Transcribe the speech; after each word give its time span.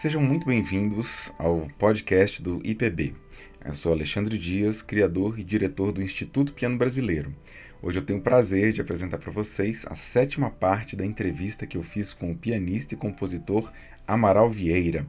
Sejam 0.00 0.22
muito 0.22 0.46
bem-vindos 0.46 1.30
ao 1.38 1.68
podcast 1.78 2.40
do 2.40 2.58
IPB. 2.64 3.12
Eu 3.62 3.74
sou 3.74 3.92
Alexandre 3.92 4.38
Dias, 4.38 4.80
criador 4.80 5.38
e 5.38 5.44
diretor 5.44 5.92
do 5.92 6.00
Instituto 6.00 6.54
Piano 6.54 6.78
Brasileiro. 6.78 7.34
Hoje 7.82 7.98
eu 7.98 8.02
tenho 8.02 8.18
o 8.18 8.22
prazer 8.22 8.72
de 8.72 8.80
apresentar 8.80 9.18
para 9.18 9.30
vocês 9.30 9.84
a 9.90 9.94
sétima 9.94 10.48
parte 10.48 10.96
da 10.96 11.04
entrevista 11.04 11.66
que 11.66 11.76
eu 11.76 11.82
fiz 11.82 12.14
com 12.14 12.30
o 12.30 12.34
pianista 12.34 12.94
e 12.94 12.96
compositor 12.96 13.70
Amaral 14.08 14.48
Vieira, 14.48 15.04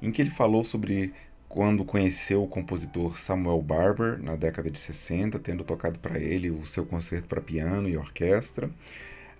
em 0.00 0.10
que 0.10 0.22
ele 0.22 0.30
falou 0.30 0.64
sobre 0.64 1.12
quando 1.46 1.84
conheceu 1.84 2.42
o 2.42 2.48
compositor 2.48 3.18
Samuel 3.18 3.60
Barber 3.60 4.18
na 4.18 4.34
década 4.34 4.70
de 4.70 4.80
60, 4.80 5.38
tendo 5.40 5.62
tocado 5.62 5.98
para 5.98 6.18
ele 6.18 6.50
o 6.50 6.64
seu 6.64 6.86
concerto 6.86 7.28
para 7.28 7.42
piano 7.42 7.86
e 7.86 7.98
orquestra. 7.98 8.70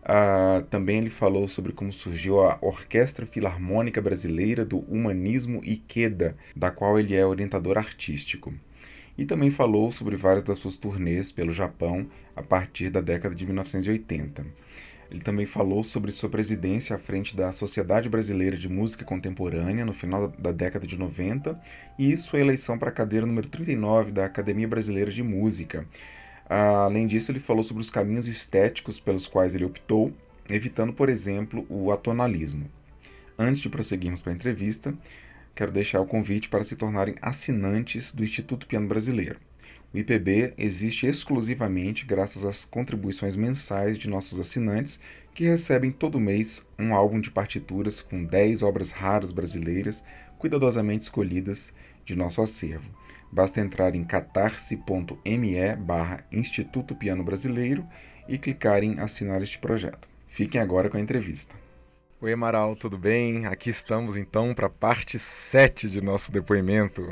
Uh, 0.03 0.65
também 0.65 0.99
ele 0.99 1.11
falou 1.11 1.47
sobre 1.47 1.73
como 1.73 1.93
surgiu 1.93 2.41
a 2.41 2.59
Orquestra 2.61 3.25
Filarmônica 3.25 4.03
Brasileira 4.03 4.65
do 4.65 4.79
Humanismo 4.81 5.63
Ikeda, 5.65 6.37
da 6.57 6.73
qual 6.73 6.99
ele 6.99 7.15
é 7.15 7.25
orientador 7.25 7.79
artístico. 7.79 8.53
E 9.17 9.25
também 9.25 9.51
falou 9.51 9.93
sobre 9.93 10.17
várias 10.17 10.43
das 10.43 10.59
suas 10.59 10.77
turnês 10.77 11.31
pelo 11.31 11.53
Japão 11.53 12.09
a 12.35 12.43
partir 12.43 12.91
da 12.91 13.01
década 13.01 13.35
de 13.35 13.45
1980. 13.45 14.45
Ele 15.13 15.21
também 15.21 15.45
falou 15.45 15.85
sobre 15.85 16.11
sua 16.11 16.31
presidência 16.31 16.97
à 16.97 16.99
frente 16.99 17.37
da 17.37 17.53
Sociedade 17.53 18.09
Brasileira 18.09 18.57
de 18.57 18.67
Música 18.67 19.05
Contemporânea 19.05 19.85
no 19.85 19.93
final 19.93 20.29
da 20.29 20.51
década 20.51 20.87
de 20.87 20.99
90 20.99 21.61
e 21.99 22.17
sua 22.17 22.41
eleição 22.41 22.79
para 22.79 22.89
a 22.89 22.93
cadeira 22.93 23.27
número 23.27 23.47
39 23.47 24.11
da 24.11 24.25
Academia 24.25 24.67
Brasileira 24.67 25.11
de 25.11 25.23
Música. 25.23 25.87
Além 26.55 27.07
disso, 27.07 27.33
ele 27.33 27.41
falou 27.41 27.65
sobre 27.65 27.81
os 27.81 27.89
caminhos 27.89 28.27
estéticos 28.27 29.01
pelos 29.01 29.27
quais 29.27 29.55
ele 29.55 29.65
optou, 29.65 30.13
evitando, 30.51 30.93
por 30.93 31.09
exemplo, 31.09 31.65
o 31.67 31.91
atonalismo. 31.91 32.71
Antes 33.39 33.63
de 33.63 33.71
prosseguirmos 33.71 34.21
para 34.21 34.33
a 34.33 34.35
entrevista, 34.35 34.93
quero 35.55 35.73
deixar 35.73 35.99
o 36.03 36.07
convite 36.07 36.51
para 36.51 36.63
se 36.63 36.77
tornarem 36.77 37.15
assinantes 37.23 38.13
do 38.13 38.23
Instituto 38.23 38.67
Piano 38.67 38.87
Brasileiro. 38.87 39.41
O 39.95 39.99
IPB 39.99 40.53
existe 40.59 41.07
exclusivamente 41.07 42.05
graças 42.05 42.45
às 42.45 42.67
contribuições 42.67 43.35
mensais 43.35 43.97
de 43.97 44.07
nossos 44.07 44.39
assinantes, 44.39 45.01
que 45.35 45.45
recebem 45.45 45.91
todo 45.91 46.21
mês 46.21 46.67
um 46.79 46.95
álbum 46.95 47.19
de 47.19 47.31
partituras 47.31 48.03
com 48.03 48.23
10 48.23 48.63
obras 48.63 48.91
raras 48.91 49.33
brasileiras 49.33 50.05
cuidadosamente 50.39 51.05
escolhidas 51.05 51.73
de 52.05 52.15
nosso 52.15 52.43
acervo. 52.43 53.02
Basta 53.33 53.61
entrar 53.61 53.95
em 53.95 54.05
catarse.me 54.05 55.77
barra 55.77 56.23
Instituto 56.31 56.95
Piano 56.95 57.25
Brasileiro 57.25 57.87
e 58.29 58.37
clicar 58.37 58.85
em 58.85 59.01
assinar 59.01 59.41
este 59.43 59.59
projeto. 59.59 60.07
Fiquem 60.29 60.61
agora 60.61 60.91
com 60.91 60.99
a 60.99 61.01
entrevista. 61.01 61.55
Oi, 62.21 62.35
Amaral, 62.35 62.77
tudo 62.77 62.99
bem? 62.99 63.47
Aqui 63.47 63.71
estamos 63.71 64.17
então 64.19 64.55
para 64.55 64.67
a 64.67 64.71
parte 64.71 65.19
7 65.19 65.89
de 65.89 66.03
nosso 66.03 66.31
depoimento 66.31 67.11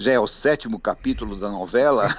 já 0.00 0.12
é 0.12 0.18
o 0.18 0.26
sétimo 0.26 0.80
capítulo 0.80 1.36
da 1.36 1.50
novela, 1.50 2.08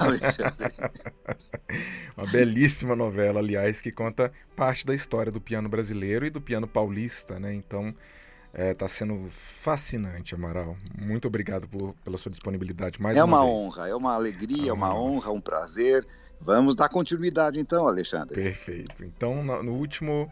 Uma 2.16 2.28
belíssima 2.28 2.96
novela, 2.96 3.40
aliás, 3.40 3.82
que 3.82 3.92
conta 3.92 4.32
parte 4.56 4.86
da 4.86 4.94
história 4.94 5.32
do 5.32 5.42
piano 5.42 5.68
brasileiro 5.68 6.26
e 6.26 6.30
do 6.30 6.40
piano 6.40 6.68
paulista, 6.68 7.40
né? 7.40 7.54
Então, 7.56 7.94
está 8.54 8.64
é, 8.64 8.74
tá 8.74 8.88
sendo 8.88 9.30
fascinante, 9.62 10.36
Amaral. 10.36 10.76
Muito 10.98 11.28
obrigado 11.28 11.68
por, 11.68 11.94
pela 12.04 12.18
sua 12.18 12.30
disponibilidade 12.30 13.02
mais 13.02 13.18
é 13.18 13.24
uma, 13.24 13.42
uma 13.42 13.46
honra, 13.46 13.88
é 13.88 13.96
uma 13.96 14.14
alegria, 14.14 14.70
é 14.70 14.74
uma 14.74 14.94
honra, 14.94 15.32
um 15.32 15.42
prazer. 15.42 16.06
Vamos 16.40 16.76
dar 16.76 16.90
continuidade 16.90 17.60
então, 17.60 17.88
Alexandre. 17.88 18.36
Perfeito. 18.36 19.06
Então, 19.06 19.44
no, 19.44 19.64
no 19.64 19.74
último 19.74 20.30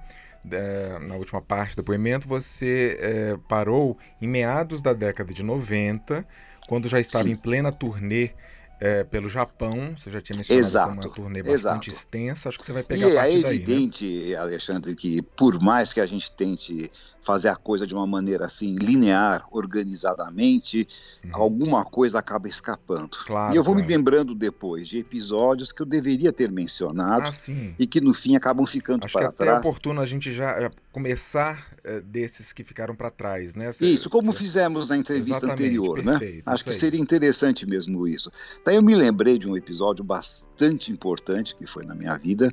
é, 0.51 0.99
na 0.99 1.15
última 1.15 1.41
parte 1.41 1.75
do 1.75 1.77
depoimento, 1.77 2.27
você 2.27 2.97
é, 2.99 3.37
parou 3.47 3.97
em 4.21 4.27
meados 4.27 4.81
da 4.81 4.93
década 4.93 5.33
de 5.33 5.43
90 5.43 6.25
quando 6.67 6.87
já 6.87 6.99
estava 6.99 7.25
Sim. 7.25 7.31
em 7.31 7.35
plena 7.35 7.71
turnê 7.71 8.31
é, 8.79 9.03
pelo 9.03 9.29
Japão, 9.29 9.95
você 9.97 10.09
já 10.09 10.21
tinha 10.21 10.37
mencionado 10.37 10.65
exato, 10.65 10.93
uma 10.93 11.09
turnê 11.13 11.43
bastante 11.43 11.89
exato. 11.89 11.89
extensa, 11.89 12.49
acho 12.49 12.57
que 12.57 12.65
você 12.65 12.71
vai 12.71 12.83
pegar 12.83 13.09
e 13.09 13.11
a 13.11 13.21
partir 13.21 13.39
é 13.39 13.41
daí, 13.41 13.43
né? 13.43 13.49
evidente, 13.49 14.29
né? 14.29 14.35
Alexandre, 14.35 14.95
que 14.95 15.21
por 15.21 15.61
mais 15.61 15.91
que 15.91 15.99
a 15.99 16.05
gente 16.05 16.31
tente 16.31 16.89
fazer 17.21 17.49
a 17.49 17.55
coisa 17.55 17.85
de 17.85 17.93
uma 17.93 18.07
maneira 18.07 18.45
assim 18.45 18.75
linear, 18.75 19.47
organizadamente, 19.51 20.87
uhum. 21.23 21.29
alguma 21.33 21.83
coisa 21.83 22.19
acaba 22.19 22.47
escapando. 22.47 23.17
Claro, 23.25 23.53
e 23.53 23.57
eu 23.57 23.63
vou 23.63 23.73
claro. 23.73 23.87
me 23.87 23.95
lembrando 23.95 24.33
depois 24.33 24.87
de 24.87 24.99
episódios 24.99 25.71
que 25.71 25.81
eu 25.81 25.85
deveria 25.85 26.31
ter 26.31 26.51
mencionado 26.51 27.29
ah, 27.29 27.73
e 27.77 27.85
que 27.85 27.99
no 28.01 28.13
fim 28.13 28.35
acabam 28.35 28.65
ficando 28.65 29.05
Acho 29.05 29.13
para 29.13 29.29
que 29.29 29.37
trás. 29.37 29.57
É 29.57 29.59
oportuno 29.59 30.01
a 30.01 30.05
gente 30.05 30.33
já 30.33 30.71
começar 30.91 31.67
é, 31.83 31.99
desses 31.99 32.51
que 32.51 32.63
ficaram 32.63 32.95
para 32.95 33.11
trás, 33.11 33.53
né? 33.53 33.71
isso, 33.81 34.09
como 34.09 34.31
fizemos 34.31 34.89
na 34.89 34.97
entrevista 34.97 35.51
anterior, 35.51 36.03
né? 36.03 36.17
perfeito, 36.17 36.35
né? 36.37 36.53
Acho 36.53 36.63
que 36.63 36.73
seria 36.73 36.99
interessante 36.99 37.65
mesmo 37.65 38.07
isso. 38.07 38.31
Daí 38.65 38.75
eu 38.75 38.83
me 38.83 38.95
lembrei 38.95 39.37
de 39.37 39.47
um 39.47 39.55
episódio 39.55 40.03
bastante 40.03 40.91
importante 40.91 41.55
que 41.55 41.67
foi 41.67 41.85
na 41.85 41.93
minha 41.93 42.17
vida, 42.17 42.51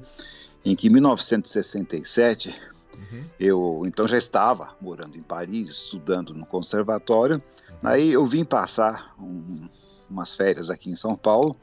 em 0.65 0.77
que 0.77 0.89
em 0.89 0.91
1967 0.91 2.55
Uhum. 2.97 3.25
Eu 3.39 3.83
então 3.87 4.07
já 4.09 4.19
estava 4.19 4.75
morando 4.81 5.17
em 5.17 5.23
Paris, 5.23 5.69
estudando 5.69 6.35
no 6.35 6.47
conservatório. 6.47 7.43
Uhum. 7.69 7.77
Aí 7.83 8.13
eu 8.13 8.25
vim 8.25 8.45
passar 8.45 9.15
um, 9.19 9.69
umas 10.09 10.35
férias 10.35 10.71
aqui 10.71 10.91
em 10.91 10.97
São 10.97 11.17
Paulo, 11.17 11.57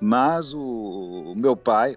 mas 0.00 0.52
o, 0.52 0.60
o, 0.60 1.34
meu 1.36 1.56
pai, 1.56 1.96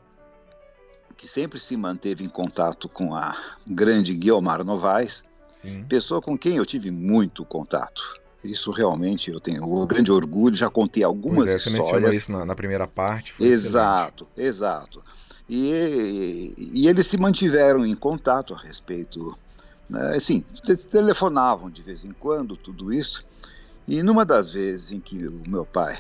que 1.18 1.28
sempre 1.28 1.60
se 1.60 1.76
manteve 1.76 2.24
em 2.24 2.30
contato 2.30 2.88
com 2.88 3.16
a 3.16 3.36
grande 3.70 4.16
Guiomar 4.16 4.64
Novaes, 4.64 5.24
Sim. 5.62 5.84
pessoa 5.88 6.22
com 6.22 6.38
quem 6.38 6.58
eu 6.58 6.66
tive 6.66 6.92
muito 6.92 7.46
contato. 7.46 8.20
Isso 8.44 8.72
realmente 8.72 9.30
eu 9.30 9.40
tenho 9.40 9.64
um 9.64 9.86
grande 9.86 10.12
orgulho, 10.12 10.56
já 10.56 10.68
contei 10.68 11.04
algumas 11.04 11.52
é, 11.52 11.58
histórias. 11.58 11.64
Você 11.64 11.92
mencionou 11.92 12.10
isso 12.10 12.32
na, 12.32 12.44
na 12.44 12.56
primeira 12.56 12.88
parte. 12.88 13.36
exato, 13.40 14.28
excelente. 14.36 14.50
exato. 14.50 15.04
E, 15.50 16.54
e 16.58 16.88
eles 16.88 17.08
se 17.08 17.18
mantiveram 17.18 17.86
em 17.86 17.96
contato 17.96 18.54
a 18.54 18.58
respeito, 18.58 19.38
né, 19.90 20.16
assim, 20.16 20.44
telefonavam 20.90 21.70
de 21.70 21.82
vez 21.82 22.06
em 22.06 22.12
quando, 22.12 22.56
tudo 22.56 22.94
isso. 22.94 23.24
E 23.88 24.02
numa 24.02 24.26
das 24.26 24.52
vezes 24.52 24.92
em 24.92 25.00
que 25.00 25.28
o 25.28 25.44
meu 25.48 25.66
pai 25.66 26.00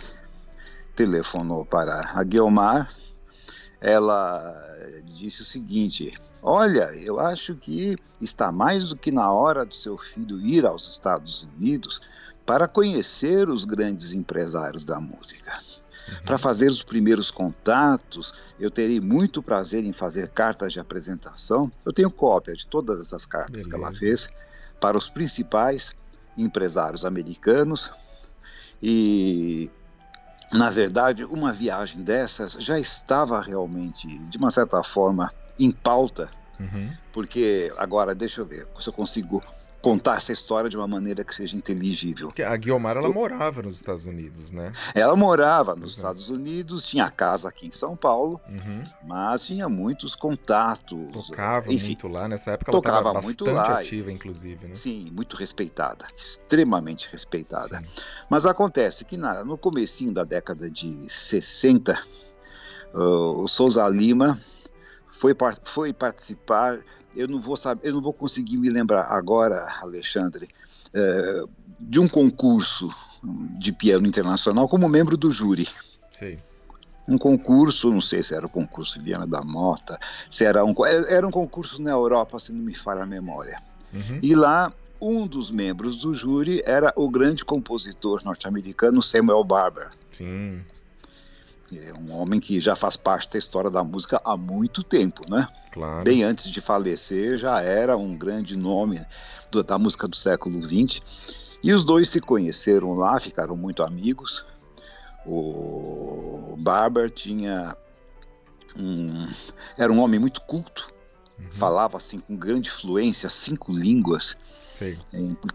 telefonou 0.95 1.65
para 1.65 2.11
a 2.13 2.23
Guilmar, 2.23 2.93
ela 3.79 4.55
disse 5.17 5.41
o 5.41 5.45
seguinte: 5.45 6.13
Olha, 6.41 6.95
eu 6.95 7.19
acho 7.19 7.55
que 7.55 7.97
está 8.21 8.51
mais 8.51 8.87
do 8.89 8.95
que 8.95 9.11
na 9.11 9.31
hora 9.31 9.65
do 9.65 9.75
seu 9.75 9.97
filho 9.97 10.39
ir 10.39 10.65
aos 10.65 10.87
Estados 10.87 11.47
Unidos 11.57 12.01
para 12.45 12.67
conhecer 12.67 13.49
os 13.49 13.63
grandes 13.63 14.13
empresários 14.13 14.83
da 14.83 14.99
música. 14.99 15.59
Para 16.25 16.37
fazer 16.37 16.67
os 16.67 16.83
primeiros 16.83 17.31
contatos, 17.31 18.33
eu 18.59 18.69
terei 18.69 18.99
muito 18.99 19.41
prazer 19.41 19.83
em 19.83 19.93
fazer 19.93 20.29
cartas 20.29 20.73
de 20.73 20.79
apresentação. 20.79 21.71
Eu 21.85 21.93
tenho 21.93 22.11
cópia 22.11 22.53
de 22.53 22.67
todas 22.67 22.99
essas 22.99 23.25
cartas 23.25 23.65
Beleza. 23.65 23.69
que 23.69 23.75
ela 23.75 23.93
fez 23.93 24.29
para 24.79 24.97
os 24.97 25.07
principais 25.09 25.91
empresários 26.37 27.05
americanos. 27.05 27.89
E, 28.81 29.69
na 30.51 30.69
verdade, 30.69 31.23
uma 31.23 31.53
viagem 31.53 32.03
dessas 32.03 32.53
já 32.53 32.79
estava 32.79 33.41
realmente, 33.41 34.07
de 34.19 34.37
uma 34.37 34.51
certa 34.51 34.83
forma, 34.83 35.31
em 35.57 35.71
pauta. 35.71 36.29
Uhum. 36.59 36.91
Porque, 37.13 37.71
agora, 37.77 38.13
deixa 38.13 38.41
eu 38.41 38.45
ver 38.45 38.67
se 38.79 38.87
eu 38.87 38.93
consigo 38.93 39.43
contar 39.81 40.17
essa 40.17 40.31
história 40.31 40.69
de 40.69 40.77
uma 40.77 40.87
maneira 40.87 41.23
que 41.23 41.33
seja 41.33 41.57
inteligível. 41.57 42.27
Porque 42.27 42.43
a 42.43 42.55
Guiomar 42.55 42.97
ela 42.97 43.07
Eu... 43.07 43.13
morava 43.13 43.61
nos 43.61 43.77
Estados 43.77 44.05
Unidos, 44.05 44.51
né? 44.51 44.71
Ela 44.93 45.15
morava 45.15 45.75
nos 45.75 45.93
Exato. 45.93 46.19
Estados 46.19 46.29
Unidos, 46.29 46.85
tinha 46.85 47.09
casa 47.09 47.49
aqui 47.49 47.67
em 47.67 47.71
São 47.71 47.95
Paulo, 47.95 48.39
uhum. 48.47 48.83
mas 49.05 49.45
tinha 49.45 49.67
muitos 49.67 50.15
contatos. 50.15 50.99
Tocava 51.11 51.73
enfim, 51.73 51.87
muito 51.87 52.07
lá 52.07 52.27
nessa 52.27 52.51
época. 52.51 52.71
Ela 52.71 52.81
tocava 52.81 53.21
muito 53.21 53.45
lá, 53.45 53.79
ativa, 53.79 54.11
inclusive, 54.11 54.67
né? 54.67 54.75
Sim, 54.75 55.09
muito 55.11 55.35
respeitada, 55.35 56.07
extremamente 56.15 57.09
respeitada. 57.11 57.77
Sim. 57.77 57.85
Mas 58.29 58.45
acontece 58.45 59.03
que 59.03 59.17
na, 59.17 59.43
no 59.43 59.57
comecinho 59.57 60.13
da 60.13 60.23
década 60.23 60.69
de 60.69 61.05
60, 61.09 61.99
uh, 62.93 62.97
o 62.99 63.47
Souza 63.47 63.87
Lima 63.87 64.39
foi, 65.11 65.35
foi 65.63 65.93
participar 65.93 66.79
eu 67.15 67.27
não 67.27 67.39
vou 67.39 67.57
saber, 67.57 67.87
eu 67.87 67.93
não 67.93 68.01
vou 68.01 68.13
conseguir 68.13 68.57
me 68.57 68.69
lembrar 68.69 69.03
agora, 69.03 69.67
Alexandre, 69.81 70.49
é, 70.93 71.43
de 71.79 71.99
um 71.99 72.07
concurso 72.07 72.89
de 73.59 73.71
piano 73.71 74.07
internacional 74.07 74.67
como 74.67 74.89
membro 74.89 75.15
do 75.17 75.31
júri. 75.31 75.67
Sim. 76.17 76.37
Um 77.07 77.17
concurso, 77.17 77.91
não 77.91 78.01
sei 78.01 78.23
se 78.23 78.33
era 78.33 78.45
o 78.45 78.49
concurso 78.49 79.01
Viana 79.01 79.27
da 79.27 79.41
Mota, 79.41 79.99
se 80.29 80.45
era 80.45 80.63
um, 80.63 80.73
era 80.85 81.27
um 81.27 81.31
concurso 81.31 81.81
na 81.81 81.91
Europa, 81.91 82.39
se 82.39 82.51
não 82.51 82.63
me 82.63 82.75
falha 82.75 83.03
a 83.03 83.05
memória. 83.05 83.61
Uhum. 83.93 84.19
E 84.21 84.35
lá, 84.35 84.71
um 84.99 85.25
dos 85.27 85.49
membros 85.49 85.97
do 85.97 86.13
júri 86.13 86.61
era 86.65 86.93
o 86.95 87.09
grande 87.09 87.43
compositor 87.43 88.23
norte-americano 88.23 89.01
Samuel 89.01 89.43
Barber. 89.43 89.89
Sim. 90.13 90.61
É 91.73 91.93
um 91.93 92.17
homem 92.17 92.39
que 92.39 92.59
já 92.59 92.75
faz 92.75 92.97
parte 92.97 93.31
da 93.31 93.39
história 93.39 93.69
da 93.69 93.83
música 93.83 94.21
há 94.25 94.35
muito 94.35 94.83
tempo, 94.83 95.29
né? 95.29 95.47
Claro. 95.71 96.03
Bem 96.03 96.23
antes 96.23 96.49
de 96.49 96.59
falecer, 96.59 97.37
já 97.37 97.61
era 97.61 97.95
um 97.95 98.17
grande 98.17 98.57
nome 98.57 99.05
do, 99.49 99.63
da 99.63 99.77
música 99.79 100.07
do 100.07 100.15
século 100.15 100.61
XX. 100.61 101.01
E 101.63 101.73
os 101.73 101.85
dois 101.85 102.09
se 102.09 102.19
conheceram 102.19 102.93
lá, 102.95 103.19
ficaram 103.19 103.55
muito 103.55 103.83
amigos. 103.83 104.43
O 105.25 106.55
Barber 106.59 107.09
tinha 107.09 107.75
um, 108.77 109.27
era 109.77 109.91
um 109.91 109.99
homem 109.99 110.19
muito 110.19 110.41
culto, 110.41 110.91
uhum. 111.37 111.51
falava 111.51 111.97
assim 111.97 112.19
com 112.19 112.35
grande 112.35 112.71
fluência, 112.71 113.29
cinco 113.29 113.71
línguas, 113.71 114.35
Sim. 114.79 114.97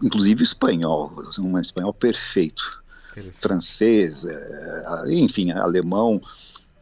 inclusive 0.01 0.43
espanhol, 0.43 1.11
um 1.39 1.59
espanhol 1.59 1.93
perfeito, 1.93 2.81
francês, 3.23 4.25
é, 4.25 4.83
enfim, 5.07 5.51
alemão. 5.51 6.21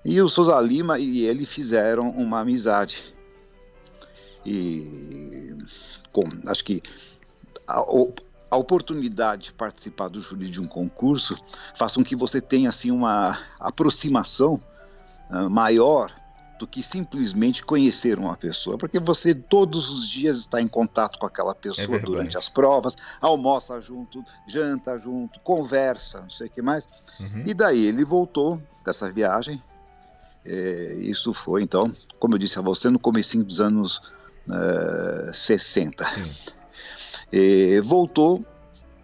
E 0.04 0.22
o 0.22 0.30
Souza 0.30 0.60
Lima 0.60 1.00
e 1.00 1.24
ele 1.24 1.46
fizeram 1.46 2.10
uma 2.10 2.42
amizade. 2.42 3.14
E 4.46 5.56
com, 6.12 6.24
acho 6.46 6.64
que 6.64 6.82
a, 7.68 7.84
a 8.52 8.58
oportunidade 8.58 9.46
de 9.46 9.54
participar 9.54 10.08
do 10.08 10.22
júri 10.22 10.50
de 10.50 10.62
um 10.62 10.68
concurso 10.68 11.38
faz 11.76 11.96
com 11.96 12.04
que 12.04 12.16
você 12.16 12.40
tenha 12.40 12.70
assim 12.70 12.92
uma 12.92 13.40
aproximação 13.60 14.62
uh, 15.30 15.50
maior 15.50 16.14
do 16.58 16.66
que 16.66 16.82
simplesmente 16.82 17.64
conhecer 17.64 18.18
uma 18.18 18.36
pessoa, 18.38 18.78
porque 18.78 19.00
você 19.00 19.36
todos 19.36 19.90
os 19.90 20.08
dias 20.08 20.38
está 20.38 20.62
em 20.62 20.68
contato 20.68 21.20
com 21.20 21.26
aquela 21.26 21.54
pessoa 21.54 21.98
é 21.98 22.00
durante 22.00 22.38
as 22.38 22.48
provas, 22.48 22.96
almoça 23.20 23.80
junto, 23.82 24.24
janta 24.48 24.98
junto, 24.98 25.40
conversa, 25.42 26.22
não 26.22 26.30
sei 26.30 26.48
o 26.48 26.50
que 26.50 26.62
mais. 26.62 26.88
Uhum. 27.20 27.44
E 27.46 27.54
daí 27.54 27.86
ele 27.86 28.06
voltou 28.06 28.62
dessa 28.86 29.12
viagem. 29.12 29.62
É, 30.46 30.94
isso 31.00 31.34
foi, 31.34 31.64
então, 31.64 31.92
como 32.20 32.36
eu 32.36 32.40
disse 32.40 32.58
a 32.60 32.62
você, 32.62 32.90
no 32.90 33.00
começo 33.00 33.44
dos 33.44 33.60
anos 33.60 33.98
uh, 34.48 35.34
60. 35.34 36.06
É, 37.32 37.82
voltou 37.82 38.46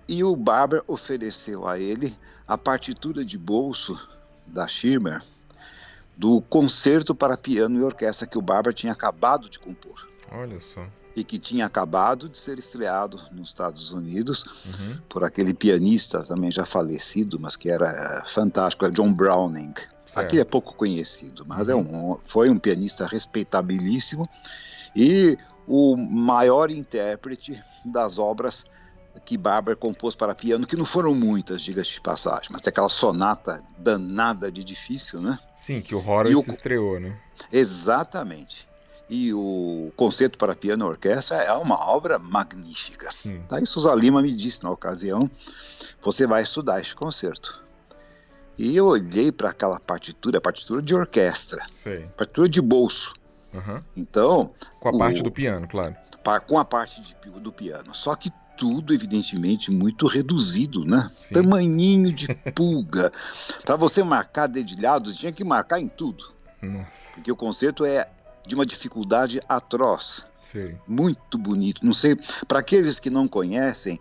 e 0.07 0.23
o 0.23 0.35
Barber 0.35 0.83
ofereceu 0.87 1.67
a 1.67 1.79
ele 1.79 2.15
a 2.47 2.57
partitura 2.57 3.25
de 3.25 3.37
bolso 3.37 3.99
da 4.45 4.67
Schirmer 4.67 5.23
do 6.21 6.39
concerto 6.39 7.15
para 7.15 7.35
piano 7.35 7.79
e 7.79 7.83
orquestra 7.83 8.27
que 8.27 8.37
o 8.37 8.41
Barber 8.43 8.75
tinha 8.75 8.93
acabado 8.93 9.49
de 9.49 9.57
compor. 9.57 10.07
Olha 10.31 10.59
só. 10.59 10.85
E 11.15 11.23
que 11.23 11.39
tinha 11.39 11.65
acabado 11.65 12.29
de 12.29 12.37
ser 12.37 12.59
estreado 12.59 13.19
nos 13.31 13.49
Estados 13.49 13.91
Unidos 13.91 14.45
uhum. 14.67 14.97
por 15.09 15.23
aquele 15.23 15.51
pianista 15.51 16.21
também 16.21 16.51
já 16.51 16.63
falecido, 16.63 17.39
mas 17.39 17.55
que 17.55 17.71
era 17.71 18.23
fantástico, 18.27 18.85
é 18.85 18.91
John 18.91 19.11
Browning. 19.11 19.73
Certo. 19.73 20.17
Aqui 20.19 20.39
é 20.39 20.43
pouco 20.43 20.75
conhecido, 20.75 21.43
mas 21.43 21.69
é 21.69 21.73
uhum. 21.73 21.81
é 21.81 22.13
um, 22.13 22.17
foi 22.23 22.51
um 22.51 22.59
pianista 22.59 23.07
respeitabilíssimo 23.07 24.29
e 24.95 25.39
o 25.65 25.97
maior 25.97 26.69
intérprete 26.69 27.59
das 27.83 28.19
obras 28.19 28.63
que 29.25 29.37
Barber 29.37 29.75
compôs 29.75 30.15
para 30.15 30.33
piano, 30.33 30.65
que 30.65 30.75
não 30.75 30.85
foram 30.85 31.13
muitas, 31.13 31.61
diga-se 31.61 31.91
de 31.91 32.01
passagem, 32.01 32.49
mas 32.51 32.61
tem 32.61 32.71
aquela 32.71 32.89
sonata 32.89 33.63
danada 33.77 34.51
de 34.51 34.63
difícil, 34.63 35.21
né? 35.21 35.37
Sim, 35.57 35.81
que 35.81 35.93
o 35.93 35.99
Horowitz 35.99 36.47
o... 36.47 36.51
estreou, 36.51 36.99
né? 36.99 37.17
Exatamente. 37.51 38.67
E 39.09 39.33
o 39.33 39.91
Concerto 39.97 40.37
para 40.37 40.55
Piano 40.55 40.85
e 40.85 40.87
Orquestra 40.87 41.37
é 41.37 41.51
uma 41.51 41.77
obra 41.89 42.17
magnífica. 42.17 43.11
Sim. 43.11 43.41
Daí 43.49 43.67
Suza 43.67 43.93
Lima 43.93 44.21
me 44.21 44.31
disse 44.31 44.63
na 44.63 44.71
ocasião, 44.71 45.29
você 46.01 46.25
vai 46.25 46.43
estudar 46.43 46.79
este 46.79 46.95
concerto. 46.95 47.61
E 48.57 48.75
eu 48.75 48.85
olhei 48.85 49.31
para 49.31 49.49
aquela 49.49 49.79
partitura, 49.79 50.37
a 50.37 50.41
partitura 50.41 50.81
de 50.81 50.95
orquestra, 50.95 51.65
Sei. 51.83 52.05
partitura 52.15 52.47
de 52.47 52.61
bolso. 52.61 53.13
Uhum. 53.53 53.81
Então. 53.97 54.53
Com 54.79 54.89
a 54.89 54.91
o... 54.91 54.97
parte 54.97 55.21
do 55.21 55.31
piano, 55.31 55.67
claro. 55.67 55.95
Com 56.47 56.59
a 56.59 56.63
parte 56.63 57.01
de, 57.01 57.15
do 57.39 57.51
piano. 57.51 57.93
Só 57.95 58.15
que 58.15 58.31
tudo, 58.61 58.93
evidentemente, 58.93 59.71
muito 59.71 60.05
reduzido, 60.05 60.85
né? 60.85 61.09
Sim. 61.23 61.33
Tamanhinho 61.33 62.13
de 62.13 62.27
pulga. 62.53 63.11
Para 63.65 63.75
você 63.75 64.03
marcar 64.03 64.45
dedilhados, 64.45 65.15
tinha 65.15 65.31
que 65.31 65.43
marcar 65.43 65.81
em 65.81 65.87
tudo. 65.87 66.31
Nossa. 66.61 66.87
Porque 67.15 67.31
o 67.31 67.35
concerto 67.35 67.83
é 67.83 68.07
de 68.45 68.53
uma 68.53 68.63
dificuldade 68.63 69.41
atroz. 69.49 70.23
Sim. 70.51 70.75
Muito 70.87 71.39
bonito. 71.39 71.83
Não 71.83 71.91
sei, 71.91 72.15
para 72.47 72.59
aqueles 72.59 72.99
que 72.99 73.09
não 73.09 73.27
conhecem, 73.27 73.99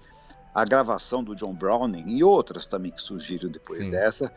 a 0.54 0.62
gravação 0.62 1.24
do 1.24 1.34
John 1.34 1.54
Browning 1.54 2.04
e 2.08 2.22
outras 2.22 2.66
também 2.66 2.92
que 2.92 3.00
surgiram 3.00 3.48
depois 3.48 3.86
Sim. 3.86 3.90
dessa, 3.92 4.30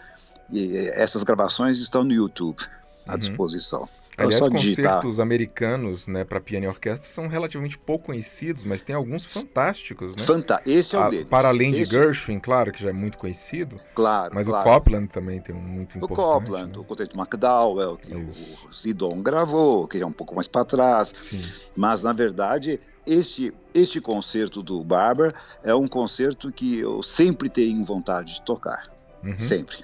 e 0.50 0.78
essas 0.94 1.22
gravações 1.24 1.80
estão 1.80 2.02
no 2.02 2.14
YouTube 2.14 2.64
à 3.06 3.12
uhum. 3.12 3.18
disposição. 3.18 3.90
Aliás, 4.18 4.40
concertos 4.40 4.62
digitar. 4.62 5.22
americanos 5.22 6.08
né, 6.08 6.24
para 6.24 6.40
piano 6.40 6.66
e 6.66 6.68
orquestra 6.68 7.10
são 7.10 7.28
relativamente 7.28 7.78
pouco 7.78 8.06
conhecidos, 8.08 8.64
mas 8.64 8.84
tem 8.84 8.96
alguns 8.96 9.26
fantásticos. 9.26 10.16
Né? 10.16 10.24
Fanta 10.24 10.62
Esse 10.66 10.96
é 10.96 11.00
o 11.00 11.10
deles. 11.10 11.28
Para 11.28 11.48
além 11.48 11.72
de 11.72 11.86
Gershwin, 11.86 12.40
claro, 12.40 12.72
que 12.72 12.82
já 12.82 12.90
é 12.90 12.94
muito 12.94 13.18
conhecido. 13.18 13.80
Claro, 13.96 14.36
Mas 14.36 14.48
claro. 14.48 14.70
o 14.70 14.74
Copland 14.74 15.08
também 15.08 15.40
tem 15.42 15.56
um 15.56 15.60
muito 15.60 15.98
importante. 15.98 16.20
O 16.20 16.24
Copland, 16.24 16.72
né? 16.72 16.78
o 16.80 16.84
concerto 16.84 17.14
de 17.14 17.20
McDowell, 17.20 17.98
que 17.98 18.14
Isso. 18.14 18.68
o 18.68 18.74
Sidon 18.74 19.22
gravou, 19.22 19.88
que 19.88 19.98
é 19.98 20.06
um 20.06 20.12
pouco 20.12 20.36
mais 20.36 20.48
para 20.48 20.66
trás. 20.66 21.14
Sim. 21.30 21.42
Mas, 21.76 22.04
na 22.04 22.14
verdade, 22.14 22.80
este, 23.06 23.54
este 23.74 24.00
concerto 24.00 24.62
do 24.62 24.84
Barber 24.84 25.34
é 25.64 25.74
um 25.74 25.88
concerto 25.88 26.52
que 26.52 26.80
eu 26.80 27.02
sempre 27.02 27.50
tenho 27.50 27.84
vontade 27.84 28.36
de 28.36 28.42
tocar. 28.42 28.92
Uhum. 29.24 29.40
Sempre. 29.40 29.78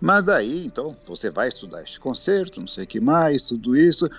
Mas 0.00 0.24
daí, 0.24 0.64
então, 0.64 0.96
você 1.04 1.30
vai 1.30 1.48
estudar 1.48 1.82
este 1.82 2.00
concerto, 2.00 2.60
não 2.60 2.66
sei 2.66 2.84
o 2.84 2.86
que 2.86 3.00
mais, 3.00 3.42
tudo 3.42 3.76
isso. 3.76 4.10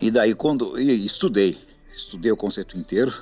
E 0.00 0.10
daí, 0.10 0.34
quando. 0.34 0.78
E 0.78 1.04
estudei, 1.04 1.58
estudei 1.94 2.30
o 2.30 2.36
concerto 2.36 2.78
inteiro. 2.78 3.12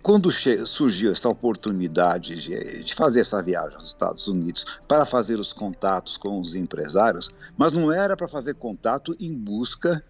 Quando 0.00 0.30
surgiu 0.30 1.12
essa 1.12 1.28
oportunidade 1.28 2.40
de, 2.40 2.82
de 2.82 2.94
fazer 2.94 3.20
essa 3.20 3.42
viagem 3.42 3.76
aos 3.76 3.88
Estados 3.88 4.26
Unidos 4.26 4.64
para 4.86 5.04
fazer 5.04 5.38
os 5.38 5.52
contatos 5.52 6.16
com 6.16 6.40
os 6.40 6.54
empresários, 6.54 7.28
mas 7.56 7.72
não 7.72 7.92
era 7.92 8.16
para 8.16 8.28
fazer 8.28 8.54
contato 8.54 9.14
em 9.20 9.34
busca 9.34 10.02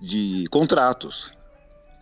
de 0.00 0.44
contratos. 0.50 1.32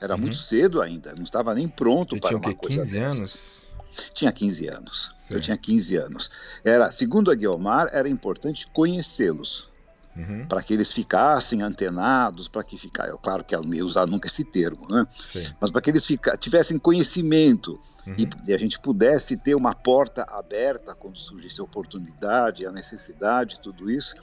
Era 0.00 0.14
uhum. 0.14 0.22
muito 0.22 0.36
cedo 0.36 0.82
ainda, 0.82 1.14
não 1.14 1.24
estava 1.24 1.54
nem 1.54 1.66
pronto 1.66 2.16
Você 2.16 2.20
para 2.20 2.28
tinha 2.30 2.40
uma 2.40 2.54
coisa 2.54 2.80
15 2.82 2.92
dessas. 2.92 3.16
anos? 3.16 3.65
Tinha 4.12 4.32
15 4.32 4.68
anos. 4.68 5.12
Sim. 5.26 5.34
Eu 5.34 5.40
tinha 5.40 5.56
15 5.56 5.96
anos. 5.96 6.30
Era, 6.64 6.90
segundo 6.90 7.30
a 7.30 7.34
Guilmar, 7.34 7.88
era 7.92 8.08
importante 8.08 8.66
conhecê-los. 8.72 9.68
Uhum. 10.16 10.46
Para 10.46 10.62
que 10.62 10.72
eles 10.72 10.92
ficassem 10.92 11.60
antenados, 11.60 12.48
para 12.48 12.62
que 12.62 12.78
ficassem. 12.78 13.14
Claro 13.22 13.44
que 13.44 13.54
eu 13.54 13.62
não 13.62 13.74
ia 13.74 13.84
usar 13.84 14.06
nunca 14.06 14.28
esse 14.28 14.44
termo, 14.44 14.88
né? 14.88 15.06
Sim. 15.30 15.44
Mas 15.60 15.70
para 15.70 15.82
que 15.82 15.90
eles 15.90 16.06
fica, 16.06 16.36
tivessem 16.38 16.78
conhecimento 16.78 17.78
uhum. 18.06 18.14
e, 18.16 18.28
e, 18.46 18.54
a 18.54 18.58
gente 18.58 18.78
pudesse 18.78 19.36
ter 19.36 19.54
uma 19.54 19.74
porta 19.74 20.22
aberta 20.22 20.94
quando 20.94 21.18
surgisse 21.18 21.60
a 21.60 21.64
oportunidade, 21.64 22.64
a 22.64 22.72
necessidade, 22.72 23.60
tudo 23.60 23.90
isso. 23.90 24.14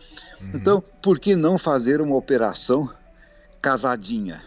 Uhum. 0.41 0.51
Então, 0.55 0.83
por 1.01 1.19
que 1.19 1.35
não 1.35 1.59
fazer 1.59 2.01
uma 2.01 2.15
operação 2.15 2.91
casadinha? 3.61 4.41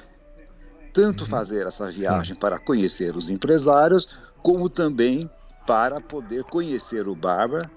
Tanto 0.93 1.23
uhum. 1.23 1.31
fazer 1.31 1.65
essa 1.65 1.91
viagem 1.93 2.35
para 2.35 2.59
conhecer 2.59 3.15
os 3.15 3.31
empresários, 3.31 4.09
como 4.43 4.69
também 4.69 5.31
para 5.67 6.01
poder 6.01 6.45
conhecer 6.45 7.09
o 7.09 7.15
Barba 7.15 7.71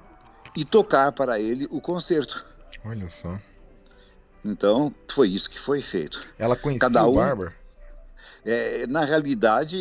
e 0.55 0.63
tocar 0.63 1.11
para 1.11 1.39
ele 1.39 1.67
o 1.71 1.81
concerto. 1.81 2.45
Olha 2.85 3.09
só. 3.09 3.39
Então, 4.43 4.93
foi 5.09 5.29
isso 5.29 5.49
que 5.49 5.59
foi 5.59 5.81
feito. 5.81 6.25
Ela 6.37 6.55
conhecia 6.55 6.87
Cada 6.87 7.05
um, 7.05 7.11
o 7.11 7.15
Barber? 7.15 7.53
É, 8.45 8.87
na 8.87 9.03
realidade, 9.03 9.77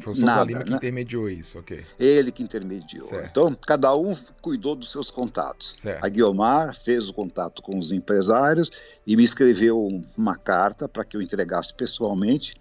foi 0.00 0.14
o 0.14 0.16
Nada, 0.18 0.44
Lima 0.44 0.64
que 0.64 0.70
né? 0.70 0.76
intermediou 0.76 1.28
isso, 1.28 1.58
ok. 1.58 1.84
Ele 1.98 2.32
que 2.32 2.42
intermediou. 2.42 3.08
Certo. 3.08 3.26
Então, 3.26 3.56
cada 3.66 3.94
um 3.96 4.16
cuidou 4.40 4.74
dos 4.74 4.90
seus 4.90 5.10
contatos. 5.10 5.74
Certo. 5.76 6.04
A 6.04 6.08
Guiomar 6.08 6.74
fez 6.74 7.08
o 7.08 7.12
contato 7.12 7.62
com 7.62 7.78
os 7.78 7.92
empresários 7.92 8.70
e 9.06 9.16
me 9.16 9.22
escreveu 9.22 10.02
uma 10.16 10.36
carta 10.36 10.88
para 10.88 11.04
que 11.04 11.16
eu 11.16 11.22
entregasse 11.22 11.72
pessoalmente. 11.72 12.54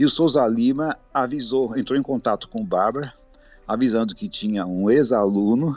E 0.00 0.04
o 0.06 0.08
Souza 0.08 0.46
Lima 0.46 0.96
avisou, 1.12 1.76
entrou 1.76 1.98
em 1.98 2.02
contato 2.02 2.48
com 2.48 2.62
o 2.62 2.64
Bárbara, 2.64 3.12
avisando 3.68 4.14
que 4.14 4.30
tinha 4.30 4.64
um 4.64 4.88
ex-aluno 4.88 5.76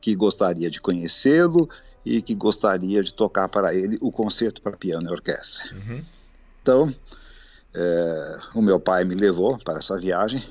que 0.00 0.14
gostaria 0.14 0.70
de 0.70 0.80
conhecê-lo 0.80 1.68
e 2.02 2.22
que 2.22 2.34
gostaria 2.34 3.02
de 3.02 3.12
tocar 3.12 3.46
para 3.50 3.74
ele 3.74 3.98
o 4.00 4.10
concerto 4.10 4.62
para 4.62 4.78
piano 4.78 5.10
e 5.10 5.12
orquestra. 5.12 5.62
Uhum. 5.76 6.02
Então, 6.62 6.94
é, 7.74 8.38
o 8.54 8.62
meu 8.62 8.80
pai 8.80 9.04
me 9.04 9.14
levou 9.14 9.58
para 9.58 9.78
essa 9.78 9.98
viagem. 9.98 10.42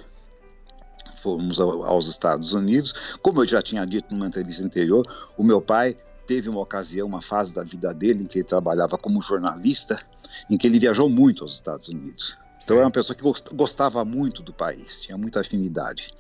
Fomos 1.16 1.60
aos 1.60 2.06
Estados 2.06 2.54
Unidos. 2.54 2.94
Como 3.24 3.42
eu 3.42 3.48
já 3.48 3.60
tinha 3.60 3.84
dito 3.86 4.14
numa 4.14 4.28
entrevista 4.28 4.64
anterior, 4.64 5.04
o 5.36 5.44
meu 5.44 5.60
pai 5.60 5.98
teve 6.28 6.48
uma 6.48 6.62
ocasião, 6.62 7.08
uma 7.08 7.24
fase 7.24 7.56
da 7.56 7.64
vida 7.64 7.92
dele 7.92 8.22
em 8.22 8.28
que 8.28 8.38
ele 8.38 8.48
trabalhava 8.48 9.00
como 9.00 9.20
jornalista, 9.20 10.00
em 10.48 10.60
que 10.60 10.68
ele 10.68 10.78
viajou 10.78 11.10
muito 11.10 11.44
aos 11.44 11.56
Estados 11.56 11.90
Unidos. 11.90 12.38
Então 12.68 12.76
era 12.76 12.86
uma 12.86 12.92
pessoa 12.92 13.16
que 13.16 13.24
gostava 13.56 14.04
muito 14.04 14.44
do 14.44 14.52
país, 14.52 15.00
tinha 15.00 15.18
muita 15.18 15.40
afinidade. 15.40 16.12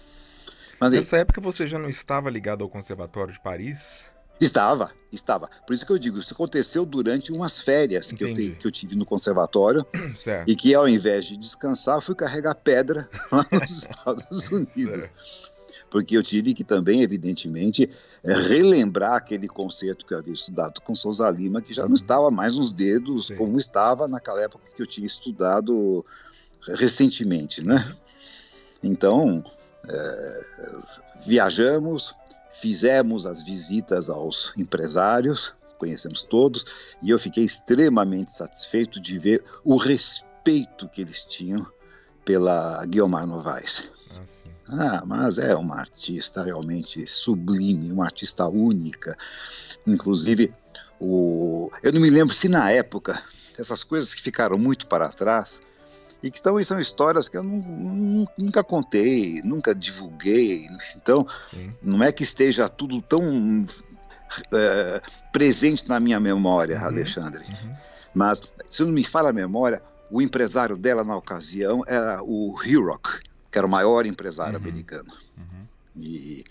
Mas 0.79 0.93
Nessa 0.93 1.17
época 1.17 1.41
você 1.41 1.67
já 1.67 1.77
não 1.77 1.89
estava 1.89 2.29
ligado 2.29 2.63
ao 2.63 2.69
Conservatório 2.69 3.33
de 3.33 3.39
Paris? 3.41 3.79
Estava, 4.39 4.93
estava. 5.11 5.49
Por 5.67 5.73
isso 5.73 5.85
que 5.85 5.91
eu 5.91 5.97
digo, 5.97 6.17
isso 6.17 6.33
aconteceu 6.33 6.85
durante 6.85 7.33
umas 7.33 7.59
férias 7.59 8.13
que 8.13 8.23
eu, 8.23 8.33
te, 8.33 8.51
que 8.51 8.65
eu, 8.65 8.71
tive 8.71 8.95
no 8.95 9.05
conservatório 9.05 9.85
certo. 10.15 10.49
e 10.49 10.55
que 10.55 10.73
ao 10.73 10.87
invés 10.87 11.25
de 11.25 11.35
descansar, 11.35 11.99
fui 11.99 12.15
carregar 12.15 12.55
pedra 12.55 13.09
lá 13.29 13.45
nos 13.51 13.71
Estados 13.71 14.47
Unidos. 14.47 15.01
Certo. 15.01 15.09
Porque 15.91 16.15
eu 16.15 16.23
tive 16.23 16.53
que 16.53 16.63
também, 16.63 17.01
evidentemente, 17.01 17.89
é, 18.23 18.33
relembrar 18.33 19.15
aquele 19.15 19.49
concerto 19.49 20.05
que 20.05 20.13
eu 20.13 20.17
havia 20.17 20.33
estudado 20.33 20.79
com 20.79 20.95
Souza 20.95 21.29
Lima, 21.29 21.61
que 21.61 21.73
já 21.73 21.81
não 21.81 21.89
uhum. 21.89 21.95
estava 21.95 22.31
mais 22.31 22.55
nos 22.55 22.71
dedos 22.71 23.27
Sim. 23.27 23.35
como 23.35 23.57
estava 23.57 24.07
naquela 24.07 24.41
época 24.41 24.63
que 24.73 24.81
eu 24.81 24.87
tinha 24.87 25.07
estudado 25.07 26.05
recentemente, 26.75 27.63
né? 27.63 27.95
Então, 28.83 29.43
é, 29.87 30.45
viajamos, 31.25 32.13
fizemos 32.59 33.25
as 33.25 33.43
visitas 33.43 34.09
aos 34.09 34.53
empresários, 34.57 35.53
conhecemos 35.77 36.23
todos, 36.23 36.65
e 37.01 37.09
eu 37.09 37.19
fiquei 37.19 37.43
extremamente 37.43 38.31
satisfeito 38.31 38.99
de 38.99 39.17
ver 39.17 39.43
o 39.63 39.77
respeito 39.77 40.87
que 40.89 41.01
eles 41.01 41.23
tinham 41.23 41.65
pela 42.25 42.83
Guiomar 42.85 43.25
Novaes. 43.25 43.89
Ah, 44.67 44.97
ah, 44.99 45.03
mas 45.05 45.37
é 45.37 45.55
uma 45.55 45.77
artista 45.77 46.43
realmente 46.43 47.07
sublime, 47.07 47.91
uma 47.91 48.05
artista 48.05 48.47
única. 48.47 49.17
Inclusive, 49.85 50.53
o... 50.99 51.71
eu 51.81 51.93
não 51.93 52.01
me 52.01 52.09
lembro 52.09 52.35
se 52.35 52.49
na 52.49 52.69
época, 52.71 53.21
essas 53.57 53.83
coisas 53.83 54.13
que 54.13 54.21
ficaram 54.21 54.57
muito 54.57 54.87
para 54.87 55.07
trás, 55.07 55.61
e 56.21 56.31
que 56.31 56.37
estão, 56.37 56.61
são 56.63 56.79
histórias 56.79 57.29
que 57.29 57.37
eu 57.37 57.43
não, 57.43 58.27
nunca 58.37 58.63
contei, 58.63 59.41
nunca 59.43 59.73
divulguei. 59.73 60.67
Então, 60.95 61.27
Sim. 61.51 61.73
não 61.81 62.03
é 62.03 62.11
que 62.11 62.23
esteja 62.23 62.67
tudo 62.67 63.01
tão 63.01 63.65
é, 64.51 65.01
presente 65.31 65.87
na 65.87 65.99
minha 65.99 66.19
memória, 66.19 66.79
uhum. 66.79 66.85
Alexandre. 66.85 67.43
Uhum. 67.43 67.75
Mas, 68.13 68.41
se 68.69 68.83
não 68.83 68.91
me 68.91 69.03
falha 69.03 69.29
a 69.29 69.33
memória, 69.33 69.81
o 70.09 70.21
empresário 70.21 70.75
dela 70.75 71.03
na 71.03 71.15
ocasião 71.15 71.83
era 71.85 72.21
o 72.23 72.55
Hirock, 72.63 73.19
que 73.51 73.57
era 73.57 73.67
o 73.67 73.69
maior 73.69 74.05
empresário 74.05 74.57
uhum. 74.57 74.65
americano. 74.65 75.13
Uhum. 75.37 75.65
E, 75.97 76.45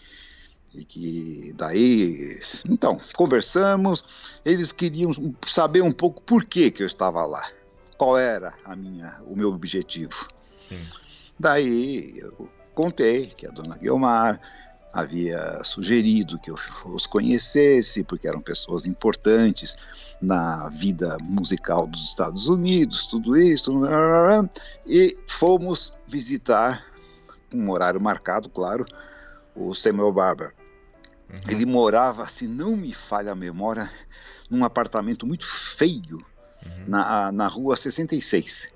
e 0.75 0.85
que 0.85 1.55
daí, 1.57 2.41
então, 2.69 3.01
conversamos, 3.17 4.05
eles 4.45 4.71
queriam 4.71 5.11
saber 5.45 5.83
um 5.83 5.93
pouco 5.93 6.23
por 6.23 6.45
que, 6.45 6.71
que 6.71 6.83
eu 6.85 6.87
estava 6.87 7.25
lá 7.27 7.45
qual 7.97 8.19
era 8.19 8.55
a 8.65 8.75
minha, 8.77 9.17
o 9.27 9.37
meu 9.37 9.51
objetivo. 9.53 10.29
Sim. 10.69 10.83
Daí 11.39 12.19
eu 12.19 12.49
contei 12.75 13.27
que 13.27 13.47
a 13.47 13.51
dona 13.51 13.77
Guilmar 13.77 14.41
havia 14.93 15.63
sugerido 15.63 16.39
que 16.39 16.51
eu 16.51 16.57
os 16.87 17.07
conhecesse, 17.07 18.03
porque 18.03 18.27
eram 18.27 18.41
pessoas 18.41 18.87
importantes 18.87 19.77
na 20.21 20.69
vida 20.71 21.19
musical 21.21 21.87
dos 21.87 22.05
Estados 22.05 22.49
Unidos, 22.49 23.07
tudo 23.07 23.37
isso, 23.37 23.73
e 24.87 25.19
fomos 25.27 25.95
visitar, 26.07 26.87
um 27.53 27.71
horário 27.71 28.01
marcado, 28.01 28.49
claro, 28.49 28.87
o 29.55 29.75
Samuel 29.75 30.13
Barber. 30.13 30.55
Uhum. 31.29 31.41
Ele 31.49 31.67
morava, 31.67 32.27
se 32.29 32.47
não 32.47 32.75
me 32.75 32.95
falha 32.95 33.33
a 33.33 33.37
memória, 33.37 33.91
num 34.49 34.65
apartamento 34.65 35.27
muito 35.27 35.47
feio, 35.47 36.25
uhum. 36.67 36.85
na, 36.87 37.33
na 37.33 37.49
rua 37.49 37.77
66. 37.77 38.69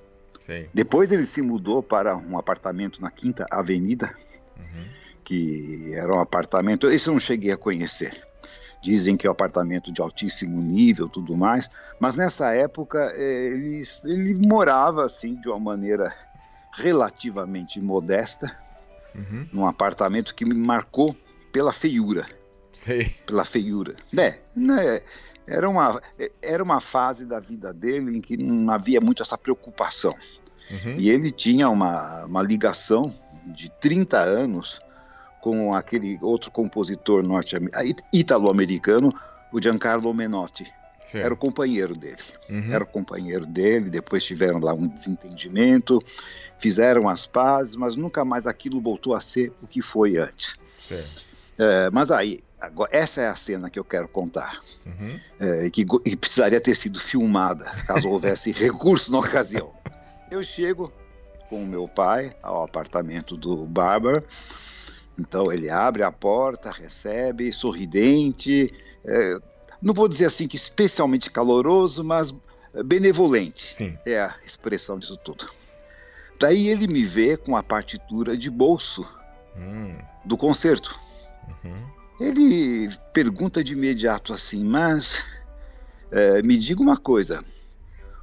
Sim. 0.47 0.66
Depois 0.75 1.12
ele 1.12 1.25
se 1.25 1.40
mudou 1.42 1.82
para 1.82 2.16
um 2.16 2.38
apartamento 2.38 3.00
na 3.00 3.11
Quinta 3.11 3.47
Avenida, 3.50 4.14
uhum. 4.59 4.85
que 5.25 5.92
era 5.94 6.12
um 6.12 6.20
apartamento. 6.20 6.90
Esse 6.90 7.09
eu 7.09 7.12
não 7.12 7.20
cheguei 7.20 7.52
a 7.52 7.56
conhecer. 7.56 8.26
Dizem 8.82 9.16
que 9.16 9.26
é 9.26 9.30
um 9.30 9.32
apartamento 9.32 9.92
de 9.92 10.00
altíssimo 10.00 10.61
nível, 10.61 11.09
tudo 11.09 11.37
mais. 11.37 11.70
Mas 12.00 12.16
nessa 12.16 12.54
época 12.54 13.12
ele, 13.14 13.82
ele 14.04 14.35
morava 14.35 15.04
assim 15.04 15.35
de 15.40 15.49
uma 15.49 15.61
maneira 15.61 16.14
relativamente 16.73 17.80
modesta, 17.80 18.56
uhum. 19.14 19.47
num 19.52 19.66
apartamento 19.66 20.35
que 20.35 20.44
me 20.44 20.54
marcou 20.54 21.14
pela 21.52 21.73
feiura. 21.73 22.26
Sim. 22.73 23.11
Pela 23.26 23.44
feiura. 23.44 23.97
É, 24.16 24.38
né? 24.56 25.02
Era 25.47 25.68
uma, 25.68 26.00
era 26.40 26.62
uma 26.62 26.80
fase 26.80 27.26
da 27.26 27.40
vida 27.40 27.73
dele 27.73 28.18
em 28.18 28.20
que 28.20 28.37
não 28.37 28.73
havia 28.73 29.00
muito 29.00 29.23
essa 29.23 29.37
preocupação. 29.37 30.14
Uhum. 30.70 30.97
E 30.97 31.11
ele 31.11 31.32
tinha 31.32 31.68
uma, 31.68 32.25
uma 32.25 32.42
ligação 32.42 33.14
de 33.47 33.68
30 33.80 34.18
anos 34.18 34.80
com 35.40 35.75
aquele 35.75 36.18
outro 36.20 36.50
compositor 36.50 37.23
norte 37.23 37.56
italo-americano, 38.12 39.12
o 39.52 39.61
Giancarlo 39.61 40.12
Menotti. 40.14 40.70
Era 41.12 41.35
o 41.35 41.37
companheiro 41.37 41.97
dele. 41.97 42.23
Uhum. 42.49 42.73
Era 42.73 42.85
o 42.85 42.87
companheiro 42.87 43.44
dele. 43.44 43.90
Depois 43.90 44.25
tiveram 44.25 44.61
lá 44.61 44.73
um 44.73 44.87
desentendimento, 44.87 46.00
fizeram 46.59 47.09
as 47.09 47.26
pazes, 47.26 47.75
mas 47.75 47.97
nunca 47.97 48.25
mais 48.25 48.47
aquilo 48.47 48.80
voltou 48.80 49.14
a 49.14 49.20
ser 49.20 49.52
o 49.61 49.66
que 49.66 49.82
foi 49.82 50.18
antes. 50.18 50.54
É, 51.59 51.90
mas 51.90 52.11
aí, 52.11 52.40
Agora, 52.61 52.90
essa 52.93 53.23
é 53.23 53.29
a 53.29 53.35
cena 53.35 53.71
que 53.71 53.79
eu 53.79 53.85
quero 53.85 54.07
contar. 54.07 54.61
Uhum. 54.85 55.19
É, 55.38 55.71
que, 55.71 55.87
e 56.05 56.14
precisaria 56.14 56.61
ter 56.61 56.76
sido 56.76 57.00
filmada, 57.00 57.64
caso 57.87 58.09
houvesse 58.11 58.52
recurso 58.52 59.11
na 59.11 59.19
ocasião. 59.19 59.73
Eu 60.31 60.45
chego 60.45 60.93
com 61.49 61.62
o 61.62 61.67
meu 61.67 61.88
pai 61.88 62.37
ao 62.43 62.62
apartamento 62.62 63.37
do 63.37 63.57
Barber. 63.64 64.23
Então 65.19 65.50
ele 65.50 65.71
abre 65.71 66.02
a 66.02 66.12
porta, 66.12 66.71
recebe, 66.71 67.52
sorridente. 67.52 68.73
É, 69.05 69.38
não 69.81 69.95
vou 69.95 70.09
dizer 70.09 70.26
assim 70.26 70.47
que 70.47 70.57
especialmente 70.57 71.31
caloroso, 71.31 72.05
mas 72.05 72.35
benevolente. 72.85 73.75
Sim. 73.75 73.99
É 74.05 74.21
a 74.21 74.37
expressão 74.45 74.99
disso 74.99 75.17
tudo. 75.17 75.49
Daí 76.38 76.69
ele 76.69 76.87
me 76.87 77.05
vê 77.05 77.37
com 77.37 77.57
a 77.57 77.62
partitura 77.62 78.37
de 78.37 78.49
bolso 78.49 79.07
hum. 79.57 79.95
do 80.25 80.37
concerto. 80.37 80.99
Uhum. 81.64 82.00
Ele 82.21 82.91
pergunta 83.15 83.65
de 83.65 83.73
imediato 83.73 84.35
assim, 84.35 84.62
mas 84.62 85.19
é, 86.11 86.43
me 86.43 86.59
diga 86.59 86.83
uma 86.83 86.99
coisa. 86.99 87.43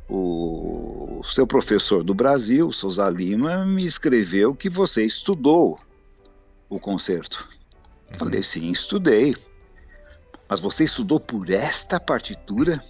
O 0.07 1.21
seu 1.25 1.47
professor 1.47 2.03
do 2.03 2.13
Brasil, 2.13 2.71
Souza 2.71 3.09
Lima, 3.09 3.65
me 3.65 3.85
escreveu 3.85 4.53
que 4.55 4.69
você 4.69 5.03
estudou 5.03 5.79
o 6.69 6.79
concerto. 6.79 7.49
Uhum. 8.11 8.19
Falei, 8.19 8.43
sim, 8.43 8.71
estudei. 8.71 9.35
Mas 10.47 10.59
você 10.59 10.83
estudou 10.83 11.19
por 11.19 11.49
esta 11.49 11.99
partitura? 11.99 12.81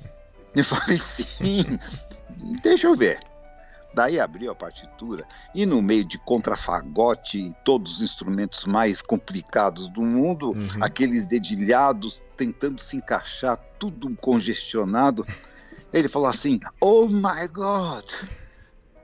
Eu 0.54 0.64
falei, 0.64 1.00
sim. 1.00 1.26
Deixa 2.62 2.88
eu 2.88 2.96
ver. 2.96 3.20
Daí 3.98 4.20
abriu 4.20 4.51
a 4.51 4.56
partitura 4.56 5.27
e 5.56 5.66
no 5.66 5.82
meio 5.82 6.06
de 6.06 6.20
contrafagote 6.20 7.39
e 7.39 7.56
todos 7.66 7.96
os 7.96 8.01
instrumentos 8.04 8.63
mais 8.63 9.01
complicados 9.01 9.88
do 9.88 10.04
mundo, 10.04 10.51
uhum. 10.51 10.84
aqueles 10.84 11.25
dedilhados 11.25 12.22
tentando 12.38 12.80
se 12.80 12.98
encaixar, 12.98 13.58
tudo 13.80 14.16
congestionado, 14.18 15.25
ele 15.92 16.08
falou 16.08 16.27
assim: 16.27 16.60
"Oh 16.80 17.08
my 17.08 17.48
God!" 17.51 18.06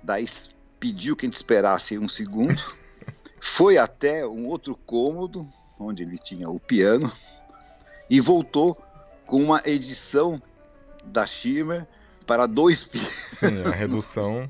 Daí 0.04 0.28
pediu 0.80 1.16
que 1.16 1.26
a 1.26 1.28
gente 1.28 1.38
esperasse 1.38 1.98
um 1.98 2.08
segundo, 2.08 2.62
foi 3.42 3.80
até 3.80 4.28
um 4.28 4.46
outro 4.46 4.76
cômodo 4.86 5.50
onde 5.80 6.04
ele 6.04 6.20
tinha 6.20 6.48
o 6.48 6.60
piano 6.60 7.12
e 8.08 8.20
voltou 8.20 8.80
com 9.26 9.42
uma 9.42 9.60
edição 9.66 10.40
da 11.04 11.26
Schirmer 11.26 11.88
para 12.28 12.46
dois 12.46 12.84
pianos. 12.84 13.12
Sim, 13.40 13.64
a 13.66 13.72
redução 13.72 14.48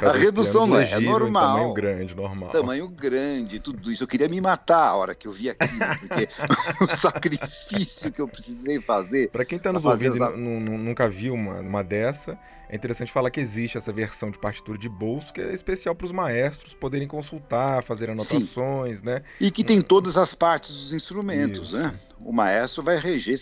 a 0.00 0.12
redução 0.12 0.66
não 0.66 0.78
é, 0.78 0.90
é 0.90 1.00
normal. 1.00 1.56
Tamanho 1.56 1.74
grande, 1.74 2.14
normal. 2.14 2.50
Tamanho 2.50 2.88
grande, 2.88 3.60
tudo 3.60 3.90
isso. 3.90 4.02
Eu 4.02 4.08
queria 4.08 4.28
me 4.28 4.40
matar 4.40 4.88
a 4.88 4.94
hora 4.94 5.14
que 5.14 5.26
eu 5.26 5.32
vi 5.32 5.50
aquilo, 5.50 5.78
porque 6.00 6.28
o 6.84 6.94
sacrifício 6.94 8.12
que 8.12 8.20
eu 8.20 8.28
precisei 8.28 8.80
fazer. 8.80 9.30
Para 9.30 9.44
quem 9.44 9.56
está 9.56 9.72
nos 9.72 9.84
ouvindo 9.84 10.14
essa... 10.14 10.32
e 10.32 10.38
nunca 10.38 11.08
viu 11.08 11.34
uma, 11.34 11.60
uma 11.60 11.84
dessa, 11.84 12.38
é 12.68 12.74
interessante 12.74 13.12
falar 13.12 13.30
que 13.30 13.40
existe 13.40 13.78
essa 13.78 13.92
versão 13.92 14.30
de 14.30 14.38
partitura 14.38 14.76
de 14.76 14.88
bolso 14.88 15.32
que 15.32 15.40
é 15.40 15.54
especial 15.54 15.94
para 15.94 16.06
os 16.06 16.12
maestros 16.12 16.74
poderem 16.74 17.06
consultar, 17.06 17.82
fazer 17.82 18.10
anotações, 18.10 18.98
Sim. 19.00 19.06
né? 19.06 19.22
E 19.40 19.50
que 19.50 19.62
tem 19.62 19.80
todas 19.80 20.18
as 20.18 20.34
partes 20.34 20.72
dos 20.74 20.92
instrumentos, 20.92 21.68
isso. 21.68 21.78
né? 21.78 21.94
O 22.20 22.32
maestro 22.32 22.82
vai 22.82 22.98
reger 22.98 23.36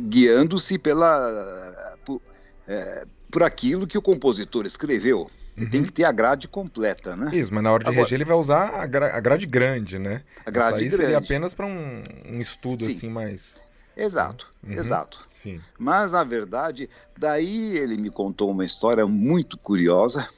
guiando-se 0.00 0.78
pela 0.78 1.96
por, 2.04 2.20
é, 2.68 3.06
por 3.30 3.42
aquilo 3.42 3.86
que 3.86 3.96
o 3.96 4.02
compositor 4.02 4.66
escreveu. 4.66 5.30
Uhum. 5.56 5.68
Tem 5.68 5.82
que 5.82 5.90
ter 5.90 6.04
a 6.04 6.12
grade 6.12 6.46
completa, 6.46 7.16
né? 7.16 7.34
Isso, 7.34 7.52
mas 7.52 7.64
na 7.64 7.72
hora 7.72 7.82
de 7.82 7.90
Agora, 7.90 8.04
reger 8.04 8.16
ele 8.18 8.24
vai 8.24 8.36
usar 8.36 8.74
a, 8.74 8.86
gra 8.86 9.16
a 9.16 9.18
grade 9.18 9.46
grande, 9.46 9.98
né? 9.98 10.22
A 10.46 10.50
grade 10.50 10.68
Isso 10.68 10.76
aí 10.76 10.88
grande. 10.90 11.02
seria 11.02 11.18
apenas 11.18 11.52
para 11.52 11.66
um, 11.66 12.02
um, 12.26 12.40
estudo 12.40 12.84
Sim. 12.84 12.90
assim 12.92 13.08
mais... 13.08 13.56
Exato, 13.96 14.52
uhum. 14.62 14.74
exato. 14.74 15.26
Sim. 15.42 15.60
Mas, 15.76 16.12
na 16.12 16.22
verdade, 16.22 16.88
daí 17.16 17.76
ele 17.76 17.96
me 17.96 18.10
contou 18.10 18.50
uma 18.50 18.64
história 18.64 19.04
muito 19.06 19.58
curiosa, 19.58 20.28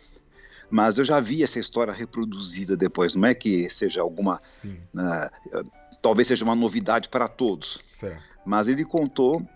mas 0.71 0.97
eu 0.97 1.05
já 1.05 1.21
vi 1.21 1.43
essa 1.43 1.59
história 1.59 1.93
reproduzida 1.93 2.75
depois. 2.75 3.15
Não 3.15 3.29
é 3.29 3.35
que 3.35 3.69
seja 3.69 4.01
alguma... 4.01 4.41
Uh, 4.65 5.71
talvez 6.01 6.29
seja 6.29 6.45
uma 6.45 6.55
novidade 6.55 7.11
para 7.11 7.29
todos. 7.29 7.79
Certo. 7.99 8.23
mas 8.47 8.67
ele 8.69 8.85
contou. 8.85 9.47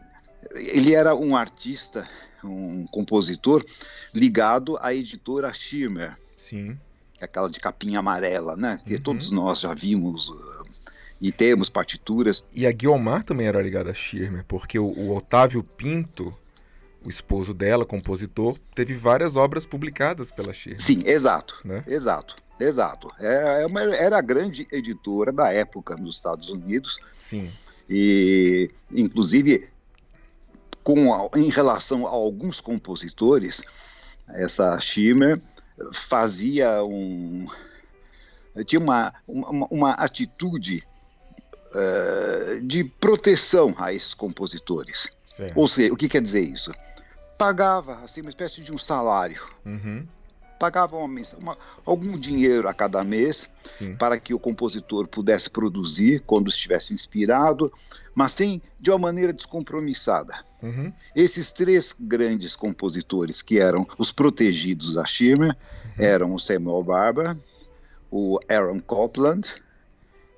Ele 0.54 0.94
era 0.94 1.14
um 1.14 1.36
artista, 1.36 2.08
um 2.42 2.86
compositor 2.86 3.64
ligado 4.12 4.76
à 4.80 4.94
editora 4.94 5.52
Schirmer. 5.52 6.16
Sim. 6.38 6.78
Aquela 7.20 7.48
de 7.48 7.58
capinha 7.58 8.00
amarela, 8.00 8.56
né? 8.56 8.80
Que 8.84 8.94
uhum. 8.96 9.00
todos 9.00 9.30
nós 9.30 9.60
já 9.60 9.72
vimos 9.72 10.28
uh, 10.28 10.66
e 11.20 11.32
temos 11.32 11.68
partituras. 11.70 12.46
E 12.52 12.66
a 12.66 12.72
Guiomar 12.72 13.24
também 13.24 13.46
era 13.46 13.62
ligada 13.62 13.90
a 13.90 13.94
Schirmer, 13.94 14.44
porque 14.46 14.78
o, 14.78 14.84
o 14.84 15.16
Otávio 15.16 15.62
Pinto, 15.62 16.36
o 17.02 17.08
esposo 17.08 17.54
dela, 17.54 17.86
compositor, 17.86 18.58
teve 18.74 18.94
várias 18.94 19.36
obras 19.36 19.64
publicadas 19.64 20.30
pela 20.30 20.52
Schirmer. 20.52 20.80
Sim, 20.80 21.02
exato, 21.06 21.56
né? 21.64 21.82
exato, 21.86 22.36
exato. 22.60 23.10
É, 23.18 23.62
é 23.62 23.66
uma, 23.66 23.80
era 23.82 24.18
a 24.18 24.22
grande 24.22 24.68
editora 24.70 25.32
da 25.32 25.50
época 25.50 25.96
nos 25.96 26.16
Estados 26.16 26.50
Unidos. 26.50 26.98
Sim. 27.18 27.50
E, 27.88 28.70
inclusive, 28.90 29.68
com, 30.84 31.30
em 31.34 31.48
relação 31.48 32.06
a 32.06 32.10
alguns 32.10 32.60
compositores, 32.60 33.62
essa 34.28 34.78
Schirmer 34.78 35.40
fazia 35.92 36.84
um 36.84 37.48
tinha 38.64 38.78
uma, 38.78 39.12
uma, 39.26 39.66
uma 39.68 39.90
atitude 39.94 40.86
uh, 41.72 42.60
de 42.60 42.84
proteção 42.84 43.74
a 43.76 43.92
esses 43.92 44.14
compositores. 44.14 45.08
Ou 45.56 45.66
seja, 45.66 45.92
o 45.92 45.96
que 45.96 46.08
quer 46.08 46.22
dizer 46.22 46.42
isso? 46.42 46.72
Pagava 47.36 47.96
assim 48.04 48.20
uma 48.20 48.30
espécie 48.30 48.62
de 48.62 48.72
um 48.72 48.78
salário. 48.78 49.42
Uhum 49.66 50.06
pagava 50.58 50.96
uma, 50.96 51.20
uma, 51.38 51.58
algum 51.84 52.18
dinheiro 52.18 52.68
a 52.68 52.74
cada 52.74 53.02
mês 53.04 53.48
Sim. 53.78 53.96
para 53.96 54.18
que 54.18 54.34
o 54.34 54.38
compositor 54.38 55.06
pudesse 55.06 55.50
produzir 55.50 56.22
quando 56.26 56.48
estivesse 56.48 56.92
inspirado, 56.92 57.72
mas 58.14 58.32
sem 58.32 58.62
de 58.80 58.90
uma 58.90 58.98
maneira 58.98 59.32
descompromissada. 59.32 60.34
Uhum. 60.62 60.92
Esses 61.14 61.50
três 61.50 61.94
grandes 61.98 62.56
compositores 62.56 63.42
que 63.42 63.58
eram 63.58 63.86
os 63.98 64.10
protegidos 64.10 64.94
da 64.94 65.04
Schirmer 65.04 65.56
uhum. 65.84 66.04
eram 66.04 66.34
o 66.34 66.38
Samuel 66.38 66.82
Barber, 66.82 67.36
o 68.10 68.38
Aaron 68.48 68.80
Copland 68.80 69.48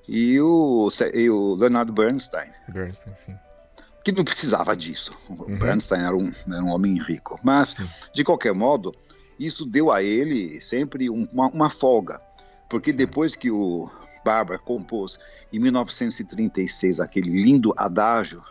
e 0.08 0.40
o, 0.40 0.88
e 1.14 1.30
o 1.30 1.54
Leonard 1.54 1.92
Bernstein. 1.92 2.50
Bernstein, 2.68 3.14
sim 3.14 3.34
que 4.06 4.12
não 4.12 4.24
precisava 4.24 4.76
disso. 4.76 5.18
Uhum. 5.28 5.58
Bernstein 5.58 6.02
era 6.02 6.16
um, 6.16 6.32
era 6.46 6.62
um 6.62 6.68
homem 6.68 6.96
rico. 7.02 7.40
Mas, 7.42 7.70
sim. 7.70 7.88
de 8.14 8.22
qualquer 8.22 8.54
modo, 8.54 8.94
isso 9.38 9.64
deu 9.64 9.92
a 9.92 10.02
ele 10.02 10.60
sempre 10.60 11.08
uma, 11.10 11.48
uma 11.48 11.70
folga, 11.70 12.20
porque 12.68 12.92
depois 12.92 13.36
que 13.36 13.50
o 13.50 13.90
Barber 14.24 14.58
compôs 14.58 15.18
em 15.52 15.58
1936 15.58 17.00
aquele 17.00 17.30
lindo 17.30 17.72
adágio 17.76 18.42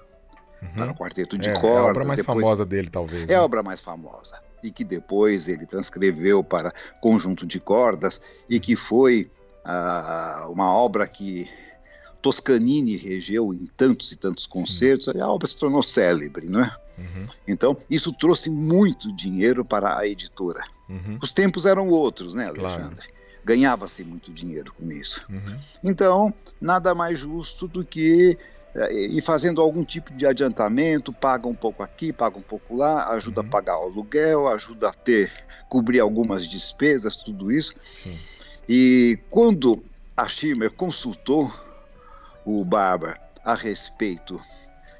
uhum. 0.62 0.70
para 0.70 0.92
o 0.92 0.96
quarteto 0.96 1.38
de 1.38 1.50
é, 1.50 1.54
cordas, 1.54 1.78
é 1.78 1.80
a 1.80 1.92
obra 1.92 2.06
mais 2.06 2.18
depois, 2.18 2.40
famosa 2.42 2.66
dele, 2.66 2.90
talvez. 2.90 3.24
É 3.24 3.28
né? 3.28 3.36
a 3.36 3.44
obra 3.44 3.64
mais 3.64 3.80
famosa 3.80 4.40
e 4.64 4.72
que 4.72 4.84
depois 4.84 5.48
ele 5.48 5.66
transcreveu 5.66 6.44
para 6.44 6.74
conjunto 7.00 7.46
de 7.46 7.60
cordas 7.60 8.20
e 8.50 8.60
que 8.60 8.76
foi 8.76 9.30
ah, 9.64 10.48
uma 10.50 10.74
obra 10.74 11.08
que 11.08 11.50
Toscanini 12.26 12.98
regeu 12.98 13.54
em 13.54 13.68
tantos 13.78 14.12
e 14.12 14.16
tantos 14.16 14.48
concertos, 14.48 15.08
a 15.10 15.28
obra 15.28 15.48
se 15.48 15.56
tornou 15.56 15.84
célebre, 15.84 16.48
não 16.48 16.62
é? 16.62 16.76
Uhum. 16.98 17.28
Então, 17.48 17.78
isso 17.88 18.12
trouxe 18.12 18.50
muito 18.50 19.16
dinheiro 19.16 19.64
para 19.64 19.96
a 19.96 20.08
editora. 20.08 20.64
Uhum. 20.90 21.20
Os 21.22 21.32
tempos 21.32 21.68
eram 21.68 21.88
outros, 21.88 22.34
né, 22.34 22.48
Alexandre? 22.48 22.96
Claro. 22.96 23.12
Ganhava-se 23.46 24.04
muito 24.04 24.32
dinheiro 24.32 24.74
com 24.74 24.92
isso. 24.92 25.24
Uhum. 25.30 25.56
Então, 25.84 26.34
nada 26.60 26.96
mais 26.96 27.20
justo 27.20 27.68
do 27.68 27.86
que 27.86 28.36
eh, 28.74 29.06
ir 29.06 29.22
fazendo 29.22 29.62
algum 29.62 29.86
tipo 29.86 30.12
de 30.12 30.26
adiantamento, 30.26 31.14
paga 31.14 31.48
um 31.48 31.54
pouco 31.54 31.84
aqui, 31.84 32.12
paga 32.12 32.40
um 32.40 32.42
pouco 32.42 32.76
lá, 32.76 33.08
ajuda 33.10 33.42
uhum. 33.42 33.48
a 33.48 33.50
pagar 33.52 33.78
o 33.78 33.84
aluguel, 33.84 34.48
ajuda 34.48 34.90
a 34.90 34.94
ter, 34.94 35.32
cobrir 35.70 36.00
algumas 36.00 36.48
despesas, 36.48 37.18
tudo 37.18 37.52
isso. 37.52 37.76
Sim. 38.02 38.18
E 38.68 39.20
quando 39.30 39.84
a 40.18 40.28
Schirmer 40.28 40.72
consultou 40.72 41.54
o 42.46 42.64
Barber 42.64 43.20
a 43.44 43.56
respeito 43.56 44.42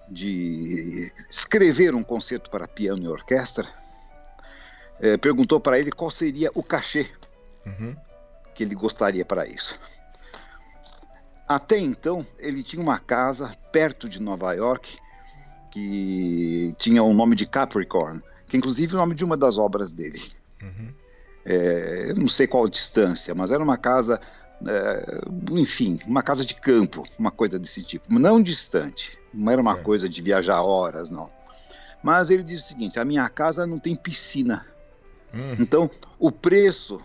de 0.10 1.12
escrever 1.30 1.96
um 1.96 2.04
concerto 2.04 2.50
para 2.50 2.68
piano 2.68 3.04
e 3.04 3.08
orquestra, 3.08 3.68
é, 5.00 5.18
perguntou 5.18 5.60
para 5.60 5.80
ele 5.80 5.92
qual 5.92 6.12
seria 6.12 6.52
o 6.54 6.64
cachê 6.64 7.10
uhum. 7.66 7.96
que 8.54 8.64
ele 8.64 8.76
gostaria 8.76 9.26
para 9.26 9.48
isso. 9.48 9.80
Até 11.48 11.78
então, 11.78 12.26
ele 12.40 12.64
tinha 12.64 12.82
uma 12.82 13.00
casa 13.00 13.52
perto 13.72 14.10
de 14.10 14.22
Nova 14.22 14.54
York 14.54 14.98
que 15.72 16.74
tinha 16.80 17.04
o 17.04 17.14
nome 17.14 17.36
de 17.36 17.46
Capricorn, 17.46 18.22
que 18.48 18.58
inclusive 18.58 18.94
é 18.94 18.96
o 18.96 19.00
nome 19.00 19.14
de 19.14 19.26
uma 19.26 19.36
das 19.36 19.58
obras 19.58 19.94
dele. 19.94 20.22
Uhum. 20.62 20.94
É, 21.46 22.06
eu 22.10 22.16
não 22.16 22.28
sei 22.28 22.48
qual 22.48 22.68
distância, 22.68 23.36
mas 23.36 23.52
era 23.52 23.64
uma 23.64 23.78
casa 23.78 24.20
é, 24.66 25.22
enfim, 25.52 26.00
uma 26.06 26.24
casa 26.24 26.46
de 26.46 26.56
campo, 26.56 27.06
uma 27.18 27.32
coisa 27.32 27.60
desse 27.60 27.84
tipo, 27.84 28.18
não 28.18 28.42
distante, 28.42 29.18
não 29.34 29.52
era 29.52 29.62
uma 29.62 29.76
coisa 29.78 30.10
de 30.10 30.22
viajar 30.22 30.62
horas, 30.62 31.12
não. 31.12 31.30
Mas 32.02 32.30
ele 32.30 32.44
disse 32.44 32.64
o 32.64 32.68
seguinte: 32.68 33.00
a 33.00 33.06
minha 33.06 33.28
casa 33.30 33.66
não 33.66 33.80
tem 33.80 33.96
piscina, 33.96 34.66
hum. 35.34 35.56
então 35.60 35.90
o 36.20 36.32
preço 36.32 37.02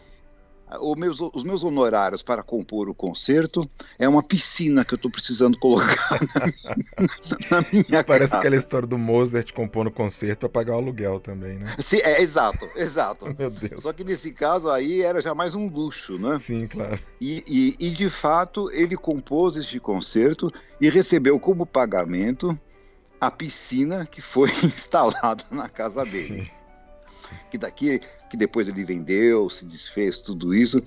meus, 0.96 1.20
os 1.20 1.44
meus 1.44 1.64
honorários 1.64 2.22
para 2.22 2.42
compor 2.42 2.88
o 2.88 2.94
concerto 2.94 3.68
é 3.98 4.08
uma 4.08 4.22
piscina 4.22 4.84
que 4.84 4.94
eu 4.94 4.96
estou 4.96 5.10
precisando 5.10 5.58
colocar 5.58 6.20
na, 6.34 7.60
na 7.60 7.66
minha 7.72 8.04
Parece 8.04 8.30
casa. 8.30 8.38
aquela 8.38 8.56
história 8.56 8.86
do 8.86 8.98
Mozart 8.98 9.52
compondo 9.52 9.88
o 9.88 9.92
concerto 9.92 10.40
para 10.40 10.48
pagar 10.48 10.74
o 10.74 10.78
aluguel 10.78 11.20
também, 11.20 11.58
né? 11.58 11.74
Sim, 11.80 11.98
é, 12.02 12.22
exato, 12.22 12.68
exato. 12.76 13.26
Meu 13.38 13.50
Deus. 13.50 13.82
Só 13.82 13.92
que 13.92 14.04
nesse 14.04 14.32
caso 14.32 14.70
aí 14.70 15.02
era 15.02 15.20
já 15.20 15.34
mais 15.34 15.54
um 15.54 15.66
luxo, 15.68 16.18
né? 16.18 16.38
Sim, 16.38 16.66
claro. 16.66 16.98
E, 17.20 17.44
e, 17.46 17.86
e 17.88 17.90
de 17.90 18.08
fato 18.08 18.70
ele 18.72 18.96
compôs 18.96 19.56
este 19.56 19.80
concerto 19.80 20.52
e 20.80 20.88
recebeu 20.88 21.38
como 21.38 21.66
pagamento 21.66 22.58
a 23.20 23.30
piscina 23.30 24.06
que 24.06 24.20
foi 24.20 24.50
instalada 24.64 25.44
na 25.50 25.68
casa 25.68 26.04
dele. 26.04 26.44
Sim. 26.44 26.59
Que 27.50 27.58
daqui 27.58 28.00
que 28.30 28.36
depois 28.36 28.68
ele 28.68 28.84
vendeu, 28.84 29.50
se 29.50 29.64
desfez, 29.64 30.20
tudo 30.20 30.54
isso. 30.54 30.82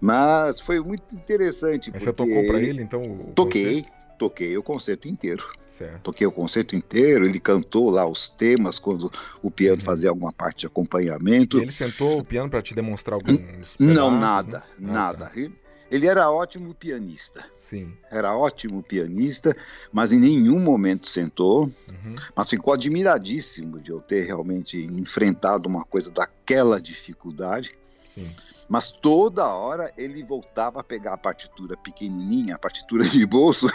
Mas 0.00 0.60
foi 0.60 0.78
muito 0.78 1.14
interessante. 1.14 1.90
Mas 1.92 2.02
você 2.04 2.12
tocou 2.12 2.46
para 2.46 2.62
ele, 2.62 2.82
então? 2.82 3.02
Toquei, 3.34 3.82
concerto? 3.82 4.18
toquei 4.18 4.56
o 4.56 4.62
concerto 4.62 5.08
inteiro. 5.08 5.44
Certo. 5.76 6.00
Toquei 6.02 6.26
o 6.26 6.32
concerto 6.32 6.74
inteiro, 6.74 7.24
ele 7.24 7.38
cantou 7.38 7.90
lá 7.90 8.06
os 8.06 8.28
temas 8.28 8.78
quando 8.78 9.12
o 9.40 9.50
piano 9.50 9.78
uhum. 9.78 9.84
fazia 9.84 10.10
alguma 10.10 10.32
parte 10.32 10.60
de 10.60 10.66
acompanhamento. 10.66 11.58
E 11.58 11.62
ele 11.62 11.72
sentou 11.72 12.18
o 12.18 12.24
piano 12.24 12.50
para 12.50 12.62
te 12.62 12.74
demonstrar 12.74 13.14
alguns 13.14 13.38
pedaços, 13.38 13.76
Não, 13.78 14.10
nada, 14.10 14.64
né? 14.78 14.92
nada. 14.92 15.26
Ah, 15.26 15.28
tá. 15.30 15.50
Ele 15.90 16.06
era 16.06 16.30
ótimo 16.30 16.74
pianista. 16.74 17.44
Sim. 17.60 17.96
Era 18.10 18.36
ótimo 18.36 18.82
pianista, 18.82 19.56
mas 19.92 20.12
em 20.12 20.18
nenhum 20.18 20.58
momento 20.58 21.08
sentou. 21.08 21.64
Uhum. 21.64 22.16
Mas 22.34 22.50
ficou 22.50 22.74
admiradíssimo 22.74 23.80
de 23.80 23.90
eu 23.90 24.00
ter 24.00 24.26
realmente 24.26 24.78
enfrentado 24.78 25.68
uma 25.68 25.84
coisa 25.84 26.10
daquela 26.10 26.80
dificuldade. 26.80 27.74
Sim. 28.14 28.30
Mas 28.68 28.90
toda 28.90 29.46
hora 29.46 29.90
ele 29.96 30.22
voltava 30.22 30.80
a 30.80 30.84
pegar 30.84 31.14
a 31.14 31.18
partitura 31.18 31.74
pequenininha, 31.74 32.54
a 32.54 32.58
partitura 32.58 33.02
de 33.02 33.24
bolso, 33.24 33.66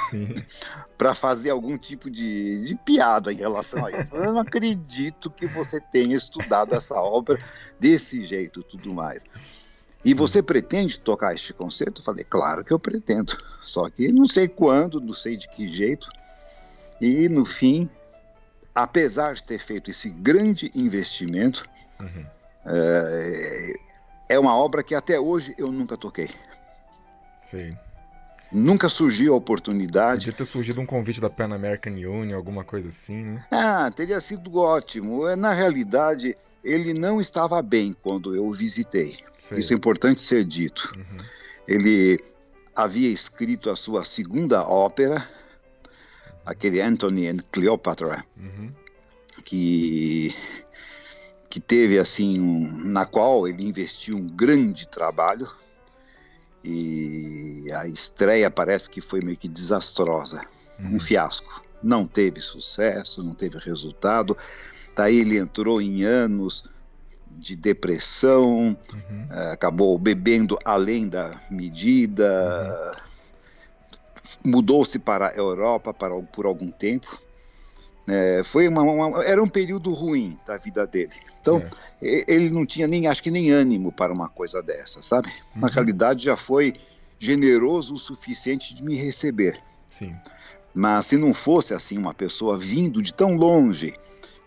para 0.96 1.16
fazer 1.16 1.50
algum 1.50 1.80
tipo 1.80 2.12
de, 2.12 2.64
de, 2.64 2.76
piada 2.76 3.34
em 3.34 3.38
relação 3.38 3.84
a 3.84 3.92
isso. 3.92 4.16
Eu 4.16 4.32
não 4.32 4.40
acredito 4.40 5.32
que 5.32 5.48
você 5.48 5.82
tenha 5.82 6.16
estudado 6.16 6.76
essa 6.76 6.96
obra 6.96 7.44
desse 7.80 8.24
jeito, 8.24 8.62
tudo 8.62 8.94
mais. 8.94 9.24
E 10.04 10.14
você 10.14 10.44
pretende 10.44 11.00
tocar 11.00 11.34
este 11.34 11.54
concerto? 11.54 12.02
Eu 12.02 12.06
falei, 12.06 12.26
claro 12.26 12.64
que 12.64 12.74
eu 12.74 12.80
pretendo. 12.80 13.38
Só 13.64 13.90
que 13.90 14.12
não 14.12 14.28
sei 14.28 14.48
quando, 14.48 15.00
não 15.00 15.14
sei 15.14 15.38
de 15.38 15.48
que 15.48 15.68
jeito. 15.68 16.10
E 17.00 17.30
no 17.30 17.46
fim, 17.46 17.90
apesar 18.76 19.34
de 19.34 19.44
ter 19.44 19.60
feito 19.60 19.90
esse 19.90 20.10
grande 20.10 20.72
investimento, 20.76 21.66
uhum. 22.00 22.26
é, 22.66 23.74
é, 24.30 24.40
uma 24.40 24.56
obra 24.56 24.84
que 24.84 24.94
até 24.94 25.20
hoje 25.20 25.56
eu 25.58 25.72
nunca 25.72 25.96
toquei. 25.96 26.30
Sim. 27.50 27.78
Nunca 28.52 28.90
surgiu 28.90 29.34
a 29.34 29.38
oportunidade. 29.38 30.26
Podia 30.26 30.46
ter 30.46 30.46
surgido 30.46 30.82
um 30.82 30.86
convite 30.86 31.20
da 31.20 31.30
Pan 31.30 31.54
American 31.54 31.94
Union, 31.94 32.36
alguma 32.36 32.64
coisa 32.64 32.90
assim, 32.90 33.24
né? 33.24 33.46
Ah, 33.50 33.90
teria 33.90 34.20
sido 34.20 34.58
ótimo. 34.58 35.34
Na 35.36 35.54
realidade, 35.54 36.38
ele 36.64 36.94
não 36.94 37.20
estava 37.20 37.62
bem 37.62 37.96
quando 38.04 38.36
eu 38.36 38.46
o 38.46 38.54
visitei. 38.54 39.18
Sim. 39.50 39.58
Isso 39.58 39.74
é 39.74 39.76
importante 39.76 40.22
ser 40.22 40.46
dito. 40.46 40.94
Uhum. 40.96 41.26
Ele 41.68 42.24
havia 42.76 43.10
escrito 43.10 43.70
a 43.70 43.76
sua 43.76 44.04
segunda 44.04 44.68
ópera, 44.68 45.30
aquele 46.46 46.82
Antony 46.82 47.28
and 47.28 47.38
Cleopatra, 47.52 48.26
uhum. 48.38 48.72
que 49.44 50.36
que 51.50 51.60
teve 51.60 52.00
assim 52.00 52.40
um, 52.40 52.68
na 52.84 53.06
qual 53.06 53.48
ele 53.48 53.64
investiu 53.64 54.18
um 54.18 54.26
grande 54.26 54.88
trabalho 54.88 55.48
e 56.64 57.66
a 57.72 57.88
estreia 57.88 58.50
parece 58.50 58.90
que 58.90 59.00
foi 59.00 59.22
meio 59.22 59.38
que 59.38 59.48
desastrosa, 59.48 60.42
uhum. 60.80 60.96
um 60.96 61.00
fiasco, 61.00 61.64
não 61.84 62.08
teve 62.08 62.40
sucesso, 62.40 63.22
não 63.22 63.36
teve 63.36 63.60
resultado. 63.60 64.36
Daí 64.96 65.20
ele 65.20 65.38
entrou 65.38 65.80
em 65.80 66.04
anos 66.04 66.64
de 67.38 67.56
depressão, 67.56 68.78
uhum. 68.94 69.28
uh, 69.30 69.52
acabou 69.52 69.98
bebendo 69.98 70.58
além 70.64 71.08
da 71.08 71.40
medida, 71.50 72.96
uhum. 74.46 74.52
mudou-se 74.52 75.00
para 75.00 75.30
a 75.30 75.36
Europa 75.36 75.94
para, 75.94 76.16
por 76.22 76.46
algum 76.46 76.72
tempo. 76.72 77.22
É, 78.08 78.42
foi 78.44 78.68
uma, 78.68 78.82
uma, 78.82 79.24
era 79.24 79.42
um 79.42 79.48
período 79.48 79.94
ruim 79.94 80.38
da 80.46 80.58
vida 80.58 80.86
dele. 80.86 81.14
Então, 81.42 81.64
é. 82.02 82.26
ele 82.28 82.50
não 82.50 82.66
tinha 82.66 82.88
nem, 82.88 83.08
acho 83.08 83.24
que 83.24 83.32
nem 83.32 83.52
ânimo 83.52 83.92
para 83.92 84.14
uma 84.14 84.28
coisa 84.28 84.62
dessa, 84.62 85.02
sabe? 85.02 85.30
Uhum. 85.56 85.62
Na 85.62 85.68
realidade, 85.68 86.26
já 86.26 86.36
foi 86.36 86.76
generoso 87.18 87.94
o 87.94 87.98
suficiente 87.98 88.76
de 88.76 88.84
me 88.84 88.96
receber. 88.96 89.62
Sim. 89.98 90.16
Mas 90.74 91.06
se 91.08 91.18
não 91.18 91.34
fosse 91.34 91.74
assim 91.74 91.98
uma 91.98 92.14
pessoa 92.14 92.58
vindo 92.58 93.02
de 93.02 93.14
tão 93.14 93.36
longe, 93.36 93.94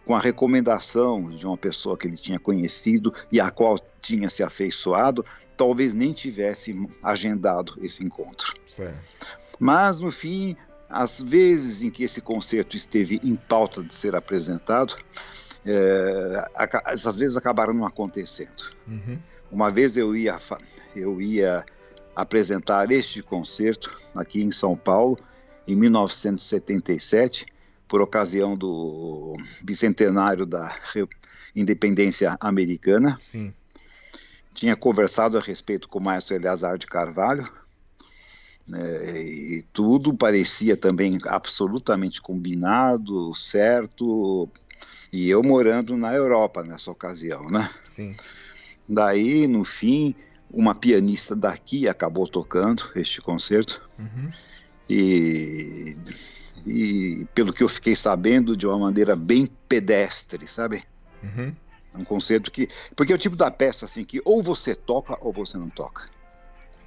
com 0.06 0.14
a 0.14 0.20
recomendação 0.20 1.28
de 1.30 1.44
uma 1.44 1.56
pessoa 1.56 1.98
que 1.98 2.06
ele 2.06 2.16
tinha 2.16 2.38
conhecido 2.38 3.12
e 3.30 3.40
a 3.40 3.50
qual 3.50 3.76
tinha 4.00 4.30
se 4.30 4.40
afeiçoado, 4.40 5.26
talvez 5.56 5.92
nem 5.92 6.12
tivesse 6.12 6.78
agendado 7.02 7.76
esse 7.82 8.04
encontro. 8.04 8.54
Certo. 8.74 8.96
Mas 9.58 9.98
no 9.98 10.12
fim, 10.12 10.56
as 10.88 11.20
vezes 11.20 11.82
em 11.82 11.90
que 11.90 12.04
esse 12.04 12.20
concerto 12.20 12.76
esteve 12.76 13.20
em 13.24 13.34
pauta 13.34 13.82
de 13.82 13.92
ser 13.92 14.14
apresentado, 14.14 14.96
é, 15.66 16.44
essas 16.86 17.18
vezes 17.18 17.36
acabaram 17.36 17.74
não 17.74 17.84
acontecendo. 17.84 18.70
Uhum. 18.86 19.18
Uma 19.50 19.72
vez 19.72 19.96
eu 19.96 20.14
ia, 20.14 20.38
eu 20.94 21.20
ia 21.20 21.64
apresentar 22.14 22.92
este 22.92 23.22
concerto 23.22 23.92
aqui 24.14 24.40
em 24.40 24.52
São 24.52 24.76
Paulo, 24.76 25.18
em 25.66 25.74
1977, 25.74 27.44
por 27.88 28.00
ocasião 28.00 28.56
do 28.56 29.36
bicentenário 29.62 30.44
da 30.44 30.74
independência 31.54 32.36
americana. 32.40 33.18
Sim. 33.22 33.52
Tinha 34.52 34.74
conversado 34.74 35.36
a 35.36 35.40
respeito 35.40 35.88
com 35.88 35.98
o 35.98 36.02
maestro 36.02 36.34
Eleazar 36.34 36.78
de 36.78 36.86
Carvalho, 36.86 37.46
né, 38.66 39.22
e 39.22 39.64
tudo 39.72 40.14
parecia 40.14 40.76
também 40.76 41.18
absolutamente 41.26 42.20
combinado, 42.20 43.34
certo, 43.34 44.48
e 45.12 45.28
eu 45.28 45.42
morando 45.42 45.96
na 45.96 46.12
Europa 46.14 46.64
nessa 46.64 46.90
ocasião, 46.90 47.48
né? 47.48 47.70
Sim. 47.86 48.16
Daí, 48.88 49.46
no 49.46 49.62
fim, 49.64 50.14
uma 50.50 50.74
pianista 50.74 51.36
daqui 51.36 51.88
acabou 51.88 52.26
tocando 52.26 52.90
este 52.96 53.20
concerto. 53.20 53.82
Uhum. 53.98 54.30
E, 54.88 55.96
e, 56.64 57.26
pelo 57.34 57.52
que 57.52 57.62
eu 57.62 57.68
fiquei 57.68 57.96
sabendo, 57.96 58.56
de 58.56 58.66
uma 58.66 58.78
maneira 58.78 59.16
bem 59.16 59.46
pedestre, 59.68 60.46
sabe? 60.46 60.84
Uhum. 61.22 61.52
Um 61.94 62.04
concerto 62.04 62.50
que. 62.50 62.68
Porque 62.94 63.12
é 63.12 63.16
o 63.16 63.18
tipo 63.18 63.36
da 63.36 63.50
peça 63.50 63.86
assim 63.86 64.04
que 64.04 64.20
ou 64.24 64.42
você 64.42 64.74
toca 64.74 65.16
ou 65.20 65.32
você 65.32 65.56
não 65.56 65.68
toca. 65.68 66.04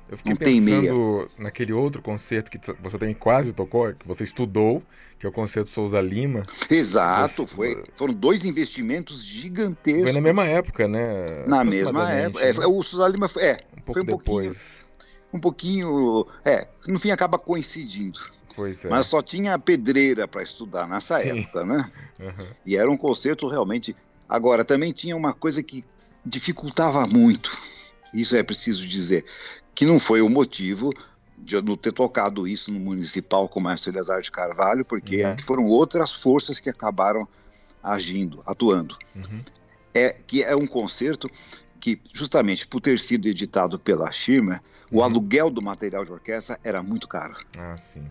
Eu 0.10 0.18
fiquei 0.18 0.32
não 0.32 0.38
pensando 0.38 1.30
naquele 1.38 1.72
outro 1.72 2.02
concerto 2.02 2.50
que 2.50 2.60
você 2.82 2.98
também 2.98 3.14
quase 3.14 3.54
tocou, 3.54 3.94
que 3.94 4.08
você 4.08 4.24
estudou, 4.24 4.82
que 5.20 5.26
é 5.26 5.30
o 5.30 5.32
concerto 5.32 5.70
Souza 5.70 6.02
Lima. 6.02 6.48
Exato, 6.68 7.46
você... 7.46 7.56
foi, 7.56 7.84
foram 7.96 8.14
dois 8.14 8.44
investimentos 8.44 9.24
gigantescos. 9.24 10.12
Foi 10.12 10.14
na 10.14 10.22
mesma 10.22 10.46
época, 10.46 10.88
né? 10.88 11.46
Na 11.46 11.64
mesma 11.64 12.12
época. 12.12 12.44
É, 12.44 12.54
né? 12.54 12.64
É, 12.64 12.68
o 12.68 12.82
Souza 12.82 13.08
Lima 13.08 13.28
foi, 13.28 13.44
é, 13.44 13.60
um 13.78 13.82
pouco 13.82 13.94
foi 13.94 14.02
um 14.02 14.06
depois. 14.06 14.24
pouquinho. 14.24 14.56
Um 15.32 15.40
pouquinho. 15.40 16.28
É, 16.44 16.68
no 16.88 17.00
fim 17.00 17.12
acaba 17.12 17.38
coincidindo. 17.38 18.20
Pois 18.60 18.84
é. 18.84 18.90
Mas 18.90 19.08
só 19.08 19.22
tinha 19.22 19.58
pedreira 19.58 20.28
para 20.28 20.44
estudar 20.44 20.86
nessa 20.86 21.22
Sim. 21.22 21.40
época, 21.40 21.64
né? 21.64 21.90
Uhum. 22.20 22.48
E 22.66 22.76
era 22.76 22.92
um 22.92 22.98
concerto 22.98 23.48
realmente. 23.48 23.96
Agora, 24.28 24.66
também 24.66 24.92
tinha 24.92 25.16
uma 25.16 25.32
coisa 25.32 25.64
que 25.64 25.86
dificultava 26.26 27.08
muito. 27.08 27.58
Isso 28.14 28.36
é 28.36 28.44
preciso 28.44 28.86
dizer 28.86 29.24
que 29.74 29.86
não 29.86 29.98
foi 29.98 30.22
o 30.22 30.28
motivo 30.28 30.92
de 31.38 31.56
eu 31.56 31.62
não 31.62 31.78
ter 31.78 31.94
tocado 31.94 32.46
isso 32.46 32.74
no 32.74 32.80
municipal 32.82 33.48
com 33.48 33.62
o 33.62 33.64
Maestro 33.64 33.92
Eleazar 33.92 34.22
de 34.22 34.30
Carvalho, 34.30 34.84
porque 34.84 35.24
uhum. 35.24 35.38
foram 35.46 35.64
outras 35.64 36.12
forças 36.12 36.60
que 36.60 36.70
acabaram 36.70 37.26
agindo, 37.82 38.44
atuando. 38.46 38.98
Uhum. 39.16 39.42
É 39.94 40.18
que 40.28 40.44
é 40.44 40.54
um 40.54 40.68
concerto 40.68 41.32
que, 41.80 42.02
justamente 42.12 42.68
por 42.68 42.82
ter 42.82 43.00
sido 43.00 43.30
editado 43.30 43.80
pela 43.80 44.12
Schirmer, 44.12 44.60
uhum. 44.92 45.00
o 45.00 45.04
aluguel 45.04 45.50
do 45.50 45.62
material 45.62 46.04
de 46.04 46.12
orquestra 46.12 46.60
era 46.66 46.84
muito 46.84 47.08
caro. 47.08 47.38
Ah, 47.58 47.78
sim. 47.78 48.04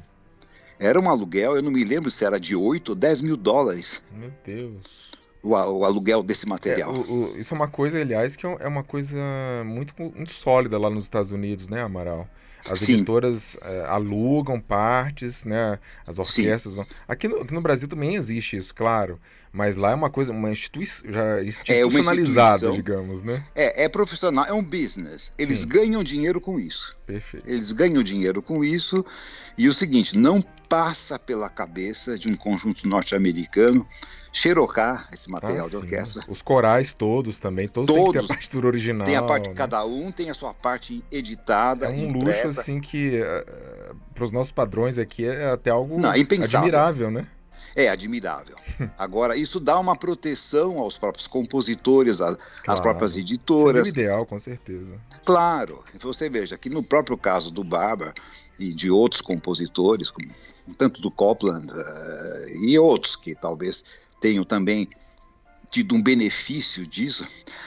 Era 0.78 1.00
um 1.00 1.08
aluguel, 1.08 1.56
eu 1.56 1.62
não 1.62 1.70
me 1.70 1.82
lembro 1.84 2.10
se 2.10 2.24
era 2.24 2.38
de 2.38 2.54
8 2.54 2.90
ou 2.90 2.94
10 2.94 3.22
mil 3.22 3.36
dólares. 3.36 4.02
Meu 4.12 4.32
Deus 4.44 5.08
o, 5.42 5.50
o 5.50 5.84
aluguel 5.84 6.22
desse 6.22 6.46
material. 6.46 6.94
É, 6.94 6.98
o, 6.98 7.34
o, 7.34 7.38
isso 7.38 7.54
é 7.54 7.56
uma 7.56 7.68
coisa, 7.68 7.98
aliás, 7.98 8.36
que 8.36 8.46
é, 8.46 8.56
é 8.60 8.68
uma 8.68 8.84
coisa 8.84 9.18
muito, 9.64 9.94
muito 9.98 10.32
sólida 10.32 10.78
lá 10.78 10.90
nos 10.90 11.04
Estados 11.04 11.30
Unidos, 11.30 11.68
né, 11.68 11.82
Amaral? 11.82 12.28
As 12.68 12.80
Sim. 12.80 12.94
editoras 12.94 13.56
é, 13.62 13.84
alugam 13.86 14.60
partes, 14.60 15.44
né? 15.44 15.78
As 16.06 16.18
orquestras. 16.18 16.74
Aqui, 17.06 17.28
no, 17.28 17.40
aqui 17.40 17.54
no 17.54 17.60
Brasil 17.60 17.88
também 17.88 18.16
existe 18.16 18.56
isso, 18.56 18.74
claro. 18.74 19.18
Mas 19.52 19.76
lá 19.76 19.92
é 19.92 19.94
uma 19.94 20.10
coisa, 20.10 20.32
uma 20.32 20.50
instituição 20.50 21.10
já 21.10 21.42
institucionalizada, 21.42 22.68
é 22.68 22.72
digamos, 22.72 23.22
né? 23.22 23.44
É, 23.54 23.84
é 23.84 23.88
profissional, 23.88 24.44
é 24.44 24.52
um 24.52 24.62
business. 24.62 25.32
Eles 25.38 25.60
Sim. 25.60 25.68
ganham 25.68 26.02
dinheiro 26.04 26.40
com 26.40 26.60
isso. 26.60 26.96
Perfeito. 27.06 27.48
Eles 27.48 27.72
ganham 27.72 28.02
dinheiro 28.02 28.42
com 28.42 28.62
isso. 28.62 29.04
E 29.56 29.68
o 29.68 29.74
seguinte, 29.74 30.16
não 30.16 30.42
passa 30.68 31.18
pela 31.18 31.48
cabeça 31.48 32.18
de 32.18 32.28
um 32.28 32.36
conjunto 32.36 32.86
norte-americano 32.86 33.86
xerocar 34.32 35.08
esse 35.12 35.30
material 35.30 35.66
ah, 35.66 35.70
de 35.70 35.76
orquestra. 35.76 36.22
Os 36.28 36.42
corais 36.42 36.92
todos 36.92 37.40
também, 37.40 37.66
todos, 37.66 37.94
todos 37.94 38.02
têm 38.02 38.12
que 38.12 38.18
ter 38.18 38.24
a 38.24 38.36
partitura 38.36 38.66
original. 38.66 39.06
Tem 39.06 39.16
a 39.16 39.22
parte, 39.22 39.48
né? 39.48 39.54
cada 39.54 39.84
um 39.84 40.12
tem 40.12 40.30
a 40.30 40.34
sua 40.34 40.54
parte 40.54 41.02
editada, 41.10 41.86
É 41.86 41.88
um 41.88 42.10
impressa. 42.10 42.46
luxo 42.46 42.60
assim 42.60 42.80
que 42.80 43.20
uh, 43.20 43.24
eh, 43.24 43.92
para 44.14 44.24
os 44.24 44.30
nossos 44.30 44.52
padrões 44.52 44.98
aqui 44.98 45.24
é 45.24 45.50
até 45.50 45.70
algo 45.70 45.98
Não, 45.98 46.10
admirável, 46.10 47.10
né? 47.10 47.26
É 47.78 47.88
admirável. 47.88 48.56
Agora, 48.98 49.36
isso 49.36 49.60
dá 49.60 49.78
uma 49.78 49.94
proteção 49.94 50.80
aos 50.80 50.98
próprios 50.98 51.28
compositores, 51.28 52.20
às 52.20 52.36
claro. 52.64 52.82
próprias 52.82 53.16
editoras. 53.16 53.86
Seria 53.86 54.02
o 54.02 54.04
ideal, 54.04 54.26
com 54.26 54.36
certeza. 54.36 55.00
Claro. 55.24 55.84
Você 56.00 56.28
veja 56.28 56.58
que 56.58 56.68
no 56.68 56.82
próprio 56.82 57.16
caso 57.16 57.52
do 57.52 57.62
Barber 57.62 58.12
e 58.58 58.74
de 58.74 58.90
outros 58.90 59.20
compositores, 59.20 60.10
como, 60.10 60.28
tanto 60.76 61.00
do 61.00 61.08
Copland 61.08 61.70
uh, 61.70 62.48
e 62.64 62.76
outros 62.76 63.14
que 63.14 63.32
talvez 63.32 63.84
tenham 64.20 64.42
também 64.42 64.88
tido 65.70 65.94
um 65.94 66.02
benefício 66.02 66.84
disso, 66.84 67.24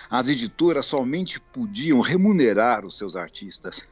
as 0.09 0.27
editoras 0.27 0.87
somente 0.87 1.39
podiam 1.39 2.01
remunerar 2.01 2.85
os 2.85 2.97
seus 2.97 3.15
artistas 3.15 3.87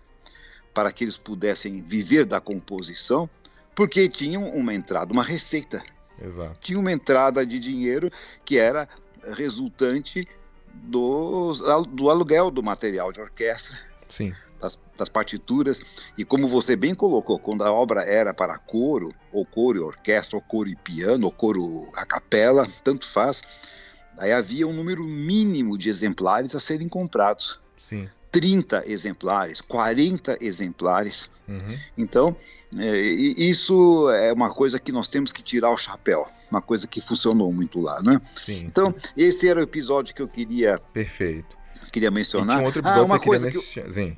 para 0.73 0.91
que 0.91 1.05
eles 1.05 1.15
pudessem 1.15 1.79
viver 1.79 2.25
da 2.25 2.41
composição, 2.41 3.29
porque 3.73 4.09
tinham 4.09 4.49
uma 4.49 4.73
entrada, 4.73 5.13
uma 5.13 5.23
receita. 5.23 5.81
Exato. 6.21 6.59
Tinha 6.59 6.79
uma 6.79 6.91
entrada 6.91 7.45
de 7.45 7.59
dinheiro 7.59 8.11
que 8.43 8.57
era 8.57 8.87
resultante 9.33 10.27
do, 10.73 11.53
do 11.85 12.09
aluguel 12.09 12.51
do 12.51 12.63
material 12.63 13.11
de 13.11 13.21
orquestra. 13.21 13.77
Sim 14.09 14.33
das, 14.59 14.77
das, 14.97 15.09
partituras. 15.09 15.81
E 16.17 16.25
como 16.25 16.47
você 16.47 16.75
bem 16.75 16.93
colocou, 16.93 17.39
quando 17.39 17.63
a 17.63 17.71
obra 17.71 18.03
era 18.03 18.33
para 18.33 18.57
coro, 18.57 19.13
ou 19.31 19.45
coro 19.45 19.77
e 19.77 19.81
orquestra, 19.81 20.35
ou 20.35 20.41
coro 20.41 20.69
e 20.69 20.75
piano, 20.75 21.25
ou 21.25 21.31
coro 21.31 21.89
a 21.93 22.05
capela, 22.05 22.67
tanto 22.83 23.07
faz, 23.07 23.41
aí 24.17 24.31
havia 24.31 24.67
um 24.67 24.73
número 24.73 25.03
mínimo 25.03 25.77
de 25.77 25.89
exemplares 25.89 26.55
a 26.55 26.59
serem 26.59 26.89
comprados. 26.89 27.59
Sim. 27.77 28.09
30 28.31 28.83
exemplares, 28.87 29.61
40 29.61 30.37
exemplares. 30.41 31.29
Uhum. 31.47 31.77
Então, 31.97 32.35
é, 32.77 32.97
isso 32.99 34.09
é 34.11 34.31
uma 34.31 34.53
coisa 34.53 34.79
que 34.79 34.91
nós 34.91 35.09
temos 35.09 35.31
que 35.31 35.41
tirar 35.41 35.71
o 35.71 35.77
chapéu. 35.77 36.27
Uma 36.49 36.61
coisa 36.61 36.87
que 36.87 37.01
funcionou 37.01 37.51
muito 37.51 37.79
lá, 37.79 38.01
né? 38.01 38.19
Sim, 38.43 38.65
então, 38.65 38.93
esse 39.15 39.47
era 39.47 39.59
o 39.59 39.63
episódio 39.63 40.13
que 40.15 40.21
eu 40.21 40.27
queria. 40.27 40.79
Perfeito. 40.93 41.57
Queria 41.91 42.11
mencionar. 42.11 42.59
E 42.59 42.61
um 42.61 42.65
outro 42.65 42.81
episódio 42.81 43.01
ah, 43.01 43.05
uma 43.05 43.19
que 43.19 43.25
coisa 43.25 43.49
que 43.49 43.57
eu... 43.57 43.93
Sim. 43.93 44.17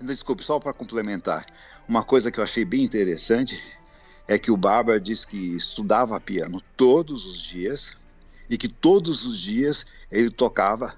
Desculpe, 0.00 0.44
só 0.44 0.58
para 0.58 0.72
complementar. 0.72 1.46
Uma 1.88 2.02
coisa 2.02 2.30
que 2.30 2.38
eu 2.38 2.44
achei 2.44 2.64
bem 2.64 2.82
interessante 2.82 3.62
é 4.26 4.38
que 4.38 4.50
o 4.50 4.56
Barber 4.56 5.00
diz 5.00 5.24
que 5.24 5.54
estudava 5.54 6.20
piano 6.20 6.60
todos 6.76 7.24
os 7.24 7.40
dias 7.40 7.92
e 8.50 8.58
que 8.58 8.68
todos 8.68 9.24
os 9.24 9.38
dias 9.38 9.84
ele 10.10 10.30
tocava 10.30 10.94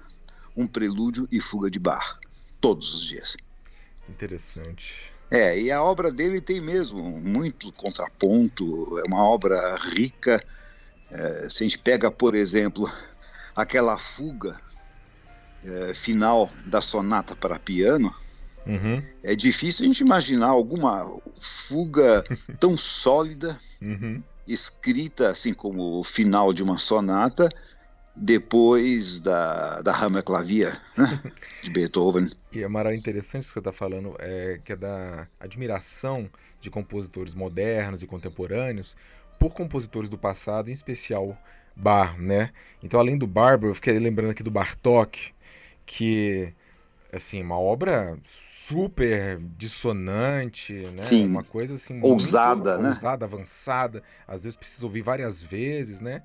um 0.55 0.67
prelúdio 0.67 1.27
e 1.31 1.39
fuga 1.39 1.69
de 1.69 1.79
bar. 1.79 2.19
Todos 2.61 2.93
os 2.93 3.05
dias. 3.05 3.37
Interessante. 4.07 4.93
É, 5.31 5.59
e 5.59 5.71
a 5.71 5.83
obra 5.83 6.11
dele 6.11 6.41
tem 6.41 6.59
mesmo 6.59 7.03
muito 7.03 7.71
contraponto, 7.71 8.97
é 8.99 9.03
uma 9.03 9.23
obra 9.23 9.75
rica. 9.75 10.43
É, 11.11 11.47
se 11.49 11.63
a 11.63 11.67
gente 11.67 11.77
pega, 11.77 12.09
por 12.09 12.33
exemplo, 12.33 12.91
aquela 13.55 13.97
fuga 13.97 14.59
é, 15.63 15.93
final 15.93 16.49
da 16.65 16.81
sonata 16.81 17.35
para 17.35 17.59
piano, 17.59 18.13
Uhum. 18.65 19.01
É 19.23 19.35
difícil 19.35 19.83
a 19.83 19.87
gente 19.87 20.01
imaginar 20.01 20.47
alguma 20.47 21.11
fuga 21.39 22.23
tão 22.59 22.77
sólida 22.77 23.59
uhum. 23.81 24.21
escrita 24.47 25.29
assim 25.29 25.53
como 25.53 25.99
o 25.99 26.03
final 26.03 26.53
de 26.53 26.61
uma 26.61 26.77
sonata 26.77 27.49
depois 28.19 29.21
da, 29.21 29.81
da 29.81 29.95
Hammerklavier, 29.95 30.79
né? 30.97 31.21
de 31.63 31.69
Beethoven. 31.71 32.29
E 32.51 32.61
é 32.61 32.67
mara 32.67 32.93
interessante 32.93 33.47
que 33.47 33.53
você 33.53 33.59
está 33.59 33.71
falando, 33.71 34.15
é, 34.19 34.59
que 34.63 34.73
é 34.73 34.75
da 34.75 35.27
admiração 35.39 36.29
de 36.59 36.69
compositores 36.69 37.33
modernos 37.33 38.03
e 38.03 38.07
contemporâneos 38.07 38.95
por 39.39 39.53
compositores 39.53 40.09
do 40.09 40.17
passado, 40.17 40.69
em 40.69 40.73
especial 40.73 41.37
Bar, 41.75 42.19
né? 42.19 42.51
Então, 42.83 42.99
além 42.99 43.17
do 43.17 43.25
Barber, 43.25 43.69
eu 43.69 43.75
fiquei 43.75 43.97
lembrando 43.97 44.31
aqui 44.31 44.43
do 44.43 44.51
Bartok, 44.51 45.31
que, 45.85 46.51
assim, 47.13 47.41
uma 47.41 47.57
obra 47.57 48.17
super 48.67 49.39
dissonante, 49.57 50.73
né? 50.73 51.01
Sim. 51.03 51.25
Uma 51.25 51.43
coisa 51.43 51.75
assim 51.75 52.01
ousada, 52.01 52.73
muito 52.73 52.83
né? 52.83 52.89
Ousada, 52.89 53.25
avançada. 53.25 54.03
Às 54.27 54.43
vezes 54.43 54.57
precisa 54.57 54.85
ouvir 54.85 55.01
várias 55.01 55.41
vezes, 55.41 56.01
né? 56.01 56.21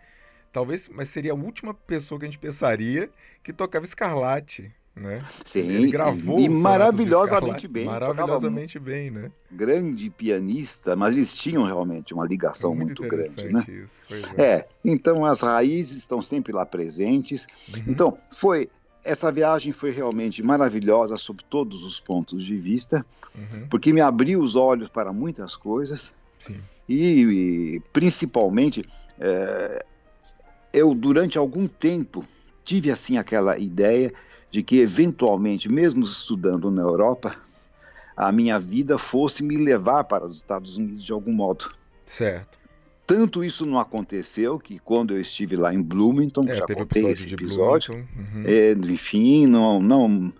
Talvez, 0.54 0.88
mas 0.88 1.08
seria 1.08 1.32
a 1.32 1.34
última 1.34 1.74
pessoa 1.74 2.16
que 2.16 2.26
a 2.26 2.28
gente 2.28 2.38
pensaria 2.38 3.10
que 3.42 3.52
tocava 3.52 3.84
Escarlate, 3.84 4.70
né? 4.94 5.20
Sim, 5.44 5.68
Ele 5.68 5.90
gravou 5.90 6.38
e 6.38 6.48
maravilhosamente 6.48 7.66
bem. 7.66 7.86
Maravilhosamente 7.86 8.78
bem, 8.78 9.10
né? 9.10 9.32
Grande 9.50 10.08
pianista, 10.10 10.94
mas 10.94 11.16
eles 11.16 11.34
tinham 11.34 11.64
realmente 11.64 12.14
uma 12.14 12.24
ligação 12.24 12.72
muito, 12.72 13.02
grande, 13.02 13.52
né? 13.52 13.64
Isso, 13.66 14.00
pois 14.06 14.22
É, 14.38 14.68
então 14.84 15.24
as 15.24 15.40
raízes 15.40 15.98
estão 15.98 16.22
sempre 16.22 16.52
lá 16.52 16.64
presentes. 16.64 17.48
Uhum. 17.74 17.82
Então, 17.88 18.18
foi 18.30 18.70
essa 19.02 19.32
viagem 19.32 19.72
foi 19.72 19.90
realmente 19.90 20.40
maravilhosa 20.40 21.18
sob 21.18 21.42
todos 21.50 21.82
os 21.82 21.98
pontos 21.98 22.44
de 22.44 22.56
vista, 22.56 23.04
Uhum, 23.34 23.66
porque 23.68 23.92
me 23.92 24.00
abriu 24.00 24.38
os 24.38 24.54
olhos 24.54 24.88
para 24.88 25.12
muitas 25.12 25.56
coisas 25.56 26.12
sim. 26.46 26.60
e, 26.88 27.74
e, 27.74 27.80
principalmente 27.92 28.88
é, 29.18 29.84
eu 30.74 30.92
durante 30.94 31.38
algum 31.38 31.66
tempo 31.66 32.24
tive 32.64 32.90
assim 32.90 33.16
aquela 33.16 33.56
ideia 33.58 34.12
de 34.50 34.62
que 34.62 34.78
eventualmente, 34.78 35.70
mesmo 35.70 36.04
estudando 36.04 36.70
na 36.70 36.82
Europa, 36.82 37.36
a 38.16 38.30
minha 38.32 38.58
vida 38.58 38.98
fosse 38.98 39.42
me 39.42 39.56
levar 39.56 40.04
para 40.04 40.26
os 40.26 40.36
Estados 40.36 40.76
Unidos 40.76 41.04
de 41.04 41.12
algum 41.12 41.32
modo. 41.32 41.72
Certo. 42.06 42.58
Tanto 43.06 43.44
isso 43.44 43.66
não 43.66 43.78
aconteceu 43.78 44.58
que 44.58 44.78
quando 44.78 45.14
eu 45.14 45.20
estive 45.20 45.56
lá 45.56 45.74
em 45.74 45.82
Bloomington, 45.82 46.48
É, 46.48 46.54
já 46.54 46.66
contei 46.66 47.06
esse 47.06 47.32
episódio. 47.32 47.94
Uhum. 47.94 48.44
é, 48.44 48.72
enfim, 48.72 49.46
não, 49.46 49.80
não, 49.80 50.32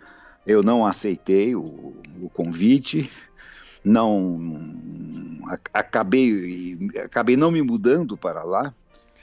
eu 0.46 0.62
não 0.62 0.86
aceitei 0.86 1.54
o, 1.54 1.94
o 2.22 2.30
convite, 2.32 3.10
não 3.84 4.40
acabei, 5.72 6.78
acabei 7.04 7.36
não 7.36 7.50
me 7.50 7.60
mudando 7.60 8.16
para 8.16 8.42
lá 8.42 8.74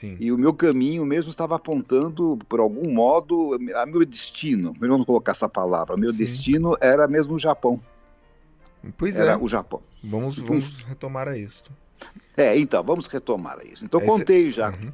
Sim. 0.02 0.16
e 0.18 0.32
o 0.32 0.36
meu 0.36 0.52
caminho 0.52 1.06
mesmo 1.06 1.30
estava 1.30 1.54
apontando 1.54 2.36
por 2.48 2.58
algum 2.58 2.92
modo 2.92 3.56
a 3.76 3.86
meu 3.86 4.04
destino. 4.04 4.74
Melhor 4.80 4.98
não 4.98 5.04
colocar 5.04 5.30
essa 5.30 5.48
palavra. 5.48 5.96
Meu 5.96 6.10
Sim. 6.12 6.18
destino 6.18 6.76
era 6.80 7.06
mesmo 7.06 7.34
o 7.36 7.38
Japão. 7.38 7.80
Pois 8.98 9.16
Era 9.16 9.32
é. 9.32 9.36
o 9.36 9.46
Japão. 9.46 9.80
Vamos, 10.02 10.36
vamos 10.38 10.72
retomar 10.80 11.28
a 11.28 11.38
isso. 11.38 11.62
É, 12.36 12.58
então 12.58 12.82
vamos 12.82 13.06
retomar 13.06 13.58
isso. 13.64 13.84
Então 13.84 14.00
Esse- 14.00 14.08
contei 14.10 14.50
já 14.50 14.70
Uhum. 14.70 14.90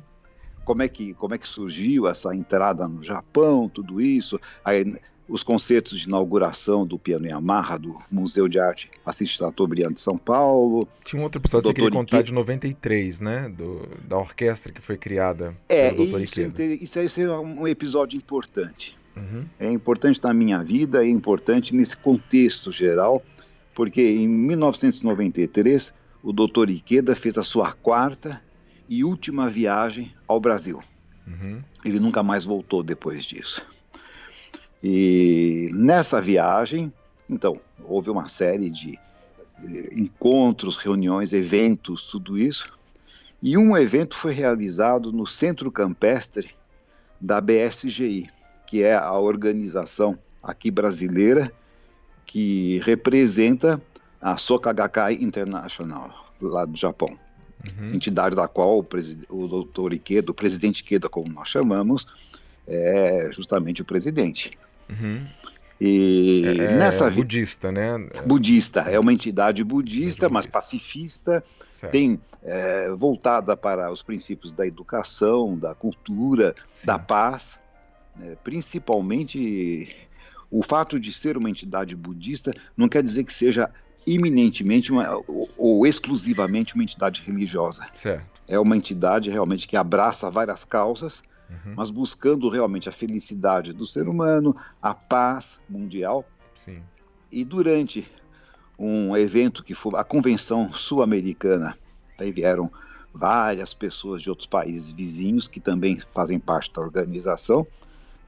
como 0.62 0.83
é 0.83 0.88
que 0.88 1.14
como 1.14 1.35
é 1.35 1.38
que 1.38 1.49
surgiu 1.49 2.07
essa 2.07 2.35
entrada 2.35 2.87
no 2.87 3.03
Japão, 3.03 3.66
tudo 3.66 3.99
isso, 4.03 4.38
aí, 4.62 4.94
os 5.28 5.42
concertos 5.42 6.00
de 6.00 6.08
inauguração 6.08 6.86
do 6.86 6.98
piano 6.98 7.26
Yamaha 7.26 7.78
do 7.78 7.98
Museu 8.10 8.48
de 8.48 8.58
Arte 8.58 8.90
Assis 9.04 9.28
Chateaubriand 9.28 9.92
de 9.92 10.00
São 10.00 10.16
Paulo. 10.16 10.88
Tinha 11.04 11.20
um 11.20 11.24
outro 11.24 11.40
episódio 11.40 11.68
que 11.72 11.80
você 11.80 11.80
Doutor 11.80 12.02
queria 12.02 12.16
contar 12.16 12.22
de 12.22 12.32
93, 12.32 13.20
né? 13.20 13.48
Do, 13.48 13.86
da 14.08 14.16
orquestra 14.16 14.72
que 14.72 14.80
foi 14.80 14.96
criada 14.96 15.54
É, 15.68 15.90
pelo 15.90 16.06
Dr. 16.06 16.20
isso, 16.22 16.40
Ikeda. 16.40 16.64
isso, 16.64 17.00
isso 17.00 17.20
é 17.20 17.38
um 17.38 17.68
episódio 17.68 18.16
importante. 18.16 18.96
Uhum. 19.14 19.44
É 19.58 19.70
importante 19.70 20.22
na 20.22 20.32
minha 20.32 20.62
vida, 20.62 21.04
é 21.04 21.08
importante 21.08 21.74
nesse 21.74 21.96
contexto 21.96 22.72
geral, 22.72 23.22
porque 23.74 24.00
em 24.00 24.28
1993 24.28 25.94
o 26.22 26.32
Dr. 26.32 26.70
Ikeda 26.70 27.14
fez 27.14 27.36
a 27.36 27.42
sua 27.42 27.72
quarta 27.72 28.40
e 28.88 29.04
última 29.04 29.48
viagem 29.50 30.14
ao 30.26 30.40
Brasil. 30.40 30.80
Uhum. 31.26 31.60
Ele 31.84 32.00
nunca 32.00 32.22
mais 32.22 32.44
voltou 32.44 32.82
depois 32.82 33.24
disso. 33.24 33.64
E 34.82 35.70
nessa 35.72 36.20
viagem, 36.20 36.92
então, 37.28 37.60
houve 37.84 38.10
uma 38.10 38.28
série 38.28 38.70
de 38.70 38.98
eh, 39.62 39.88
encontros, 39.92 40.76
reuniões, 40.76 41.32
eventos, 41.32 42.04
tudo 42.04 42.38
isso. 42.38 42.72
E 43.42 43.56
um 43.56 43.76
evento 43.76 44.16
foi 44.16 44.32
realizado 44.32 45.12
no 45.12 45.26
Centro 45.26 45.70
Campestre 45.70 46.50
da 47.20 47.40
BSGI, 47.40 48.30
que 48.66 48.82
é 48.82 48.94
a 48.94 49.12
organização 49.12 50.18
aqui 50.42 50.70
brasileira 50.70 51.52
que 52.26 52.78
representa 52.84 53.80
a 54.20 54.36
Soka 54.36 54.72
Gakkai 54.72 55.14
International, 55.14 56.32
lá 56.40 56.64
do 56.64 56.76
Japão 56.76 57.18
Uhum. 57.66 57.94
entidade 57.94 58.36
da 58.36 58.46
qual 58.46 58.78
o, 58.78 58.86
o 59.28 59.48
doutor 59.48 59.92
Ikeda, 59.92 60.30
o 60.30 60.34
presidente 60.34 60.80
Ikeda, 60.80 61.08
como 61.08 61.32
nós 61.32 61.48
chamamos, 61.48 62.06
é 62.66 63.28
justamente 63.32 63.82
o 63.82 63.84
presidente. 63.84 64.56
Uhum. 64.88 65.27
E 65.81 66.42
É, 66.44 66.51
é 66.64 66.77
nessa 66.77 67.09
vi- 67.09 67.16
budista, 67.16 67.70
né? 67.70 68.09
É, 68.14 68.22
budista, 68.22 68.83
sim. 68.85 68.90
é 68.90 68.98
uma 68.98 69.12
entidade 69.12 69.62
budista, 69.62 70.29
mas 70.29 70.46
Budista. 70.46 70.53
pacifista, 70.53 71.44
certo. 71.70 71.92
tem 71.92 72.20
é, 72.42 72.90
voltada 72.90 73.57
para 73.57 73.90
os 73.92 74.03
princípios 74.03 74.53
da 74.53 74.66
educação, 74.66 75.57
da 75.57 75.74
cultura, 75.74 76.55
Sim. 76.81 76.87
da 76.87 76.98
paz, 76.98 77.59
né, 78.16 78.37
principalmente 78.42 79.94
o 80.51 80.62
fato 80.62 80.98
de 80.98 81.12
ser 81.12 81.37
uma 81.37 81.51
entidade 81.51 81.94
budista 81.94 82.55
não 82.77 82.88
quer 82.88 83.03
dizer 83.03 83.22
que 83.24 83.33
seja 83.35 83.70
iminentemente 84.07 84.90
uma, 84.90 85.16
ou, 85.29 85.48
ou 85.59 85.87
exclusivamente 85.87 86.74
uma 86.74 86.83
entidade 86.83 87.22
religiosa. 87.24 87.87
Certo. 88.01 88.24
É 88.48 88.59
uma 88.59 88.77
entidade 88.77 89.31
realmente 89.31 89.68
que 89.68 89.77
abraça 89.77 90.31
várias 90.31 90.64
causas, 90.64 91.22
Uhum. 91.50 91.74
mas 91.76 91.88
buscando 91.90 92.48
realmente 92.50 92.88
a 92.88 92.92
felicidade 92.92 93.72
do 93.72 93.87
ser 93.87 94.06
humano, 94.06 94.54
a 94.82 94.92
paz 94.94 95.58
mundial. 95.68 96.24
Sim. 96.64 96.82
E 97.32 97.42
durante 97.44 98.06
um 98.78 99.16
evento 99.16 99.64
que 99.64 99.74
foi 99.74 99.98
a 99.98 100.04
Convenção 100.04 100.72
Sul-Americana, 100.72 101.76
aí 102.18 102.30
vieram 102.30 102.70
várias 103.14 103.72
pessoas 103.72 104.20
de 104.20 104.28
outros 104.28 104.46
países 104.46 104.92
vizinhos 104.92 105.48
que 105.48 105.58
também 105.58 105.98
fazem 106.14 106.38
parte 106.38 106.72
da 106.72 106.82
organização 106.82 107.66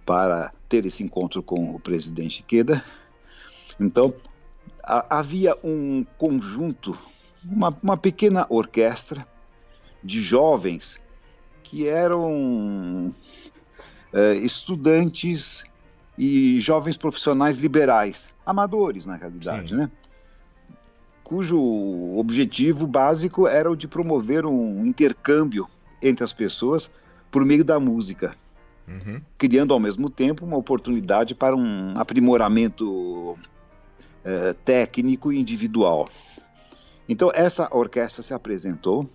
para 0.06 0.52
ter 0.68 0.86
esse 0.86 1.02
encontro 1.02 1.42
com 1.42 1.74
o 1.74 1.78
presidente 1.78 2.42
Queda. 2.42 2.82
Então, 3.78 4.14
a- 4.82 5.18
havia 5.18 5.54
um 5.62 6.04
conjunto, 6.16 6.98
uma, 7.44 7.76
uma 7.82 7.96
pequena 7.96 8.46
orquestra 8.48 9.26
de 10.02 10.22
jovens 10.22 10.98
que 11.70 11.86
eram 11.86 13.14
eh, 14.12 14.34
estudantes 14.38 15.62
e 16.18 16.58
jovens 16.58 16.96
profissionais 16.96 17.58
liberais, 17.58 18.28
amadores 18.44 19.06
na 19.06 19.14
realidade, 19.14 19.70
Sim. 19.70 19.76
né? 19.76 19.90
cujo 21.22 21.56
objetivo 22.18 22.88
básico 22.88 23.46
era 23.46 23.70
o 23.70 23.76
de 23.76 23.86
promover 23.86 24.44
um 24.44 24.84
intercâmbio 24.84 25.68
entre 26.02 26.24
as 26.24 26.32
pessoas 26.32 26.90
por 27.30 27.44
meio 27.44 27.64
da 27.64 27.78
música, 27.78 28.34
Uhum. 28.88 29.20
criando 29.38 29.72
ao 29.72 29.78
mesmo 29.78 30.10
tempo 30.10 30.44
uma 30.44 30.56
oportunidade 30.56 31.32
para 31.32 31.54
um 31.54 31.96
aprimoramento 31.96 33.38
eh, 34.24 34.56
técnico 34.64 35.32
e 35.32 35.38
individual. 35.38 36.10
Então, 37.08 37.30
essa 37.32 37.68
orquestra 37.70 38.24
se 38.24 38.34
apresentou 38.34 39.08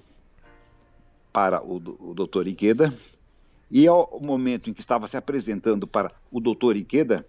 para 1.35 1.61
o, 1.61 1.75
o 1.75 2.13
Dr. 2.13 2.47
Ikeda, 2.47 2.97
e 3.69 3.85
ao 3.85 4.21
momento 4.21 4.69
em 4.69 4.73
que 4.73 4.79
estava 4.79 5.05
se 5.05 5.17
apresentando 5.17 5.85
para 5.85 6.09
o 6.31 6.39
Dr. 6.39 6.77
Ikeda, 6.77 7.27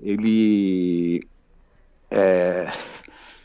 ele 0.00 1.24
eh, 2.10 2.72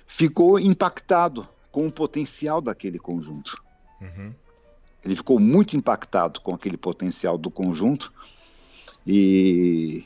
ficou 0.07 0.59
impactado 0.59 1.47
com 1.71 1.85
o 1.85 1.91
potencial 1.91 2.59
daquele 2.59 2.97
conjunto. 2.97 3.61
Uhum. 4.01 4.33
Ele 5.05 5.15
ficou 5.15 5.39
muito 5.39 5.77
impactado 5.77 6.41
com 6.41 6.55
aquele 6.55 6.77
potencial 6.77 7.37
do 7.37 7.51
conjunto 7.51 8.11
e 9.05 10.05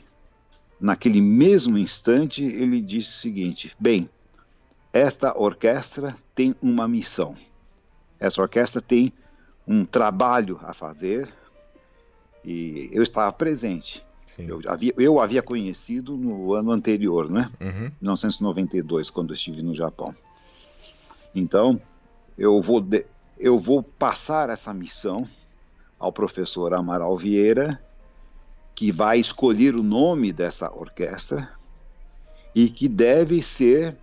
naquele 0.78 1.22
mesmo 1.22 1.78
instante 1.78 2.44
ele 2.44 2.82
disse 2.82 3.08
o 3.08 3.20
seguinte: 3.20 3.74
bem, 3.80 4.10
esta 4.92 5.34
orquestra 5.34 6.14
tem 6.34 6.54
uma 6.60 6.86
missão. 6.86 7.34
Essa 8.20 8.42
orquestra 8.42 8.82
tem 8.82 9.14
um 9.68 9.84
trabalho 9.84 10.58
a 10.62 10.72
fazer 10.72 11.28
e 12.44 12.88
eu 12.92 13.02
estava 13.02 13.30
presente. 13.32 14.02
Eu 14.38 14.60
havia, 14.66 14.94
eu 14.96 15.20
havia 15.20 15.42
conhecido 15.42 16.16
no 16.16 16.54
ano 16.54 16.70
anterior, 16.70 17.28
né? 17.28 17.50
Uhum. 17.60 17.90
1992, 18.00 19.10
quando 19.10 19.34
estive 19.34 19.62
no 19.62 19.74
Japão. 19.74 20.14
Então, 21.34 21.80
eu 22.36 22.62
vou, 22.62 22.80
de- 22.80 23.04
eu 23.36 23.58
vou 23.58 23.82
passar 23.82 24.48
essa 24.48 24.72
missão 24.72 25.28
ao 25.98 26.12
professor 26.12 26.72
Amaral 26.72 27.16
Vieira, 27.18 27.82
que 28.76 28.92
vai 28.92 29.18
escolher 29.18 29.74
o 29.74 29.82
nome 29.82 30.32
dessa 30.32 30.72
orquestra 30.72 31.50
e 32.54 32.70
que 32.70 32.88
deve 32.88 33.42
ser, 33.42 33.96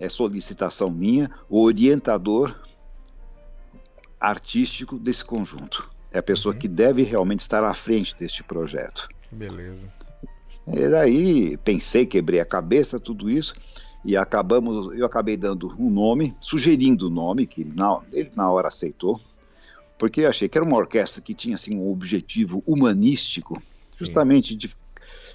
é 0.00 0.08
solicitação 0.08 0.90
minha, 0.90 1.30
o 1.48 1.62
orientador 1.62 2.56
artístico 4.20 4.98
desse 4.98 5.24
conjunto. 5.24 5.88
É 6.10 6.18
a 6.18 6.22
pessoa 6.22 6.54
uhum. 6.54 6.60
que 6.60 6.68
deve 6.68 7.02
realmente 7.02 7.40
estar 7.40 7.62
à 7.64 7.74
frente 7.74 8.16
deste 8.18 8.42
projeto. 8.42 9.08
Beleza. 9.30 9.86
E 10.66 10.88
daí 10.88 11.56
pensei, 11.58 12.04
quebrei 12.06 12.40
a 12.40 12.44
cabeça, 12.44 13.00
tudo 13.00 13.30
isso, 13.30 13.54
e 14.04 14.16
acabamos, 14.16 14.96
eu 14.96 15.04
acabei 15.04 15.36
dando 15.36 15.74
um 15.78 15.90
nome, 15.90 16.34
sugerindo 16.40 17.06
o 17.06 17.10
um 17.10 17.12
nome, 17.12 17.46
que 17.46 17.64
na, 17.64 18.00
ele 18.12 18.30
na 18.34 18.50
hora 18.50 18.68
aceitou, 18.68 19.20
porque 19.98 20.22
eu 20.22 20.28
achei 20.28 20.48
que 20.48 20.56
era 20.56 20.64
uma 20.64 20.76
orquestra 20.76 21.22
que 21.22 21.34
tinha 21.34 21.54
assim, 21.54 21.76
um 21.76 21.90
objetivo 21.90 22.62
humanístico, 22.66 23.62
justamente 23.96 24.54
de, 24.54 24.74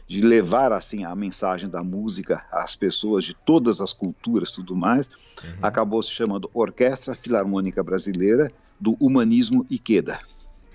de 0.08 0.22
levar 0.22 0.72
assim 0.72 1.04
a 1.04 1.16
mensagem 1.16 1.70
da 1.70 1.84
música 1.84 2.46
às 2.52 2.76
pessoas 2.76 3.24
de 3.26 3.34
todas 3.34 3.82
as 3.82 3.92
culturas 3.92 4.52
tudo 4.52 4.76
mais, 4.76 5.10
uhum. 5.44 5.54
acabou 5.62 6.02
se 6.02 6.12
chamando 6.12 6.50
Orquestra 6.54 7.16
Filarmônica 7.16 7.84
Brasileira 7.84 8.52
do 8.80 8.96
Humanismo 9.00 9.66
Ikeda. 9.70 10.20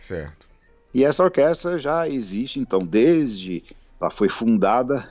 Certo. 0.00 0.48
E 0.92 1.04
essa 1.04 1.22
orquestra 1.22 1.78
já 1.78 2.08
existe, 2.08 2.58
então, 2.58 2.84
desde. 2.84 3.62
Ela 4.00 4.10
foi 4.10 4.28
fundada 4.28 5.08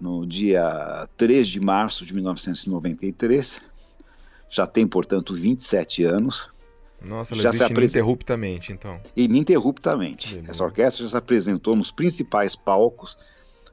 no 0.00 0.26
dia 0.26 1.08
3 1.16 1.48
de 1.48 1.60
março 1.60 2.04
de 2.04 2.14
1993. 2.14 3.60
Já 4.50 4.66
tem, 4.66 4.86
portanto, 4.86 5.34
27 5.34 6.04
anos. 6.04 6.48
Nossa, 7.00 7.34
ela 7.34 7.42
já 7.42 7.48
existe 7.50 7.66
se 7.66 7.72
ininterruptamente, 7.72 8.72
então. 8.72 9.00
Ininterruptamente. 9.16 10.34
Beleza. 10.34 10.50
Essa 10.50 10.64
orquestra 10.64 11.04
já 11.04 11.10
se 11.10 11.16
apresentou 11.16 11.74
nos 11.74 11.90
principais 11.90 12.54
palcos 12.54 13.18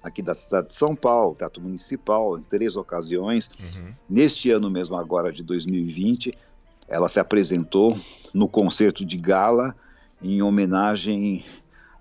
aqui 0.04 0.22
da 0.22 0.34
cidade 0.34 0.70
de 0.70 0.76
São 0.76 0.96
Paulo, 0.96 1.36
Teatro 1.36 1.62
Municipal, 1.62 2.38
em 2.38 2.42
três 2.44 2.76
ocasiões. 2.76 3.50
Uhum. 3.60 3.94
Neste 4.10 4.50
ano 4.50 4.70
mesmo, 4.70 4.96
agora 4.96 5.32
de 5.32 5.44
2020, 5.44 6.38
ela 6.92 7.08
se 7.08 7.20
apresentou 7.20 7.98
no 8.34 8.48
concerto 8.48 9.06
de 9.06 9.18
gala 9.18 9.76
em 10.22 10.42
homenagem 10.42 11.46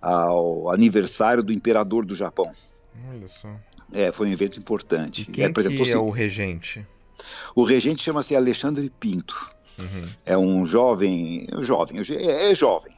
ao 0.03 0.71
aniversário 0.71 1.43
do 1.43 1.53
imperador 1.53 2.05
do 2.05 2.15
Japão. 2.15 2.53
Olha 3.09 3.29
só. 3.29 3.49
É, 3.93 4.11
foi 4.11 4.29
um 4.29 4.33
evento 4.33 4.59
importante. 4.59 5.23
E 5.23 5.25
quem 5.27 5.45
e 5.45 5.53
que 5.53 5.93
é 5.93 5.97
o 5.97 6.11
regente? 6.11 6.85
O 7.55 7.63
regente 7.63 8.03
chama-se 8.03 8.35
Alexandre 8.35 8.91
Pinto. 8.91 9.51
Uhum. 9.79 10.03
É 10.27 10.37
um 10.37 10.67
jovem, 10.67 11.47
jovem, 11.61 12.01
é, 12.11 12.51
é, 12.51 12.55
jovem. 12.55 12.93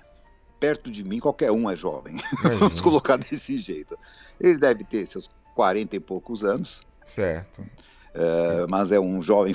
Perto 0.58 0.90
de 0.90 1.04
mim, 1.04 1.18
qualquer 1.18 1.50
um 1.50 1.70
é 1.70 1.76
jovem. 1.76 2.16
Vamos 2.58 2.80
colocar 2.80 3.16
desse 3.16 3.58
jeito. 3.58 3.98
Ele 4.40 4.56
deve 4.56 4.84
ter 4.84 5.06
seus 5.06 5.30
40 5.54 5.96
e 5.96 6.00
poucos 6.00 6.44
anos. 6.44 6.82
Certo. 7.06 7.64
É, 8.14 8.66
mas 8.68 8.92
é 8.92 9.00
um 9.00 9.22
jovem 9.22 9.54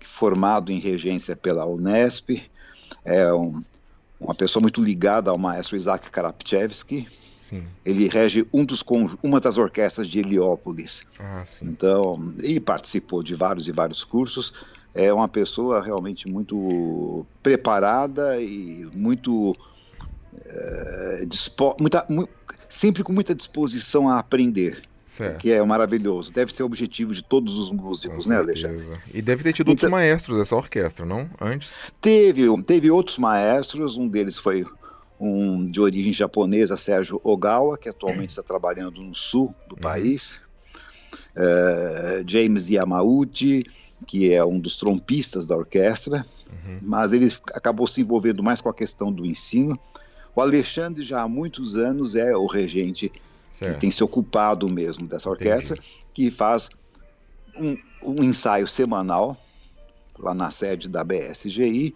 formado 0.00 0.70
em 0.70 0.78
regência 0.78 1.34
pela 1.34 1.66
Unesp. 1.66 2.42
É 3.04 3.32
um, 3.32 3.62
uma 4.20 4.34
pessoa 4.34 4.60
muito 4.60 4.82
ligada 4.82 5.30
ao 5.30 5.38
maestro 5.38 5.76
Isaac 5.76 6.10
Karapchevsky. 6.10 7.08
Sim. 7.42 7.64
Ele 7.84 8.08
rege 8.08 8.46
um 8.52 8.64
dos 8.64 8.84
uma 9.22 9.40
das 9.40 9.56
orquestras 9.56 10.06
de 10.06 10.18
Heliópolis. 10.18 11.02
Ah, 11.18 11.44
então, 11.62 12.34
e 12.42 12.60
participou 12.60 13.22
de 13.22 13.34
vários 13.34 13.68
e 13.68 13.72
vários 13.72 14.04
cursos. 14.04 14.52
É 14.94 15.12
uma 15.12 15.28
pessoa 15.28 15.82
realmente 15.82 16.28
muito 16.28 17.24
preparada 17.42 18.40
e 18.40 18.88
muito, 18.92 19.56
é, 20.44 21.24
dispo, 21.26 21.76
muita, 21.80 22.04
mu, 22.08 22.28
sempre 22.68 23.02
com 23.02 23.12
muita 23.12 23.34
disposição 23.34 24.08
a 24.08 24.18
aprender. 24.18 24.87
Certo. 25.18 25.38
que 25.38 25.50
é 25.50 25.60
maravilhoso. 25.64 26.32
Deve 26.32 26.52
ser 26.52 26.62
o 26.62 26.66
objetivo 26.66 27.12
de 27.12 27.22
todos 27.22 27.58
os 27.58 27.72
músicos, 27.72 28.28
né, 28.28 28.36
Alexandre? 28.36 28.86
E 29.12 29.20
deve 29.20 29.42
ter 29.42 29.52
tido 29.52 29.64
então, 29.64 29.72
outros 29.72 29.90
maestros 29.90 30.38
essa 30.38 30.54
orquestra, 30.54 31.04
não? 31.04 31.28
Antes? 31.40 31.92
Teve, 32.00 32.44
teve 32.62 32.88
outros 32.88 33.18
maestros, 33.18 33.96
um 33.96 34.06
deles 34.06 34.38
foi 34.38 34.64
um 35.18 35.68
de 35.68 35.80
origem 35.80 36.12
japonesa, 36.12 36.76
Sérgio 36.76 37.20
Ogawa, 37.24 37.76
que 37.76 37.88
atualmente 37.88 38.30
está 38.30 38.42
trabalhando 38.42 39.02
no 39.02 39.14
sul 39.14 39.52
do 39.68 39.74
uhum. 39.74 39.80
país. 39.80 40.38
É, 41.34 42.22
James 42.24 42.68
Yamauchi, 42.68 43.66
que 44.06 44.32
é 44.32 44.44
um 44.44 44.60
dos 44.60 44.76
trompistas 44.76 45.46
da 45.46 45.56
orquestra, 45.56 46.24
uhum. 46.48 46.78
mas 46.80 47.12
ele 47.12 47.32
acabou 47.52 47.88
se 47.88 48.00
envolvendo 48.00 48.42
mais 48.42 48.60
com 48.60 48.68
a 48.68 48.74
questão 48.74 49.12
do 49.12 49.26
ensino. 49.26 49.78
O 50.34 50.40
Alexandre 50.40 51.02
já 51.02 51.22
há 51.22 51.28
muitos 51.28 51.74
anos 51.74 52.14
é 52.14 52.36
o 52.36 52.46
regente 52.46 53.10
certo. 53.58 53.74
que 53.74 53.80
tem 53.80 53.90
se 53.90 54.02
ocupado 54.02 54.68
mesmo 54.68 55.06
dessa 55.06 55.28
orquestra, 55.28 55.76
Entendi. 55.76 56.06
que 56.14 56.30
faz 56.30 56.70
um, 57.56 57.76
um, 58.02 58.22
ensaio 58.22 58.68
semanal 58.68 59.36
lá 60.18 60.32
na 60.32 60.50
sede 60.50 60.88
da 60.88 61.04
BSGI, 61.04 61.94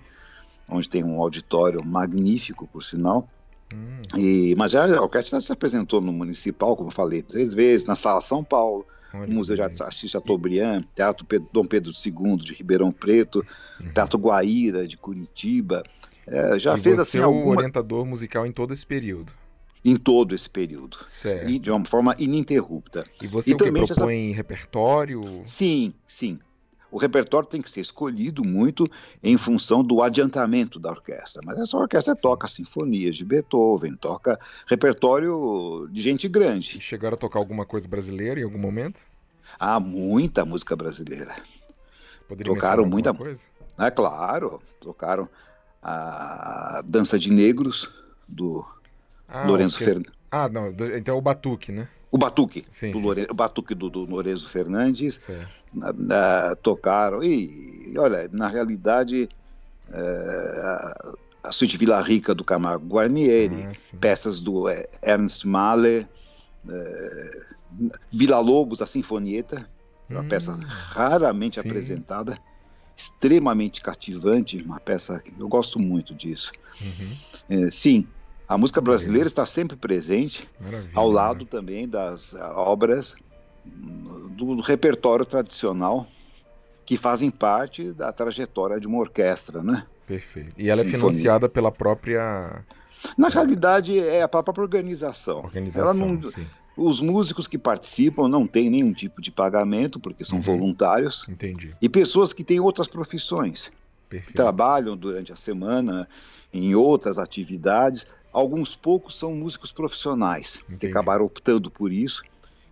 onde 0.68 0.88
tem 0.88 1.05
um 1.05 1.20
auditório 1.20 1.85
magnífico, 1.85 2.66
por 2.66 2.83
sinal. 2.83 3.29
Hum. 3.72 4.01
E, 4.16 4.55
mas 4.57 4.72
já 4.72 4.85
a 4.85 5.03
orquestra 5.03 5.40
se 5.40 5.53
apresentou 5.53 6.01
no 6.01 6.12
Municipal, 6.12 6.77
como 6.77 6.88
eu 6.88 6.94
falei, 6.94 7.22
três 7.22 7.55
vezes, 7.55 7.87
na 7.87 7.94
Sala 7.94 8.20
São 8.20 8.44
Paulo, 8.44 8.87
Olha 9.14 9.27
no 9.27 9.35
Museu 9.35 9.57
de 9.57 9.83
Assis 9.83 10.11
Chateaubriand, 10.11 10.85
Teatro 10.94 11.25
Pedro, 11.27 11.48
Dom 11.53 11.66
Pedro 11.66 11.92
II 11.92 12.37
de 12.37 12.55
Ribeirão 12.55 12.90
Preto, 12.90 13.44
uhum. 13.81 13.92
Teatro 13.92 14.18
Guaíra 14.18 14.87
de 14.87 14.96
Curitiba. 14.96 15.83
É, 16.27 16.59
já 16.59 16.77
e 16.77 16.81
fez 16.81 16.96
você 16.96 17.03
assim 17.03 17.18
é 17.18 17.27
o 17.27 17.35
alguma... 17.35 17.57
orientador 17.57 18.07
musical 18.07 18.46
em 18.46 18.53
todo 18.53 18.72
esse 18.72 18.87
período 18.87 19.33
em 19.85 19.97
todo 19.97 20.35
esse 20.35 20.49
período. 20.49 20.99
Certo. 21.07 21.51
E 21.51 21.59
de 21.59 21.71
uma 21.71 21.85
forma 21.85 22.14
ininterrupta. 22.18 23.07
E 23.21 23.27
você 23.27 23.51
e 23.51 23.57
que 23.57 23.71
propõe 23.71 24.31
essa... 24.31 24.37
repertório? 24.37 25.42
Sim, 25.45 25.92
sim. 26.07 26.38
O 26.90 26.99
repertório 26.99 27.49
tem 27.49 27.62
que 27.62 27.71
ser 27.71 27.81
escolhido 27.81 28.45
muito 28.45 28.88
em 29.23 29.38
função 29.38 29.83
do 29.83 30.03
adiantamento 30.03 30.79
da 30.79 30.90
orquestra. 30.90 31.40
Mas 31.42 31.59
essa 31.59 31.77
orquestra 31.79 32.14
toca 32.14 32.47
sinfonias 32.47 33.16
de 33.16 33.25
Beethoven, 33.25 33.97
toca 33.97 34.38
repertório 34.66 35.88
de 35.90 36.03
gente 36.03 36.29
grande. 36.29 36.77
E 36.77 36.81
chegaram 36.83 37.14
a 37.14 37.18
tocar 37.18 37.38
alguma 37.38 37.64
coisa 37.64 37.88
brasileira 37.88 38.38
em 38.38 38.45
algum 38.45 38.59
momento? 38.59 39.01
Ah, 39.59 39.81
muita 39.81 40.45
música 40.45 40.77
brasileira. 40.77 41.35
Poderia 42.29 42.53
tocaram 42.53 42.85
muita 42.85 43.14
coisa? 43.14 43.40
É 43.79 43.90
claro, 43.90 44.61
tocaram 44.79 45.27
a 45.83 46.83
Dança 46.85 47.18
de 47.18 47.33
Negros 47.33 47.90
do 48.29 48.66
ah, 49.28 49.46
Lourenço 49.46 49.78
que... 49.78 49.85
Fernandes. 49.85 50.12
Ah, 50.30 50.48
não, 50.48 50.70
então 50.70 51.14
é 51.14 51.18
o 51.18 51.20
Batuque, 51.20 51.70
né? 51.70 51.88
O 52.12 52.18
Batuque, 52.18 52.66
sim, 52.70 52.90
do 52.90 52.98
Lore... 52.98 53.26
o 53.30 53.35
Batuque 53.35 53.74
do, 53.74 53.88
do 53.88 54.04
Lourenço 54.04 54.48
Fernandes, 54.50 55.28
uh, 55.28 56.56
tocaram, 56.62 57.24
e 57.24 57.94
olha, 57.96 58.28
na 58.30 58.48
realidade, 58.48 59.30
uh, 59.88 61.16
a 61.42 61.50
Suíte 61.50 61.78
Vila 61.78 62.02
Rica 62.02 62.35
do 62.35 62.44
Camargo 62.44 62.87
Guarnieri, 62.87 63.66
ah, 63.66 63.96
peças 63.98 64.42
do 64.42 64.68
uh, 64.68 64.87
Ernst 65.02 65.46
Mahler, 65.46 66.06
Vila 68.12 68.40
Lobos, 68.40 68.82
a 68.82 68.87
Sinfonieta, 68.87 69.66
uma 70.08 70.20
hum, 70.20 70.28
peça 70.28 70.54
raramente 70.54 71.61
sim. 71.61 71.66
apresentada, 71.66 72.38
extremamente 72.94 73.80
cativante, 73.80 74.62
uma 74.62 74.78
peça 74.78 75.18
que 75.18 75.32
eu 75.38 75.48
gosto 75.48 75.78
muito 75.78 76.14
disso. 76.14 76.52
Uhum. 76.80 77.70
sim, 77.70 78.06
a 78.52 78.58
música 78.58 78.80
brasileira 78.80 79.26
está 79.26 79.46
sempre 79.46 79.76
presente, 79.76 80.48
Maravilha, 80.60 80.90
ao 80.94 81.10
lado 81.10 81.44
né? 81.44 81.48
também 81.50 81.88
das 81.88 82.34
obras 82.34 83.16
do, 83.64 84.56
do 84.56 84.60
repertório 84.60 85.24
tradicional 85.24 86.06
que 86.84 86.96
fazem 86.96 87.30
parte 87.30 87.92
da 87.92 88.12
trajetória 88.12 88.78
de 88.78 88.86
uma 88.86 88.98
orquestra, 88.98 89.62
né? 89.62 89.86
Perfeito. 90.06 90.52
E 90.58 90.68
ela 90.68 90.82
Sinfonia. 90.82 90.96
é 90.96 91.00
financiada 91.00 91.48
pela 91.48 91.72
própria. 91.72 92.62
Na 93.16 93.28
realidade, 93.28 93.98
é 93.98 94.22
a 94.22 94.28
própria 94.28 94.62
organização. 94.62 95.38
Organização. 95.38 96.14
Não... 96.14 96.30
Sim. 96.30 96.46
Os 96.76 97.00
músicos 97.00 97.46
que 97.46 97.57
participam 97.57 98.28
não 98.28 98.46
têm 98.46 98.68
nenhum 98.68 98.92
tipo 98.92 99.22
de 99.22 99.30
pagamento, 99.30 100.00
porque 100.00 100.24
são 100.24 100.38
uhum. 100.38 100.42
voluntários. 100.42 101.24
Entendi. 101.28 101.74
E 101.80 101.88
pessoas 101.88 102.32
que 102.32 102.42
têm 102.44 102.61
outras 102.61 102.88
profissões. 102.88 103.70
Perfeito. 104.09 104.36
Trabalham 104.36 104.96
durante 104.96 105.32
a 105.32 105.36
semana 105.36 106.09
em 106.53 106.74
outras 106.74 107.18
atividades, 107.18 108.07
Alguns 108.33 108.74
poucos 108.74 109.18
são 109.18 109.35
músicos 109.35 109.72
profissionais 109.72 110.57
Entendi. 110.64 110.78
que 110.78 110.87
acabaram 110.87 111.24
optando 111.24 111.70
por 111.70 111.93
isso. 111.93 112.22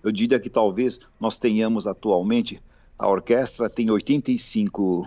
Eu 0.02 0.10
diria 0.10 0.40
que 0.40 0.48
talvez 0.48 1.00
nós 1.20 1.38
tenhamos 1.38 1.86
atualmente, 1.86 2.62
a 2.98 3.06
orquestra 3.06 3.68
tem 3.68 3.90
85 3.90 5.06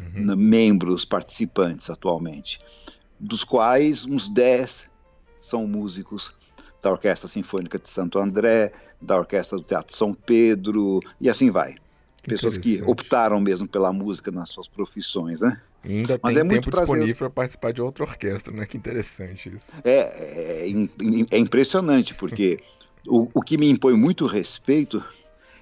uhum. 0.00 0.36
membros 0.36 1.04
participantes 1.04 1.88
atualmente, 1.88 2.60
dos 3.18 3.44
quais 3.44 4.04
uns 4.04 4.28
10 4.28 4.88
são 5.40 5.66
músicos 5.66 6.32
da 6.82 6.90
Orquestra 6.90 7.28
Sinfônica 7.28 7.78
de 7.78 7.88
Santo 7.88 8.18
André, 8.18 8.72
da 9.00 9.16
Orquestra 9.16 9.58
do 9.58 9.64
Teatro 9.64 9.96
São 9.96 10.12
Pedro, 10.14 11.00
e 11.20 11.28
assim 11.28 11.50
vai. 11.50 11.76
Pessoas 12.22 12.58
que 12.58 12.82
optaram 12.82 13.40
mesmo 13.40 13.66
pela 13.66 13.92
música 13.92 14.30
nas 14.30 14.50
suas 14.50 14.68
profissões, 14.68 15.40
né? 15.40 15.60
E 15.84 15.92
ainda 15.98 16.18
Mas 16.22 16.34
tem 16.34 16.40
é 16.40 16.44
muito 16.44 16.64
tempo 16.64 16.76
disponível 16.76 17.14
para 17.16 17.30
participar 17.30 17.72
de 17.72 17.80
outra 17.80 18.04
orquestra, 18.04 18.52
né? 18.52 18.66
Que 18.66 18.76
interessante 18.76 19.48
isso. 19.54 19.70
É, 19.84 20.62
é, 20.64 20.68
im- 20.68 21.26
é 21.30 21.38
impressionante, 21.38 22.14
porque 22.14 22.58
o, 23.06 23.28
o 23.32 23.40
que 23.42 23.56
me 23.56 23.68
impõe 23.68 23.94
muito 23.94 24.26
respeito 24.26 25.02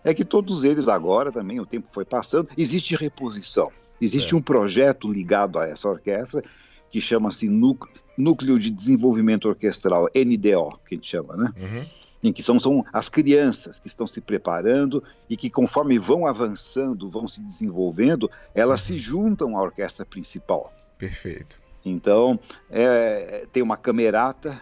é 0.02 0.14
que 0.14 0.24
todos 0.24 0.64
eles 0.64 0.88
agora 0.88 1.30
também, 1.32 1.60
o 1.60 1.66
tempo 1.66 1.88
foi 1.92 2.04
passando, 2.04 2.48
existe 2.56 2.94
reposição. 2.94 3.70
Existe 4.00 4.30
Certo. 4.30 4.36
um 4.36 4.42
projeto 4.42 5.10
ligado 5.12 5.58
a 5.58 5.66
essa 5.66 5.88
orquestra 5.88 6.42
que 6.90 7.00
chama-se 7.00 7.48
Núcleo, 7.48 7.92
Núcleo 8.16 8.58
de 8.58 8.70
Desenvolvimento 8.70 9.48
Orquestral, 9.48 10.08
NDO, 10.14 10.78
que 10.86 10.94
a 10.94 10.96
gente 10.96 11.08
chama, 11.10 11.36
né? 11.36 11.52
Uhum. 11.58 11.84
Em 12.22 12.32
que 12.32 12.42
são, 12.42 12.58
são 12.58 12.84
as 12.92 13.08
crianças 13.08 13.78
que 13.78 13.86
estão 13.86 14.06
se 14.06 14.20
preparando 14.20 15.02
e 15.28 15.36
que, 15.36 15.50
conforme 15.50 15.98
vão 15.98 16.26
avançando, 16.26 17.10
vão 17.10 17.28
se 17.28 17.40
desenvolvendo, 17.40 18.30
elas 18.54 18.82
se 18.82 18.98
juntam 18.98 19.56
à 19.56 19.62
orquestra 19.62 20.04
principal. 20.04 20.72
Perfeito. 20.98 21.58
Então, 21.84 22.38
é, 22.68 23.46
tem 23.52 23.62
uma 23.62 23.76
camerata, 23.76 24.60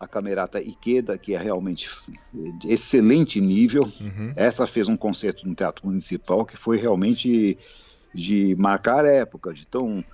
a 0.00 0.08
camerata 0.08 0.60
Ikeda, 0.60 1.16
que 1.16 1.34
é 1.34 1.38
realmente 1.38 1.88
de 2.58 2.72
excelente 2.72 3.40
nível. 3.40 3.84
Uhum. 4.00 4.32
Essa 4.34 4.66
fez 4.66 4.88
um 4.88 4.96
concerto 4.96 5.46
no 5.46 5.54
Teatro 5.54 5.86
Municipal 5.86 6.44
que 6.44 6.56
foi 6.56 6.76
realmente 6.76 7.56
de 8.12 8.56
marcar 8.56 9.04
a 9.04 9.12
época, 9.12 9.52
de 9.52 9.64
tão, 9.64 10.04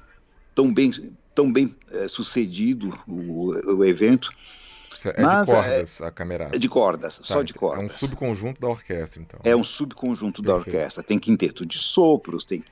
tão 0.54 0.72
bem, 0.72 0.92
tão 1.34 1.50
bem 1.50 1.74
eh, 1.90 2.08
sucedido 2.08 2.98
o, 3.08 3.76
o 3.76 3.84
evento. 3.84 4.30
É 5.04 5.22
Mas, 5.22 5.46
de 5.46 5.54
cordas 5.54 6.00
a 6.00 6.10
camerata. 6.10 6.56
É 6.56 6.58
de 6.58 6.68
cordas, 6.68 7.18
Tá, 7.18 7.24
só 7.24 7.42
de 7.42 7.52
então 7.52 7.68
cordas. 7.68 7.82
É 7.82 7.86
um 7.86 7.88
subconjunto 7.96 8.60
da 8.60 8.68
orquestra, 8.68 9.20
então. 9.20 9.40
É 9.44 9.54
um 9.54 9.64
subconjunto 9.64 10.42
da 10.42 10.54
Perfeito. 10.54 10.76
orquestra. 10.76 11.02
Tem 11.04 11.18
quinteto 11.18 11.66
de 11.66 11.78
sopros, 11.78 12.44
tem 12.44 12.64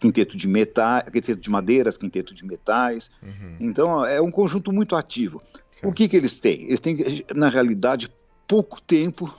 quinteto 0.00 0.36
de 0.36 0.46
metais, 0.48 1.04
quinteto 1.10 1.40
de 1.40 1.50
madeiras, 1.50 1.96
quinteto 1.96 2.34
de 2.34 2.44
metais. 2.44 3.10
Uhum. 3.22 3.56
Então 3.60 4.04
é 4.04 4.20
um 4.20 4.30
conjunto 4.30 4.72
muito 4.72 4.94
ativo. 4.96 5.38
O 5.54 5.58
Certo. 5.80 5.92
que, 5.94 6.08
que 6.08 6.16
eles 6.16 6.40
têm? 6.40 6.64
Eles 6.64 6.80
têm, 6.80 6.98
na 7.34 7.48
realidade, 7.48 8.12
pouco 8.46 8.80
tempo 8.82 9.32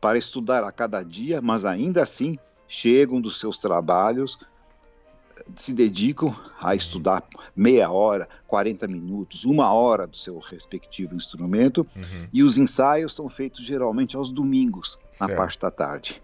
para 0.00 0.18
estudar 0.18 0.64
a 0.64 0.72
cada 0.72 1.02
dia, 1.02 1.40
mas 1.40 1.64
ainda 1.64 2.02
assim 2.02 2.38
chegam 2.66 3.20
dos 3.20 3.38
seus 3.38 3.58
trabalhos, 3.58 4.38
se 5.56 5.72
dedicam 5.72 6.34
a 6.60 6.74
estudar 6.74 7.24
meia 7.54 7.90
hora, 7.90 8.28
40 8.46 8.86
minutos, 8.88 9.44
uma 9.44 9.72
hora 9.72 10.06
do 10.06 10.16
seu 10.16 10.38
respectivo 10.38 11.14
instrumento, 11.14 11.86
Uhum. 11.96 12.28
e 12.32 12.42
os 12.42 12.58
ensaios 12.58 13.14
são 13.14 13.28
feitos 13.28 13.64
geralmente 13.64 14.16
aos 14.16 14.30
domingos, 14.30 14.98
na 15.18 15.26
Certo. 15.26 15.36
parte 15.36 15.60
da 15.60 15.70
tarde. 15.70 16.22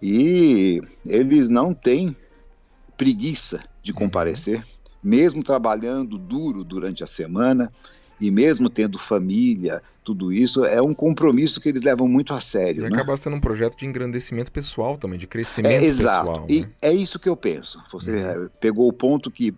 E 0.00 0.80
eles 1.06 1.48
não 1.48 1.72
têm 1.72 2.16
preguiça 2.96 3.62
de 3.82 3.92
Uhum. 3.92 3.98
comparecer, 3.98 4.64
mesmo 5.02 5.42
trabalhando 5.42 6.18
duro 6.18 6.64
durante 6.64 7.02
a 7.02 7.06
semana 7.06 7.72
e 8.20 8.30
mesmo 8.30 8.68
tendo 8.70 8.98
família, 8.98 9.82
tudo 10.04 10.32
isso 10.32 10.64
é 10.64 10.80
um 10.82 10.94
compromisso 10.94 11.60
que 11.60 11.68
eles 11.68 11.82
levam 11.82 12.06
muito 12.08 12.32
a 12.34 12.38
E 12.38 12.42
sério. 12.42 12.82
né? 12.82 12.88
acaba 12.96 13.16
sendo 13.16 13.36
um 13.36 13.40
projeto 13.40 13.76
de 13.78 13.86
engrandecimento 13.86 14.50
pessoal 14.50 14.96
também, 14.98 15.18
de 15.18 15.26
crescimento 15.26 15.72
É, 15.72 15.84
exato. 15.84 16.26
pessoal. 16.26 16.46
E 16.48 16.60
né? 16.62 16.68
é 16.82 16.92
isso 16.92 17.18
que 17.18 17.28
eu 17.28 17.36
penso. 17.36 17.82
Você 17.92 18.10
Uhum. 18.12 18.18
eh, 18.46 18.48
pegou 18.60 18.88
o 18.88 18.92
ponto 18.92 19.30
que 19.30 19.54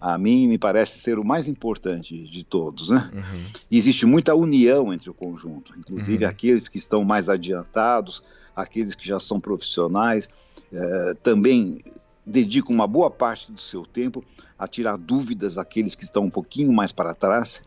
a 0.00 0.18
mim 0.18 0.48
me 0.48 0.58
parece 0.58 0.98
ser 0.98 1.18
o 1.18 1.24
mais 1.24 1.46
importante 1.46 2.26
de 2.26 2.42
todos, 2.44 2.90
né? 2.90 3.08
Uhum. 3.14 3.44
E 3.70 3.78
existe 3.78 4.04
muita 4.04 4.34
união 4.34 4.92
entre 4.92 5.08
o 5.08 5.14
conjunto, 5.14 5.72
inclusive 5.78 6.24
Uhum. 6.24 6.30
aqueles 6.30 6.68
que 6.68 6.76
estão 6.78 7.04
mais 7.04 7.28
adiantados, 7.28 8.22
aqueles 8.56 8.94
que 8.94 9.06
já 9.06 9.20
são 9.20 9.38
profissionais, 9.38 10.28
eh, 10.72 11.14
também 11.22 11.78
dedicam 12.26 12.74
uma 12.74 12.86
boa 12.86 13.10
parte 13.10 13.50
do 13.52 13.60
seu 13.60 13.84
tempo 13.86 14.24
a 14.58 14.66
tirar 14.66 14.96
dúvidas 14.96 15.58
àqueles 15.58 15.94
que 15.94 16.04
estão 16.04 16.24
um 16.24 16.30
pouquinho 16.30 16.72
mais 16.72 16.90
para 16.92 17.14
trás. 17.14 17.62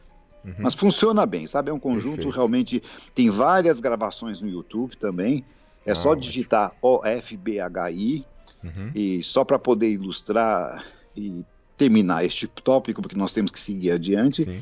Uhum. 0.45 0.53
Mas 0.59 0.73
funciona 0.75 1.25
bem, 1.25 1.47
sabe? 1.47 1.71
É 1.71 1.73
um 1.73 1.79
conjunto 1.79 2.15
Perfeito. 2.17 2.29
realmente. 2.35 2.83
Tem 3.15 3.29
várias 3.29 3.79
gravações 3.79 4.39
no 4.41 4.47
YouTube 4.47 4.95
também. 4.95 5.43
É 5.85 5.91
Ah, 5.91 5.95
só 5.95 6.09
ótimo. 6.11 6.21
digitar 6.23 6.71
OFBHI 6.81 8.25
Uhum. 8.63 8.91
e 8.95 9.21
só 9.23 9.43
para 9.43 9.59
poder 9.59 9.89
ilustrar 9.89 10.85
e 11.15 11.43
terminar 11.77 12.23
este 12.25 12.47
tópico, 12.47 13.01
porque 13.01 13.15
nós 13.17 13.33
temos 13.33 13.51
que 13.51 13.59
seguir 13.59 13.91
adiante. 13.91 14.43
Sim. 14.43 14.61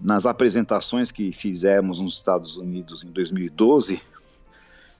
Nas 0.00 0.26
apresentações 0.26 1.10
que 1.12 1.32
fizemos 1.32 2.00
nos 2.00 2.14
Estados 2.16 2.56
Unidos 2.56 3.04
em 3.04 3.10
2012, 3.10 4.00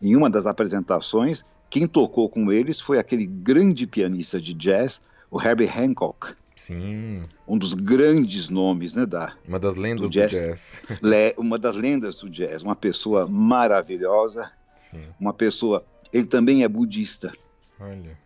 em 0.00 0.14
uma 0.16 0.30
das 0.30 0.46
apresentações, 0.46 1.44
quem 1.68 1.86
tocou 1.86 2.28
com 2.28 2.50
eles 2.52 2.80
foi 2.80 2.98
aquele 2.98 3.26
grande 3.26 3.86
pianista 3.86 4.40
de 4.40 4.55
jazz, 4.55 5.02
o 5.30 5.40
Herbie 5.42 5.66
Hancock, 5.68 6.34
Sim. 6.66 7.24
um 7.46 7.58
dos 7.58 7.74
grandes 7.74 8.48
nomes 8.48 8.94
né, 8.94 9.04
da, 9.04 9.34
Uma 9.46 9.58
das 9.58 9.76
lendas 9.76 10.00
Do 10.00 10.06
do 10.08 10.10
jazz. 10.10 10.30
jazz. 10.32 10.72
le- 11.02 11.34
uma 11.36 11.58
das 11.58 11.76
lendas 11.76 12.16
do 12.16 12.28
jazz, 12.30 12.62
uma 12.62 12.74
pessoa 12.76 13.26
maravilhosa, 13.28 14.50
Sim. 14.90 15.04
uma 15.20 15.32
pessoa. 15.34 15.84
Ele 16.12 16.26
também 16.26 16.62
é 16.64 16.68
budista. 16.68 17.32
Olha. 17.78 18.16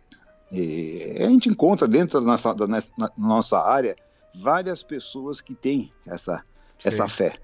E 0.51 1.15
a 1.19 1.27
gente 1.27 1.49
encontra 1.49 1.87
dentro 1.87 2.19
da 2.19 2.25
nossa, 2.25 2.53
da 2.53 2.65
nossa- 3.17 3.59
área 3.61 3.95
várias 4.33 4.81
pessoas 4.83 5.41
que 5.41 5.53
têm 5.55 5.91
essa, 6.07 6.43
essa 6.83 7.07
fé, 7.07 7.35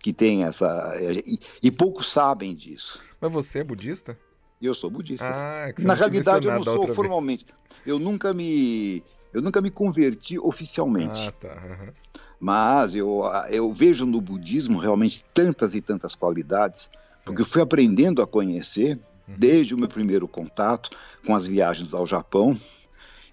que 0.00 0.12
têm 0.12 0.44
essa. 0.44 0.94
E, 1.26 1.38
e 1.62 1.70
poucos 1.70 2.08
sabem 2.10 2.54
disso. 2.54 3.02
Mas 3.20 3.32
você 3.32 3.58
é 3.58 3.64
budista? 3.64 4.16
Eu 4.62 4.74
sou 4.74 4.90
budista. 4.90 5.26
Ah, 5.28 5.68
é 5.68 5.72
que 5.72 5.82
você 5.82 5.86
Na 5.88 5.94
realidade, 5.94 6.46
eu 6.46 6.54
não 6.54 6.62
sou 6.62 6.72
outra 6.74 6.86
vez. 6.86 6.96
formalmente. 6.96 7.46
Eu 7.86 7.98
nunca 7.98 8.32
me. 8.34 9.02
Eu 9.32 9.42
nunca 9.42 9.60
me 9.60 9.70
converti 9.70 10.38
oficialmente, 10.38 11.28
Ah, 11.28 11.32
tá. 11.32 11.48
aham. 11.52 11.92
mas 12.40 12.94
eu, 12.94 13.22
eu 13.50 13.72
vejo 13.72 14.06
no 14.06 14.20
budismo 14.20 14.78
realmente 14.78 15.24
tantas 15.34 15.74
e 15.74 15.80
tantas 15.82 16.14
qualidades, 16.14 16.88
porque 17.24 17.42
eu 17.42 17.46
fui 17.46 17.60
aprendendo 17.62 18.22
a 18.22 18.26
conhecer 18.26 18.98
Uhum. 19.28 19.34
desde 19.36 19.74
o 19.74 19.78
meu 19.78 19.88
primeiro 19.88 20.26
contato 20.26 20.88
com 21.26 21.34
as 21.34 21.46
viagens 21.46 21.92
ao 21.92 22.06
Japão. 22.06 22.58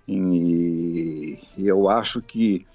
E 0.07 1.39
eu 1.57 1.89
acho 1.89 2.21
que 2.21 2.65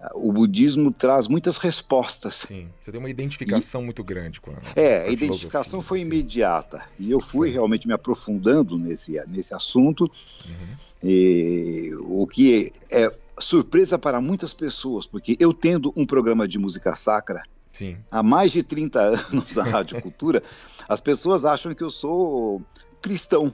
ah, 0.00 0.10
o 0.14 0.32
budismo 0.32 0.90
traz 0.92 1.28
muitas 1.28 1.58
respostas. 1.58 2.36
Sim. 2.48 2.70
Você 2.82 2.90
tem 2.90 2.98
uma 2.98 3.10
identificação 3.10 3.82
muito 3.82 4.02
grande 4.02 4.40
com 4.40 4.50
a. 4.50 4.54
É, 4.74 5.04
com 5.04 5.10
a 5.10 5.12
identificação 5.12 5.82
filosofia, 5.82 5.88
foi 5.88 5.98
assim. 5.98 6.06
imediata. 6.06 6.82
E 6.98 7.10
eu 7.10 7.20
fui 7.20 7.48
Certo. 7.48 7.54
realmente 7.54 7.86
me 7.86 7.92
aprofundando 7.92 8.78
nesse, 8.78 9.20
nesse 9.28 9.54
assunto, 9.54 10.10
Uhum. 10.48 10.76
E, 11.02 11.92
o 12.00 12.26
que 12.26 12.72
é 12.90 13.12
surpresa 13.38 13.98
para 13.98 14.20
muitas 14.20 14.52
pessoas, 14.52 15.06
porque 15.06 15.36
eu 15.40 15.52
tendo 15.52 15.92
um 15.96 16.06
programa 16.06 16.46
de 16.46 16.58
música 16.58 16.94
sacra 16.94 17.42
Sim. 17.72 17.96
há 18.10 18.22
mais 18.22 18.52
de 18.52 18.62
30 18.62 19.00
anos 19.00 19.54
na 19.54 19.64
Rádio 19.64 20.00
Cultura, 20.02 20.42
as 20.88 21.00
pessoas 21.00 21.44
acham 21.44 21.74
que 21.74 21.82
eu 21.82 21.90
sou 21.90 22.62
cristão, 23.00 23.52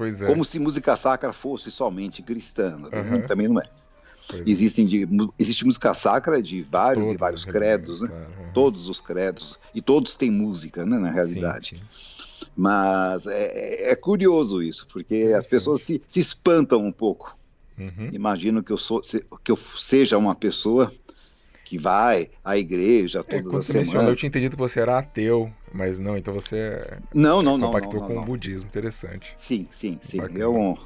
é. 0.00 0.26
como 0.26 0.44
se 0.44 0.58
música 0.58 0.96
sacra 0.96 1.32
fosse 1.32 1.70
somente 1.70 2.22
cristã. 2.22 2.78
Aham. 2.92 3.22
Também 3.22 3.48
não 3.48 3.60
é. 3.60 3.64
pois 4.28 4.40
é. 4.40 4.50
Existem 4.50 4.86
de, 4.86 5.08
existe 5.38 5.64
música 5.64 5.94
sacra 5.94 6.42
de 6.42 6.62
vários 6.62 7.04
Todas 7.04 7.14
e 7.14 7.18
vários 7.18 7.44
credos, 7.44 8.02
né? 8.02 8.08
claro. 8.08 8.52
Todos 8.52 8.88
os 8.88 9.00
credos. 9.00 9.58
E 9.74 9.80
todos 9.80 10.16
têm 10.16 10.30
música, 10.30 10.84
né, 10.84 10.98
na 10.98 11.08
Sim, 11.08 11.14
realidade. 11.14 11.76
sim. 11.76 12.17
Mas 12.60 13.24
é, 13.28 13.92
é 13.92 13.94
curioso 13.94 14.60
isso, 14.60 14.88
porque 14.92 15.32
as 15.36 15.46
pessoas 15.46 15.80
se, 15.80 16.02
se 16.08 16.18
espantam 16.18 16.84
um 16.84 16.90
pouco. 16.90 17.38
Uhum. 17.78 18.10
Imaginam 18.12 18.64
que 18.64 18.72
eu, 18.72 18.76
sou, 18.76 19.00
que 19.00 19.52
eu 19.52 19.56
seja 19.76 20.18
uma 20.18 20.34
pessoa 20.34 20.92
que 21.64 21.78
vai 21.78 22.30
à 22.42 22.58
igreja 22.58 23.20
É, 23.20 23.22
todas 23.22 23.42
quando 23.44 23.58
as 23.58 23.66
você 23.66 23.74
mencionou, 23.74 23.84
eu 23.84 24.02
semanas. 24.02 24.18
tinha 24.18 24.28
entendido 24.28 24.56
que 24.56 24.60
você 24.62 24.80
era 24.80 24.98
ateu, 24.98 25.52
mas 25.72 26.00
não, 26.00 26.16
então 26.16 26.34
você 26.34 26.84
Não, 27.14 27.40
não, 27.42 27.56
não. 27.56 27.68
compactou 27.68 28.00
não, 28.00 28.06
com 28.08 28.12
não, 28.14 28.22
o 28.22 28.24
não. 28.24 28.26
budismo. 28.26 28.66
Interessante. 28.66 29.32
Sim, 29.36 29.68
sim, 29.70 30.00
sim. 30.02 30.18
É, 30.36 30.48
um, 30.48 30.76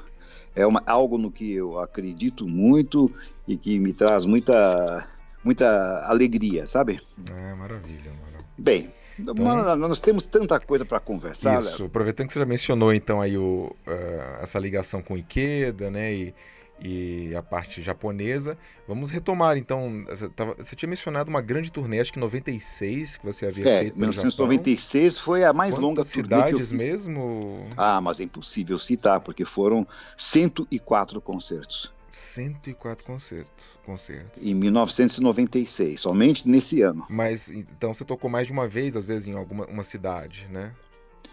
é 0.55 0.67
uma, 0.67 0.83
algo 0.85 1.17
no 1.17 1.31
que 1.31 1.55
eu 1.55 1.79
acredito 1.79 2.47
muito 2.47 3.11
e 3.49 3.57
que 3.57 3.79
me 3.79 3.95
traz 3.95 4.27
muita, 4.27 5.09
muita 5.43 6.05
alegria, 6.07 6.67
sabe? 6.67 7.01
Ah, 7.31 7.57
maravilha, 7.57 8.11
mano. 8.11 8.45
Bem, 8.59 8.91
mano, 9.19 9.89
nós 9.89 10.01
temos 10.01 10.27
tanta 10.27 10.59
coisa 10.61 10.85
para 10.85 11.01
conversar. 11.01 11.59
Léo. 11.63 11.73
Isso, 11.75 11.85
aproveitando 11.85 12.27
que 12.29 12.33
você 12.33 12.39
já 12.39 12.47
mencionou 12.47 12.93
então 12.93 13.21
aí 13.21 13.37
o, 13.37 13.75
ah, 13.87 14.41
essa 14.43 14.59
ligação 14.59 15.03
com 15.03 15.17
Ikeda, 15.17 15.91
né, 15.91 16.13
e, 16.13 16.35
e 16.81 17.35
a 17.37 17.43
parte 17.43 17.81
japonesa, 17.81 18.59
vamos 18.89 19.11
retomar 19.11 19.57
então, 19.57 20.05
você, 20.09 20.29
tava- 20.31 20.55
você 20.55 20.75
tinha 20.75 20.89
mencionado 20.89 21.31
uma 21.31 21.41
grande 21.41 21.71
turnê, 21.71 22.01
acho 22.01 22.13
que 22.13 22.19
em 22.19 22.23
96, 22.23 23.17
que 23.19 23.25
você 23.25 23.47
havia 23.47 23.65
É, 23.69 23.79
feito 23.81 23.93
pelo 23.95 24.01
1996 24.01 25.19
foi 25.19 25.45
a 25.45 25.53
mais 25.53 25.75
Japão. 25.75 25.89
longa 25.91 26.03
Quantas 26.03 26.13
turnê 26.13 26.35
eu 26.35 26.43
cidades 26.45 26.71
fiz. 26.71 26.79
mesmo? 26.79 27.67
Ah, 27.77 28.01
mas 28.01 28.19
é 28.19 28.25
impossível 28.25 28.79
citar, 28.79 29.21
porque 29.21 29.45
foram 29.45 29.87
104 30.17 31.21
concertos 31.21 31.93
104 32.13 33.05
concertos, 33.05 33.53
concertos. 33.85 34.43
em 34.43 34.55
1996, 34.55 36.01
somente 36.01 36.49
nesse 36.49 36.83
ano. 36.83 37.07
Mas 37.09 37.49
então 37.51 37.93
você 37.95 38.05
tocou 38.05 38.29
mais 38.31 38.47
de 38.47 38.53
uma 38.53 38.69
vez, 38.69 38.95
às 38.97 39.05
vezes 39.05 39.29
em 39.29 39.35
alguma 39.35 39.67
uma 39.67 39.85
cidade, 39.85 40.47
né? 40.51 40.73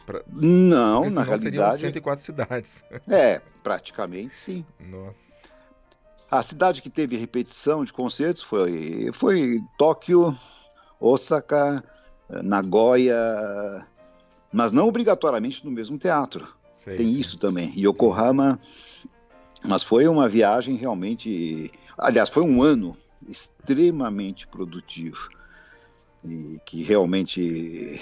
Pra- 0.06 0.24
Não, 0.28 1.02
Porque 1.04 1.16
na 1.16 1.24
senão 1.24 1.38
seriam 1.38 1.64
realidade, 1.64 1.82
104 1.82 2.26
cidades. 2.26 2.84
é, 3.08 3.42
praticamente 3.64 4.38
sim. 4.38 4.66
Nossa. 4.80 5.30
A 6.32 6.44
cidade 6.44 6.82
que 6.82 6.90
teve 6.90 7.18
repetição 7.18 7.84
de 7.84 7.92
concertos 7.92 8.44
foi, 8.44 9.10
foi 9.14 9.60
Tóquio, 9.78 10.38
Osaka, 11.00 11.84
Nagoya, 12.44 13.86
mas 14.52 14.72
não 14.72 14.88
obrigatoriamente 14.88 15.66
no 15.66 15.72
mesmo 15.72 15.98
teatro. 15.98 16.48
Sei, 16.76 16.98
Tem 16.98 17.12
isso 17.12 17.38
também. 17.38 17.74
Yokohama, 17.76 18.60
mas 19.64 19.84
foi 19.84 20.08
uma 20.08 20.28
viagem 20.28 20.76
realmente. 20.76 21.72
Aliás, 21.98 22.30
foi 22.30 22.44
um 22.44 22.62
ano 22.64 22.96
extremamente 23.28 24.48
produtivo. 24.48 25.30
E 26.24 26.60
que 26.66 26.84
realmente. 26.84 28.02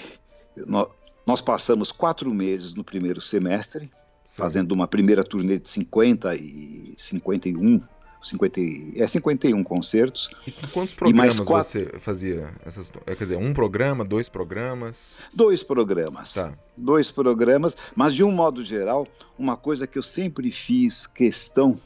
Nós, 1.25 1.41
passamos 1.41 1.91
quatro 1.91 2.33
meses 2.33 2.73
no 2.73 2.83
primeiro 2.83 3.21
semestre, 3.21 3.91
fazendo 4.29 4.71
uma 4.71 4.87
primeira 4.87 5.23
turnê 5.23 5.59
de 5.59 5.69
50 5.69 6.35
e 6.35 6.95
51 6.97 7.81
50, 8.29 8.61
é 8.95 9.07
51 9.07 9.63
concertos. 9.63 10.29
E 10.45 10.51
quantos 10.67 10.93
programas 10.93 11.39
quatro... 11.39 11.69
você 11.69 11.99
fazia? 11.99 12.49
Essas, 12.65 12.91
é, 13.05 13.15
quer 13.15 13.23
dizer, 13.23 13.37
um 13.37 13.53
programa, 13.53 14.03
dois 14.03 14.29
programas? 14.29 15.15
Dois 15.33 15.63
programas. 15.63 16.33
Tá. 16.33 16.53
Dois 16.75 17.11
programas, 17.11 17.75
mas 17.95 18.13
de 18.13 18.23
um 18.23 18.31
modo 18.31 18.63
geral, 18.63 19.07
uma 19.37 19.57
coisa 19.57 19.87
que 19.87 19.97
eu 19.97 20.03
sempre 20.03 20.51
fiz 20.51 21.07
questão 21.07 21.79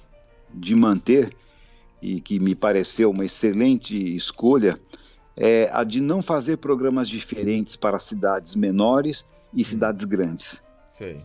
de 0.54 0.76
manter 0.76 1.36
e 2.02 2.20
que 2.20 2.40
me 2.40 2.56
pareceu 2.56 3.12
uma 3.12 3.26
excelente 3.26 3.98
escolha 4.16 4.80
é 5.38 5.70
a 5.72 5.84
de 5.84 6.02
não 6.02 6.22
fazer 6.22 6.58
programas 6.58 7.08
diferentes 7.08 7.76
para 7.76 8.00
cidades 8.00 8.56
menores 8.56 9.26
e 9.54 9.62
hum. 9.62 9.66
cidades 9.66 10.04
grandes. 10.06 10.62
Sei. 10.92 11.18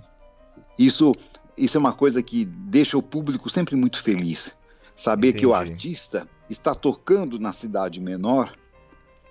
Isso, 0.79 1.15
isso 1.57 1.77
é 1.77 1.81
uma 1.81 1.93
coisa 1.93 2.23
que 2.23 2.45
deixa 2.45 2.97
o 2.97 3.03
público 3.03 3.49
sempre 3.49 3.77
muito 3.77 4.03
feliz. 4.03 4.55
Saber 4.97 5.29
Entendi. 5.29 5.41
que 5.41 5.47
o 5.47 5.55
artista 5.55 6.27
está 6.49 6.75
tocando 6.75 7.39
na 7.39 7.53
cidade 7.53 8.01
menor. 8.01 8.57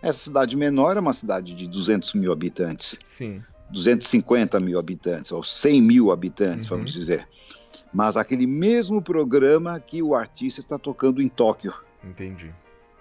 Essa 0.01 0.19
cidade 0.19 0.55
menor 0.55 0.95
é 0.95 0.99
uma 0.99 1.13
cidade 1.13 1.55
de 1.55 1.67
200 1.67 2.13
mil 2.13 2.31
habitantes. 2.31 2.97
Sim. 3.07 3.43
250 3.71 4.59
mil 4.59 4.77
habitantes, 4.77 5.31
ou 5.31 5.43
100 5.43 5.81
mil 5.81 6.11
habitantes, 6.11 6.69
uhum. 6.69 6.77
vamos 6.77 6.93
dizer. 6.93 7.27
Mas 7.91 8.15
aquele 8.15 8.45
mesmo 8.45 9.01
programa 9.01 9.79
que 9.79 10.03
o 10.03 10.13
artista 10.13 10.59
está 10.59 10.77
tocando 10.77 11.19
em 11.19 11.27
Tóquio. 11.27 11.73
Entendi. 12.03 12.53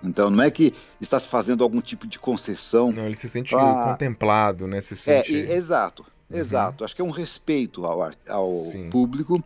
Então 0.02 0.30
não 0.30 0.42
é 0.42 0.50
que 0.50 0.72
está 1.00 1.18
se 1.18 1.28
fazendo 1.28 1.62
algum 1.62 1.80
tipo 1.80 2.06
de 2.06 2.18
concessão. 2.18 2.92
Não, 2.92 3.04
ele 3.04 3.14
se 3.14 3.28
sente 3.28 3.54
contemplado, 3.54 4.66
né? 4.66 4.80
Se 4.80 4.94
é, 4.94 4.96
sente... 4.96 5.34
É, 5.34 5.56
exato, 5.56 6.06
uhum. 6.30 6.38
exato. 6.38 6.84
Acho 6.84 6.96
que 6.96 7.02
é 7.02 7.04
um 7.04 7.10
respeito 7.10 7.84
ao, 7.84 8.10
ao 8.28 8.64
público 8.90 9.42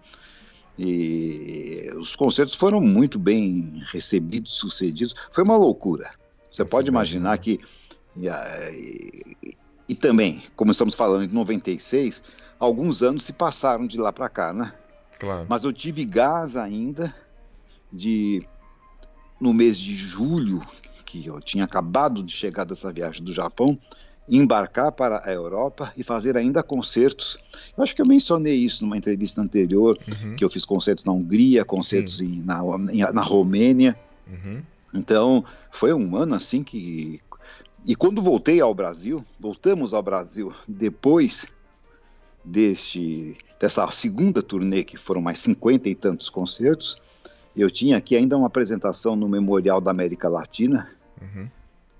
e 0.78 1.90
os 1.96 2.14
concertos 2.14 2.54
foram 2.54 2.80
muito 2.80 3.18
bem 3.18 3.82
recebidos, 3.90 4.52
sucedidos. 4.52 5.14
Foi 5.32 5.42
uma 5.42 5.56
loucura. 5.56 6.10
Você 6.48 6.64
pode 6.64 6.88
imaginar 6.88 7.36
que. 7.38 7.60
E, 8.16 8.28
e, 9.42 9.56
e, 9.88 9.94
também, 9.94 10.42
como 10.54 10.70
estamos 10.70 10.94
falando 10.94 11.26
de 11.26 11.34
96, 11.34 12.22
alguns 12.60 13.02
anos 13.02 13.24
se 13.24 13.32
passaram 13.32 13.86
de 13.86 13.98
lá 13.98 14.12
para 14.12 14.28
cá, 14.28 14.52
né? 14.52 14.72
Claro. 15.18 15.46
Mas 15.48 15.64
eu 15.64 15.72
tive 15.72 16.04
gás 16.04 16.56
ainda 16.56 17.12
de. 17.92 18.46
No 19.40 19.52
mês 19.52 19.78
de 19.78 19.96
julho, 19.96 20.62
que 21.04 21.26
eu 21.26 21.40
tinha 21.40 21.64
acabado 21.64 22.22
de 22.22 22.32
chegar 22.32 22.64
dessa 22.64 22.92
viagem 22.92 23.24
do 23.24 23.32
Japão, 23.32 23.78
embarcar 24.28 24.92
para 24.92 25.22
a 25.24 25.32
Europa 25.32 25.92
e 25.96 26.02
fazer 26.02 26.36
ainda 26.36 26.62
concertos. 26.62 27.38
Eu 27.76 27.82
acho 27.82 27.94
que 27.94 28.02
eu 28.02 28.06
mencionei 28.06 28.54
isso 28.54 28.84
numa 28.84 28.96
entrevista 28.96 29.40
anterior, 29.40 29.98
uhum. 30.06 30.36
que 30.36 30.44
eu 30.44 30.50
fiz 30.50 30.64
concertos 30.64 31.04
na 31.04 31.12
Hungria, 31.12 31.64
concertos 31.64 32.20
em, 32.20 32.42
na, 32.42 32.60
em, 32.90 33.00
na 33.12 33.22
Romênia. 33.22 33.98
Uhum. 34.26 34.62
Então, 34.92 35.44
foi 35.70 35.92
um 35.92 36.16
ano 36.16 36.34
assim 36.34 36.62
que. 36.62 37.20
E 37.86 37.94
quando 37.94 38.20
voltei 38.20 38.60
ao 38.60 38.74
Brasil, 38.74 39.24
voltamos 39.38 39.94
ao 39.94 40.02
Brasil 40.02 40.52
depois 40.66 41.46
deste, 42.44 43.36
dessa 43.58 43.90
segunda 43.90 44.42
turnê, 44.42 44.82
que 44.82 44.96
foram 44.96 45.22
mais 45.22 45.38
cinquenta 45.38 45.88
e 45.88 45.94
tantos 45.94 46.28
concertos, 46.28 47.00
eu 47.56 47.70
tinha 47.70 47.96
aqui 47.96 48.16
ainda 48.16 48.36
uma 48.36 48.48
apresentação 48.48 49.16
no 49.16 49.28
Memorial 49.28 49.80
da 49.80 49.90
América 49.90 50.28
Latina. 50.28 50.90
Uhum 51.20 51.48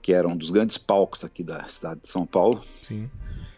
que 0.09 0.15
era 0.15 0.27
um 0.27 0.35
dos 0.35 0.51
grandes 0.51 0.79
palcos 0.79 1.23
aqui 1.23 1.45
da 1.45 1.69
cidade 1.69 2.01
de 2.01 2.09
São 2.09 2.25
Paulo, 2.25 2.65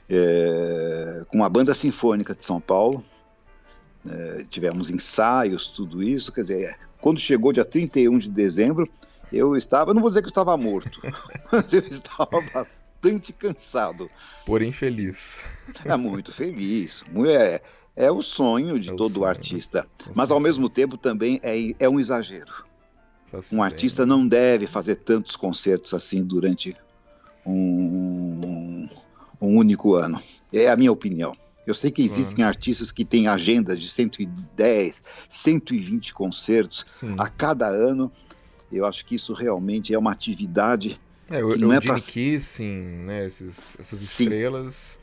é, 0.09 1.22
com 1.28 1.44
a 1.44 1.48
Banda 1.48 1.72
Sinfônica 1.76 2.34
de 2.34 2.44
São 2.44 2.61
Paulo. 2.61 3.05
É, 4.05 4.44
tivemos 4.51 4.90
ensaios, 4.90 5.68
tudo 5.68 6.03
isso. 6.03 6.32
Quer 6.32 6.40
dizer, 6.40 6.78
quando 7.01 7.20
chegou 7.20 7.53
dia 7.53 7.64
31 7.64 8.18
de 8.18 8.28
dezembro, 8.28 8.88
eu 9.32 9.57
estava, 9.57 9.94
não 9.94 10.01
vou 10.01 10.11
dizer 10.11 10.22
que 10.22 10.26
eu 10.26 10.30
estava 10.30 10.57
morto, 10.57 11.01
mas 11.53 11.72
eu 11.72 11.86
estava 11.86 12.40
bastante 12.53 13.32
cansado. 13.32 14.11
Porém 14.44 14.72
feliz. 14.72 15.38
É 15.84 15.96
muito 15.96 16.32
feliz. 16.32 17.05
É, 17.28 17.62
é 17.94 18.11
o 18.11 18.22
sonho 18.22 18.76
de 18.80 18.90
é 18.90 18.96
todo 18.96 19.20
sonho, 19.20 19.24
artista. 19.24 19.86
Né? 20.05 20.12
Mas 20.16 20.32
ao 20.32 20.40
mesmo 20.40 20.68
tempo 20.68 20.96
também 20.96 21.38
é, 21.44 21.76
é 21.78 21.88
um 21.88 22.01
exagero 22.01 22.68
um 23.53 23.62
artista 23.62 24.05
não 24.05 24.26
deve 24.26 24.66
fazer 24.66 24.97
tantos 24.97 25.37
concertos 25.37 25.95
assim 25.95 26.22
durante 26.24 26.76
um, 27.45 27.53
um, 27.53 28.89
um, 29.41 29.57
único 29.57 29.95
ano. 29.95 30.22
É 30.53 30.68
a 30.68 30.76
minha 30.76 30.93
opinião. 30.93 31.37
Eu 31.66 31.74
sei 31.74 31.91
que 31.91 32.03
existem 32.03 32.37
claro. 32.37 32.49
artistas 32.49 32.91
que 32.91 33.05
têm 33.05 33.28
agendas 33.28 33.81
de 33.81 33.89
110, 33.89 35.05
120 35.28 36.14
concertos 36.14 36.85
Sim. 36.89 37.14
a 37.18 37.28
cada 37.28 37.68
ano. 37.68 38.11
Eu 38.72 38.85
acho 38.87 39.05
que 39.05 39.14
isso 39.14 39.33
realmente 39.33 39.95
é 39.95 39.99
uma 39.99 40.11
atividade. 40.11 41.01
É, 41.28 41.45
o, 41.45 41.53
que 41.53 41.59
não 41.59 41.72
é 41.72 41.81
pra... 41.81 41.95
Kissing, 42.01 43.05
né, 43.05 43.26
esses, 43.26 43.57
essas 43.78 44.01
Sim. 44.01 44.24
estrelas 44.24 44.99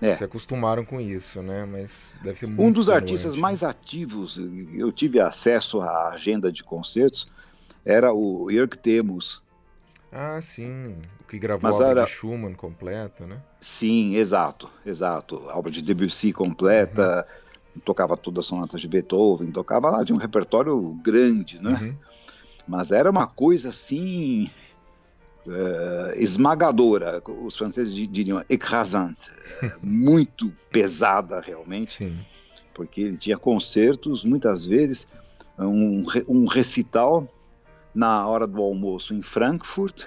é. 0.00 0.16
se 0.16 0.24
acostumaram 0.24 0.84
com 0.84 1.00
isso, 1.00 1.42
né? 1.42 1.64
Mas 1.64 2.10
deve 2.22 2.38
ser 2.38 2.46
muito 2.46 2.62
Um 2.62 2.72
dos 2.72 2.88
artistas 2.88 3.36
mais 3.36 3.62
ativos, 3.62 4.40
eu 4.72 4.90
tive 4.90 5.20
acesso 5.20 5.80
à 5.82 6.08
agenda 6.08 6.50
de 6.50 6.64
concertos, 6.64 7.30
era 7.84 8.12
o 8.12 8.48
Jörg 8.50 8.76
Temos. 8.76 9.42
Ah, 10.12 10.40
sim. 10.40 10.96
O 11.20 11.24
que 11.28 11.38
gravou 11.38 11.70
Mas 11.70 11.80
a 11.80 11.84
obra 11.84 12.00
era... 12.00 12.04
de 12.04 12.10
Schumann 12.10 12.54
completa, 12.54 13.26
né? 13.26 13.40
Sim, 13.60 14.16
exato, 14.16 14.68
exato. 14.84 15.48
A 15.48 15.56
obra 15.56 15.70
de 15.70 15.80
Debussy 15.82 16.32
completa, 16.32 17.26
uhum. 17.74 17.80
tocava 17.84 18.16
todas 18.16 18.40
as 18.40 18.46
sonatas 18.46 18.80
de 18.80 18.88
Beethoven, 18.88 19.52
tocava 19.52 19.88
lá 19.90 20.02
de 20.02 20.12
um 20.12 20.16
repertório 20.16 20.98
grande, 21.02 21.62
né? 21.62 21.78
Uhum. 21.80 21.94
Mas 22.66 22.90
era 22.90 23.10
uma 23.10 23.26
coisa 23.26 23.68
assim 23.68 24.50
uh, 25.46 26.12
esmagadora, 26.16 27.22
os 27.44 27.56
franceses 27.56 27.94
diriam 27.94 28.44
écrasante, 28.48 29.30
muito 29.82 30.52
pesada 30.70 31.40
realmente, 31.40 31.98
Sim. 31.98 32.18
porque 32.74 33.00
ele 33.00 33.16
tinha 33.16 33.38
concertos, 33.38 34.24
muitas 34.24 34.64
vezes, 34.64 35.08
um, 35.58 36.04
um 36.28 36.46
recital 36.46 37.28
na 37.94 38.26
hora 38.26 38.46
do 38.46 38.60
almoço 38.62 39.14
em 39.14 39.22
Frankfurt 39.22 40.04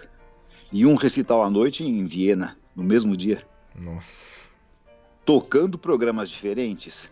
e 0.71 0.85
um 0.85 0.95
recital 0.95 1.43
à 1.43 1.49
noite 1.49 1.83
em 1.83 2.05
Viena, 2.05 2.57
no 2.75 2.83
mesmo 2.83 3.15
dia. 3.15 3.43
Nossa. 3.75 4.07
Tocando 5.25 5.77
programas 5.77 6.29
diferentes, 6.29 7.09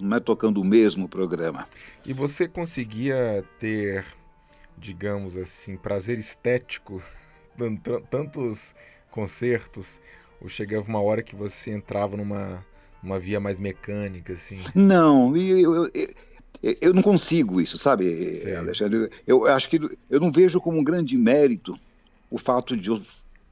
não 0.00 0.16
é 0.16 0.20
tocando 0.20 0.60
o 0.60 0.64
mesmo 0.64 1.08
programa. 1.08 1.66
E 2.04 2.12
você 2.12 2.46
conseguia 2.46 3.44
ter, 3.58 4.04
digamos 4.76 5.36
assim, 5.36 5.76
prazer 5.76 6.18
estético 6.18 7.02
dando 7.56 7.80
tantos 8.10 8.74
concertos? 9.10 10.00
Ou 10.40 10.48
chegava 10.48 10.84
uma 10.86 11.00
hora 11.00 11.22
que 11.22 11.34
você 11.34 11.70
entrava 11.70 12.16
numa 12.16 12.64
uma 13.02 13.18
via 13.18 13.38
mais 13.38 13.58
mecânica, 13.58 14.32
assim? 14.32 14.58
Não, 14.74 15.36
eu, 15.36 15.74
eu, 15.74 15.90
eu 15.94 16.08
não 16.94 17.02
consigo 17.02 17.60
isso, 17.60 17.78
sabe, 17.78 18.42
Sim. 18.42 18.54
Alexandre? 18.54 19.10
Eu 19.26 19.46
acho 19.46 19.68
que 19.68 19.80
eu 20.10 20.20
não 20.20 20.30
vejo 20.30 20.60
como 20.60 20.78
um 20.78 20.84
grande 20.84 21.16
mérito 21.16 21.78
o 22.30 22.38
fato 22.38 22.76
de 22.76 22.90
eu 22.90 23.00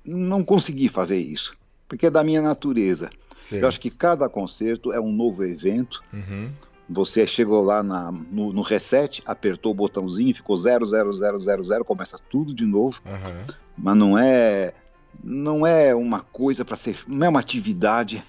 não 0.05 0.45
conseguir 0.45 0.89
fazer 0.89 1.19
isso, 1.19 1.57
porque 1.89 2.07
é 2.07 2.11
da 2.11 2.25
minha 2.25 2.43
natureza. 2.43 3.11
Sim. 3.49 3.57
Eu 3.57 3.69
acho 3.69 3.81
que 3.81 3.91
cada 3.91 4.29
concerto 4.29 4.93
é 4.93 5.01
um 5.01 5.13
novo 5.13 5.45
evento. 5.45 6.03
Uhum. 6.13 6.51
Você 6.89 7.27
chegou 7.27 7.63
lá 7.63 7.83
na, 7.83 8.13
no, 8.13 8.53
no, 8.53 8.63
reset, 8.63 9.23
apertou 9.25 9.73
o 9.73 9.75
botãozinho, 9.75 10.35
ficou 10.35 10.57
00000, 10.57 11.85
começa 11.85 12.19
tudo 12.31 12.55
de 12.55 12.65
novo. 12.65 13.01
Uhum. 13.05 13.55
Mas 13.77 13.97
não 13.97 14.19
é 14.19 14.75
não 15.23 15.67
é 15.67 15.95
uma 15.95 16.21
coisa 16.21 16.65
para 16.65 16.77
ser, 16.77 16.99
não 17.07 17.27
é 17.27 17.29
uma 17.29 17.41
atividade 17.41 18.25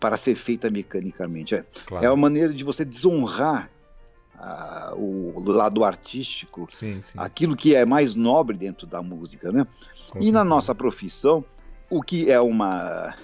para 0.00 0.16
ser 0.16 0.34
feita 0.34 0.68
mecanicamente. 0.70 1.54
É, 1.54 1.64
claro. 1.86 2.04
é 2.04 2.10
uma 2.10 2.16
maneira 2.16 2.52
de 2.52 2.64
você 2.64 2.84
desonrar 2.84 3.70
o 4.96 5.42
lado 5.46 5.84
artístico, 5.84 6.68
sim, 6.78 7.02
sim. 7.02 7.18
aquilo 7.18 7.56
que 7.56 7.74
é 7.74 7.84
mais 7.84 8.14
nobre 8.14 8.56
dentro 8.56 8.86
da 8.86 9.02
música, 9.02 9.50
né? 9.50 9.66
Com 10.10 10.18
e 10.18 10.24
certeza. 10.24 10.32
na 10.32 10.44
nossa 10.44 10.74
profissão, 10.74 11.44
o 11.88 12.02
que 12.02 12.30
é 12.30 12.40
uma 12.40 13.14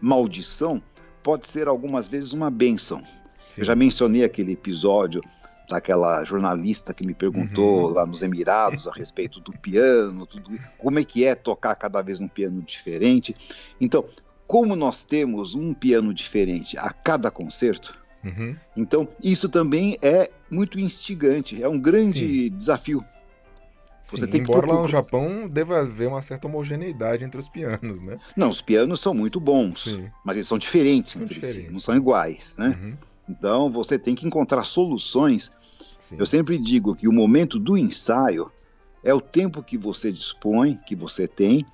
maldição 0.00 0.82
pode 1.22 1.48
ser 1.48 1.68
algumas 1.68 2.08
vezes 2.08 2.32
uma 2.32 2.50
bênção. 2.50 3.00
Sim. 3.00 3.58
Eu 3.58 3.64
já 3.64 3.74
mencionei 3.74 4.24
aquele 4.24 4.52
episódio 4.52 5.22
daquela 5.68 6.24
jornalista 6.24 6.94
que 6.94 7.06
me 7.06 7.12
perguntou 7.12 7.88
uhum. 7.88 7.92
lá 7.92 8.06
nos 8.06 8.22
Emirados 8.22 8.88
a 8.88 8.92
respeito 8.92 9.38
do 9.40 9.52
piano, 9.52 10.26
tudo, 10.26 10.58
como 10.78 10.98
é 10.98 11.04
que 11.04 11.24
é 11.24 11.34
tocar 11.34 11.74
cada 11.74 12.00
vez 12.00 12.20
um 12.20 12.28
piano 12.28 12.62
diferente. 12.62 13.36
Então, 13.80 14.04
como 14.46 14.74
nós 14.74 15.04
temos 15.04 15.54
um 15.54 15.74
piano 15.74 16.14
diferente 16.14 16.78
a 16.78 16.90
cada 16.90 17.30
concerto, 17.30 17.94
uhum. 18.24 18.56
então 18.76 19.08
isso 19.22 19.48
também 19.48 19.98
é 20.02 20.30
muito 20.50 20.78
instigante, 20.78 21.62
é 21.62 21.68
um 21.68 21.78
grande 21.78 22.48
Sim. 22.50 22.56
desafio. 22.56 23.04
Você 24.10 24.24
Sim, 24.24 24.30
tem 24.30 24.40
embora 24.40 24.66
que... 24.66 24.72
lá 24.72 24.82
no 24.82 24.88
Japão 24.88 25.46
deva 25.46 25.80
haver 25.80 26.08
uma 26.08 26.22
certa 26.22 26.46
homogeneidade 26.46 27.24
entre 27.24 27.38
os 27.38 27.48
pianos, 27.48 28.00
né? 28.02 28.18
Não, 28.34 28.48
os 28.48 28.62
pianos 28.62 29.00
são 29.00 29.12
muito 29.12 29.38
bons, 29.38 29.84
Sim. 29.84 30.08
mas 30.24 30.36
eles 30.36 30.48
são 30.48 30.56
diferentes 30.56 31.12
são 31.12 31.22
entre 31.22 31.34
diferentes. 31.34 31.66
si, 31.66 31.72
não 31.72 31.78
são 31.80 31.94
iguais, 31.94 32.54
né? 32.56 32.78
Uhum. 32.80 32.96
Então 33.28 33.70
você 33.70 33.98
tem 33.98 34.14
que 34.14 34.26
encontrar 34.26 34.64
soluções. 34.64 35.52
Eu 36.10 36.24
sempre 36.24 36.56
digo 36.56 36.96
que 36.96 37.06
o 37.06 37.12
momento 37.12 37.58
do 37.58 37.76
ensaio 37.76 38.50
é 39.04 39.12
o 39.12 39.20
tempo 39.20 39.62
que 39.62 39.76
você 39.76 40.10
dispõe, 40.10 40.78
que 40.86 40.96
você 40.96 41.28
tem, 41.28 41.66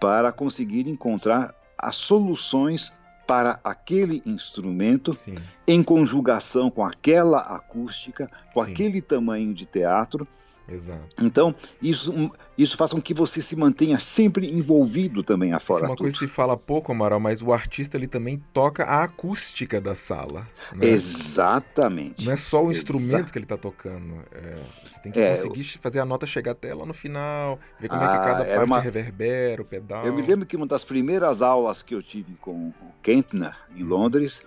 para 0.00 0.32
conseguir 0.32 0.88
encontrar 0.88 1.54
as 1.78 1.94
soluções 1.94 2.92
para 3.28 3.60
aquele 3.62 4.22
instrumento 4.24 5.14
Sim. 5.22 5.36
em 5.66 5.82
conjugação 5.82 6.70
com 6.70 6.82
aquela 6.82 7.40
acústica, 7.40 8.30
com 8.54 8.64
Sim. 8.64 8.72
aquele 8.72 9.02
tamanho 9.02 9.52
de 9.52 9.66
teatro 9.66 10.26
Exato. 10.70 11.24
Então, 11.24 11.54
isso, 11.80 12.30
isso 12.56 12.76
faz 12.76 12.92
com 12.92 13.00
que 13.00 13.14
você 13.14 13.40
se 13.40 13.56
mantenha 13.56 13.98
sempre 13.98 14.50
envolvido 14.50 15.22
também 15.22 15.52
afora. 15.52 15.80
Isso 15.80 15.86
é 15.86 15.88
uma 15.88 15.96
coisa 15.96 16.12
que 16.12 16.26
se 16.26 16.28
fala 16.28 16.56
pouco, 16.56 16.92
Amaral, 16.92 17.18
mas 17.18 17.40
o 17.40 17.52
artista 17.52 17.96
ele 17.96 18.06
também 18.06 18.42
toca 18.52 18.84
a 18.84 19.04
acústica 19.04 19.80
da 19.80 19.94
sala. 19.94 20.46
Né? 20.74 20.88
Exatamente. 20.88 22.26
Não 22.26 22.32
é 22.32 22.36
só 22.36 22.64
o 22.64 22.70
instrumento 22.70 23.32
que 23.32 23.38
ele 23.38 23.46
está 23.46 23.56
tocando. 23.56 24.22
É, 24.32 24.58
você 24.84 25.00
tem 25.00 25.12
que 25.12 25.20
é, 25.20 25.36
conseguir 25.36 25.64
fazer 25.80 26.00
a 26.00 26.04
nota 26.04 26.26
chegar 26.26 26.52
até 26.52 26.74
lá 26.74 26.84
no 26.84 26.94
final, 26.94 27.58
ver 27.80 27.88
como 27.88 28.02
ah, 28.02 28.04
é 28.04 28.08
que 28.08 28.14
ah, 28.16 28.24
cada 28.24 28.44
parte 28.44 28.64
uma... 28.64 28.80
reverbera, 28.80 29.62
o 29.62 29.64
pedal. 29.64 30.04
Eu 30.04 30.12
me 30.12 30.22
lembro 30.22 30.44
que 30.44 30.56
uma 30.56 30.66
das 30.66 30.84
primeiras 30.84 31.40
aulas 31.40 31.82
que 31.82 31.94
eu 31.94 32.02
tive 32.02 32.34
com 32.34 32.68
o 32.68 32.92
Kentner, 33.02 33.56
em 33.74 33.82
Londres, 33.82 34.42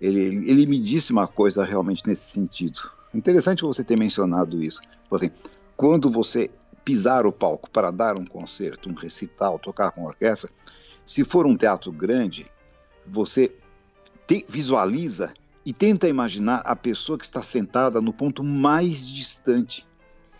ele, 0.00 0.48
ele 0.48 0.66
me 0.66 0.78
disse 0.78 1.12
uma 1.12 1.26
coisa 1.26 1.64
realmente 1.64 2.06
nesse 2.06 2.30
sentido. 2.30 2.80
Interessante 3.14 3.62
você 3.62 3.84
ter 3.84 3.96
mencionado 3.96 4.62
isso. 4.62 4.80
Assim, 5.10 5.30
quando 5.76 6.10
você 6.10 6.50
pisar 6.84 7.26
o 7.26 7.32
palco 7.32 7.70
para 7.70 7.90
dar 7.90 8.16
um 8.16 8.26
concerto, 8.26 8.88
um 8.88 8.94
recital, 8.94 9.58
tocar 9.58 9.90
com 9.90 10.04
orquestra, 10.04 10.50
se 11.04 11.24
for 11.24 11.46
um 11.46 11.56
teatro 11.56 11.90
grande, 11.90 12.46
você 13.06 13.52
te, 14.26 14.44
visualiza 14.48 15.32
e 15.64 15.72
tenta 15.72 16.08
imaginar 16.08 16.62
a 16.64 16.76
pessoa 16.76 17.18
que 17.18 17.24
está 17.24 17.42
sentada 17.42 18.00
no 18.00 18.12
ponto 18.12 18.44
mais 18.44 19.08
distante 19.08 19.86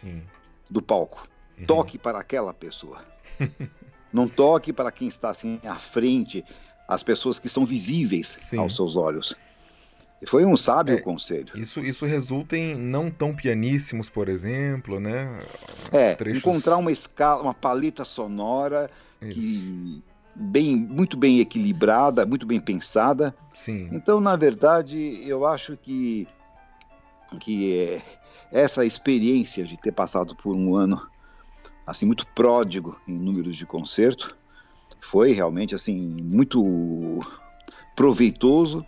Sim. 0.00 0.22
do 0.68 0.82
palco. 0.82 1.26
Uhum. 1.58 1.66
Toque 1.66 1.98
para 1.98 2.18
aquela 2.18 2.52
pessoa. 2.52 3.04
Não 4.12 4.28
toque 4.28 4.72
para 4.72 4.92
quem 4.92 5.08
está 5.08 5.30
assim 5.30 5.58
à 5.64 5.74
frente, 5.74 6.44
as 6.86 7.02
pessoas 7.02 7.38
que 7.38 7.48
são 7.48 7.64
visíveis 7.64 8.38
Sim. 8.42 8.58
aos 8.58 8.76
seus 8.76 8.96
olhos. 8.96 9.34
Foi 10.26 10.44
um 10.44 10.56
sábio 10.56 10.96
é, 10.96 11.00
conselho. 11.00 11.52
Isso, 11.54 11.80
isso 11.80 12.04
resulta 12.04 12.56
em 12.56 12.74
não 12.74 13.10
tão 13.10 13.34
pianíssimos, 13.34 14.08
por 14.08 14.28
exemplo, 14.28 15.00
né? 15.00 15.42
É, 15.92 16.14
Trechos... 16.14 16.38
encontrar 16.38 16.76
uma 16.76 16.92
escala, 16.92 17.42
uma 17.42 17.54
paleta 17.54 18.04
sonora 18.04 18.90
isso. 19.20 19.40
que 19.40 20.02
bem, 20.34 20.76
muito 20.76 21.16
bem 21.16 21.40
equilibrada, 21.40 22.26
muito 22.26 22.46
bem 22.46 22.60
pensada. 22.60 23.34
Sim. 23.54 23.88
Então, 23.92 24.20
na 24.20 24.36
verdade, 24.36 25.22
eu 25.26 25.46
acho 25.46 25.76
que 25.76 26.26
que 27.40 27.76
é, 27.76 28.02
essa 28.52 28.84
experiência 28.84 29.64
de 29.64 29.76
ter 29.76 29.92
passado 29.92 30.36
por 30.36 30.54
um 30.54 30.76
ano 30.76 31.04
assim 31.84 32.06
muito 32.06 32.26
pródigo 32.28 32.96
em 33.08 33.12
números 33.12 33.56
de 33.56 33.66
concerto 33.66 34.36
foi 35.00 35.32
realmente 35.32 35.74
assim 35.74 35.98
muito 36.22 37.20
proveitoso 37.96 38.86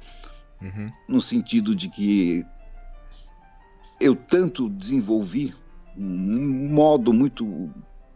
uhum. 0.60 0.90
no 1.08 1.20
sentido 1.20 1.74
de 1.74 1.88
que 1.88 2.44
eu 4.00 4.14
tanto 4.14 4.68
desenvolvi 4.68 5.54
um 5.96 6.68
modo 6.68 7.12
muito 7.12 7.70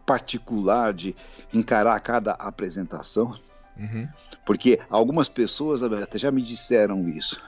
particular 0.05 0.93
de 0.93 1.15
encarar 1.53 1.99
cada 1.99 2.33
apresentação, 2.33 3.35
uhum. 3.77 4.07
porque 4.45 4.79
algumas 4.89 5.29
pessoas 5.29 5.81
até 5.81 6.17
já 6.17 6.31
me 6.31 6.41
disseram 6.41 7.07
isso. 7.09 7.41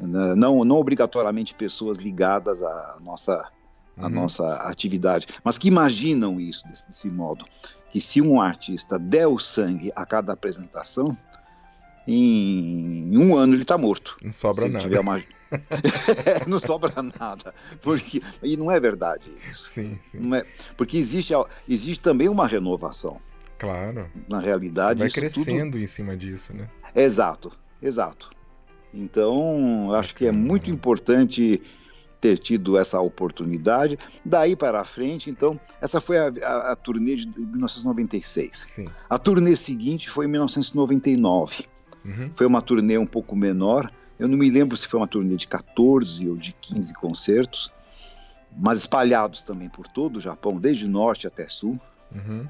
Né, 0.00 0.34
não, 0.34 0.64
não 0.64 0.76
obrigatoriamente 0.76 1.54
pessoas 1.54 1.98
ligadas 1.98 2.62
à 2.62 2.96
nossa, 3.00 3.48
à 3.96 4.04
uhum. 4.04 4.10
nossa 4.10 4.56
atividade, 4.56 5.26
mas 5.42 5.56
que 5.56 5.68
imaginam 5.68 6.40
isso 6.40 6.66
desse, 6.68 6.88
desse 6.88 7.10
modo. 7.10 7.44
Que 7.90 8.00
se 8.00 8.20
um 8.20 8.40
artista 8.40 8.98
der 8.98 9.28
o 9.28 9.38
sangue 9.38 9.92
a 9.94 10.04
cada 10.04 10.32
apresentação, 10.32 11.16
em 12.06 13.16
um 13.16 13.36
ano 13.36 13.54
ele 13.54 13.62
está 13.62 13.78
morto. 13.78 14.16
Não 14.22 14.32
sobra 14.32 14.68
nada. 14.68 15.00
Uma... 15.00 15.22
não 16.46 16.58
sobra 16.58 16.92
nada. 17.02 17.54
Porque... 17.82 18.22
E 18.42 18.56
não 18.56 18.70
é 18.70 18.78
verdade 18.78 19.30
isso. 19.50 19.70
Sim, 19.70 19.98
sim. 20.10 20.18
Não 20.18 20.36
é... 20.36 20.44
Porque 20.76 20.96
existe, 20.96 21.32
existe 21.68 22.02
também 22.02 22.28
uma 22.28 22.46
renovação. 22.46 23.20
Claro. 23.58 24.08
Na 24.28 24.40
realidade. 24.40 24.98
Você 24.98 25.04
vai 25.04 25.10
crescendo 25.10 25.72
tudo... 25.72 25.78
em 25.78 25.86
cima 25.86 26.16
disso, 26.16 26.52
né? 26.52 26.68
Exato, 26.94 27.52
exato. 27.80 28.30
Então, 28.92 29.92
acho 29.92 30.14
que 30.14 30.26
é 30.26 30.32
muito 30.32 30.70
importante 30.70 31.60
ter 32.20 32.38
tido 32.38 32.78
essa 32.78 33.00
oportunidade. 33.00 33.98
Daí 34.24 34.56
para 34.56 34.82
frente, 34.84 35.28
então, 35.28 35.60
essa 35.80 36.00
foi 36.00 36.16
a, 36.16 36.32
a, 36.42 36.72
a 36.72 36.76
turnê 36.76 37.16
de 37.16 37.26
1996. 37.26 38.66
Sim. 38.68 38.86
A 39.10 39.18
turnê 39.18 39.56
seguinte 39.56 40.08
foi 40.08 40.26
em 40.26 40.28
1999. 40.28 41.66
Uhum. 42.04 42.30
Foi 42.32 42.46
uma 42.46 42.60
turnê 42.60 42.98
um 42.98 43.06
pouco 43.06 43.34
menor. 43.34 43.90
Eu 44.18 44.28
não 44.28 44.36
me 44.36 44.50
lembro 44.50 44.76
se 44.76 44.86
foi 44.86 45.00
uma 45.00 45.08
turnê 45.08 45.36
de 45.36 45.46
14 45.46 46.28
ou 46.28 46.36
de 46.36 46.52
15 46.52 46.94
concertos, 46.94 47.72
mas 48.56 48.80
espalhados 48.80 49.42
também 49.42 49.68
por 49.68 49.88
todo 49.88 50.16
o 50.16 50.20
Japão, 50.20 50.58
desde 50.58 50.86
norte 50.86 51.26
até 51.26 51.48
sul. 51.48 51.80
Uhum. 52.14 52.46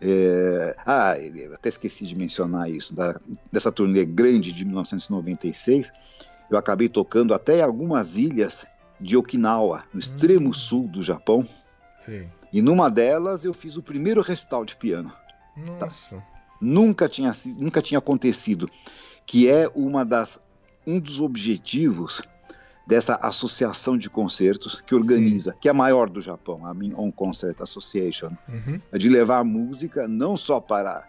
É... 0.00 0.74
Ah, 0.84 1.12
até 1.52 1.68
esqueci 1.68 2.06
de 2.06 2.16
mencionar 2.16 2.70
isso, 2.70 2.94
da, 2.94 3.20
dessa 3.52 3.70
turnê 3.70 4.04
grande 4.04 4.52
de 4.52 4.64
1996. 4.64 5.92
Eu 6.50 6.58
acabei 6.58 6.88
tocando 6.88 7.34
até 7.34 7.62
algumas 7.62 8.16
ilhas 8.16 8.66
de 8.98 9.16
Okinawa, 9.16 9.84
no 9.94 10.00
extremo 10.00 10.46
uhum. 10.46 10.52
sul 10.52 10.88
do 10.88 11.02
Japão. 11.02 11.46
Sim. 12.04 12.28
E 12.52 12.60
numa 12.60 12.90
delas 12.90 13.44
eu 13.44 13.54
fiz 13.54 13.76
o 13.76 13.82
primeiro 13.82 14.20
recital 14.20 14.64
de 14.64 14.74
piano. 14.74 15.12
Nossa. 15.56 16.16
Tá? 16.16 16.39
Nunca 16.60 17.08
tinha, 17.08 17.32
nunca 17.56 17.80
tinha 17.80 17.98
acontecido, 17.98 18.70
que 19.26 19.48
é 19.48 19.70
uma 19.74 20.04
das, 20.04 20.42
um 20.86 20.98
dos 20.98 21.20
objetivos 21.20 22.22
dessa 22.86 23.14
associação 23.16 23.96
de 23.96 24.10
concertos 24.10 24.80
que 24.80 24.94
organiza, 24.94 25.52
Sim. 25.52 25.58
que 25.60 25.68
é 25.68 25.70
a 25.70 25.74
maior 25.74 26.10
do 26.10 26.20
Japão, 26.20 26.66
a 26.66 26.74
Min 26.74 26.92
Concert 27.12 27.60
Association, 27.60 28.32
uhum. 28.48 28.80
é 28.90 28.98
de 28.98 29.08
levar 29.08 29.44
música 29.44 30.08
não 30.08 30.36
só 30.36 30.60
para 30.60 31.06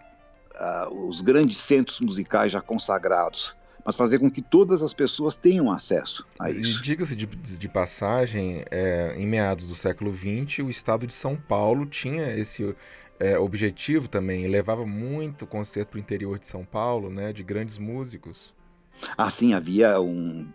uh, 0.54 1.08
os 1.08 1.22
grandes 1.22 1.58
centros 1.58 2.00
musicais 2.00 2.52
já 2.52 2.62
consagrados, 2.62 3.56
mas 3.84 3.96
fazer 3.96 4.20
com 4.20 4.30
que 4.30 4.44
todas 4.44 4.84
as 4.84 4.94
pessoas 4.94 5.36
tenham 5.36 5.72
acesso 5.72 6.26
a 6.40 6.52
isso. 6.52 6.84
Diga-se 6.84 7.16
de, 7.16 7.26
de, 7.26 7.68
passagem, 7.68 8.64
é, 8.70 9.16
em 9.18 9.26
meados 9.26 9.66
do 9.66 9.74
século 9.74 10.16
XX, 10.16 10.60
o 10.60 10.70
estado 10.70 11.08
de 11.08 11.14
São 11.16 11.36
Paulo 11.36 11.88
tinha 11.88 12.32
esse 12.38 12.76
é, 13.22 13.38
objetivo 13.38 14.08
também, 14.08 14.48
levava 14.48 14.84
muito 14.84 15.46
concerto 15.46 15.92
para 15.92 15.98
o 15.98 16.00
interior 16.00 16.40
de 16.40 16.48
São 16.48 16.66
Paulo, 16.66 17.08
né, 17.08 17.32
de 17.32 17.44
grandes 17.44 17.78
músicos. 17.78 18.52
Ah, 19.16 19.30
sim, 19.30 19.54
havia 19.54 20.00
um, 20.02 20.48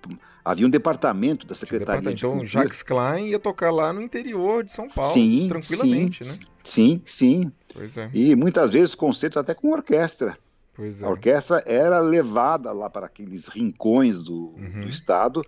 havia 0.44 0.66
um 0.66 0.70
departamento 0.70 1.46
da 1.46 1.54
Secretaria 1.54 2.12
de 2.12 2.26
Então, 2.26 2.44
Jacques 2.44 2.82
Klein 2.82 3.28
ia 3.28 3.38
tocar 3.38 3.70
lá 3.70 3.92
no 3.92 4.02
interior 4.02 4.64
de 4.64 4.72
São 4.72 4.88
Paulo, 4.88 5.12
sim, 5.12 5.46
tranquilamente, 5.48 6.24
sim, 6.24 6.38
né? 6.38 6.46
Sim, 6.64 7.02
sim. 7.06 7.52
É. 7.96 8.10
E 8.12 8.34
muitas 8.34 8.72
vezes 8.72 8.94
concertos 8.96 9.36
até 9.36 9.54
com 9.54 9.70
orquestra. 9.70 10.36
É. 10.78 11.04
A 11.04 11.08
orquestra 11.08 11.62
era 11.66 12.00
levada 12.00 12.72
lá 12.72 12.90
para 12.90 13.06
aqueles 13.06 13.46
rincões 13.46 14.22
do, 14.22 14.54
uhum. 14.56 14.80
do 14.82 14.88
estado. 14.88 15.44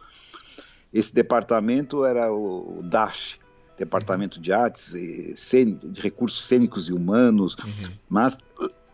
Esse 0.93 1.15
departamento 1.15 2.05
era 2.05 2.33
o, 2.33 2.79
o 2.79 2.83
DASH, 2.83 3.39
Departamento 3.79 4.41
de 4.41 4.53
Artes, 4.53 4.93
de 4.93 6.01
Recursos 6.01 6.47
Cênicos 6.47 6.89
e 6.89 6.93
Humanos, 6.93 7.57
uhum. 7.57 7.93
mas 8.09 8.39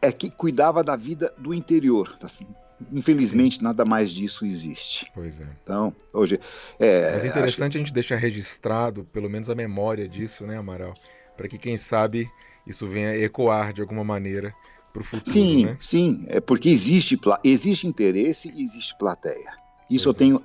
é 0.03 0.12
que 0.12 0.30
cuidava 0.30 0.85
da 0.85 0.95
vida 0.95 1.32
do 1.39 1.55
interior. 1.55 2.16
Assim, 2.22 2.47
infelizmente, 2.93 3.59
Sim. 3.59 3.64
nada 3.64 3.85
mais 3.85 4.11
disso 4.11 4.45
existe. 4.45 5.11
Pois 5.14 5.41
é. 5.41 5.47
Então, 5.62 5.95
hoje. 6.12 6.39
É, 6.78 7.12
mas 7.12 7.24
é 7.24 7.28
interessante 7.28 7.70
acho... 7.70 7.78
a 7.78 7.80
gente 7.80 7.95
deixar 7.95 8.16
registrado, 8.16 9.05
pelo 9.12 9.30
menos 9.30 9.49
a 9.49 9.55
memória 9.55 10.09
disso, 10.09 10.47
né, 10.47 10.59
Amaral? 10.59 10.93
Para 11.37 11.49
que, 11.49 11.59
quem 11.59 11.76
sabe, 11.76 12.28
isso 12.66 12.87
venha 12.87 13.16
ecoar 13.16 13.72
de 13.72 13.80
alguma 13.80 14.05
maneira 14.05 14.55
para 14.93 15.03
o 15.03 15.05
futuro. 15.05 15.30
Sim, 15.32 15.64
né? 15.66 15.76
sim. 15.80 16.24
É 16.28 16.41
porque 16.41 16.68
existe, 16.68 17.18
existe 17.43 17.87
interesse 17.87 18.53
e 18.55 18.62
existe 18.62 18.97
plateia. 18.99 19.53
Isso 19.91 20.05
pois 20.05 20.07
eu 20.07 20.11
é. 20.12 20.14
tenho 20.14 20.43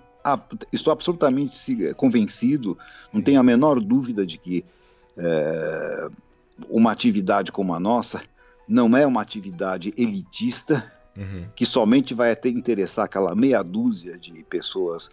estou 0.71 0.91
absolutamente 0.91 1.93
convencido, 1.95 2.77
não 3.11 3.21
tenho 3.21 3.39
a 3.39 3.43
menor 3.43 3.79
dúvida 3.79 4.25
de 4.25 4.37
que 4.37 4.65
é, 5.17 6.09
uma 6.69 6.91
atividade 6.91 7.51
como 7.51 7.73
a 7.73 7.79
nossa 7.79 8.21
não 8.67 8.95
é 8.95 9.05
uma 9.05 9.21
atividade 9.21 9.93
elitista 9.97 10.91
uhum. 11.17 11.45
que 11.55 11.65
somente 11.65 12.13
vai 12.13 12.31
até 12.31 12.49
interessar 12.49 13.05
aquela 13.05 13.33
meia 13.33 13.63
dúzia 13.63 14.17
de 14.17 14.43
pessoas 14.43 15.09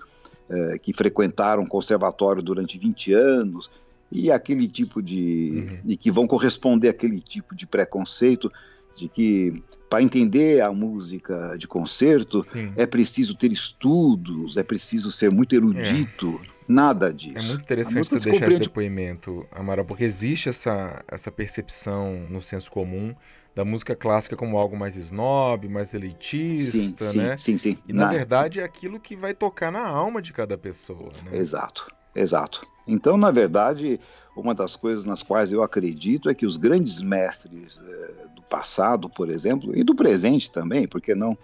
é, 0.48 0.78
que 0.78 0.92
frequentaram 0.92 1.62
o 1.62 1.68
conservatório 1.68 2.42
durante 2.42 2.78
20 2.78 3.14
anos 3.14 3.70
e 4.12 4.30
aquele 4.30 4.68
tipo 4.68 5.02
de. 5.02 5.50
Uhum. 5.84 5.90
e 5.90 5.96
que 5.96 6.10
vão 6.10 6.26
corresponder 6.26 6.90
àquele 6.90 7.20
tipo 7.20 7.56
de 7.56 7.66
preconceito 7.66 8.52
de 8.94 9.08
que 9.08 9.62
para 9.88 10.02
entender 10.02 10.60
a 10.60 10.72
música 10.72 11.56
de 11.56 11.68
concerto 11.68 12.42
Sim. 12.42 12.72
é 12.76 12.86
preciso 12.86 13.36
ter 13.36 13.52
estudos, 13.52 14.56
é 14.56 14.62
preciso 14.62 15.10
ser 15.10 15.30
muito 15.30 15.54
erudito. 15.54 16.40
É. 16.52 16.56
Nada 16.68 17.12
disso. 17.12 17.38
É 17.38 17.42
muito 17.42 17.62
interessante 17.62 18.08
você 18.08 18.14
deixar 18.14 18.30
compreende... 18.30 18.54
esse 18.54 18.68
depoimento, 18.68 19.46
Amaral, 19.52 19.84
porque 19.84 20.04
existe 20.04 20.48
essa, 20.48 21.04
essa 21.06 21.30
percepção 21.30 22.26
no 22.28 22.42
senso 22.42 22.70
comum 22.70 23.14
da 23.54 23.64
música 23.64 23.96
clássica 23.96 24.36
como 24.36 24.58
algo 24.58 24.76
mais 24.76 24.96
snob, 24.96 25.68
mais 25.68 25.94
elitista, 25.94 27.06
sim, 27.06 27.18
né? 27.18 27.38
Sim, 27.38 27.56
sim. 27.56 27.78
E 27.88 27.92
na, 27.92 28.06
na 28.06 28.12
verdade 28.12 28.60
é 28.60 28.64
aquilo 28.64 29.00
que 29.00 29.16
vai 29.16 29.32
tocar 29.32 29.72
na 29.72 29.86
alma 29.86 30.20
de 30.20 30.32
cada 30.32 30.58
pessoa. 30.58 31.10
Né? 31.24 31.38
Exato, 31.38 31.90
exato. 32.14 32.66
Então, 32.86 33.16
na 33.16 33.30
verdade, 33.30 33.98
uma 34.36 34.54
das 34.54 34.76
coisas 34.76 35.06
nas 35.06 35.22
quais 35.22 35.50
eu 35.50 35.62
acredito 35.62 36.28
é 36.28 36.34
que 36.34 36.46
os 36.46 36.56
grandes 36.56 37.00
mestres 37.00 37.80
eh, 37.82 38.14
do 38.34 38.42
passado, 38.42 39.08
por 39.08 39.30
exemplo, 39.30 39.76
e 39.76 39.82
do 39.82 39.94
presente 39.94 40.52
também, 40.52 40.86
porque 40.86 41.14
não 41.14 41.36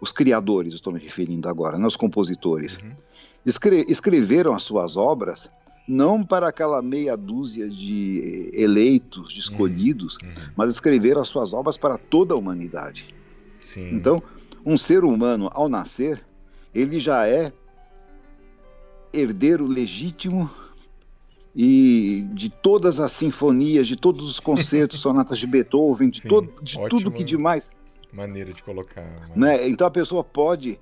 os 0.00 0.12
criadores, 0.12 0.74
estou 0.74 0.92
me 0.92 0.98
referindo 0.98 1.48
agora, 1.48 1.78
não 1.78 1.86
os 1.86 1.96
compositores, 1.96 2.78
uhum. 2.78 2.92
escre 3.46 3.84
escreveram 3.88 4.54
as 4.54 4.62
suas 4.62 4.96
obras 4.96 5.48
não 5.86 6.22
para 6.22 6.48
aquela 6.48 6.82
meia 6.82 7.16
dúzia 7.16 7.66
de 7.66 8.50
eleitos, 8.52 9.32
de 9.32 9.40
escolhidos, 9.40 10.18
uhum. 10.22 10.28
uhum. 10.28 10.52
mas 10.54 10.70
escreveram 10.70 11.22
as 11.22 11.28
suas 11.28 11.54
obras 11.54 11.78
para 11.78 11.96
toda 11.96 12.34
a 12.34 12.36
humanidade. 12.36 13.14
Sim. 13.62 13.94
Então, 13.94 14.22
um 14.66 14.76
ser 14.76 15.02
humano, 15.02 15.48
ao 15.52 15.68
nascer, 15.68 16.22
ele 16.74 16.98
já 16.98 17.26
é 17.26 17.52
herdeiro 19.12 19.66
legítimo 19.66 20.50
e 21.60 22.24
de 22.34 22.48
todas 22.48 23.00
as 23.00 23.10
sinfonias, 23.10 23.88
de 23.88 23.96
todos 23.96 24.30
os 24.30 24.38
concertos, 24.38 25.00
sonatas 25.02 25.40
de 25.40 25.46
Beethoven, 25.48 26.08
de, 26.08 26.20
Sim, 26.20 26.28
todo, 26.28 26.52
de 26.62 26.88
tudo 26.88 27.10
que 27.10 27.24
demais. 27.24 27.68
Maneira 28.12 28.52
de 28.52 28.62
colocar. 28.62 29.28
Né? 29.34 29.68
Então 29.68 29.84
a 29.84 29.90
pessoa 29.90 30.22
pode 30.22 30.78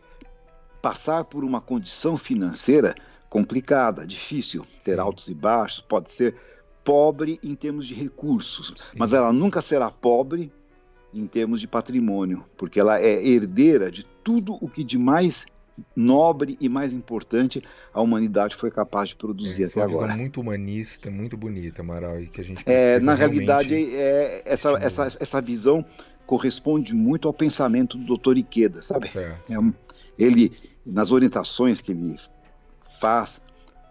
passar 0.83 1.25
por 1.25 1.45
uma 1.45 1.63
condição 1.63 2.19
financeira 2.19 2.95
complicada, 3.31 4.07
difícil, 4.07 4.67
ter 4.85 4.97
Sim. 4.97 5.01
altos 5.01 5.29
e 5.29 5.35
baixos, 5.35 5.81
pode 5.81 6.13
ser 6.13 6.37
pobre 6.85 7.41
em 7.43 7.55
termos 7.55 7.87
de 7.87 7.95
recursos, 7.95 8.75
Sim. 8.77 8.97
mas 8.99 9.15
ela 9.15 9.33
nunca 9.33 9.63
será 9.63 9.91
pobre 9.91 10.53
em 11.13 11.27
termos 11.27 11.59
de 11.59 11.67
patrimônio, 11.67 12.45
porque 12.55 12.79
ela 12.79 13.01
é 13.01 13.27
herdeira 13.27 13.91
de 13.91 14.05
tudo 14.23 14.59
o 14.61 14.69
que 14.69 14.85
de 14.85 14.99
mais 14.99 15.47
nobre 15.95 16.57
e 16.61 16.69
mais 16.69 16.93
importante 16.93 17.63
a 17.93 18.01
humanidade 18.01 18.55
foi 18.55 18.71
capaz 18.71 19.11
de 19.11 19.17
produzir 19.17 19.65
é, 19.65 19.67
até 19.67 19.81
agora. 19.81 19.93
É 19.93 19.97
uma 19.97 20.07
visão 20.07 20.19
muito 20.19 20.41
humanista, 20.41 21.11
muito 21.11 21.37
bonita, 21.37 21.83
Amaral, 21.83 22.21
e 22.21 22.27
que 22.27 22.41
a 22.41 22.45
gente 22.45 22.63
é, 22.67 22.99
na 23.01 23.15
realidade 23.15 23.75
é, 23.75 24.43
essa, 24.45 24.71
essa, 24.73 25.17
essa 25.21 25.41
visão 25.41 25.85
corresponde 26.27 26.95
muito 26.95 27.29
ao 27.29 27.35
pensamento 27.35 27.97
do 27.97 28.17
Dr. 28.17 28.39
Ikeda, 28.39 28.83
sabe? 28.83 29.11
É, 29.17 29.39
ele 30.19 30.53
nas 30.85 31.11
orientações 31.11 31.81
que 31.81 31.93
ele 31.93 32.17
faz 33.01 33.41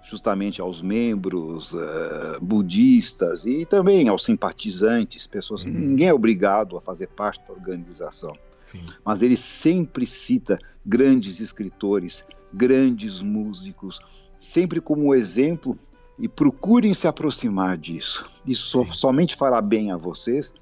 justamente 0.06 0.62
aos 0.62 0.82
membros 0.82 1.74
uh, 1.74 2.40
budistas 2.40 3.46
e 3.46 3.66
também 3.66 4.08
aos 4.08 4.24
simpatizantes, 4.24 5.26
pessoas, 5.26 5.64
uhum. 5.64 5.72
ninguém 5.72 6.10
é 6.10 6.14
obrigado 6.14 6.78
a 6.78 6.82
fazer 6.82 7.08
parte 7.08 7.46
da 7.48 7.54
organização. 7.54 8.38
Sim. 8.72 8.84
Mas 9.04 9.22
ele 9.22 9.38
sempre 9.38 10.06
cita 10.08 10.60
grandes 10.86 11.40
escritores, 11.40 12.26
grandes 12.54 13.22
músicos, 13.22 14.00
sempre 14.40 14.80
como 14.80 15.14
exemplo 15.14 15.78
e 16.18 16.28
procurem 16.28 16.94
se 16.94 17.08
aproximar 17.08 17.78
disso. 17.78 18.26
Isso 18.46 18.86
Sim. 18.86 18.94
somente 18.94 19.36
fará 19.36 19.62
bem 19.62 19.92
a 19.92 19.98
vocês 19.98 20.54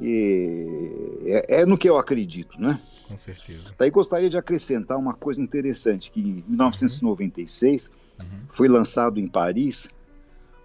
e 0.00 1.24
é, 1.24 1.60
é, 1.60 1.66
no 1.66 1.76
que 1.76 1.88
eu 1.88 1.98
acredito, 1.98 2.60
né? 2.60 2.78
Com 3.06 3.18
certeza. 3.18 3.74
Daí 3.76 3.90
gostaria 3.90 4.28
de 4.28 4.36
acrescentar 4.36 4.98
uma 4.98 5.14
coisa 5.14 5.42
interessante 5.42 6.10
que 6.10 6.20
em 6.20 6.44
1996 6.46 7.90
uhum. 8.18 8.26
foi 8.50 8.68
lançado 8.68 9.18
em 9.18 9.26
Paris 9.26 9.88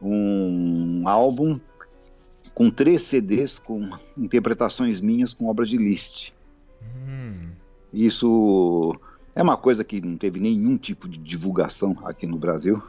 um 0.01 1.03
álbum 1.07 1.59
com 2.53 2.69
três 2.69 3.03
CDs 3.03 3.57
com 3.57 3.89
interpretações 4.17 4.99
minhas 4.99 5.33
com 5.33 5.47
obras 5.47 5.69
de 5.69 5.77
Liszt. 5.77 6.32
Hum. 7.07 7.49
Isso 7.93 8.95
é 9.35 9.41
uma 9.41 9.57
coisa 9.57 9.83
que 9.83 10.01
não 10.01 10.17
teve 10.17 10.39
nenhum 10.39 10.77
tipo 10.77 11.07
de 11.07 11.17
divulgação 11.17 11.97
aqui 12.05 12.25
no 12.25 12.37
Brasil. 12.37 12.81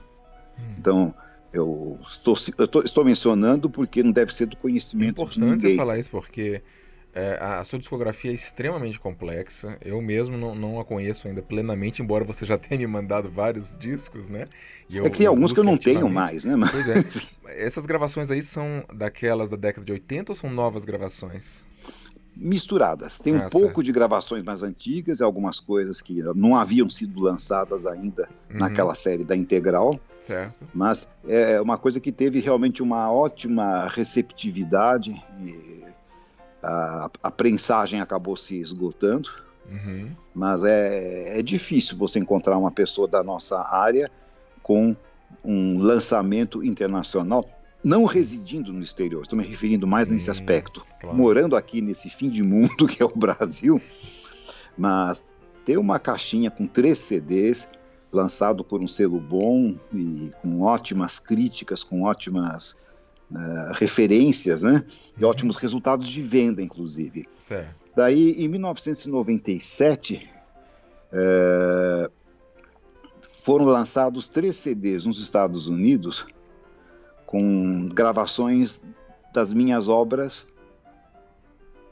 Hum. 0.59 0.75
Então, 0.79 1.15
eu 1.53 1.99
estou, 2.07 2.35
eu 2.59 2.65
estou, 2.65 2.83
estou, 2.83 3.05
mencionando 3.05 3.71
porque 3.71 4.03
não 4.03 4.13
deve 4.13 4.35
ser 4.35 4.47
do 4.47 4.57
conhecimento 4.57 5.23
é 5.23 5.27
de 5.27 5.41
ninguém. 5.41 5.55
importante 5.55 5.77
falar 5.77 5.99
isso 5.99 6.11
porque 6.11 6.63
é, 7.15 7.39
a 7.41 7.63
sua 7.63 7.79
discografia 7.79 8.33
é 8.33 8.35
extremamente 8.35 8.99
complexa. 8.99 9.79
Eu 9.81 10.03
mesmo 10.03 10.37
não, 10.37 10.55
não, 10.55 10.81
a 10.81 10.85
conheço 10.85 11.29
ainda 11.29 11.41
plenamente, 11.41 12.03
embora 12.03 12.25
você 12.25 12.45
já 12.45 12.59
tenha 12.59 12.79
me 12.79 12.87
mandado 12.89 13.31
vários 13.31 13.79
discos, 13.79 14.29
né? 14.29 14.49
Eu, 14.91 15.07
é 15.07 15.11
que 15.11 15.19
tem 15.19 15.27
alguns 15.27 15.53
que 15.53 15.61
eu 15.61 15.65
não 15.65 15.77
tenho 15.77 16.09
mais, 16.11 16.45
né? 16.45 16.57
Mas... 16.57 16.73
Pois 16.73 16.89
é. 16.89 17.55
Essas 17.65 17.87
gravações 17.87 18.31
aí 18.33 18.43
são 18.43 18.85
daquelas 18.93 19.49
da 19.49 19.57
década 19.57 19.87
de 19.87 19.93
80 19.93 20.33
ou 20.33 20.37
são 20.37 20.51
novas 20.51 20.85
gravações? 20.85 21.63
Misturadas. 22.37 23.19
Tem 23.19 23.35
um 23.35 23.47
ah, 23.47 23.51
pouco 23.51 23.83
de 23.83 23.93
gravações 23.93 24.43
mais 24.43 24.63
antigas, 24.63 25.21
algumas 25.21 25.61
coisas 25.61 26.01
que 26.01 26.23
não 26.35 26.57
haviam 26.57 26.89
sido 26.89 27.21
lançadas 27.21 27.87
ainda 27.87 28.29
uhum. 28.51 28.59
naquela 28.59 28.95
série 28.95 29.25
da 29.25 29.37
Integral. 29.37 29.99
Certo. 30.27 30.55
Mas 30.73 31.09
é 31.29 31.61
uma 31.61 31.77
coisa 31.77 32.01
que 32.01 32.11
teve 32.11 32.41
realmente 32.41 32.83
uma 32.83 33.13
ótima 33.13 33.89
receptividade. 33.89 35.23
a, 36.63 37.11
a 37.23 37.31
prensagem 37.31 38.01
acabou 38.01 38.37
se 38.37 38.59
esgotando. 38.59 39.31
Uhum. 39.71 40.11
Mas 40.35 40.65
é, 40.65 41.39
é 41.39 41.43
difícil 41.43 41.97
você 41.97 42.19
encontrar 42.19 42.59
uma 42.59 42.71
pessoa 42.71 43.09
da 43.09 43.23
nossa 43.23 43.61
área 43.61 44.11
com 44.63 44.97
um 45.45 45.79
lançamento 45.79 46.65
internacional 46.65 47.49
não 47.85 48.05
residindo 48.05 48.73
no 48.73 48.83
exterior, 48.83 49.23
estou 49.23 49.39
me 49.39 49.45
referindo 49.45 49.87
mais 49.87 50.09
nesse 50.09 50.31
aspecto, 50.31 50.85
claro. 51.01 51.15
morando 51.15 51.55
aqui 51.55 51.83
nesse 51.83 52.09
fim 52.09 52.31
de 52.31 52.43
mundo 52.43 52.87
que 52.89 53.03
é 53.03 53.07
o 53.07 53.15
Brasil, 53.15 53.81
mas 54.77 55.23
ter 55.67 55.79
uma 55.79 55.99
caixinha 55.99 56.51
com 56.51 56.67
três 56.67 56.99
CDs, 56.99 57.69
lançado 58.11 58.65
por 58.65 58.81
um 58.81 58.89
selo 58.89 59.21
bom 59.21 59.77
e 59.93 60.31
com 60.41 60.63
ótimas 60.63 61.19
críticas, 61.19 61.85
com 61.85 62.03
ótimas 62.03 62.73
uh, 63.31 63.73
referências, 63.73 64.63
né? 64.63 64.85
E 65.19 65.25
uhum. 65.25 65.31
ótimos 65.31 65.57
resultados 65.57 66.07
de 66.07 66.23
venda, 66.23 66.63
inclusive. 66.63 67.29
Certo. 67.43 67.75
Daí, 67.95 68.33
em 68.33 68.49
1997, 68.49 70.29
uh, 71.13 71.13
eh, 71.13 72.11
foram 73.43 73.67
lançados 73.67 74.29
três 74.29 74.57
CDs 74.57 75.07
nos 75.07 75.21
Estados 75.21 75.69
Unidos 75.69 76.27
com 77.35 77.89
gravações 77.89 78.81
das 79.33 79.53
minhas 79.53 79.89
obras, 79.89 80.47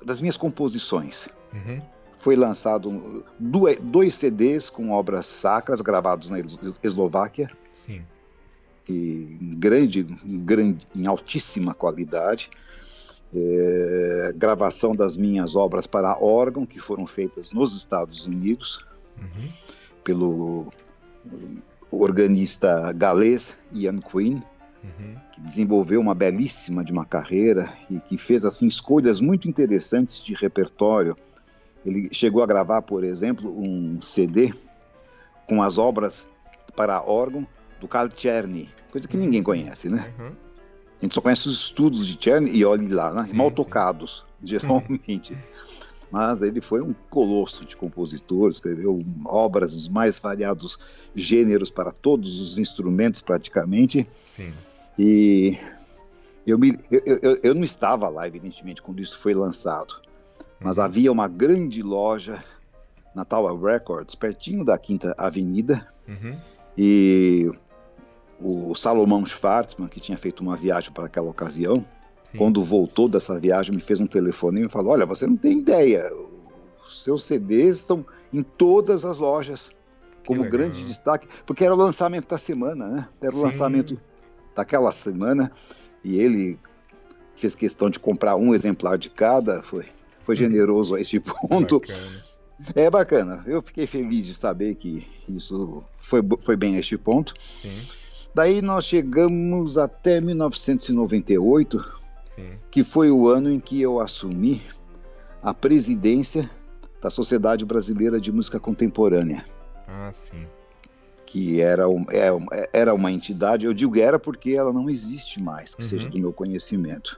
das 0.01 0.21
minhas 0.21 0.37
composições. 0.37 1.29
Uhum. 1.53 1.83
Foi 2.21 2.37
lançado 2.37 3.25
dois 3.41 4.15
CDs 4.15 4.71
com 4.71 4.93
obras 4.93 5.27
sacras 5.27 5.81
gravados 5.81 6.31
na 6.31 6.39
Eslováquia. 6.81 7.51
Sim. 7.75 8.03
E 8.89 9.37
grande, 9.59 10.05
grande, 10.25 10.87
em 10.95 11.09
altíssima 11.09 11.75
qualidade. 11.75 12.49
É, 13.35 14.33
gravação 14.37 14.95
das 14.95 15.17
minhas 15.17 15.57
obras 15.57 15.89
para 15.89 16.23
órgão 16.23 16.65
que 16.65 16.79
foram 16.79 17.05
feitas 17.05 17.51
nos 17.51 17.77
Estados 17.77 18.27
Unidos 18.27 18.87
uhum. 19.19 19.49
pelo 20.05 20.73
organista 21.91 22.93
galês 22.93 23.57
Ian 23.73 23.99
Quinn 23.99 24.41
uhum. 24.83 25.15
que 25.33 25.41
desenvolveu 25.41 26.01
uma 26.01 26.15
belíssima 26.15 26.85
de 26.85 26.93
uma 26.93 27.05
carreira 27.05 27.73
e 27.91 27.99
que 28.01 28.17
fez 28.17 28.45
assim 28.45 28.67
escolhas 28.67 29.21
muito 29.21 29.49
interessantes 29.49 30.23
de 30.23 30.35
repertório. 30.35 31.17
Ele 31.85 32.09
chegou 32.13 32.43
a 32.43 32.47
gravar, 32.47 32.83
por 32.83 33.05
exemplo, 33.05 33.51
um 33.51 34.01
CD 34.01 34.53
com 35.47 35.63
as 35.63 35.79
obras 35.79 36.27
para 36.77 37.03
órgão 37.03 37.47
do 37.81 37.89
Carl 37.89 38.09
Czerny, 38.09 38.69
coisa 38.91 39.09
que 39.09 39.17
ninguém 39.17 39.43
conhece, 39.43 39.89
né? 39.89 40.13
Uhum. 40.19 40.33
A 41.01 41.05
gente 41.05 41.15
só 41.15 41.21
conhece 41.21 41.49
os 41.49 41.61
estudos 41.61 42.07
de 42.07 42.17
Czerny 42.17 42.51
e 42.55 42.65
olhe 42.65 42.89
lá, 42.89 43.13
né? 43.13 43.25
Sim, 43.25 43.37
mal 43.37 43.51
tocados, 43.51 44.25
sim. 44.41 44.47
geralmente. 44.47 45.37
mas 46.11 46.43
ele 46.43 46.61
foi 46.61 46.81
um 46.81 46.95
colosso 47.11 47.65
de 47.65 47.77
compositor, 47.77 48.51
escreveu 48.51 49.05
obras 49.25 49.73
dos 49.73 49.89
mais 49.89 50.21
variados 50.21 50.79
gêneros 51.15 51.71
para 51.71 51.91
todos 51.91 52.41
os 52.41 52.59
instrumentos 52.59 53.21
praticamente. 53.21 54.09
Sim. 54.37 54.53
E 54.99 55.59
eu, 56.47 56.59
me, 56.59 56.79
eu, 56.91 57.19
eu, 57.23 57.39
eu, 57.43 57.55
não 57.55 57.65
estava 57.65 58.09
lá, 58.09 58.27
evidentemente, 58.27 58.83
quando 58.83 59.01
isso 59.01 59.19
foi 59.19 59.35
lançado, 59.35 60.01
mas 60.61 60.79
uhum. 60.79 60.85
havia 60.85 61.13
uma 61.13 61.29
grande 61.29 61.83
loja 61.83 62.43
na 63.15 63.25
Tower 63.25 63.55
Records, 63.55 64.15
pertinho 64.15 64.65
da 64.65 64.77
Quinta 64.77 65.15
Avenida, 65.17 65.87
uhum. 66.09 66.37
e 66.77 67.51
o 68.41 68.75
Salomão 68.75 69.25
Schwartzman, 69.25 69.89
que 69.89 70.01
tinha 70.01 70.19
feito 70.19 70.41
uma 70.41 70.57
viagem 70.57 70.93
para 70.93 71.07
aquela 71.07 71.31
ocasião, 71.31 71.85
Sim. 72.31 72.39
quando 72.39 72.65
voltou 72.65 73.09
dessa 73.09 73.39
viagem, 73.39 73.75
me 73.75 73.81
fez 73.81 74.01
um 74.01 74.07
telefone 74.07 74.61
e 74.61 74.63
me 74.65 74.69
falou: 74.69 74.93
Olha, 74.93 75.07
você 75.07 75.27
não 75.27 75.37
tem 75.37 75.59
ideia, 75.59 76.11
os 76.85 77.03
seus 77.05 77.25
CDs 77.25 77.79
estão 77.79 78.05
em 78.33 78.43
todas 78.43 79.05
as 79.05 79.19
lojas, 79.19 79.71
como 80.27 80.49
grande 80.49 80.85
destaque, 80.85 81.29
porque 81.47 81.65
era 81.65 81.75
o 81.75 81.77
lançamento 81.77 82.29
da 82.29 82.39
semana, 82.39 82.89
né? 82.89 83.09
Era 83.21 83.33
o 83.33 83.39
Sim. 83.39 83.45
lançamento 83.45 84.01
daquela 84.55 84.93
semana, 84.93 85.51
e 86.05 86.19
ele 86.19 86.59
fez 87.37 87.55
questão 87.55 87.91
de 87.91 87.99
comprar 87.99 88.37
um 88.37 88.55
exemplar 88.55 88.99
de 88.99 89.11
cada, 89.11 89.63
foi, 89.63 89.87
foi 90.21 90.37
generoso 90.37 90.95
a 90.95 91.01
esse 91.01 91.19
ponto. 91.21 91.81
Bacana. 91.81 92.33
É 92.77 92.89
bacana, 92.89 93.43
eu 93.47 93.61
fiquei 93.61 93.87
feliz 93.87 94.25
de 94.25 94.35
saber 94.35 94.77
que 94.77 95.07
isso 95.29 95.83
foi, 95.99 96.21
foi 96.41 96.57
bem 96.57 96.77
a 96.77 96.79
este 96.79 96.97
ponto. 96.97 97.35
Sim. 97.61 97.77
Daí 98.35 98.63
nós 98.63 98.85
chegamos 98.85 99.77
até 99.77 100.21
1998, 100.21 101.85
Sim. 102.35 102.53
que 102.71 102.85
foi 102.85 103.11
o 103.11 103.29
ano 103.29 103.51
em 103.51 103.59
que 103.59 103.81
eu 103.81 104.01
assumi 104.01 104.63
a 105.43 105.53
presidência 105.53 106.49
da 107.01 107.11
Sociedade 107.11 107.65
Brasileira 107.65 108.21
de 108.21 108.31
Música 108.31 108.61
Contemporânea. 108.61 109.45
Ah, 109.89 110.11
sim. 110.13 110.47
Que 111.33 111.63
era, 111.63 111.85
é, 112.11 112.69
era 112.75 112.93
uma 112.93 113.11
entidade, 113.11 113.65
eu 113.65 113.73
digo 113.73 113.99
era 113.99 114.19
porque 114.19 114.51
ela 114.51 114.71
não 114.71 114.91
existe 114.91 115.41
mais, 115.41 115.75
que 115.75 115.81
uhum. 115.81 115.89
seja 115.89 116.09
do 116.11 116.19
meu 116.19 116.31
conhecimento. 116.31 117.17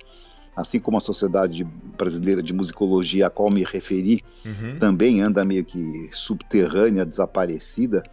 Assim 0.55 0.79
como 0.79 0.97
a 0.97 1.01
Sociedade 1.01 1.65
Brasileira 1.99 2.41
de 2.41 2.55
Musicologia, 2.55 3.27
a 3.27 3.31
qual 3.31 3.51
me 3.51 3.65
referi, 3.65 4.23
uhum. 4.47 4.79
também 4.79 5.21
anda 5.21 5.45
meio 5.45 5.65
que 5.65 6.09
subterrânea, 6.13 7.05
desaparecida. 7.05 8.05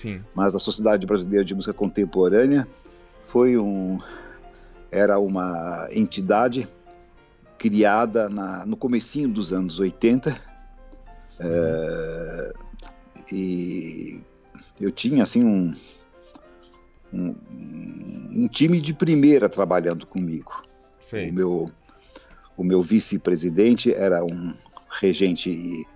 Sim. 0.00 0.22
Mas 0.34 0.56
a 0.56 0.58
Sociedade 0.58 1.06
Brasileira 1.06 1.44
de 1.44 1.54
Música 1.54 1.74
Contemporânea 1.74 2.66
foi 3.26 3.58
um 3.58 3.98
era 4.90 5.18
uma 5.18 5.86
entidade 5.90 6.66
criada 7.58 8.30
na, 8.30 8.64
no 8.64 8.76
comecinho 8.76 9.28
dos 9.28 9.52
anos 9.52 9.78
80 9.78 10.34
é, 11.38 12.52
e 13.30 14.22
eu 14.82 14.90
tinha 14.90 15.22
assim 15.22 15.44
um, 15.44 15.72
um, 17.12 17.34
um, 18.32 18.48
time 18.48 18.80
de 18.80 18.92
primeira 18.92 19.48
trabalhando 19.48 20.06
comigo. 20.06 20.62
Sim. 21.08 21.30
O 21.30 21.32
meu, 21.32 21.70
o 22.56 22.64
meu 22.64 22.80
vice-presidente 22.82 23.92
era 23.94 24.24
um 24.24 24.54
regente 24.90 25.86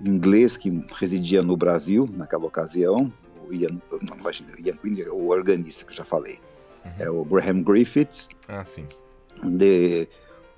inglês 0.00 0.56
que 0.56 0.84
residia 0.92 1.42
no 1.42 1.56
Brasil 1.56 2.10
naquela 2.12 2.44
ocasião, 2.44 3.12
o 3.48 3.54
Ian, 3.54 3.80
não, 4.02 4.16
imagina, 4.16 4.50
Ian 4.58 4.76
Quinn 4.76 5.08
o 5.10 5.28
organista 5.28 5.84
que 5.84 5.92
eu 5.92 5.96
já 5.96 6.04
falei. 6.04 6.40
Uhum. 6.84 6.92
É 6.98 7.10
o 7.10 7.24
Graham 7.24 7.62
Griffiths. 7.62 8.28
Ah, 8.48 8.64
sim. 8.64 8.84
De, 9.42 10.08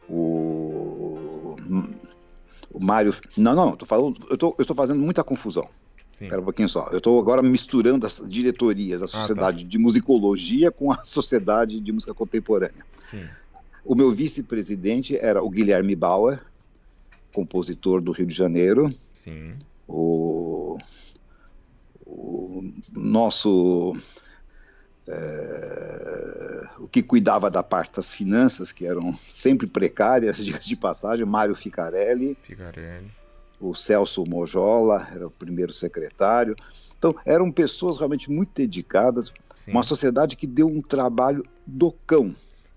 o, 0.09 1.57
o 2.72 2.85
Mário. 2.85 3.14
Não, 3.37 3.55
não, 3.55 3.77
tô 3.77 3.85
falando, 3.85 4.27
eu 4.31 4.39
tô, 4.39 4.55
eu 4.59 4.64
tô 4.64 4.74
fazendo 4.74 5.01
muita 5.01 5.22
confusão. 5.22 5.68
Sim. 6.19 6.25
Espera 6.25 6.41
um 6.41 6.45
pouquinho 6.45 6.69
só. 6.69 6.89
Eu 6.91 6.99
estou 6.99 7.19
agora 7.19 7.43
misturando 7.43 8.07
as 8.07 8.23
diretorias, 8.27 9.03
a 9.03 9.07
Sociedade 9.07 9.62
ah, 9.62 9.64
tá. 9.64 9.71
de 9.71 9.79
Musicologia 9.79 10.71
com 10.71 10.91
a 10.91 11.03
Sociedade 11.05 11.81
de 11.81 11.93
Música 11.93 12.14
Contemporânea. 12.14 12.85
Sim. 13.11 13.25
O 13.85 13.95
meu 13.95 14.12
vice-presidente 14.12 15.17
era 15.17 15.43
o 15.43 15.51
Guilherme 15.51 15.95
Bauer, 15.95 16.41
compositor 17.33 18.01
do 18.01 18.12
Rio 18.12 18.27
de 18.27 18.35
Janeiro. 18.35 18.93
Sim. 19.14 19.55
O 19.87 20.79
o 22.07 22.73
nosso 22.93 23.97
é, 25.09 26.67
o 26.79 26.89
que 26.89 27.03
cuidava 27.03 27.51
da 27.51 27.62
parte 27.62 27.97
das 27.97 28.12
finanças, 28.12 28.73
que 28.73 28.87
eram 28.87 29.19
sempre 29.29 29.67
precárias, 29.67 30.37
de 30.64 30.77
passagem, 30.77 31.25
Mário 31.25 31.55
Ficarelli, 31.55 32.37
Ficarelli, 32.43 33.11
o 33.61 33.75
Celso 33.75 34.25
Mojola 34.27 35.09
era 35.15 35.27
o 35.27 35.31
primeiro 35.31 35.73
secretário. 35.73 36.57
Então, 36.99 37.15
eram 37.25 37.51
pessoas 37.51 37.99
realmente 37.99 38.31
muito 38.31 38.51
dedicadas, 38.55 39.33
Sim. 39.57 39.71
uma 39.71 39.83
sociedade 39.83 40.37
que 40.37 40.47
deu 40.47 40.67
um 40.67 40.81
trabalho 40.81 41.45
do 41.67 41.93
cão. 42.07 42.35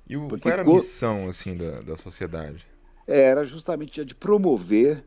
E 0.07 0.17
o, 0.17 0.27
qual 0.27 0.53
era 0.53 0.61
a 0.61 0.65
missão 0.65 1.29
assim, 1.29 1.55
da, 1.55 1.79
da 1.81 1.97
sociedade? 1.97 2.65
Era 3.07 3.43
justamente 3.45 4.01
a 4.01 4.03
de 4.03 4.15
promover 4.15 5.03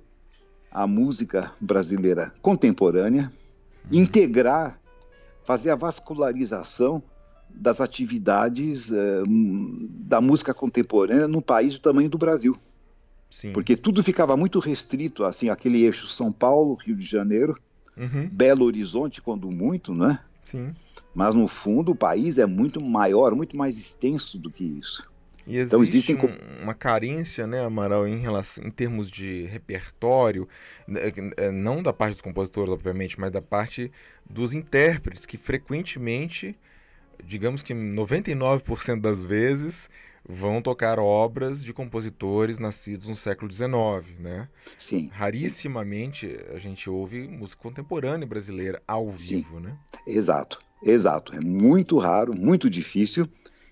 a 0.71 0.87
música 0.87 1.53
brasileira 1.61 2.33
contemporânea, 2.41 3.33
integrar, 3.91 4.79
fazer 5.45 5.71
a 5.71 5.77
vascularização 5.77 7.03
das 7.51 7.81
atividades 7.81 8.91
uh, 8.91 9.25
da 9.27 10.21
música 10.21 10.55
contemporânea 10.55 11.29
no 11.29 11.43
país 11.43 11.75
do 11.75 11.81
tamanho 11.81 12.09
do 12.09 12.17
Brasil. 12.17 12.57
Sim. 13.33 13.51
Porque 13.53 13.77
tudo 13.77 14.05
ficava 14.05 14.37
muito 14.37 14.59
restrito, 14.61 15.25
assim, 15.25 15.49
aquele 15.49 15.83
eixo 15.83 16.07
São 16.07 16.31
Paulo, 16.31 16.75
Rio 16.75 16.95
de 16.95 17.05
Janeiro, 17.05 17.59
uhum. 17.97 18.29
Belo 18.31 18.67
Horizonte, 18.67 19.23
quando 19.23 19.51
muito, 19.51 19.95
né? 19.95 20.21
Sim. 20.51 20.75
Mas 21.15 21.35
no 21.35 21.49
fundo 21.49 21.93
o 21.93 21.97
país 21.97 22.37
é 22.37 22.45
muito 22.45 22.79
maior, 22.79 23.35
muito 23.35 23.57
mais 23.57 23.79
extenso 23.79 24.39
do 24.39 24.51
que 24.51 24.63
isso. 24.63 25.11
E 25.47 25.59
então 25.59 25.83
existe 25.83 26.15
um, 26.15 26.63
uma 26.63 26.75
carência, 26.75 27.47
né, 27.47 27.65
Amaral, 27.65 28.07
em, 28.07 28.19
relação, 28.19 28.65
em 28.65 28.71
termos 28.71 29.11
de 29.11 29.45
repertório, 29.47 30.47
né, 30.87 31.01
é, 31.39 31.51
não 31.51 31.83
da 31.83 31.93
parte 31.93 32.13
dos 32.13 32.21
compositores, 32.21 32.71
obviamente, 32.71 33.19
mas 33.19 33.33
da 33.33 33.43
parte 33.43 33.91
dos 34.29 34.53
intérpretes, 34.53 35.25
que 35.25 35.39
frequentemente, 35.39 36.55
digamos 37.25 37.63
que 37.63 37.73
99% 37.73 39.01
das 39.01 39.25
vezes, 39.25 39.89
vão 40.29 40.63
tocar 40.63 40.99
obras 40.99 41.63
de 41.63 41.73
compositores 41.73 42.59
nascidos 42.59 43.09
no 43.09 43.17
século 43.17 43.53
XIX, 43.53 44.19
né? 44.19 44.49
Sim. 44.79 45.11
Rarissimamente 45.13 46.29
sim. 46.29 46.55
a 46.55 46.59
gente 46.59 46.89
ouve 46.89 47.27
música 47.27 47.63
contemporânea 47.63 48.27
brasileira 48.27 48.81
ao 48.87 49.11
vivo, 49.11 49.57
sim. 49.57 49.65
né? 49.65 49.77
Exato, 50.07 50.61
exato. 50.83 51.35
É 51.35 51.41
muito 51.41 51.99
raro, 51.99 52.37
muito 52.37 52.71
difícil. 52.71 53.29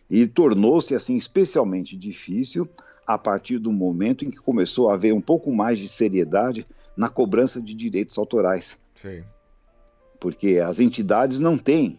E 0.09 0.26
tornou-se 0.26 0.94
assim 0.94 1.16
especialmente 1.16 1.96
difícil 1.96 2.68
a 3.07 3.16
partir 3.16 3.59
do 3.59 3.72
momento 3.72 4.24
em 4.24 4.30
que 4.30 4.38
começou 4.38 4.90
a 4.90 4.94
haver 4.94 5.14
um 5.14 5.20
pouco 5.20 5.53
mais 5.53 5.78
de 5.78 5.88
seriedade 5.88 6.66
na 6.96 7.09
cobrança 7.09 7.61
de 7.61 7.74
direitos 7.74 8.18
autorais. 8.18 8.76
Sim. 9.01 9.22
Porque 10.18 10.59
as 10.59 10.80
entidades 10.80 11.38
não 11.38 11.57
têm, 11.57 11.96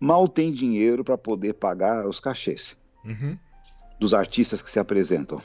mal 0.00 0.28
têm 0.28 0.52
dinheiro 0.52 1.04
para 1.04 1.16
poder 1.16 1.54
pagar 1.54 2.06
os 2.08 2.18
cachês 2.18 2.76
uhum. 3.06 3.38
dos 3.98 4.12
artistas 4.12 4.60
que 4.60 4.70
se 4.70 4.78
apresentam. 4.78 5.40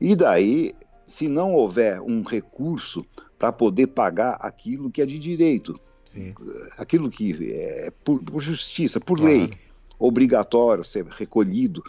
E 0.00 0.16
daí, 0.16 0.72
se 1.06 1.28
não 1.28 1.54
houver 1.54 2.00
um 2.00 2.22
recurso 2.22 3.06
para 3.38 3.52
poder 3.52 3.88
pagar 3.88 4.36
aquilo 4.40 4.90
que 4.90 5.02
é 5.02 5.06
de 5.06 5.18
direito, 5.18 5.78
Sim. 6.04 6.34
aquilo 6.76 7.10
que 7.10 7.52
é 7.52 7.92
por, 8.04 8.22
por 8.22 8.40
justiça, 8.40 9.00
por 9.00 9.18
claro. 9.18 9.32
lei, 9.32 9.52
obrigatório 9.98 10.84
ser 10.84 11.06
recolhido 11.06 11.82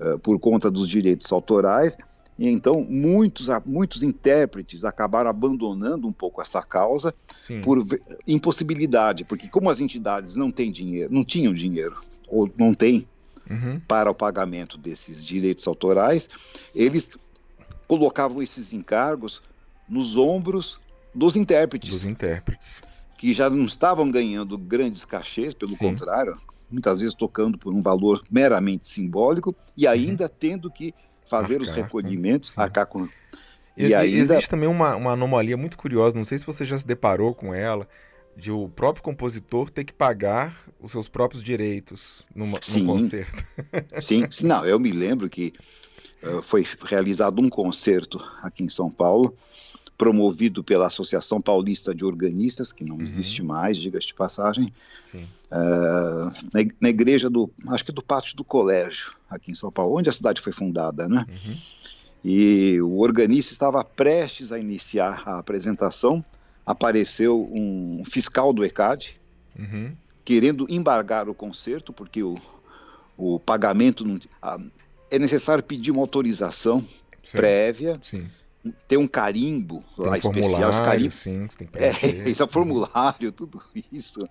uh, 0.00 0.18
por 0.18 0.38
conta 0.38 0.70
dos 0.70 0.88
direitos 0.88 1.30
autorais. 1.32 1.96
E 2.38 2.48
então 2.48 2.86
muitos, 2.88 3.48
muitos 3.66 4.02
intérpretes 4.02 4.84
acabaram 4.84 5.28
abandonando 5.28 6.06
um 6.06 6.12
pouco 6.12 6.40
essa 6.40 6.62
causa 6.62 7.12
Sim. 7.38 7.60
por 7.60 7.84
impossibilidade, 8.26 9.24
porque 9.24 9.48
como 9.48 9.68
as 9.68 9.80
entidades 9.80 10.36
não 10.36 10.50
têm 10.50 10.70
dinheiro, 10.70 11.12
não 11.12 11.24
tinham 11.24 11.52
dinheiro 11.52 12.00
ou 12.28 12.48
não 12.56 12.72
têm 12.72 13.08
uhum. 13.50 13.80
para 13.80 14.10
o 14.10 14.14
pagamento 14.14 14.76
desses 14.78 15.24
direitos 15.24 15.66
autorais, 15.66 16.28
eles 16.74 17.10
colocavam 17.86 18.42
esses 18.42 18.72
encargos 18.72 19.42
nos 19.88 20.16
ombros 20.16 20.78
dos 21.14 21.36
intérpretes. 21.36 21.90
Dos 21.90 22.04
intérpretes. 22.04 22.82
Que 23.16 23.32
já 23.32 23.48
não 23.50 23.64
estavam 23.64 24.10
ganhando 24.10 24.56
grandes 24.56 25.04
cachês, 25.04 25.54
pelo 25.54 25.72
Sim. 25.72 25.78
contrário, 25.78 26.38
muitas 26.70 27.00
vezes 27.00 27.14
tocando 27.14 27.58
por 27.58 27.72
um 27.72 27.82
valor 27.82 28.22
meramente 28.30 28.88
simbólico 28.88 29.54
e 29.76 29.86
uhum. 29.86 29.92
ainda 29.92 30.24
uhum. 30.24 30.30
tendo 30.38 30.70
que 30.70 30.94
fazer 31.28 31.54
arcar, 31.54 31.68
os 31.68 31.70
recolhimentos, 31.70 32.48
sim. 32.50 32.54
arcar 32.56 32.86
com. 32.86 33.08
E, 33.76 33.86
e 33.86 33.94
ainda... 33.94 34.34
existe 34.34 34.50
também 34.50 34.68
uma, 34.68 34.96
uma 34.96 35.12
anomalia 35.12 35.56
muito 35.56 35.76
curiosa, 35.76 36.16
não 36.16 36.24
sei 36.24 36.38
se 36.38 36.46
você 36.46 36.64
já 36.64 36.78
se 36.78 36.86
deparou 36.86 37.34
com 37.34 37.54
ela, 37.54 37.88
de 38.38 38.52
o 38.52 38.68
próprio 38.68 39.02
compositor 39.02 39.68
ter 39.68 39.84
que 39.84 39.92
pagar 39.92 40.64
os 40.80 40.92
seus 40.92 41.08
próprios 41.08 41.42
direitos 41.42 42.24
numa, 42.32 42.58
sim, 42.62 42.84
num 42.84 42.94
concerto. 42.94 43.44
Sim, 44.00 44.28
sim, 44.30 44.46
não, 44.46 44.64
eu 44.64 44.78
me 44.78 44.92
lembro 44.92 45.28
que 45.28 45.52
uh, 46.22 46.40
foi 46.42 46.64
realizado 46.84 47.40
um 47.40 47.48
concerto 47.48 48.24
aqui 48.40 48.62
em 48.62 48.68
São 48.68 48.88
Paulo 48.88 49.36
promovido 49.96 50.62
pela 50.62 50.86
Associação 50.86 51.40
Paulista 51.40 51.92
de 51.92 52.04
Organistas, 52.04 52.70
que 52.70 52.84
não 52.84 52.96
uhum. 52.96 53.02
existe 53.02 53.42
mais, 53.42 53.76
diga-se 53.76 54.06
de 54.06 54.14
passagem, 54.14 54.72
uh, 55.12 56.30
na, 56.52 56.64
na, 56.80 56.88
igreja 56.88 57.28
do, 57.28 57.50
acho 57.66 57.84
que 57.84 57.90
do 57.90 58.00
pátio 58.00 58.36
do 58.36 58.44
colégio, 58.44 59.12
aqui 59.28 59.50
em 59.50 59.56
São 59.56 59.72
Paulo, 59.72 59.98
onde 59.98 60.08
a 60.08 60.12
cidade 60.12 60.40
foi 60.40 60.52
fundada, 60.52 61.08
né? 61.08 61.26
Uhum. 61.28 61.56
E 62.24 62.80
o 62.80 63.00
organista 63.00 63.52
estava 63.52 63.82
prestes 63.82 64.52
a 64.52 64.58
iniciar 64.60 65.24
a 65.26 65.40
apresentação, 65.40 66.24
apareceu 66.68 67.48
um 67.50 68.02
fiscal 68.04 68.52
do 68.52 68.62
ECAD, 68.62 69.18
uhum. 69.58 69.96
querendo 70.22 70.66
embargar 70.68 71.26
o 71.26 71.34
concerto, 71.34 71.94
porque 71.94 72.22
o, 72.22 72.38
o 73.16 73.40
pagamento 73.40 74.04
não, 74.04 74.20
a, 74.42 74.60
é 75.10 75.18
necessário 75.18 75.64
pedir 75.64 75.90
uma 75.90 76.02
autorização 76.02 76.80
Sim. 77.24 77.32
prévia. 77.32 77.98
Sim 78.04 78.28
ter 78.86 78.98
um 78.98 79.08
carimbo 79.08 79.82
tem 79.96 80.04
lá 80.04 80.12
um 80.12 80.16
especial, 80.16 80.68
os 80.68 80.80
carimbos. 80.80 81.14
Sim, 81.14 81.48
é, 81.74 81.88
esse 82.28 82.42
é 82.42 82.44
o 82.44 82.48
formulário, 82.48 83.32
tudo 83.32 83.62
isso. 83.90 84.28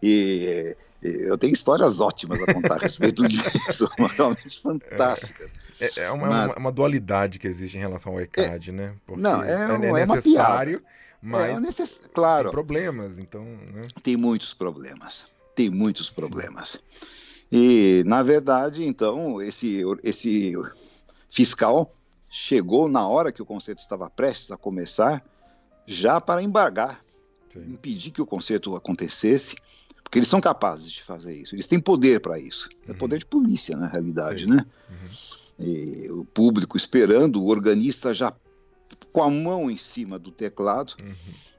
E, 0.00 0.76
eu 1.02 1.36
tenho 1.36 1.52
histórias 1.52 1.98
ótimas 1.98 2.40
a 2.42 2.54
contar 2.54 2.76
a 2.76 2.78
respeito 2.78 3.26
disso, 3.26 3.90
realmente 4.14 4.60
fantásticas. 4.60 5.50
É, 5.80 6.02
é, 6.02 6.10
uma, 6.12 6.28
Mas, 6.28 6.54
uma, 6.54 6.70
dualidade 6.70 7.40
que 7.40 7.48
existe 7.48 7.76
em 7.76 7.80
relação 7.80 8.12
ao 8.12 8.20
ECAD, 8.20 8.70
é, 8.70 8.72
né? 8.72 8.94
Porque 9.04 9.20
não, 9.20 9.42
é, 9.42 9.50
é, 9.50 10.02
é 10.02 10.06
necessário, 10.06 10.80
mas 11.22 11.60
necess... 11.60 12.00
claro, 12.12 12.44
tem 12.44 12.52
problemas, 12.52 13.18
então. 13.18 13.44
Né? 13.44 13.86
Tem 14.02 14.16
muitos 14.16 14.52
problemas. 14.52 15.24
Tem 15.54 15.70
muitos 15.70 16.10
problemas. 16.10 16.78
E, 17.50 18.02
na 18.06 18.22
verdade, 18.22 18.84
então, 18.84 19.40
esse, 19.40 19.82
esse 20.02 20.54
fiscal 21.30 21.94
chegou 22.28 22.88
na 22.88 23.06
hora 23.06 23.30
que 23.30 23.42
o 23.42 23.46
concerto 23.46 23.82
estava 23.82 24.08
prestes 24.08 24.50
a 24.50 24.56
começar, 24.56 25.22
já 25.86 26.18
para 26.20 26.42
embargar, 26.42 27.04
Sim. 27.52 27.72
impedir 27.72 28.10
que 28.10 28.22
o 28.22 28.26
concerto 28.26 28.74
acontecesse, 28.74 29.54
porque 30.02 30.18
eles 30.18 30.30
são 30.30 30.40
capazes 30.40 30.90
de 30.90 31.02
fazer 31.02 31.36
isso, 31.36 31.54
eles 31.54 31.66
têm 31.66 31.78
poder 31.78 32.20
para 32.20 32.38
isso. 32.38 32.68
É 32.86 32.90
uhum. 32.90 32.94
É 32.94 32.98
poder 32.98 33.18
de 33.18 33.26
polícia, 33.26 33.76
na 33.76 33.86
realidade, 33.86 34.44
Sim. 34.44 34.50
né? 34.50 34.66
Uhum. 34.88 35.66
E 35.66 36.10
o 36.10 36.24
público 36.24 36.76
esperando, 36.76 37.42
o 37.42 37.48
organista 37.48 38.14
já 38.14 38.32
com 39.12 39.22
a 39.22 39.30
mão 39.30 39.70
em 39.70 39.76
cima 39.76 40.18
do 40.18 40.30
teclado. 40.30 40.94
Uhum 41.00 41.14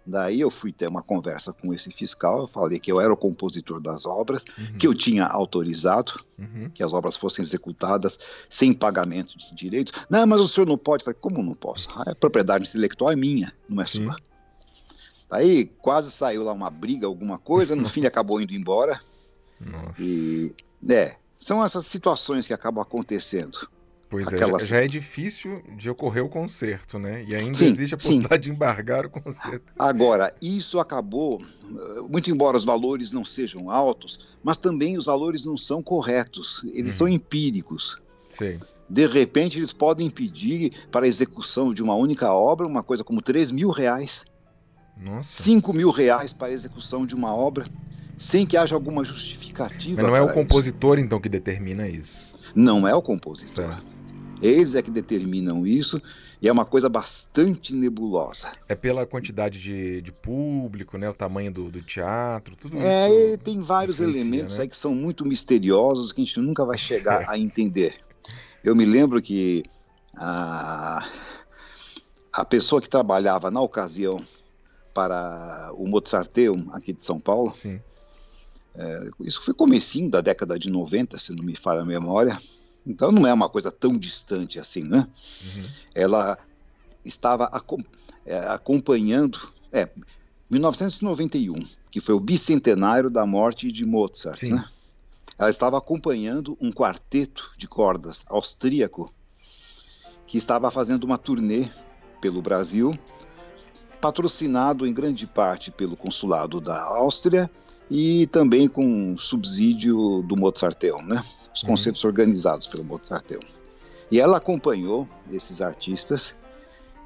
Daí 0.05 0.41
eu 0.41 0.51
fui 0.51 0.71
ter 0.73 0.87
uma 0.87 1.01
conversa 1.01 1.53
com 1.53 1.73
esse 1.73 1.89
fiscal, 1.89 2.41
eu 2.41 2.47
falei 2.47 2.77
que 2.77 2.91
eu 2.91 2.99
era 2.99 3.11
o 3.11 3.17
compositor 3.17 3.79
das 3.79 4.05
obras, 4.05 4.43
uhum. 4.57 4.77
que 4.77 4.85
eu 4.85 4.93
tinha 4.93 5.25
autorizado 5.25 6.23
uhum. 6.37 6.69
que 6.73 6.83
as 6.83 6.91
obras 6.91 7.15
fossem 7.15 7.41
executadas 7.41 8.19
sem 8.49 8.73
pagamento 8.73 9.37
de 9.37 9.55
direitos. 9.55 9.93
Não, 10.09 10.27
mas 10.27 10.41
o 10.41 10.47
senhor 10.47 10.67
não 10.67 10.77
pode. 10.77 11.01
Eu 11.01 11.05
falei, 11.05 11.19
como 11.21 11.41
não 11.41 11.55
posso? 11.55 11.89
A 11.91 12.13
propriedade 12.13 12.67
intelectual 12.67 13.11
é 13.11 13.15
minha, 13.15 13.53
não 13.67 13.81
é 13.81 13.85
Sim. 13.85 14.05
sua. 14.05 14.17
Aí 15.31 15.65
quase 15.65 16.11
saiu 16.11 16.43
lá 16.43 16.51
uma 16.51 16.69
briga, 16.69 17.07
alguma 17.07 17.39
coisa, 17.39 17.75
no 17.75 17.87
fim 17.89 18.01
ele 18.01 18.07
acabou 18.07 18.41
indo 18.41 18.53
embora. 18.53 18.99
Nossa. 19.59 20.01
E, 20.01 20.53
é, 20.89 21.15
são 21.39 21.63
essas 21.63 21.85
situações 21.85 22.45
que 22.45 22.53
acabam 22.53 22.81
acontecendo. 22.81 23.69
Pois 24.13 24.27
é, 24.27 24.37
já, 24.37 24.57
já, 24.59 24.77
é 24.77 24.87
difícil 24.87 25.63
de 25.75 25.89
ocorrer 25.89 26.23
o 26.23 26.29
concerto, 26.29 26.99
né? 26.99 27.25
E 27.27 27.33
ainda 27.33 27.57
sim, 27.57 27.65
existe 27.65 27.95
a 27.95 27.97
possibilidade 27.97 28.43
sim. 28.43 28.51
de 28.51 28.55
embargar 28.55 29.07
o 29.07 29.09
concerto. 29.09 29.73
Agora, 29.77 30.31
isso 30.39 30.79
acabou, 30.79 31.41
eh, 31.41 32.01
muito 32.07 32.29
embora 32.29 32.55
os 32.55 32.63
valores 32.63 33.11
não 33.11 33.25
sejam 33.25 33.71
altos, 33.71 34.27
mas 34.43 34.59
também 34.59 34.99
os 34.99 35.05
valores 35.05 35.43
não 35.43 35.57
são 35.57 35.81
corretos, 35.81 36.63
eles 36.75 36.91
uhum. 36.91 36.97
são 36.97 37.07
empíricos. 37.07 37.99
Sim. 38.37 38.59
De 38.87 39.07
repente, 39.07 39.57
eles 39.57 39.73
podem 39.73 40.11
pedir 40.11 40.73
para 40.91 41.07
a 41.07 41.09
execução 41.09 41.73
de 41.73 41.81
uma 41.81 41.95
única 41.95 42.31
obra 42.31 42.67
uma 42.67 42.83
coisa 42.83 43.03
como 43.03 43.19
3 43.19 43.51
mil 43.51 43.71
reais. 43.71 44.23
Nossa. 44.95 45.41
5 45.41 45.73
mil 45.73 45.89
reais 45.89 46.31
para 46.31 46.49
a 46.49 46.51
execução 46.51 47.03
de 47.03 47.15
uma 47.15 47.35
obra, 47.35 47.65
sem 48.15 48.45
que 48.45 48.55
haja 48.57 48.75
alguma 48.75 49.03
justificativa. 49.03 49.99
Mas 49.99 50.11
não 50.11 50.15
é 50.15 50.21
o 50.21 50.31
compositor, 50.31 50.99
isso. 50.99 51.05
então, 51.07 51.19
que 51.19 51.29
determina 51.29 51.87
isso. 51.87 52.31
Não 52.53 52.87
é 52.87 52.93
o 52.93 53.01
compositor. 53.01 53.65
Certo. 53.65 53.92
Eles 54.43 54.75
é 54.75 54.81
que 54.81 54.91
determinam 54.91 55.65
isso 55.65 56.01
e 56.41 56.47
é 56.49 56.51
uma 56.51 56.65
coisa 56.65 56.89
bastante 56.89 57.73
nebulosa. 57.73 58.51
É 58.67 58.75
pela 58.75 59.05
quantidade 59.05 59.59
de, 59.59 60.01
de 60.01 60.11
público, 60.11 60.97
né? 60.97 61.09
O 61.09 61.13
tamanho 61.13 61.51
do, 61.51 61.71
do 61.71 61.81
teatro, 61.81 62.55
tudo 62.57 62.77
é, 62.77 63.09
isso. 63.09 63.33
É, 63.33 63.37
tem 63.37 63.61
vários 63.61 64.01
elementos 64.01 64.57
né? 64.57 64.63
aí 64.63 64.69
que 64.69 64.75
são 64.75 64.93
muito 64.93 65.25
misteriosos 65.25 66.11
que 66.11 66.21
a 66.21 66.25
gente 66.25 66.39
nunca 66.41 66.65
vai 66.65 66.77
chegar 66.79 67.19
certo. 67.19 67.29
a 67.29 67.37
entender. 67.39 67.95
Eu 68.61 68.75
me 68.75 68.85
lembro 68.85 69.21
que 69.21 69.63
a, 70.15 71.07
a 72.31 72.43
pessoa 72.43 72.81
que 72.81 72.89
trabalhava 72.89 73.49
na 73.49 73.61
ocasião 73.61 74.25
para 74.93 75.71
o 75.73 75.87
Mozarteum 75.87 76.67
aqui 76.73 76.91
de 76.91 77.03
São 77.03 77.19
Paulo, 77.19 77.55
é, 78.75 79.09
isso 79.21 79.41
foi 79.41 79.53
comecinho 79.53 80.09
da 80.09 80.19
década 80.21 80.57
de 80.59 80.69
90, 80.69 81.17
se 81.19 81.33
não 81.33 81.43
me 81.43 81.55
falha 81.55 81.81
a 81.81 81.85
memória, 81.85 82.37
então 82.85 83.11
não 83.11 83.25
é 83.25 83.33
uma 83.33 83.49
coisa 83.49 83.71
tão 83.71 83.97
distante 83.97 84.59
assim, 84.59 84.83
né? 84.83 85.07
Uhum. 85.43 85.63
Ela 85.93 86.37
estava 87.03 87.49
é, 88.25 88.37
acompanhando, 88.37 89.39
é, 89.71 89.89
1991, 90.49 91.65
que 91.89 92.01
foi 92.01 92.13
o 92.15 92.19
bicentenário 92.19 93.09
da 93.09 93.25
morte 93.25 93.71
de 93.71 93.85
Mozart, 93.85 94.39
Sim. 94.39 94.53
né? 94.53 94.65
Ela 95.37 95.49
estava 95.49 95.77
acompanhando 95.77 96.57
um 96.61 96.71
quarteto 96.71 97.51
de 97.57 97.67
cordas 97.67 98.23
austríaco 98.27 99.11
que 100.27 100.37
estava 100.37 100.69
fazendo 100.69 101.03
uma 101.03 101.17
turnê 101.17 101.69
pelo 102.21 102.41
Brasil, 102.41 102.97
patrocinado 103.99 104.85
em 104.85 104.93
grande 104.93 105.25
parte 105.25 105.71
pelo 105.71 105.97
consulado 105.97 106.61
da 106.61 106.81
Áustria 106.81 107.49
e 107.89 108.27
também 108.27 108.67
com 108.67 109.17
subsídio 109.17 110.21
do 110.23 110.35
Mozarteum, 110.35 111.01
né? 111.01 111.23
Os 111.53 111.63
uhum. 111.63 111.69
concertos 111.69 112.03
organizados 112.03 112.67
pelo 112.67 112.83
Mozarteum. 112.83 113.41
E 114.11 114.19
ela 114.19 114.37
acompanhou 114.37 115.07
esses 115.31 115.61
artistas 115.61 116.35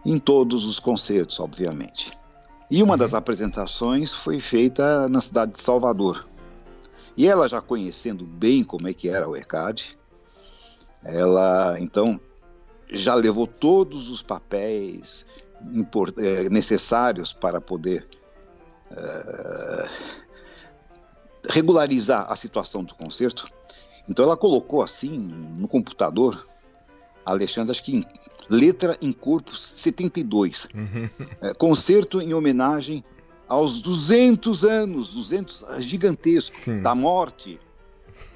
em 0.05 0.17
todos 0.17 0.65
os 0.65 0.79
concertos, 0.79 1.39
obviamente. 1.39 2.11
E 2.69 2.81
uma 2.83 2.93
uhum. 2.93 2.97
das 2.97 3.13
apresentações 3.13 4.13
foi 4.13 4.39
feita 4.39 5.07
na 5.07 5.21
cidade 5.21 5.53
de 5.53 5.61
Salvador. 5.61 6.27
E 7.15 7.27
ela 7.27 7.47
já 7.47 7.61
conhecendo 7.61 8.25
bem 8.25 8.63
como 8.63 8.87
é 8.87 8.93
que 8.93 9.09
era 9.09 9.27
o 9.27 9.35
ECAD, 9.35 9.97
ela 11.03 11.79
então 11.79 12.19
já 12.89 13.15
levou 13.15 13.47
todos 13.47 14.09
os 14.09 14.21
papéis 14.21 15.25
é, 16.17 16.49
necessários 16.49 17.33
para 17.33 17.59
poder 17.59 18.07
é, 18.91 19.89
regularizar 21.49 22.31
a 22.31 22.35
situação 22.35 22.83
do 22.83 22.93
concerto 22.93 23.49
então 24.09 24.25
ela 24.25 24.37
colocou 24.37 24.81
assim 24.81 25.17
no 25.17 25.67
computador, 25.67 26.47
Alexandre, 27.25 27.71
acho 27.71 27.83
que 27.83 27.97
em 27.97 28.05
letra 28.49 28.97
em 29.01 29.11
corpo 29.11 29.57
72, 29.57 30.67
uhum. 30.73 31.09
é, 31.41 31.53
concerto 31.53 32.21
em 32.21 32.33
homenagem 32.33 33.03
aos 33.47 33.81
200 33.81 34.63
anos, 34.63 35.13
200 35.13 35.65
gigantescos 35.79 36.63
Sim. 36.63 36.81
da 36.81 36.95
morte 36.95 37.59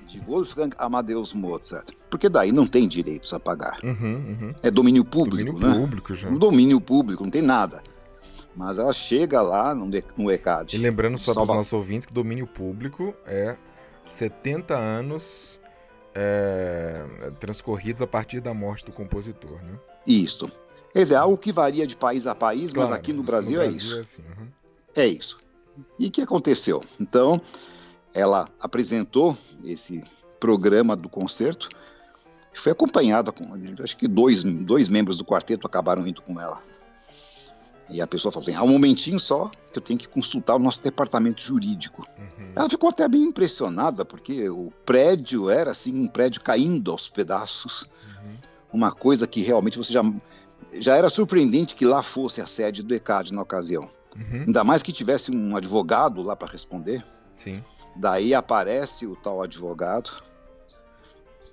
de 0.07 0.19
Wolfgang 0.19 0.75
Amadeus 0.77 1.33
Mozart. 1.33 1.91
Porque 2.09 2.27
daí 2.27 2.51
não 2.51 2.67
tem 2.67 2.87
direitos 2.87 3.33
a 3.33 3.39
pagar. 3.39 3.79
Uhum, 3.83 3.93
uhum. 3.93 4.53
É 4.61 4.69
domínio 4.69 5.05
público, 5.05 5.53
domínio 5.53 5.69
né? 5.69 5.79
Público 5.79 6.15
já. 6.15 6.29
Um 6.29 6.37
domínio 6.37 6.81
público, 6.81 7.23
não 7.23 7.31
tem 7.31 7.41
nada. 7.41 7.81
Mas 8.55 8.77
ela 8.77 8.91
chega 8.91 9.41
lá 9.41 9.73
no, 9.73 9.89
no 10.17 10.29
ECAD. 10.29 10.75
E 10.75 10.79
lembrando 10.79 11.17
só 11.17 11.33
para 11.33 11.43
os 11.43 11.47
nossos 11.47 11.73
ouvintes 11.73 12.05
que 12.05 12.13
domínio 12.13 12.45
público 12.45 13.13
é 13.25 13.55
70 14.03 14.77
anos 14.77 15.59
é, 16.13 17.03
transcorridos 17.39 18.01
a 18.01 18.07
partir 18.07 18.39
da 18.41 18.53
morte 18.53 18.85
do 18.85 18.91
compositor, 18.91 19.61
né? 19.63 19.77
Isso. 20.05 20.49
Quer 20.91 20.99
dizer, 20.99 21.15
algo 21.15 21.37
que 21.37 21.51
varia 21.51 21.87
de 21.87 21.95
país 21.95 22.27
a 22.27 22.35
país, 22.35 22.73
claro, 22.73 22.89
mas 22.89 22.97
aqui 22.97 23.13
no 23.13 23.23
Brasil, 23.23 23.59
no 23.59 23.63
é 23.63 23.69
Brasil 23.69 23.97
é 23.97 23.97
isso. 23.97 23.97
É, 23.97 24.01
assim, 24.01 24.21
uhum. 24.21 24.47
é 24.95 25.07
isso. 25.07 25.39
E 25.97 26.07
o 26.07 26.11
que 26.11 26.21
aconteceu? 26.21 26.83
Então, 26.99 27.41
ela 28.13 28.49
apresentou 28.59 29.37
esse 29.63 30.03
programa 30.39 30.95
do 30.95 31.07
concerto, 31.07 31.69
foi 32.53 32.71
acompanhada 32.71 33.31
com, 33.31 33.53
acho 33.81 33.95
que 33.95 34.07
dois, 34.07 34.43
dois 34.43 34.89
membros 34.89 35.17
do 35.17 35.23
quarteto 35.23 35.65
acabaram 35.65 36.05
indo 36.05 36.21
com 36.21 36.39
ela. 36.39 36.61
E 37.91 38.01
a 38.01 38.07
pessoa 38.07 38.31
falou 38.31 38.47
assim, 38.47 38.57
há 38.57 38.63
um 38.63 38.69
momentinho 38.69 39.19
só 39.19 39.51
que 39.71 39.77
eu 39.77 39.81
tenho 39.81 39.99
que 39.99 40.07
consultar 40.07 40.55
o 40.55 40.59
nosso 40.59 40.81
departamento 40.81 41.41
jurídico. 41.41 42.07
Uhum. 42.17 42.51
Ela 42.55 42.69
ficou 42.69 42.89
até 42.89 43.07
bem 43.07 43.23
impressionada, 43.23 44.05
porque 44.05 44.49
o 44.49 44.71
prédio 44.85 45.49
era 45.49 45.71
assim, 45.71 45.93
um 45.93 46.07
prédio 46.07 46.41
caindo 46.41 46.91
aos 46.91 47.09
pedaços. 47.09 47.83
Uhum. 48.23 48.35
Uma 48.73 48.91
coisa 48.91 49.27
que 49.27 49.41
realmente 49.41 49.77
você 49.77 49.91
já, 49.91 50.01
já 50.73 50.95
era 50.95 51.09
surpreendente 51.09 51.75
que 51.75 51.85
lá 51.85 52.01
fosse 52.01 52.41
a 52.41 52.47
sede 52.47 52.81
do 52.81 52.95
ECAD 52.95 53.33
na 53.33 53.41
ocasião. 53.41 53.89
Uhum. 54.17 54.43
Ainda 54.47 54.63
mais 54.63 54.81
que 54.81 54.91
tivesse 54.91 55.31
um 55.31 55.55
advogado 55.55 56.21
lá 56.21 56.35
para 56.35 56.51
responder. 56.51 57.03
Sim. 57.43 57.63
Daí 57.95 58.33
aparece 58.33 59.05
o 59.05 59.15
tal 59.17 59.41
advogado 59.41 60.11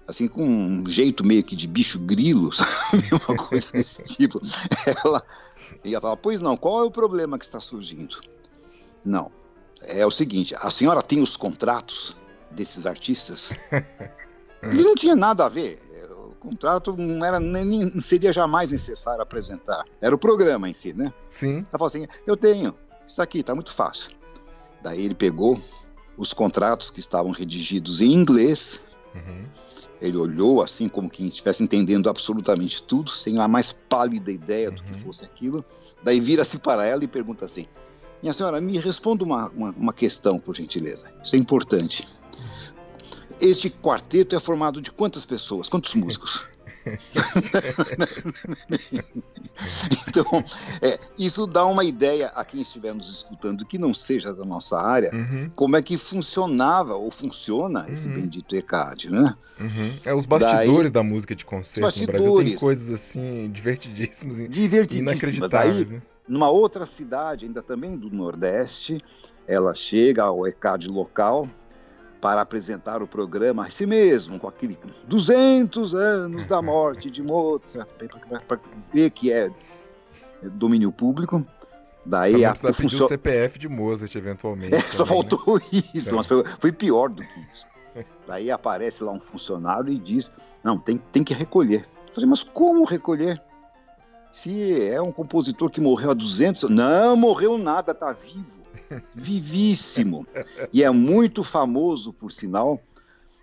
assim, 0.09 0.27
com 0.27 0.43
um 0.43 0.87
jeito 0.87 1.23
meio 1.25 1.45
que 1.45 1.55
de 1.55 1.69
bicho 1.69 1.99
grilo, 1.99 2.51
sabe? 2.51 3.05
Uma 3.29 3.37
coisa 3.37 3.71
desse 3.73 4.03
tipo. 4.17 4.41
Ela, 5.05 5.23
e 5.85 5.93
ela 5.95 6.01
fala, 6.01 6.17
pois 6.17 6.41
não, 6.41 6.57
qual 6.57 6.81
é 6.81 6.87
o 6.87 6.91
problema 6.91 7.39
que 7.39 7.45
está 7.45 7.61
surgindo? 7.61 8.21
Não, 9.05 9.31
é 9.81 10.05
o 10.05 10.11
seguinte, 10.11 10.55
a 10.59 10.71
senhora 10.71 11.03
tem 11.03 11.23
os 11.23 11.37
contratos 11.37 12.17
desses 12.51 12.87
artistas? 12.87 13.53
e 14.63 14.83
não 14.83 14.95
tinha 14.95 15.15
nada 15.15 15.47
a 15.47 15.49
ver. 15.49 15.81
O 16.11 16.35
contrato 16.39 16.97
não 16.97 17.25
era 17.25 17.41
nem 17.41 17.99
seria 18.01 18.33
jamais 18.33 18.71
necessário 18.71 19.21
apresentar. 19.21 19.85
Era 20.01 20.15
o 20.15 20.19
programa 20.19 20.69
em 20.69 20.75
si, 20.75 20.93
né? 20.93 21.13
Sim. 21.31 21.57
Ela 21.57 21.67
falou 21.73 21.87
assim: 21.87 22.07
eu 22.27 22.37
tenho, 22.37 22.75
isso 23.07 23.21
aqui 23.21 23.41
está 23.41 23.55
muito 23.55 23.73
fácil. 23.73 24.13
Daí 24.81 25.05
ele 25.05 25.17
pegou 25.17 25.61
os 26.17 26.33
contratos 26.33 26.91
que 26.91 27.01
estavam 27.01 27.33
redigidos 27.33 28.01
em 28.01 28.13
inglês. 28.13 28.79
Uhum. 29.15 29.45
Ele 30.01 30.17
olhou 30.17 30.63
assim, 30.63 30.89
como 30.89 31.11
quem 31.11 31.27
estivesse 31.27 31.63
entendendo 31.63 32.09
absolutamente 32.09 32.83
tudo, 32.83 33.11
sem 33.11 33.39
a 33.39 33.49
mais 33.49 33.73
pálida 33.73 34.31
ideia 34.31 34.71
do 34.71 34.83
que 34.83 34.93
uhum. 34.93 34.99
fosse 35.01 35.25
aquilo. 35.25 35.65
Daí 36.03 36.21
vira-se 36.21 36.59
para 36.59 36.85
ela 36.85 37.03
e 37.03 37.09
pergunta 37.09 37.45
assim: 37.45 37.67
Minha 38.23 38.33
senhora, 38.33 38.61
me 38.61 38.79
responda 38.79 39.25
uma, 39.25 39.49
uma, 39.51 39.71
uma 39.71 39.93
questão, 39.93 40.39
por 40.39 40.55
gentileza. 40.55 41.13
Isso 41.23 41.35
é 41.35 41.39
importante. 41.39 42.07
Este 43.41 43.71
quarteto 43.71 44.35
é 44.35 44.41
formado 44.41 44.81
de 44.81 44.91
quantas 44.91 45.25
pessoas? 45.25 45.69
Quantos 45.69 45.95
músicos? 45.95 46.47
então, 50.09 50.45
é, 50.81 50.99
isso 51.19 51.47
dá 51.47 51.67
uma 51.67 51.85
ideia 51.85 52.29
a 52.29 52.45
quem 52.45 52.61
estiver 52.61 52.95
nos 52.95 53.11
escutando 53.11 53.65
que 53.65 53.79
não 53.79 53.93
seja 53.93 54.33
da 54.33 54.45
nossa 54.45 54.81
área, 54.81 55.11
uhum. 55.13 55.51
como 55.55 55.77
é 55.77 55.83
que 55.83 55.99
funcionava 55.99 56.95
ou 56.95 57.11
funciona 57.11 57.87
uhum. 57.87 57.95
esse 57.95 58.09
bendito 58.09 58.57
ECAD, 58.57 59.11
né? 59.11 59.37
Uhum. 59.61 59.93
É 60.05 60.15
os 60.15 60.25
bastidores 60.25 60.85
Daí, 60.85 60.91
da 60.91 61.03
música 61.03 61.35
de 61.35 61.45
concerto 61.45 62.01
no 62.01 62.07
Brasil 62.07 62.45
tem 62.45 62.57
coisas 62.57 62.91
assim 62.91 63.51
divertidíssimas, 63.51 64.37
divertidíssimas 64.49 65.23
inacreditáveis, 65.23 65.89
Daí, 65.89 65.97
né? 65.97 66.03
Numa 66.29 66.51
outra 66.51 66.85
cidade, 66.85 67.47
ainda 67.47 67.63
também 67.63 67.97
do 67.97 68.11
Nordeste, 68.11 69.03
ela 69.47 69.75
chega 69.75 70.25
ao 70.25 70.47
ECAD 70.47 70.89
local 70.89 71.49
para 72.21 72.41
apresentar 72.41 73.03
o 73.03 73.07
programa 73.07 73.67
a 73.67 73.71
si 73.71 73.87
mesmo, 73.87 74.39
com 74.39 74.49
aquele 74.49 74.77
200 75.07 75.95
anos 75.95 76.47
da 76.47 76.61
morte 76.61 77.11
de 77.11 77.23
Mozart, 77.23 77.89
para 78.47 78.59
ver 78.93 79.11
que 79.11 79.33
é 79.33 79.51
domínio 80.43 80.91
público. 80.91 81.45
Daí 82.05 82.45
a 82.45 82.55
pedir 82.55 82.73
funcion... 82.75 83.05
o 83.05 83.09
CPF 83.09 83.59
de 83.59 83.69
Mozart, 83.69 84.15
eventualmente. 84.15 84.75
É, 84.75 84.81
só 84.81 85.05
também, 85.05 85.29
faltou 85.29 85.59
né? 85.59 85.83
isso, 85.95 86.15
mas 86.15 86.27
foi, 86.27 86.45
foi, 86.59 86.73
pior 86.73 87.09
do 87.09 87.23
que 87.23 87.41
isso. 87.53 87.67
Daí 88.27 88.51
aparece 88.51 89.05
lá 89.05 89.13
um 89.13 89.21
funcionário 89.21 89.93
e 89.93 89.99
diz: 89.99 90.33
Não, 90.63 90.79
tem, 90.79 91.01
tem 91.13 91.23
que 91.23 91.35
recolher. 91.35 91.87
Falei, 92.15 92.29
mas 92.29 92.43
como 92.43 92.85
recolher? 92.85 93.41
Se 94.33 94.81
é 94.89 95.01
um 95.01 95.11
compositor 95.11 95.71
que 95.71 95.81
morreu 95.81 96.11
há 96.11 96.15
200 96.15 96.65
anos. 96.65 96.77
Não 96.77 97.17
morreu 97.17 97.59
nada, 97.59 97.93
está 97.93 98.13
vivo 98.13 98.58
vivíssimo. 99.15 100.27
E 100.73 100.83
é 100.83 100.91
muito 100.91 101.45
famoso, 101.45 102.13
por 102.13 102.33
sinal. 102.33 102.81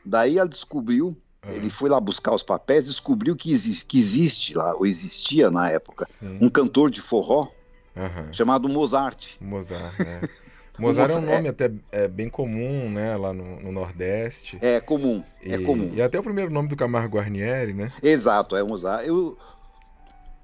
Daí 0.05 0.37
ela 0.37 0.47
descobriu, 0.47 1.17
uhum. 1.45 1.51
ele 1.51 1.69
foi 1.69 1.89
lá 1.89 1.99
buscar 1.99 2.33
os 2.33 2.43
papéis, 2.43 2.85
descobriu 2.85 3.35
que, 3.35 3.51
exi 3.51 3.83
que 3.83 3.97
existe 3.97 4.53
lá, 4.53 4.75
ou 4.75 4.85
existia 4.85 5.49
na 5.49 5.69
época, 5.69 6.07
Sim. 6.19 6.37
um 6.41 6.49
cantor 6.49 6.91
de 6.91 7.01
forró 7.01 7.47
uhum. 7.95 8.31
chamado 8.31 8.69
Mozart. 8.69 9.35
Mozart, 9.41 9.99
é. 9.99 10.21
Mozart 10.77 11.13
é 11.13 11.17
um 11.17 11.21
nome 11.21 11.47
é... 11.47 11.49
até 11.49 11.71
é, 11.91 12.07
bem 12.07 12.29
comum, 12.29 12.91
né, 12.91 13.15
lá 13.15 13.33
no, 13.33 13.61
no 13.61 13.71
Nordeste. 13.71 14.57
É 14.61 14.79
comum, 14.79 15.23
é 15.41 15.49
e, 15.49 15.53
é 15.53 15.57
comum. 15.59 15.91
E 15.93 16.01
até 16.01 16.19
o 16.19 16.23
primeiro 16.23 16.51
nome 16.51 16.67
do 16.67 16.75
Camargo 16.75 17.17
Guarnieri, 17.17 17.73
né? 17.73 17.91
Exato, 18.03 18.55
é 18.55 18.63
Mozart. 18.63 19.07
Eu, 19.07 19.37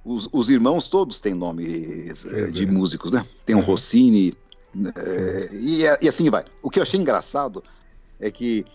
os, 0.03 0.27
os 0.31 0.49
irmãos 0.49 0.87
todos 0.87 1.19
têm 1.19 1.33
nome 1.33 2.11
de 2.51 2.63
é. 2.63 2.65
músicos, 2.65 3.11
né? 3.11 3.25
Tem 3.45 3.55
o 3.55 3.59
uhum. 3.59 3.65
Rossini, 3.65 4.29
é, 4.29 4.33
e, 5.51 5.83
e, 6.01 6.07
assim 6.07 6.29
vai. 6.29 6.45
O 6.61 6.69
que 6.69 6.79
eu 6.79 6.83
achei 6.83 6.99
engraçado 6.99 7.63
é 8.19 8.31
que 8.31 8.65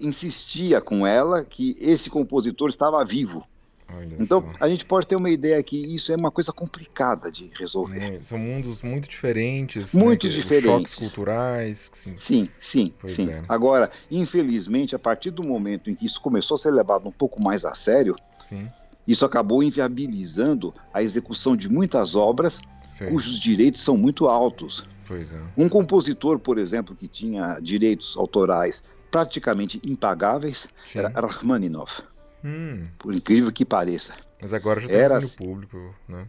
insistia 0.00 0.80
com 0.80 1.06
ela 1.06 1.44
que 1.44 1.76
esse 1.80 2.10
compositor 2.10 2.68
estava 2.68 3.04
vivo. 3.04 3.46
Olha 3.94 4.16
então, 4.18 4.42
só. 4.42 4.48
a 4.58 4.68
gente 4.68 4.84
pode 4.84 5.06
ter 5.06 5.14
uma 5.14 5.30
ideia 5.30 5.62
que 5.62 5.94
isso 5.94 6.10
é 6.10 6.16
uma 6.16 6.30
coisa 6.30 6.52
complicada 6.52 7.30
de 7.30 7.52
resolver. 7.56 8.16
É, 8.16 8.20
são 8.20 8.36
mundos 8.36 8.82
muito 8.82 9.08
diferentes. 9.08 9.92
Muito 9.92 10.26
né? 10.26 10.32
diferentes. 10.32 10.92
Choques 10.92 10.94
culturais. 10.94 11.90
Sim, 11.94 12.14
sim, 12.18 12.50
sim. 12.58 12.92
sim. 13.06 13.30
É. 13.30 13.42
Agora, 13.48 13.90
infelizmente, 14.10 14.96
a 14.96 14.98
partir 14.98 15.30
do 15.30 15.44
momento 15.44 15.88
em 15.88 15.94
que 15.94 16.04
isso 16.04 16.20
começou 16.20 16.56
a 16.56 16.58
ser 16.58 16.72
levado 16.72 17.08
um 17.08 17.12
pouco 17.12 17.40
mais 17.40 17.64
a 17.64 17.76
sério, 17.76 18.16
sim. 18.48 18.68
isso 19.06 19.24
acabou 19.24 19.62
inviabilizando 19.62 20.74
a 20.92 21.00
execução 21.00 21.56
de 21.56 21.68
muitas 21.68 22.16
obras 22.16 22.60
sim. 22.98 23.06
cujos 23.06 23.38
direitos 23.38 23.82
são 23.82 23.96
muito 23.96 24.26
altos. 24.26 24.84
É. 25.14 25.62
Um 25.62 25.68
compositor, 25.68 26.38
por 26.38 26.58
exemplo, 26.58 26.94
que 26.94 27.08
tinha 27.08 27.58
direitos 27.60 28.16
autorais 28.16 28.82
praticamente 29.10 29.80
impagáveis 29.84 30.66
Sim. 30.92 30.98
era 30.98 31.08
Rachmaninoff. 31.08 32.02
Hum. 32.44 32.86
Por 32.98 33.14
incrível 33.14 33.52
que 33.52 33.64
pareça. 33.64 34.14
Mas 34.40 34.52
agora 34.52 34.80
já 34.80 34.88
tem 34.88 34.96
era... 34.96 35.18
Assim. 35.18 35.36
público, 35.36 35.94
né? 36.08 36.26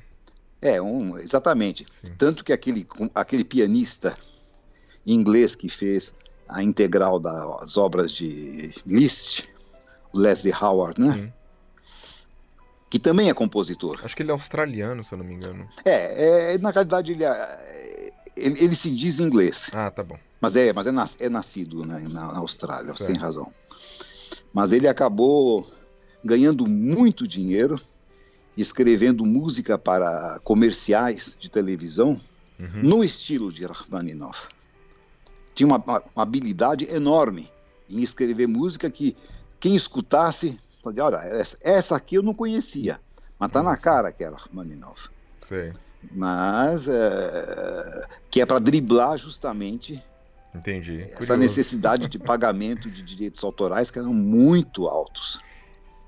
É, 0.62 0.82
um, 0.82 1.18
exatamente. 1.20 1.86
Sim. 2.04 2.14
Tanto 2.18 2.44
que 2.44 2.52
aquele, 2.52 2.88
aquele 3.14 3.44
pianista 3.44 4.18
inglês 5.06 5.56
que 5.56 5.70
fez 5.70 6.16
a 6.48 6.64
integral 6.64 7.20
das 7.20 7.78
obras 7.78 8.12
de 8.12 8.74
Liszt, 8.86 9.48
Leslie 10.14 10.54
Howard, 10.54 11.00
né? 11.00 11.14
Sim. 11.14 11.34
Que 12.90 13.00
também 13.00 13.30
é 13.30 13.34
compositor. 13.34 14.00
Acho 14.04 14.16
que 14.16 14.24
ele 14.24 14.32
é 14.32 14.34
australiano, 14.34 15.04
se 15.04 15.14
eu 15.14 15.18
não 15.18 15.26
me 15.26 15.34
engano. 15.34 15.68
É, 15.84 16.54
é 16.54 16.58
na 16.58 16.72
realidade 16.72 17.12
ele 17.12 17.26
é, 17.26 18.14
ele, 18.38 18.64
ele, 18.64 18.76
se 18.76 18.90
diz 18.90 19.20
inglês. 19.20 19.70
Ah, 19.74 19.90
tá 19.90 20.04
bom. 20.04 20.18
Mas 20.40 20.56
é, 20.56 20.72
mas 20.72 20.88
é, 20.88 20.92
nas, 20.92 21.20
é 21.20 21.30
nascido 21.30 21.86
né, 21.86 22.06
na, 22.10 22.32
na, 22.32 22.40
Austrália, 22.40 22.88
certo. 22.88 23.00
você 23.00 23.06
tem 23.08 23.18
razão. 23.18 23.52
Mas 24.54 24.72
ele 24.72 24.88
acabou 24.88 25.72
ganhando 26.24 26.68
muito 26.68 27.28
dinheiro 27.28 27.80
escrevendo 28.56 29.26
música 29.26 29.78
para 29.78 30.40
comerciais 30.44 31.36
de 31.40 31.50
televisão 31.50 32.20
uhum. 32.60 32.82
no 32.84 33.04
estilo 33.04 33.52
de 33.52 33.66
Rachmaninoff. 33.66 34.48
Tinha 35.54 35.68
uma, 35.68 35.78
uma, 35.78 36.04
habilidade 36.16 36.86
enorme 36.86 37.52
em 37.90 38.02
escrever 38.02 38.48
música 38.48 38.90
que 38.90 39.16
quem 39.60 39.76
escutasse, 39.76 40.60
olha, 40.84 41.22
essa, 41.62 41.96
aqui 41.96 42.16
eu 42.16 42.24
não 42.24 42.34
conhecia, 42.34 43.00
mas 43.40 43.52
tá 43.52 43.62
na 43.62 43.78
cara 43.78 44.12
que 44.12 44.24
era 44.24 44.36
Rachmaninoff. 44.36 45.10
Sei 45.42 45.72
mas 46.12 46.88
é, 46.88 48.08
que 48.30 48.42
é 48.42 48.46
para 48.46 48.60
driblar 48.60 49.18
justamente 49.18 50.04
Entendi. 50.54 51.04
essa 51.04 51.18
Curioso. 51.18 51.38
necessidade 51.38 52.08
de 52.08 52.18
pagamento 52.18 52.90
de 52.90 53.02
direitos 53.02 53.44
autorais 53.44 53.92
que 53.92 54.00
eram 54.00 54.14
muito 54.14 54.88
altos. 54.88 55.40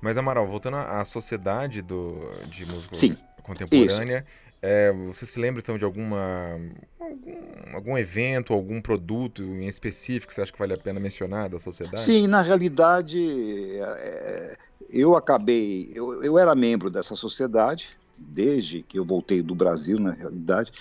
Mas 0.00 0.16
Amaral, 0.16 0.46
voltando 0.46 0.76
à 0.76 1.04
sociedade 1.04 1.82
do, 1.82 2.16
de 2.46 2.64
música 2.64 2.94
Sim, 2.94 3.16
contemporânea, 3.42 4.24
é, 4.62 4.92
você 4.92 5.26
se 5.26 5.38
lembra 5.38 5.60
então 5.60 5.78
de 5.78 5.84
alguma 5.84 6.58
algum, 6.98 7.74
algum, 7.74 7.98
evento, 7.98 8.52
algum 8.52 8.80
produto 8.80 9.42
em 9.42 9.68
específico 9.68 10.28
que 10.28 10.34
você 10.34 10.42
acha 10.42 10.52
que 10.52 10.58
vale 10.58 10.74
a 10.74 10.78
pena 10.78 10.98
mencionar 10.98 11.48
da 11.48 11.58
sociedade? 11.58 12.02
Sim, 12.02 12.26
na 12.26 12.42
realidade 12.42 13.78
é, 13.78 14.56
eu 14.90 15.16
acabei, 15.16 15.90
eu, 15.94 16.22
eu 16.22 16.38
era 16.38 16.54
membro 16.54 16.90
dessa 16.90 17.14
sociedade, 17.14 17.96
desde 18.20 18.82
que 18.82 18.98
eu 18.98 19.04
voltei 19.04 19.42
do 19.42 19.54
Brasil, 19.54 19.98
na 19.98 20.10
realidade. 20.10 20.72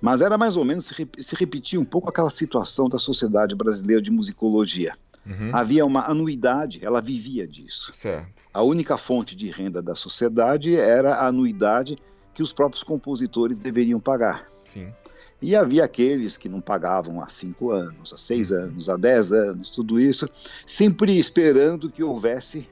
Mas 0.00 0.20
era 0.20 0.36
mais 0.36 0.56
ou 0.56 0.64
menos, 0.64 0.86
se, 0.86 1.34
repetia 1.34 1.80
um 1.80 1.84
pouco 1.84 2.10
aquela 2.10 2.30
situação 2.30 2.88
da 2.88 2.98
Sociedade 2.98 3.54
Brasileira 3.54 4.02
de 4.02 4.10
Musicologia. 4.10 4.94
Uhum. 5.24 5.50
Havia 5.52 5.86
uma 5.86 6.04
anuidade, 6.06 6.84
ela 6.84 7.00
vivia 7.00 7.46
disso. 7.46 7.92
Certo. 7.94 8.28
A 8.52 8.62
única 8.62 8.98
fonte 8.98 9.34
de 9.34 9.50
renda 9.50 9.80
da 9.80 9.94
sociedade 9.94 10.76
era 10.76 11.14
a 11.14 11.28
anuidade 11.28 11.96
que 12.34 12.42
os 12.42 12.52
próprios 12.52 12.82
compositores 12.82 13.58
deveriam 13.58 13.98
pagar. 13.98 14.48
Sim. 14.72 14.92
E 15.40 15.56
havia 15.56 15.84
aqueles 15.84 16.36
que 16.36 16.48
não 16.48 16.60
pagavam 16.60 17.22
há 17.22 17.28
cinco 17.28 17.70
anos, 17.70 18.12
há 18.12 18.18
seis 18.18 18.50
uhum. 18.50 18.58
anos, 18.58 18.90
há 18.90 18.96
dez 18.96 19.32
anos, 19.32 19.70
tudo 19.70 19.98
isso, 19.98 20.28
sempre 20.66 21.18
esperando 21.18 21.90
que 21.90 22.02
houvesse 22.02 22.68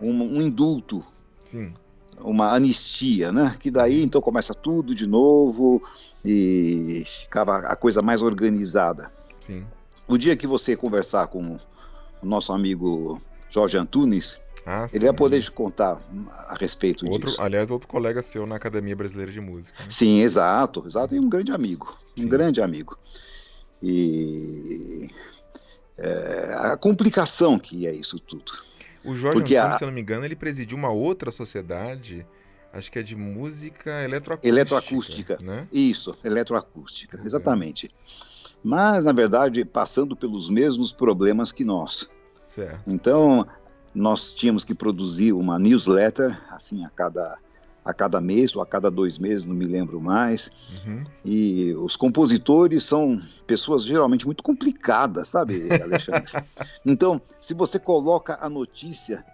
um, 0.00 0.10
um 0.10 0.42
indulto 0.42 1.04
Sim 1.44 1.72
uma 2.20 2.52
anistia, 2.52 3.32
né? 3.32 3.56
Que 3.60 3.70
daí 3.70 4.02
então 4.02 4.20
começa 4.20 4.54
tudo 4.54 4.94
de 4.94 5.06
novo 5.06 5.82
e 6.24 7.04
ficava 7.06 7.58
a 7.58 7.76
coisa 7.76 8.02
mais 8.02 8.22
organizada. 8.22 9.12
Sim. 9.40 9.64
O 10.08 10.16
dia 10.16 10.36
que 10.36 10.46
você 10.46 10.76
conversar 10.76 11.26
com 11.28 11.58
o 12.22 12.26
nosso 12.26 12.52
amigo 12.52 13.20
Jorge 13.50 13.76
Antunes, 13.76 14.38
ah, 14.64 14.86
ele 14.92 15.04
vai 15.04 15.14
poder 15.14 15.42
te 15.42 15.50
contar 15.50 16.00
a 16.48 16.56
respeito 16.58 17.06
outro, 17.06 17.28
disso. 17.28 17.40
Aliás, 17.40 17.70
outro 17.70 17.88
colega 17.88 18.22
seu 18.22 18.46
na 18.46 18.56
Academia 18.56 18.96
Brasileira 18.96 19.30
de 19.30 19.40
Música. 19.40 19.72
Né? 19.78 19.86
Sim, 19.90 20.20
exato, 20.20 20.84
exato, 20.86 21.14
e 21.14 21.20
um 21.20 21.28
grande 21.28 21.52
amigo, 21.52 21.96
um 22.16 22.22
Sim. 22.22 22.28
grande 22.28 22.60
amigo. 22.60 22.98
E 23.82 25.08
é, 25.96 26.54
a 26.56 26.76
complicação 26.76 27.58
que 27.58 27.86
é 27.86 27.94
isso 27.94 28.18
tudo. 28.18 28.52
O 29.06 29.14
Jorge 29.14 29.38
Porque 29.38 29.56
Antônio, 29.56 29.74
a... 29.74 29.78
se 29.78 29.84
eu 29.84 29.86
não 29.86 29.94
me 29.94 30.00
engano, 30.00 30.24
ele 30.24 30.36
presidiu 30.36 30.76
uma 30.76 30.90
outra 30.90 31.30
sociedade, 31.30 32.26
acho 32.72 32.90
que 32.90 32.98
é 32.98 33.02
de 33.02 33.14
música 33.14 34.02
eletroacústica. 34.02 34.48
Eletroacústica, 34.48 35.38
né? 35.40 35.68
Isso, 35.72 36.18
eletroacústica, 36.24 37.20
é. 37.22 37.26
exatamente. 37.26 37.90
Mas, 38.62 39.04
na 39.04 39.12
verdade, 39.12 39.64
passando 39.64 40.16
pelos 40.16 40.50
mesmos 40.50 40.92
problemas 40.92 41.52
que 41.52 41.64
nós. 41.64 42.10
Certo. 42.54 42.80
Então, 42.86 43.46
nós 43.94 44.32
tínhamos 44.32 44.64
que 44.64 44.74
produzir 44.74 45.32
uma 45.32 45.58
newsletter, 45.58 46.38
assim, 46.50 46.84
a 46.84 46.90
cada 46.90 47.38
a 47.86 47.94
cada 47.94 48.20
mês 48.20 48.54
ou 48.56 48.60
a 48.60 48.66
cada 48.66 48.90
dois 48.90 49.16
meses, 49.16 49.46
não 49.46 49.54
me 49.54 49.64
lembro 49.64 50.00
mais. 50.00 50.50
Uhum. 50.84 51.04
E 51.24 51.72
os 51.74 51.94
compositores 51.94 52.82
são 52.84 53.22
pessoas 53.46 53.84
geralmente 53.84 54.26
muito 54.26 54.42
complicadas, 54.42 55.28
sabe, 55.28 55.68
Alexandre? 55.80 56.32
então, 56.84 57.22
se 57.40 57.54
você 57.54 57.78
coloca 57.78 58.36
a 58.40 58.50
notícia 58.50 59.24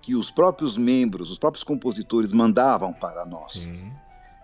que 0.00 0.14
os 0.14 0.30
próprios 0.30 0.76
membros, 0.76 1.30
os 1.30 1.38
próprios 1.38 1.64
compositores 1.64 2.32
mandavam 2.32 2.92
para 2.92 3.26
nós, 3.26 3.68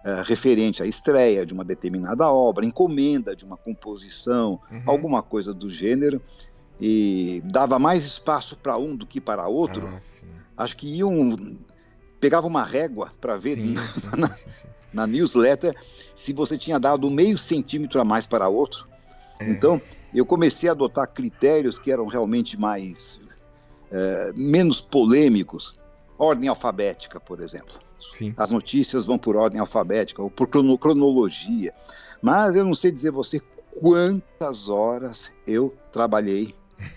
é, 0.05 0.23
referente 0.23 0.83
à 0.83 0.87
estreia 0.87 1.47
de 1.47 1.55
uma 1.55 1.65
determinada 1.65 2.29
obra, 2.29 2.67
encomenda 2.67 3.37
de 3.37 3.45
uma 3.45 3.57
composição, 3.57 4.61
uhum. 4.71 4.83
alguma 4.85 5.23
coisa 5.23 5.55
do 5.55 5.71
gênero, 5.71 6.21
e 6.81 7.41
dava 7.45 7.79
mais 7.79 8.05
espaço 8.05 8.57
para 8.57 8.77
um 8.77 8.97
do 8.97 9.07
que 9.07 9.21
para 9.21 9.47
outro, 9.47 9.89
ah, 9.89 10.65
acho 10.65 10.77
que 10.77 10.89
iam 10.89 11.57
pegava 12.25 12.47
uma 12.47 12.65
régua 12.65 13.13
para 13.21 13.37
ver 13.37 13.57
sim, 13.57 13.75
na, 14.17 14.29
sim, 14.33 14.35
na, 14.91 15.07
newsletter 15.07 15.77
se 16.17 16.33
você 16.33 16.57
tinha 16.57 16.81
dado 16.81 17.11
meio 17.11 17.37
centímetro 17.37 18.01
a 18.01 18.05
mais 18.05 18.25
para 18.25 18.49
outro. 18.49 18.89
É. 19.39 19.51
Então, 19.51 19.79
eu 20.15 20.25
comecei 20.25 20.71
a 20.71 20.73
adotar 20.73 21.07
critérios 21.07 21.79
que 21.79 21.93
eram 21.93 22.07
realmente 22.07 22.59
mais 22.59 23.21
é, 23.93 24.33
menos 24.35 24.81
polêmicos. 24.81 25.75
Ordem 26.17 26.49
alfabética, 26.49 27.21
por 27.21 27.43
exemplo. 27.43 27.75
As 28.39 28.51
notícias 28.51 29.05
vão 29.05 29.19
por 29.19 29.37
ordem 29.37 29.61
alfabética 29.61 30.23
ou 30.23 30.31
por 30.31 30.49
cronologia. 30.49 31.75
Mas 32.23 32.57
eu 32.57 32.65
não 32.65 32.73
sei 32.73 32.91
dizer 32.91 33.11
você 33.11 33.43
quantas 33.79 34.71
horas 34.71 35.31
eu 35.47 35.75
trabalhei 35.93 36.55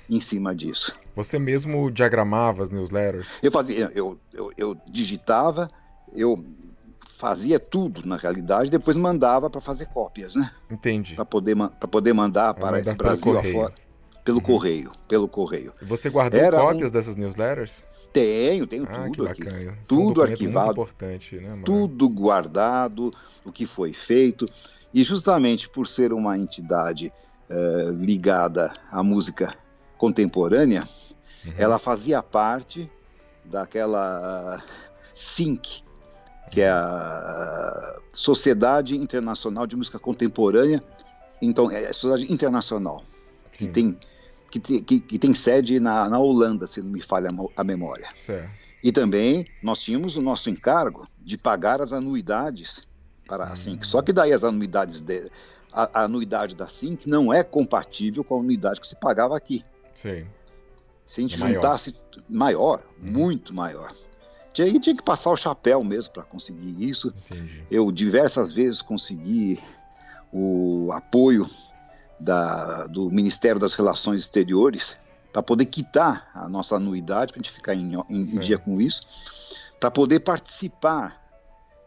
em 0.09 0.22
cima 0.22 0.53
disso. 0.55 0.93
Você 1.15 1.39
mesmo 1.39 1.89
diagramava 1.91 2.64
as 2.64 2.69
newsletters? 2.69 3.27
Eu 3.41 3.51
fazia, 3.51 3.91
eu, 3.95 4.18
eu, 4.34 4.51
eu 4.57 4.77
digitava, 4.88 5.69
eu 6.14 6.43
fazia 7.18 7.59
tudo 7.59 8.07
na 8.07 8.15
realidade, 8.15 8.69
depois 8.69 8.95
mandava 8.95 9.49
para 9.49 9.59
fazer 9.59 9.88
cópias, 9.88 10.35
né? 10.35 10.51
Entendi. 10.69 11.15
Para 11.15 11.26
poder, 11.26 11.55
poder 11.89 12.14
mandar 12.14 12.53
para 12.53 12.65
mandar 12.68 12.80
esse 12.80 12.93
Brasil 12.93 13.38
afora. 13.38 13.73
Pelo 14.23 14.38
uhum. 14.38 14.43
correio, 14.43 14.91
pelo 15.07 15.27
correio. 15.27 15.73
E 15.81 15.85
você 15.85 16.09
guardou 16.09 16.39
Era 16.39 16.59
cópias 16.59 16.89
um... 16.89 16.91
dessas 16.91 17.15
newsletters? 17.15 17.84
Tenho, 18.14 18.68
tenho 18.68 18.84
ah, 18.89 19.09
tudo 19.11 19.27
aqui. 19.27 19.47
É 19.47 19.73
tudo 19.88 20.22
um 20.22 20.23
arquivado. 20.23 20.72
importante, 20.72 21.35
né, 21.38 21.61
tudo 21.64 22.09
guardado, 22.09 23.14
o 23.45 23.51
que 23.51 23.65
foi 23.65 23.93
feito. 23.93 24.47
E 24.93 25.03
justamente 25.03 25.69
por 25.69 25.88
ser 25.88 26.14
uma 26.14 26.38
entidade 26.38 27.11
uh, 27.49 27.91
ligada 27.91 28.73
à 28.91 29.01
música 29.03 29.55
contemporânea, 29.98 30.88
uhum. 31.45 31.53
ela 31.57 31.80
fazia 31.80 32.22
parte 32.22 32.90
daquela 33.44 34.64
SINC, 35.14 35.84
que 36.52 36.61
é 36.61 36.69
a 36.69 37.99
Sociedade 38.14 38.95
Internacional 38.95 39.68
de 39.68 39.76
Música 39.76 39.99
Contemporânea, 39.99 40.84
então 41.41 41.69
é 41.72 41.88
a 41.88 41.94
Sociedade 41.94 42.32
Internacional, 42.32 43.03
que 43.52 43.68
tem, 43.68 43.98
que, 44.52 44.60
que, 44.60 44.99
que, 44.99 45.19
tem 45.19 45.34
sede 45.34 45.80
na, 45.80 46.10
na 46.10 46.19
Holanda, 46.19 46.68
se 46.68 46.82
não 46.82 46.91
me 46.91 47.02
falha 47.02 47.30
a 47.56 47.64
memória. 47.64 48.07
Certo. 48.15 48.49
E 48.84 48.91
também 48.91 49.48
nós 49.61 49.82
tínhamos 49.82 50.15
o 50.15 50.22
nosso 50.22 50.49
encargo 50.49 51.07
de 51.19 51.38
pagar 51.38 51.82
as 51.82 51.91
anuidades 51.91 52.88
para 53.28 53.45
a 53.45 53.56
SINC. 53.56 53.86
Só 53.86 54.02
que 54.02 54.14
daí 54.14 54.32
as 54.32 54.44
anuidades 54.44 55.02
de, 55.02 55.30
a, 55.74 56.02
a, 56.02 56.03
anuidade 56.06 56.56
da 56.56 56.68
SINC 56.68 57.06
não 57.07 57.34
é 57.34 57.44
compatível 57.44 58.24
com 58.24 58.38
a 58.38 58.40
anuidade 58.40 58.80
que 58.80 58.88
se 58.88 58.95
pagava 58.95 59.36
aqui. 59.36 59.65
Sim. 60.02 60.26
Se 61.06 61.22
a 61.22 61.24
gente 61.24 61.36
é 61.41 61.53
juntasse 61.53 61.95
maior, 62.30 62.84
uhum. 63.02 63.11
muito 63.11 63.53
maior. 63.53 63.94
Tinha, 64.53 64.80
tinha 64.80 64.95
que 64.95 65.03
passar 65.03 65.32
o 65.32 65.38
chapéu 65.38 65.84
mesmo 65.84 66.14
para 66.14 66.24
conseguir 66.24 66.84
isso. 66.84 67.14
Entendi. 67.30 67.64
Eu 67.69 67.91
diversas 67.91 68.52
vezes 68.52 68.82
consegui 68.82 69.60
o 70.32 70.91
apoio 70.91 71.49
da, 72.19 72.88
do 72.88 73.10
Ministério 73.10 73.60
das 73.60 73.74
Relações 73.74 74.22
Exteriores 74.22 74.98
para 75.32 75.44
poder 75.44 75.65
quitar 75.65 76.30
a 76.34 76.49
nossa 76.49 76.76
anuidade, 76.76 77.32
para 77.32 77.40
a 77.40 77.44
gente 77.44 77.53
ficar 77.53 77.76
em, 77.76 77.94
em, 78.10 78.22
em 78.22 78.40
dia 78.40 78.57
com 78.57 78.82
isso, 78.82 79.07
para 79.80 79.91
poder 79.91 80.22
participar 80.22 81.22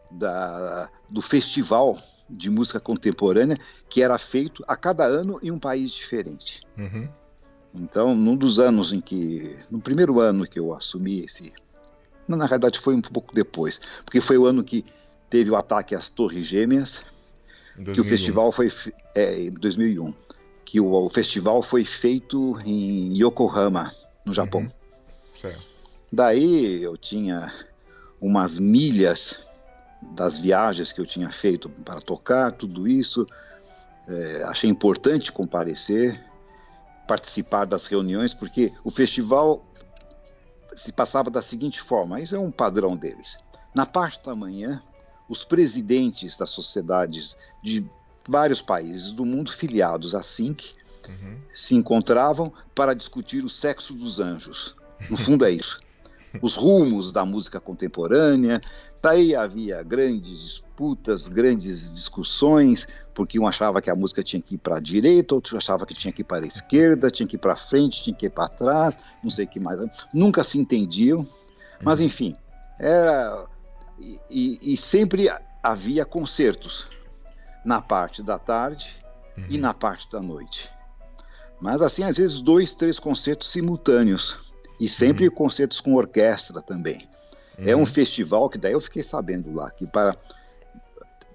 da, 0.09 0.89
do 1.09 1.21
festival 1.21 1.99
de 2.29 2.49
música 2.49 2.79
contemporânea 2.79 3.57
que 3.89 4.01
era 4.01 4.17
feito 4.17 4.63
a 4.67 4.75
cada 4.75 5.03
ano 5.03 5.39
em 5.43 5.51
um 5.51 5.59
país 5.59 5.91
diferente. 5.91 6.61
Uhum. 6.77 7.09
Então, 7.73 8.13
num 8.15 8.35
dos 8.35 8.59
anos 8.59 8.91
em 8.91 8.99
que. 8.99 9.57
No 9.69 9.79
primeiro 9.79 10.19
ano 10.19 10.45
que 10.45 10.59
eu 10.59 10.73
assumi 10.73 11.21
esse. 11.21 11.53
Na 12.27 12.45
realidade, 12.45 12.79
foi 12.79 12.95
um 12.95 13.01
pouco 13.01 13.33
depois, 13.33 13.79
porque 14.05 14.21
foi 14.21 14.37
o 14.37 14.45
ano 14.45 14.63
que 14.63 14.85
teve 15.29 15.49
o 15.49 15.55
ataque 15.55 15.95
às 15.95 16.09
Torres 16.09 16.45
Gêmeas, 16.45 17.01
que 17.93 17.99
o 17.99 18.03
festival 18.03 18.51
foi. 18.51 18.71
É, 19.15 19.43
em 19.43 19.51
2001. 19.51 20.13
Que 20.63 20.79
o, 20.79 20.93
o, 20.93 21.09
festival 21.09 21.61
foi 21.61 21.83
feito 21.83 22.57
em 22.63 23.13
Yokohama, 23.17 23.93
no 24.25 24.33
Japão. 24.33 24.61
Uhum. 24.61 25.51
Daí 26.11 26.81
eu 26.81 26.95
tinha 26.97 27.53
umas 28.19 28.59
milhas 28.59 29.39
das 30.01 30.37
viagens 30.37 30.91
que 30.91 31.01
eu 31.01 31.05
tinha 31.05 31.29
feito 31.29 31.69
para 31.69 31.99
tocar, 31.99 32.51
tudo 32.51 32.87
isso. 32.87 33.25
É, 34.07 34.43
achei 34.43 34.69
importante 34.69 35.31
comparecer 35.31 36.21
participar 37.11 37.65
das 37.65 37.87
reuniões, 37.87 38.33
porque 38.33 38.71
o 38.85 38.89
festival 38.89 39.65
se 40.73 40.93
passava 40.93 41.29
da 41.29 41.41
seguinte 41.41 41.81
forma: 41.81 42.21
isso 42.21 42.33
é 42.33 42.39
um 42.39 42.49
padrão 42.49 42.95
deles. 42.95 43.37
Na 43.75 43.85
parte 43.85 44.23
da 44.23 44.33
manhã, 44.33 44.81
os 45.27 45.43
presidentes 45.43 46.37
das 46.37 46.51
sociedades 46.51 47.35
de 47.61 47.85
vários 48.25 48.61
países 48.61 49.11
do 49.11 49.25
mundo 49.25 49.51
filiados 49.51 50.15
à 50.15 50.23
SINC 50.23 50.73
uhum. 51.05 51.37
se 51.53 51.75
encontravam 51.75 52.53
para 52.73 52.93
discutir 52.93 53.43
o 53.43 53.49
sexo 53.49 53.93
dos 53.93 54.21
anjos. 54.21 54.73
No 55.09 55.17
fundo, 55.17 55.43
é 55.43 55.51
isso. 55.51 55.81
Os 56.41 56.55
rumos 56.55 57.11
da 57.11 57.25
música 57.25 57.59
contemporânea, 57.59 58.61
Daí 59.01 59.35
havia 59.35 59.81
grandes 59.81 60.41
disputas, 60.41 61.27
grandes 61.27 61.93
discussões, 61.93 62.87
porque 63.15 63.39
um 63.39 63.47
achava 63.47 63.81
que 63.81 63.89
a 63.89 63.95
música 63.95 64.23
tinha 64.23 64.41
que 64.41 64.55
ir 64.55 64.57
para 64.59 64.77
a 64.77 64.79
direita, 64.79 65.33
outro 65.33 65.57
achava 65.57 65.85
que 65.85 65.93
tinha 65.93 66.11
que 66.11 66.21
ir 66.21 66.25
para 66.25 66.45
a 66.45 66.47
esquerda, 66.47 67.09
tinha 67.09 67.27
que 67.27 67.35
ir 67.35 67.39
para 67.39 67.55
frente, 67.55 68.03
tinha 68.03 68.15
que 68.15 68.27
ir 68.27 68.29
para 68.29 68.47
trás, 68.47 68.99
não 69.23 69.31
sei 69.31 69.45
o 69.45 69.47
que 69.47 69.59
mais. 69.59 69.79
Nunca 70.13 70.43
se 70.43 70.59
entendiam, 70.59 71.27
mas 71.81 71.99
uhum. 71.99 72.05
enfim, 72.05 72.35
era. 72.77 73.45
E, 73.99 74.19
e, 74.29 74.73
e 74.73 74.77
sempre 74.77 75.29
havia 75.63 76.05
concertos 76.05 76.87
na 77.63 77.81
parte 77.81 78.23
da 78.23 78.39
tarde 78.39 78.95
uhum. 79.37 79.45
e 79.49 79.57
na 79.57 79.73
parte 79.73 80.11
da 80.11 80.21
noite. 80.21 80.69
Mas 81.59 81.81
assim, 81.81 82.03
às 82.03 82.17
vezes, 82.17 82.41
dois, 82.41 82.73
três 82.73 82.97
concertos 82.97 83.49
simultâneos. 83.49 84.39
E 84.79 84.89
sempre 84.89 85.27
uhum. 85.27 85.35
concertos 85.35 85.79
com 85.79 85.93
orquestra 85.93 86.59
também. 86.59 87.07
Uhum. 87.61 87.67
É 87.67 87.75
um 87.75 87.85
festival 87.85 88.49
que 88.49 88.57
daí 88.57 88.73
eu 88.73 88.81
fiquei 88.81 89.03
sabendo 89.03 89.53
lá 89.53 89.69
que 89.69 89.85
para, 89.85 90.17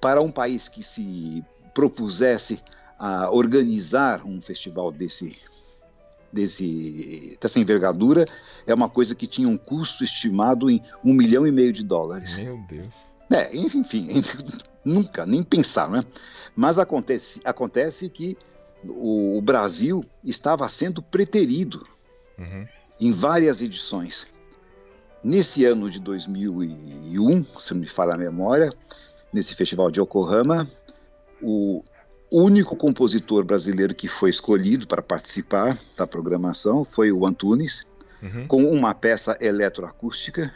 para 0.01 0.21
um 0.21 0.31
país 0.31 0.69
que 0.69 0.83
se 0.83 1.45
propusesse 1.73 2.61
a 2.99 3.31
organizar 3.31 4.27
um 4.27 4.43
festival 4.43 4.91
desse, 4.91 5.39
desse, 6.33 7.39
dessa 7.41 7.61
envergadura 7.61 8.27
é 8.67 8.75
uma 8.75 8.89
coisa 8.89 9.15
que 9.15 9.27
tinha 9.27 9.49
um 9.49 9.57
custo 9.57 10.03
estimado 10.03 10.69
em 10.69 10.83
um 11.05 11.13
milhão 11.13 11.47
e 11.47 11.53
meio 11.53 11.73
de 11.73 11.85
dólares. 11.85 12.37
Meu 12.37 12.59
Deus. 12.69 12.89
É, 13.31 13.55
enfim, 13.57 14.09
nunca, 14.85 15.25
nem 15.25 15.43
pensar, 15.43 15.89
né? 15.89 16.03
Mas 16.55 16.79
acontece, 16.79 17.41
acontece 17.45 18.09
que 18.09 18.37
o, 18.85 19.39
o 19.39 19.43
Brasil 19.43 20.05
estava 20.25 20.69
sendo 20.69 21.03
preterido 21.03 21.87
uhum. 22.39 22.67
em 22.99 23.13
várias 23.13 23.61
edições. 23.61 24.27
Nesse 25.23 25.65
ano 25.65 25.91
de 25.91 25.99
2001, 25.99 27.45
se 27.59 27.75
não 27.75 27.81
me 27.81 27.87
falha 27.87 28.15
a 28.15 28.19
memória, 28.19 28.73
nesse 29.33 29.55
festival 29.55 29.91
de 29.91 30.01
Yokohama, 30.01 30.71
o 31.43 31.83
único 32.31 32.77
compositor 32.77 33.45
brasileiro 33.45 33.95
que 33.95 34.09
foi 34.09 34.31
escolhido 34.31 34.87
para 34.87 35.03
participar 35.03 35.79
da 35.97 36.07
programação 36.07 36.85
foi 36.85 37.13
o 37.13 37.27
Antunes, 37.27 37.85
uhum. 38.23 38.47
com 38.47 38.65
uma 38.65 38.95
peça 38.95 39.37
eletroacústica, 39.41 40.53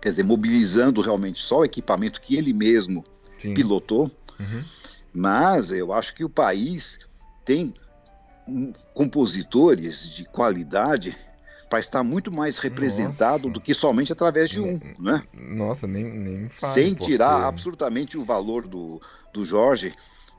quer 0.00 0.10
dizer, 0.10 0.24
mobilizando 0.24 1.00
realmente 1.00 1.42
só 1.42 1.58
o 1.60 1.64
equipamento 1.64 2.20
que 2.20 2.36
ele 2.36 2.52
mesmo 2.52 3.04
Sim. 3.38 3.54
pilotou. 3.54 4.10
Uhum. 4.38 4.64
Mas 5.12 5.70
eu 5.70 5.92
acho 5.92 6.14
que 6.14 6.24
o 6.24 6.28
país 6.28 6.98
tem 7.44 7.74
compositores 8.94 10.08
de 10.08 10.24
qualidade 10.24 11.16
para 11.68 11.80
estar 11.80 12.02
muito 12.02 12.30
mais 12.30 12.58
representado 12.58 13.44
Nossa. 13.44 13.54
do 13.54 13.60
que 13.60 13.74
somente 13.74 14.12
através 14.12 14.48
de 14.48 14.60
um, 14.60 14.78
né? 14.98 15.22
Nossa, 15.32 15.86
nem, 15.86 16.04
nem 16.04 16.48
faz, 16.48 16.74
Sem 16.74 16.94
tirar 16.94 17.44
absolutamente 17.44 18.16
o 18.16 18.24
valor 18.24 18.66
do, 18.66 19.00
do 19.32 19.44
Jorge, 19.44 19.94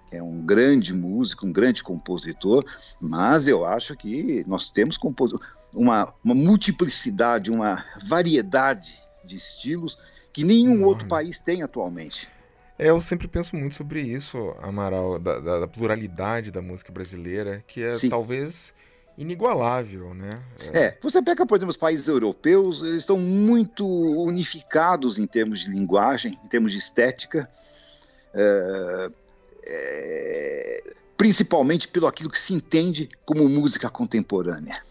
que 0.10 0.16
é 0.16 0.24
um 0.24 0.41
grande 0.45 0.94
músico, 0.94 1.45
um 1.45 1.52
grande 1.52 1.84
compositor, 1.84 2.66
mas 2.99 3.48
eu 3.48 3.66
acho 3.66 3.95
que 3.95 4.44
nós 4.48 4.72
temos 4.72 4.98
uma, 5.74 6.14
uma 6.24 6.36
multiplicidade, 6.36 7.52
uma 7.52 7.84
variedade 8.06 8.98
de 9.24 9.36
estilos 9.36 9.98
que 10.32 10.44
nenhum 10.44 10.84
outro 10.86 11.08
país 11.08 11.40
tem 11.40 11.62
atualmente. 11.62 12.30
É, 12.80 12.90
eu 12.90 13.02
sempre 13.02 13.28
penso 13.28 13.56
muito 13.56 13.76
sobre 13.76 14.02
isso, 14.02 14.56
Amaral, 14.62 15.18
da, 15.18 15.40
da, 15.40 15.60
da 15.62 15.68
pluralidade 15.68 16.52
da 16.52 16.62
música 16.62 16.91
brasileira, 16.91 17.64
que 17.68 17.82
é 17.82 17.95
Sim. 17.95 18.10
talvez 18.10 18.74
inigualável, 19.18 20.14
né? 20.14 20.30
É. 20.72 20.80
é. 20.80 20.98
você 21.02 21.22
pega, 21.22 21.45
por 21.45 21.57
exemplo, 21.57 21.72
os 21.72 21.77
países 21.77 22.07
europeus, 22.07 22.81
eles 22.81 22.98
estão 22.98 23.18
muito 23.18 23.85
unificados 23.88 25.18
em 25.18 25.26
termos 25.26 25.61
de 25.61 25.72
linguagem, 25.72 26.39
em 26.44 26.48
termos 26.48 26.72
de 26.72 26.77
estética, 26.77 27.49
é, 28.34 29.10
é, 29.65 30.94
principalmente 31.18 31.88
pelo 31.88 32.06
aquilo 32.06 32.30
que 32.30 32.39
se 32.39 32.53
entende 32.53 33.10
como 33.26 33.49
música 33.49 33.89
contemporânea. 33.89 34.84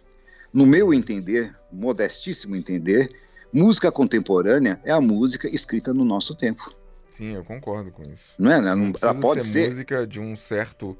No 0.52 0.66
meu 0.66 0.92
entender, 0.92 1.54
modestíssimo 1.70 2.56
entender, 2.56 3.14
música 3.52 3.92
contemporânea 3.92 4.80
é 4.84 4.90
a 4.90 5.00
música 5.00 5.48
escrita 5.48 5.94
no 5.94 6.04
nosso 6.04 6.34
tempo. 6.34 6.74
Sim, 7.16 7.34
eu 7.34 7.44
concordo 7.44 7.90
com 7.92 8.02
isso. 8.02 8.24
Não 8.38 8.50
é? 8.50 8.60
Não, 8.60 8.92
ela 9.00 9.14
pode 9.14 9.44
ser, 9.44 9.52
ser, 9.52 9.68
música 9.68 10.06
de 10.06 10.18
um 10.18 10.36
certo 10.36 10.96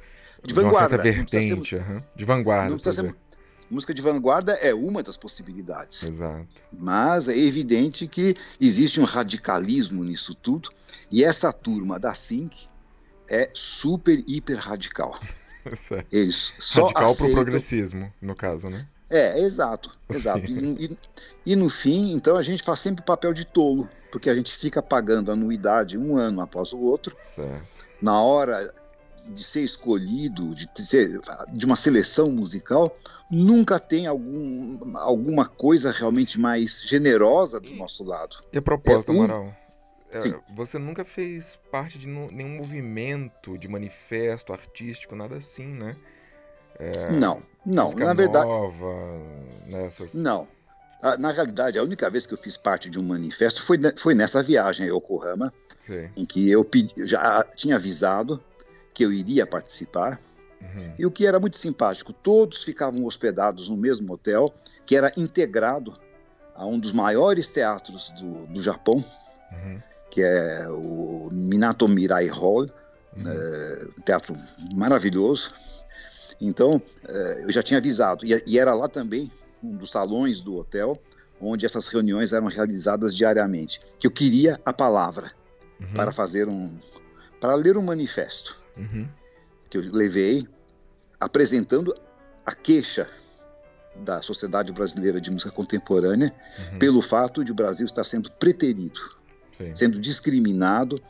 de, 0.47 0.55
de 0.55 0.61
vanguarda, 0.61 0.97
vertente, 0.97 1.71
ser, 1.71 1.83
uhum, 1.83 2.03
de 2.15 2.25
vanguarda. 2.25 2.71
Não 2.71 2.77
precisa 2.77 3.03
ser, 3.03 3.15
música 3.71 3.93
de 3.93 4.03
vanguarda 4.03 4.55
é 4.55 4.75
uma 4.75 5.03
das 5.03 5.17
possibilidades. 5.17 6.03
Exato. 6.03 6.47
Mas 6.73 7.29
é 7.29 7.37
evidente 7.37 8.07
que 8.07 8.37
existe 8.61 9.01
um 9.01 9.05
radicalismo 9.05 10.05
nisso 10.05 10.35
tudo 10.35 10.71
e 11.11 11.25
essa 11.25 11.53
turma 11.53 11.99
da 11.99 12.15
Sync 12.15 12.69
é 13.29 13.51
super 13.53 14.23
hiper 14.27 14.59
radical. 14.59 15.19
Eles 16.11 16.55
só 16.59 16.85
radical 16.85 17.11
aceitam... 17.11 17.27
pro 17.27 17.35
progressismo, 17.43 18.13
no 18.21 18.35
caso, 18.35 18.69
né? 18.69 18.87
É, 19.09 19.41
exato, 19.41 19.97
exato. 20.11 20.47
E, 20.47 20.87
e, 20.87 20.99
e, 21.47 21.57
no 21.57 21.69
fim, 21.69 22.13
então 22.13 22.37
a 22.37 22.43
gente 22.43 22.63
faz 22.63 22.81
sempre 22.81 23.03
o 23.03 23.07
papel 23.07 23.33
de 23.33 23.45
tolo, 23.45 23.89
porque 24.11 24.29
a 24.29 24.35
gente 24.35 24.53
fica 24.53 24.83
pagando 24.83 25.31
anuidade 25.31 25.97
um 25.97 26.17
ano 26.17 26.41
após 26.41 26.73
o 26.73 26.79
outro. 26.79 27.15
Certo. 27.17 27.87
Na 28.03 28.21
hora 28.21 28.75
de 29.29 29.45
ser 29.45 29.63
escolhido, 29.63 30.55
de, 30.55 30.69
ser, 30.85 31.21
de 31.53 31.67
uma 31.67 31.77
seleção 31.77 32.31
musical, 32.31 32.97
nunca 33.31 33.79
tem 33.79 34.07
algum, 34.07 34.97
alguma 34.97 35.47
coisa 35.47 35.91
realmente 35.91 36.39
mais 36.39 36.83
generosa 36.83 37.61
do 37.61 37.75
nosso 37.75 38.05
lado. 38.05 38.37
E 38.53 38.59
a 38.59 38.63
proposta, 38.63 39.13
é 39.13 39.15
um... 39.15 39.25
Amaral? 39.25 39.57
É, 40.11 40.21
você 40.55 40.79
nunca 40.79 41.05
fez 41.05 41.59
parte 41.71 41.99
de 41.99 42.07
nenhum 42.07 42.59
movimento, 42.59 43.59
de 43.59 43.69
manifesto 43.69 44.53
artístico, 44.53 45.17
nada 45.17 45.37
assim, 45.37 45.67
né? 45.67 45.97
É, 46.79 47.11
não, 47.11 47.43
não, 47.65 47.93
na 47.93 48.15
verdade. 48.15 48.47
Nova, 48.47 49.21
nessas... 49.67 50.15
Não. 50.15 50.49
Na 51.19 51.31
realidade, 51.31 51.79
a 51.79 51.83
única 51.83 52.09
vez 52.09 52.27
que 52.27 52.35
eu 52.35 52.39
fiz 52.39 52.57
parte 52.57 52.89
de 52.89 52.99
um 52.99 53.03
manifesto 53.03 53.63
foi, 53.63 53.79
foi 53.97 54.15
nessa 54.15 54.43
viagem 54.43 54.87
a 54.87 54.89
Yokohama, 54.89 55.53
Sim. 55.79 56.09
em 56.17 56.25
que 56.25 56.51
eu 56.51 56.65
pedi, 56.65 57.07
já 57.07 57.45
tinha 57.55 57.77
avisado 57.77 58.43
que 58.97 59.05
eu 59.05 59.13
iria 59.13 59.47
participar. 59.47 60.19
Uhum. 60.63 60.95
E 60.99 61.05
o 61.05 61.11
que 61.11 61.27
era 61.27 61.39
muito 61.39 61.59
simpático, 61.59 62.15
todos 62.15 62.65
ficavam 62.65 63.05
hospedados 63.05 63.69
no 63.69 63.77
mesmo 63.77 64.11
hotel, 64.15 64.55
que 64.87 64.97
era 64.97 65.13
integrado 65.19 65.93
a 66.55 66.65
um 66.65 66.79
dos 66.79 66.93
maiores 66.93 67.51
teatros 67.51 68.11
do, 68.13 68.47
do 68.47 68.63
Japão, 68.63 69.05
uhum. 69.53 69.83
que 70.11 70.23
é 70.23 70.67
o 70.71 71.29
Minato 71.31 71.87
Mirai 71.87 72.27
Hall, 72.29 72.71
uhum. 73.15 73.29
é, 73.29 73.87
um 73.99 74.01
teatro 74.01 74.35
maravilhoso, 74.75 75.53
então, 76.41 76.81
eh, 77.07 77.45
eu 77.45 77.53
já 77.53 77.63
tinha 77.63 77.79
avisado. 77.79 78.25
E 78.25 78.59
era 78.59 78.75
lá 78.75 78.89
também, 78.89 79.31
um 79.63 79.75
dos 79.77 79.91
salões 79.91 80.41
do 80.41 80.57
hotel, 80.57 81.01
onde 81.41 81.65
essas 81.65 81.87
reuniões 81.89 82.33
eram 82.33 82.47
realizadas 82.47 83.15
diariamente, 83.15 83.81
que 83.99 84.07
eu 84.07 84.11
queria 84.11 84.61
a 84.65 84.73
palavra 84.73 85.33
uhum. 85.81 85.95
para 85.95 86.13
fazer 86.13 86.49
um. 86.49 86.71
para 87.41 87.55
ler 87.55 87.77
um 87.77 87.83
manifesto. 87.83 88.66
Uhum. 88.77 89.09
Que 89.71 89.79
eu 89.79 89.83
levei 89.93 90.47
apresentando 91.19 91.95
a 92.45 92.55
queixa 92.55 93.09
da 93.97 94.23
Sociedade 94.23 94.73
Brasileira 94.73 95.21
de 95.21 95.31
Música 95.31 95.51
Contemporânea 95.51 96.33
uhum. 96.73 96.79
pelo 96.79 97.01
fato 97.01 97.45
de 97.45 97.53
o 97.53 97.55
Brasil 97.55 97.87
estar 97.87 98.05
sendo 98.05 98.31
preterido, 98.31 99.01
Sim. 99.57 99.75
sendo 99.75 99.99
discriminado 99.99 101.01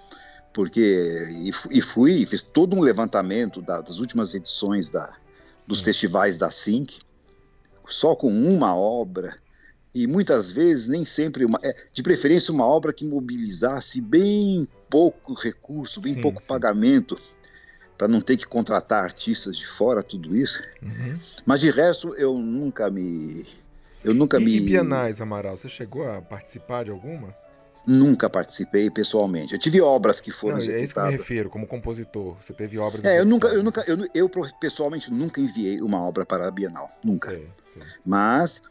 porque 0.53 1.29
e, 1.31 1.51
e 1.71 1.83
fui 1.83 2.25
fiz 2.25 2.43
todo 2.43 2.75
um 2.75 2.81
levantamento 2.81 3.61
da, 3.61 3.83
das 3.83 3.99
últimas 3.99 4.33
edições 4.33 4.89
da, 4.89 5.13
dos 5.67 5.79
Sim. 5.79 5.85
festivais 5.85 6.39
da 6.39 6.51
Sync, 6.51 7.01
só 7.87 8.15
com 8.15 8.31
uma 8.31 8.75
obra 8.75 9.37
e 9.95 10.07
muitas 10.07 10.51
vezes 10.51 10.89
nem 10.89 11.05
sempre 11.05 11.45
uma, 11.45 11.59
é, 11.63 11.75
de 11.93 12.03
preferência 12.03 12.53
uma 12.53 12.67
obra 12.67 12.93
que 12.93 13.05
mobilizasse 13.05 14.01
bem 14.01 14.67
pouco 14.89 15.35
recurso, 15.35 16.01
bem 16.01 16.15
sim, 16.15 16.21
pouco 16.21 16.41
sim. 16.41 16.47
pagamento 16.47 17.19
para 17.97 18.09
não 18.09 18.21
ter 18.21 18.37
que 18.37 18.47
contratar 18.47 19.03
artistas 19.03 19.57
de 19.57 19.67
fora, 19.67 20.03
tudo 20.03 20.37
isso. 20.37 20.63
Uhum. 20.83 21.19
Mas 21.45 21.61
de 21.61 21.71
resto 21.71 22.15
eu 22.15 22.37
nunca 22.39 22.91
me 22.91 23.47
eu 24.07 24.15
nunca 24.15 24.39
e, 24.41 24.45
me 24.45 24.57
e 24.57 24.61
Bienais, 24.61 25.21
Amaral, 25.21 25.57
você 25.57 25.69
chegou 25.69 26.09
a 26.09 26.23
participar 26.23 26.85
de 26.85 26.93
alguma? 26.93 27.35
Nunca 27.85 28.31
participei 28.31 28.89
pessoalmente. 28.89 29.53
Eu 29.53 29.59
tive 29.59 29.81
obras 29.81 30.21
que 30.21 30.31
foram 30.31 30.57
não, 30.57 30.63
executadas. 30.63 30.81
É 30.81 30.85
isso 30.85 30.95
que 30.95 31.01
eu 31.01 31.07
me 31.07 31.17
refiro, 31.17 31.51
como 31.51 31.67
compositor. 31.67 32.37
Você 32.41 32.53
teve 32.53 32.79
obras. 32.79 33.05
É, 33.05 33.19
eu 33.19 33.25
nunca, 33.25 33.49
eu 33.49 33.63
nunca, 33.65 33.85
eu, 33.87 33.99
eu, 34.15 34.31
pessoalmente 34.61 35.13
nunca 35.13 35.41
enviei 35.41 35.81
uma 35.81 36.01
obra 36.01 36.25
para 36.25 36.47
a 36.47 36.51
Bienal, 36.51 36.91
nunca. 37.03 37.31
Sei, 37.31 37.49
sei. 37.75 37.83
Mas 38.05 38.63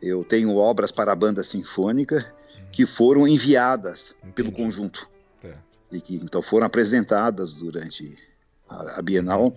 eu 0.00 0.22
tenho 0.22 0.54
obras 0.56 0.92
para 0.92 1.10
a 1.10 1.16
banda 1.16 1.42
sinfônica 1.42 2.16
uhum. 2.16 2.66
que 2.70 2.86
foram 2.86 3.26
enviadas 3.26 4.14
Entendi. 4.18 4.34
pelo 4.34 4.52
conjunto 4.52 5.08
é. 5.42 5.52
e 5.90 6.00
que 6.00 6.16
então 6.16 6.42
foram 6.42 6.66
apresentadas 6.66 7.52
durante 7.52 8.16
a, 8.68 8.98
a 8.98 9.02
Bienal. 9.02 9.54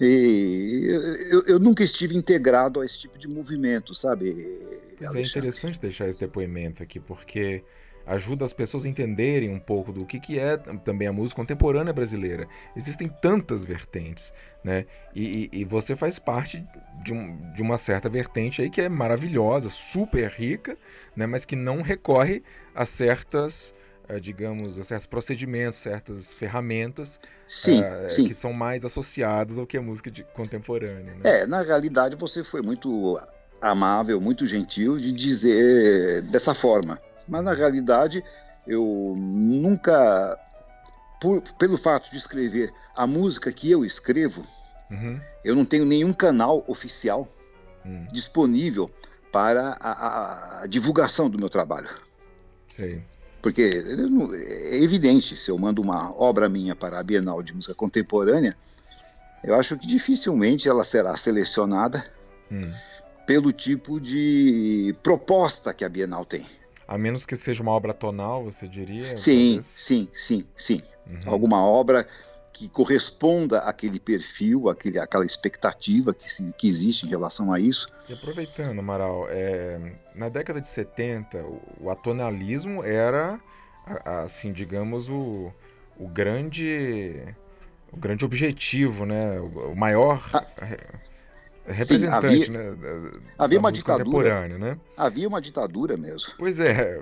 E 0.00 0.86
eu, 1.30 1.46
eu, 1.46 1.58
nunca 1.58 1.84
estive 1.84 2.16
integrado 2.16 2.80
a 2.80 2.84
esse 2.84 2.98
tipo 2.98 3.16
de 3.16 3.28
movimento, 3.28 3.94
sabe? 3.94 4.60
Pois 4.98 5.14
é 5.14 5.22
interessante 5.22 5.80
deixar 5.80 6.08
esse 6.08 6.18
depoimento 6.18 6.82
aqui, 6.82 6.98
porque 6.98 7.62
ajuda 8.06 8.44
as 8.44 8.52
pessoas 8.52 8.84
a 8.84 8.88
entenderem 8.88 9.48
um 9.48 9.58
pouco 9.58 9.92
do 9.92 10.04
que, 10.04 10.20
que 10.20 10.38
é 10.38 10.56
também 10.56 11.08
a 11.08 11.12
música 11.12 11.40
contemporânea 11.40 11.92
brasileira. 11.92 12.46
Existem 12.76 13.08
tantas 13.08 13.64
vertentes, 13.64 14.32
né? 14.62 14.86
E, 15.14 15.48
e, 15.52 15.60
e 15.60 15.64
você 15.64 15.96
faz 15.96 16.18
parte 16.18 16.64
de, 17.02 17.12
um, 17.12 17.52
de, 17.52 17.62
uma 17.62 17.78
certa 17.78 18.08
vertente 18.08 18.60
aí 18.60 18.68
que 18.68 18.80
é 18.80 18.88
maravilhosa, 18.88 19.70
super 19.70 20.28
rica, 20.30 20.76
né? 21.16 21.26
Mas 21.26 21.44
que 21.44 21.56
não 21.56 21.82
recorre 21.82 22.42
a 22.74 22.84
certas, 22.84 23.74
digamos, 24.20 24.78
a 24.78 24.84
certos 24.84 25.06
procedimentos, 25.06 25.78
certas 25.78 26.32
ferramentas 26.34 27.18
sim, 27.48 27.80
uh, 27.80 28.10
sim. 28.10 28.28
que 28.28 28.34
são 28.34 28.52
mais 28.52 28.84
associadas 28.84 29.58
ao 29.58 29.66
que 29.66 29.76
é 29.76 29.80
música 29.80 30.10
de, 30.10 30.24
contemporânea. 30.34 31.14
Né? 31.14 31.20
É, 31.24 31.46
na 31.46 31.62
realidade 31.62 32.16
você 32.16 32.44
foi 32.44 32.60
muito 32.60 33.18
amável, 33.60 34.20
muito 34.20 34.46
gentil 34.46 34.98
de 34.98 35.10
dizer 35.10 36.22
dessa 36.22 36.54
forma. 36.54 37.00
Mas 37.26 37.42
na 37.42 37.54
realidade, 37.54 38.22
eu 38.66 39.14
nunca, 39.16 40.38
por, 41.20 41.40
pelo 41.58 41.78
fato 41.78 42.10
de 42.10 42.16
escrever 42.18 42.72
a 42.94 43.06
música 43.06 43.50
que 43.50 43.70
eu 43.70 43.84
escrevo, 43.84 44.44
uhum. 44.90 45.20
eu 45.42 45.54
não 45.56 45.64
tenho 45.64 45.86
nenhum 45.86 46.12
canal 46.12 46.62
oficial 46.66 47.28
uhum. 47.84 48.06
disponível 48.12 48.90
para 49.32 49.76
a, 49.80 49.90
a, 49.90 50.62
a, 50.62 50.66
divulgação 50.66 51.28
do 51.28 51.38
meu 51.38 51.48
trabalho. 51.48 51.88
Sim. 52.76 53.02
Porque 53.44 53.60
é 53.60 54.82
evidente, 54.82 55.36
se 55.36 55.50
eu 55.50 55.58
mando 55.58 55.82
uma 55.82 56.18
obra 56.18 56.48
minha 56.48 56.74
para 56.74 56.98
a 56.98 57.02
Bienal 57.02 57.42
de 57.42 57.52
Música 57.52 57.74
Contemporânea, 57.74 58.56
eu 59.44 59.54
acho 59.54 59.76
que 59.76 59.86
dificilmente 59.86 60.66
ela 60.66 60.82
será 60.82 61.14
selecionada 61.14 62.06
hum. 62.50 62.72
pelo 63.26 63.52
tipo 63.52 64.00
de 64.00 64.96
proposta 65.02 65.74
que 65.74 65.84
a 65.84 65.90
Bienal 65.90 66.24
tem. 66.24 66.46
A 66.88 66.96
menos 66.96 67.26
que 67.26 67.36
seja 67.36 67.62
uma 67.62 67.72
obra 67.72 67.92
tonal, 67.92 68.44
você 68.44 68.66
diria? 68.66 69.14
Sim, 69.18 69.56
talvez? 69.56 69.66
sim, 69.76 70.08
sim, 70.14 70.46
sim. 70.56 70.82
Uhum. 71.12 71.30
Alguma 71.30 71.62
obra 71.62 72.08
que 72.54 72.68
corresponda 72.68 73.58
àquele 73.58 73.98
perfil, 73.98 74.68
àquele, 74.68 75.00
àquela 75.00 75.26
expectativa 75.26 76.14
que, 76.14 76.32
se, 76.32 76.54
que 76.56 76.68
existe 76.68 77.04
em 77.04 77.08
relação 77.08 77.52
a 77.52 77.58
isso. 77.58 77.88
E 78.08 78.12
aproveitando, 78.12 78.78
Amaral, 78.78 79.26
é, 79.28 79.92
na 80.14 80.28
década 80.28 80.60
de 80.60 80.68
70, 80.68 81.38
o, 81.38 81.60
o 81.80 81.90
atonalismo 81.90 82.84
era, 82.84 83.40
assim, 84.04 84.52
digamos, 84.52 85.08
o, 85.08 85.52
o 85.98 86.06
grande 86.06 87.20
o 87.92 87.96
grande 87.96 88.24
objetivo, 88.24 89.04
né? 89.04 89.40
O, 89.40 89.74
maior. 89.74 90.22
A, 90.32 91.72
representante, 91.72 92.44
Sim, 92.44 92.46
havia, 92.46 92.48
né? 92.50 92.70
Da, 93.36 93.44
havia 93.44 93.58
uma 93.58 93.72
ditadura. 93.72 94.48
Né? 94.48 94.78
Havia 94.96 95.26
uma 95.26 95.40
ditadura 95.40 95.96
mesmo. 95.96 96.34
Pois 96.38 96.60
é, 96.60 97.00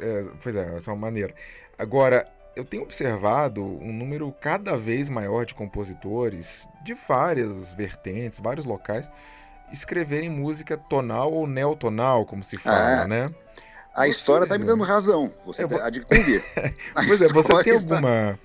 é, 0.00 0.24
pois 0.42 0.54
é, 0.54 0.76
essa 0.76 0.90
é 0.90 0.92
uma 0.92 1.00
maneira. 1.00 1.34
Agora, 1.78 2.28
eu 2.58 2.64
tenho 2.64 2.82
observado 2.82 3.62
um 3.62 3.92
número 3.92 4.34
cada 4.40 4.76
vez 4.76 5.08
maior 5.08 5.46
de 5.46 5.54
compositores 5.54 6.66
de 6.82 6.92
várias 7.06 7.72
vertentes, 7.72 8.40
vários 8.40 8.66
locais, 8.66 9.08
escreverem 9.72 10.28
música 10.28 10.76
tonal 10.76 11.32
ou 11.32 11.46
neotonal, 11.46 12.26
como 12.26 12.42
se 12.42 12.56
fala, 12.56 13.04
é. 13.04 13.06
né? 13.06 13.30
A 13.94 14.02
você, 14.02 14.10
história 14.10 14.44
está 14.44 14.58
me 14.58 14.64
dando 14.64 14.82
razão. 14.82 15.32
Você 15.46 15.62
é, 15.62 15.66
há 15.80 15.88
de 15.88 16.00
pois 17.06 17.22
é, 17.22 17.28
você 17.28 17.62
tem 17.62 17.74
está... 17.74 17.94
alguma 17.94 18.10
eh, 18.10 18.38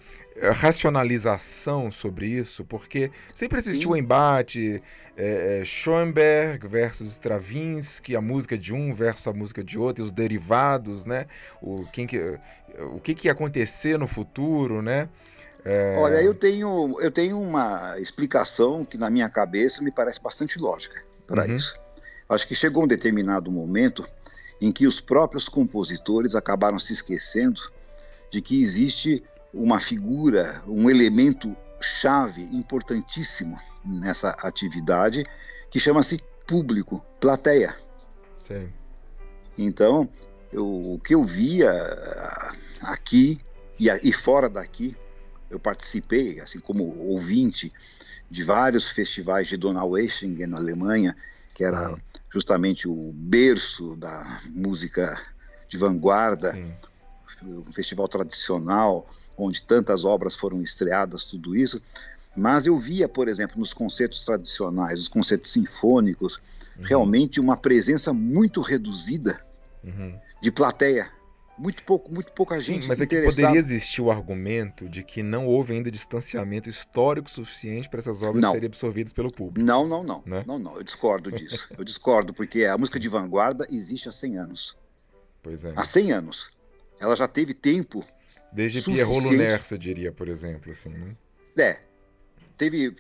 racionalização 0.52 1.92
sobre 1.92 2.28
isso? 2.28 2.66
Porque 2.66 3.12
sempre 3.34 3.60
existiu 3.60 3.92
um 3.92 3.96
embate 3.96 4.82
é, 5.16 5.62
Schoenberg 5.64 6.68
versus 6.68 7.12
Stravinsky, 7.12 8.16
a 8.16 8.22
música 8.22 8.58
de 8.58 8.74
um 8.74 8.94
versus 8.94 9.28
a 9.28 9.34
música 9.34 9.64
de 9.64 9.78
outro, 9.78 10.04
os 10.04 10.12
derivados, 10.12 11.06
né? 11.06 11.28
O, 11.62 11.86
quem 11.92 12.08
que, 12.08 12.40
o 12.80 13.00
que, 13.00 13.14
que 13.14 13.28
ia 13.28 13.32
acontecer 13.32 13.98
no 13.98 14.08
futuro, 14.08 14.82
né? 14.82 15.08
É... 15.64 15.96
Olha, 15.98 16.22
eu 16.22 16.34
tenho, 16.34 17.00
eu 17.00 17.12
tenho 17.12 17.40
uma 17.40 17.98
explicação 18.00 18.84
que 18.84 18.98
na 18.98 19.10
minha 19.10 19.30
cabeça 19.30 19.82
me 19.82 19.92
parece 19.92 20.22
bastante 20.22 20.60
lógica 20.60 21.02
para 21.26 21.46
uhum. 21.46 21.56
isso. 21.56 21.80
Acho 22.28 22.48
que 22.48 22.56
chegou 22.56 22.84
um 22.84 22.88
determinado 22.88 23.52
momento 23.52 24.06
em 24.60 24.72
que 24.72 24.88
os 24.88 25.00
próprios 25.00 25.48
compositores 25.48 26.36
acabaram 26.36 26.80
se 26.80 26.94
esquecendo 26.94 27.62
de 28.32 28.42
que 28.42 28.62
existe 28.62 29.24
uma 29.54 29.80
figura, 29.80 30.64
um 30.68 30.90
elemento 30.90 31.56
chave 31.80 32.44
importantíssimo 32.44 33.60
nessa 33.86 34.30
atividade 34.30 35.26
que 35.70 35.80
chama-se 35.80 36.20
público, 36.48 37.04
plateia. 37.20 37.76
Sim. 38.48 38.70
Então, 39.58 40.10
eu, 40.52 40.66
o 40.66 41.00
que 41.04 41.14
eu 41.14 41.24
via 41.24 41.72
ah, 41.72 42.56
aqui 42.82 43.40
e, 43.80 43.90
e 43.90 44.14
fora 44.14 44.50
daqui, 44.50 44.96
eu 45.50 45.60
participei, 45.60 46.40
assim 46.40 46.60
como 46.60 46.98
ouvinte, 47.00 47.72
de 48.30 48.44
vários 48.44 48.88
festivais 48.88 49.48
de 49.48 49.58
Donaueschingen 49.58 50.48
na 50.48 50.58
Alemanha, 50.58 51.16
que 51.54 51.64
era 51.64 51.92
uhum. 51.92 51.98
justamente 52.32 52.88
o 52.88 53.12
berço 53.14 53.96
da 53.96 54.42
música 54.50 55.22
de 55.68 55.78
vanguarda, 55.78 56.54
Sim. 56.54 56.74
um 57.44 57.72
festival 57.74 58.08
tradicional, 58.08 59.08
onde 59.38 59.62
tantas 59.62 60.06
obras 60.06 60.36
foram 60.36 60.62
estreadas, 60.62 61.26
tudo 61.26 61.56
isso. 61.56 61.82
Mas 62.36 62.66
eu 62.66 62.78
via, 62.78 63.08
por 63.08 63.28
exemplo, 63.28 63.60
nos 63.60 63.74
concertos 63.74 64.26
tradicionais, 64.26 65.02
os 65.02 65.08
concertos 65.08 65.52
sinfônicos, 65.52 66.42
uhum. 66.78 66.86
realmente 66.86 67.40
uma 67.40 67.56
presença 67.56 68.14
muito 68.14 68.62
reduzida 68.62 69.40
uhum. 69.84 70.18
de 70.42 70.52
plateia. 70.52 71.10
Muito 71.56 71.84
pouco, 71.84 72.12
muito 72.12 72.34
pouca 72.34 72.58
Sim, 72.58 72.64
gente. 72.74 72.88
Mas 72.88 73.00
é 73.00 73.06
que 73.06 73.22
poderia 73.22 73.60
existir 73.60 74.02
o 74.02 74.10
argumento 74.10 74.90
de 74.90 75.04
que 75.04 75.22
não 75.22 75.46
houve 75.46 75.74
ainda 75.74 75.92
distanciamento 75.92 76.68
histórico 76.68 77.30
suficiente 77.30 77.88
para 77.88 78.00
essas 78.00 78.24
obras 78.24 78.42
não. 78.42 78.54
serem 78.54 78.68
absorvidas 78.68 79.14
pelo 79.14 79.32
público. 79.32 79.64
Não, 79.64 79.88
não, 79.88 80.04
não. 80.04 80.24
Né? 80.26 80.44
Não, 80.48 80.58
não. 80.58 80.76
Eu 80.76 80.84
discordo 80.84 81.32
disso. 81.32 81.70
eu 81.78 81.84
discordo, 81.84 82.34
porque 82.34 82.66
a 82.66 82.76
música 82.76 83.00
de 83.00 83.08
vanguarda 83.08 83.68
existe 83.72 84.10
há 84.10 84.12
100 84.12 84.38
anos. 84.40 84.76
Pois 85.44 85.64
é. 85.64 85.74
Há 85.76 85.84
100 85.84 86.12
anos. 86.12 86.52
Ela 87.00 87.16
já 87.16 87.28
teve 87.28 87.54
tempo. 87.54 88.04
Desde 88.54 88.82
Pierrot 88.84 89.20
Lunaire, 89.26 89.62
você 89.62 89.78
diria, 89.78 90.12
por 90.12 90.28
exemplo, 90.28 90.72
assim, 90.72 90.90
né? 90.90 91.16
É, 91.58 91.80
teve, 92.56 92.96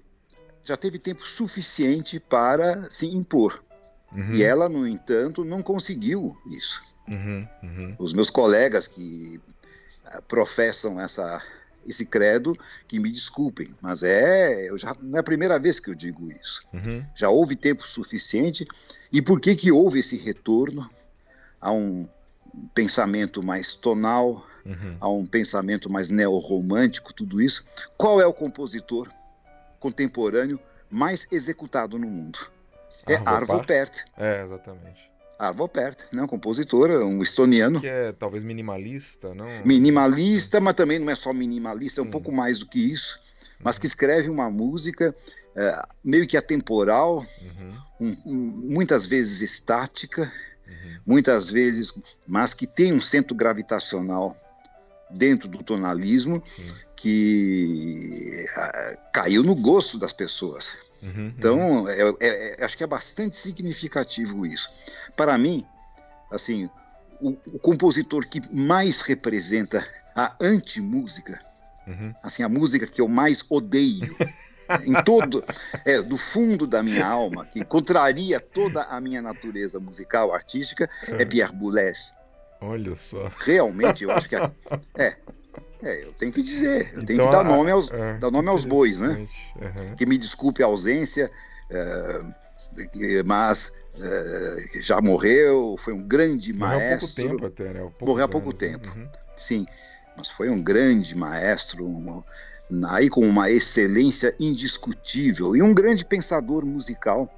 já 0.63 0.75
teve 0.75 0.97
tempo 0.97 1.27
suficiente 1.27 2.19
para 2.19 2.89
se 2.89 3.05
impor. 3.05 3.63
Uhum. 4.11 4.33
E 4.33 4.43
ela, 4.43 4.67
no 4.67 4.87
entanto, 4.87 5.45
não 5.45 5.61
conseguiu 5.61 6.35
isso. 6.51 6.81
Uhum, 7.07 7.47
uhum. 7.61 7.95
Os 7.99 8.13
meus 8.13 8.29
colegas 8.29 8.87
que 8.87 9.39
uh, 10.05 10.21
professam 10.23 10.99
essa, 10.99 11.41
esse 11.85 12.05
credo, 12.05 12.57
que 12.87 12.99
me 12.99 13.11
desculpem, 13.11 13.75
mas 13.81 14.03
é, 14.03 14.69
eu 14.69 14.77
já, 14.77 14.95
não 15.01 15.17
é 15.17 15.19
a 15.19 15.23
primeira 15.23 15.59
vez 15.59 15.79
que 15.79 15.89
eu 15.89 15.95
digo 15.95 16.31
isso. 16.31 16.63
Uhum. 16.73 17.05
Já 17.15 17.29
houve 17.29 17.55
tempo 17.55 17.87
suficiente. 17.87 18.67
E 19.11 19.21
por 19.21 19.39
que, 19.39 19.55
que 19.55 19.71
houve 19.71 19.99
esse 19.99 20.17
retorno 20.17 20.89
a 21.59 21.71
um 21.71 22.07
pensamento 22.73 23.41
mais 23.41 23.73
tonal, 23.73 24.45
uhum. 24.65 24.97
a 24.99 25.09
um 25.09 25.25
pensamento 25.25 25.89
mais 25.89 26.09
neorromântico, 26.09 27.13
tudo 27.13 27.41
isso? 27.41 27.65
Qual 27.97 28.21
é 28.21 28.25
o 28.25 28.33
compositor 28.33 29.09
contemporâneo 29.83 30.57
mais 30.89 31.27
executado 31.29 31.99
no 31.99 32.07
mundo. 32.07 32.39
É 33.05 33.15
Arvo 33.25 33.65
Pärt. 33.65 34.05
É, 34.15 34.43
exatamente. 34.45 35.11
Arvo 35.37 35.67
Pärt, 35.67 36.03
não, 36.13 36.25
compositor, 36.25 36.89
um 37.03 37.21
estoniano. 37.21 37.81
Que 37.81 37.87
é 37.87 38.13
talvez 38.13 38.45
minimalista, 38.45 39.33
não? 39.33 39.47
Minimalista, 39.65 40.61
mas 40.61 40.75
também 40.75 40.99
não 40.99 41.09
é 41.09 41.15
só 41.15 41.33
minimalista, 41.33 41.99
é 41.99 42.03
um 42.03 42.09
pouco 42.09 42.31
mais 42.31 42.59
do 42.59 42.67
que 42.67 42.79
isso. 42.79 43.19
Mas 43.59 43.77
que 43.77 43.85
escreve 43.85 44.29
uma 44.29 44.49
música 44.49 45.13
é, 45.53 45.81
meio 46.01 46.25
que 46.25 46.37
atemporal, 46.37 47.25
uhum. 47.41 47.75
um, 47.99 48.17
um, 48.25 48.35
muitas 48.71 49.05
vezes 49.05 49.41
estática, 49.41 50.31
uhum. 50.65 50.99
muitas 51.05 51.49
vezes, 51.49 51.91
mas 52.25 52.53
que 52.53 52.65
tem 52.65 52.93
um 52.93 53.01
centro 53.01 53.35
gravitacional 53.35 54.37
dentro 55.13 55.47
do 55.47 55.63
tonalismo 55.63 56.43
Sim. 56.55 56.65
que 56.95 58.45
uh, 58.57 58.97
caiu 59.13 59.43
no 59.43 59.55
gosto 59.55 59.97
das 59.97 60.13
pessoas. 60.13 60.75
Uhum, 61.01 61.33
então, 61.37 61.59
uhum. 61.83 61.89
É, 61.89 62.01
é, 62.21 62.61
é, 62.61 62.65
acho 62.65 62.77
que 62.77 62.83
é 62.83 62.87
bastante 62.87 63.35
significativo 63.35 64.45
isso. 64.45 64.69
Para 65.15 65.37
mim, 65.37 65.65
assim, 66.31 66.69
o, 67.19 67.31
o 67.45 67.59
compositor 67.59 68.25
que 68.27 68.41
mais 68.53 69.01
representa 69.01 69.85
a 70.15 70.35
anti-música, 70.39 71.39
uhum. 71.85 72.13
assim, 72.23 72.43
a 72.43 72.49
música 72.49 72.87
que 72.87 73.01
eu 73.01 73.07
mais 73.07 73.43
odeio, 73.49 74.15
em 74.85 74.93
todo, 75.03 75.43
é, 75.83 76.01
do 76.01 76.17
fundo 76.17 76.65
da 76.65 76.81
minha 76.81 77.05
alma, 77.05 77.45
que 77.45 77.63
contraria 77.65 78.39
toda 78.39 78.83
a 78.83 79.01
minha 79.01 79.21
natureza 79.21 79.79
musical, 79.79 80.33
artística, 80.33 80.89
é 81.07 81.11
uhum. 81.11 81.29
Pierre 81.29 81.53
Boulez. 81.53 82.13
Olha 82.63 82.95
só. 82.95 83.29
Realmente, 83.39 84.03
eu 84.03 84.11
acho 84.11 84.29
que 84.29 84.35
é. 84.35 84.51
É, 84.97 85.15
é 85.83 86.03
eu 86.05 86.13
tenho 86.13 86.31
que 86.31 86.41
dizer, 86.41 86.93
eu 86.93 87.01
então, 87.01 87.05
tenho 87.05 87.23
que 87.25 87.31
dar 87.31 87.43
nome 87.43 87.71
aos, 87.71 87.91
é, 87.91 88.17
dar 88.17 88.31
nome 88.31 88.47
aos 88.47 88.63
bois, 88.63 89.01
né? 89.01 89.27
Uhum. 89.55 89.95
Que 89.95 90.05
me 90.05 90.17
desculpe 90.17 90.63
a 90.63 90.65
ausência, 90.65 91.29
é, 91.69 93.23
mas 93.25 93.73
é, 93.99 94.81
já 94.81 95.01
morreu, 95.01 95.75
foi 95.83 95.93
um 95.93 96.01
grande 96.01 96.53
morreu 96.53 96.79
maestro. 96.79 97.23
Morreu 97.23 97.35
há 97.35 97.39
pouco 97.39 97.51
tempo 97.51 97.63
até, 97.63 97.73
né? 97.73 97.91
Morreu 98.01 98.25
há 98.25 98.27
pouco 98.27 98.49
anos, 98.49 98.61
né? 98.61 98.69
tempo, 98.69 98.87
uhum. 98.87 99.07
sim. 99.37 99.67
Mas 100.15 100.29
foi 100.29 100.49
um 100.49 100.61
grande 100.61 101.17
maestro, 101.17 101.85
um, 101.85 102.23
aí 102.87 103.09
com 103.09 103.27
uma 103.27 103.49
excelência 103.49 104.33
indiscutível 104.39 105.55
e 105.55 105.61
um 105.61 105.73
grande 105.73 106.05
pensador 106.05 106.65
musical. 106.65 107.29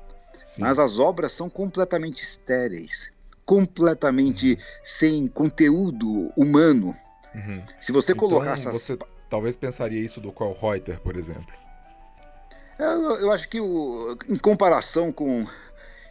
Sim. 0.53 0.61
Mas 0.61 0.77
as 0.77 0.99
obras 0.99 1.31
são 1.31 1.49
completamente 1.49 2.22
estéreis 2.22 3.14
completamente 3.45 4.57
sem 4.84 5.27
conteúdo 5.27 6.31
humano. 6.35 6.95
Uhum. 7.34 7.63
Se 7.80 7.91
você 7.91 8.13
então, 8.13 8.27
colocasse. 8.27 8.65
Você 8.65 8.97
talvez 9.30 9.55
pensaria 9.55 9.99
isso 9.99 10.19
do 10.19 10.31
Carl 10.31 10.57
Reuter, 10.59 10.99
por 10.99 11.15
exemplo. 11.15 11.53
Eu, 12.80 13.19
eu 13.19 13.31
acho 13.31 13.47
que 13.47 13.59
o, 13.59 14.17
em 14.30 14.38
comparação 14.38 15.11
com 15.11 15.45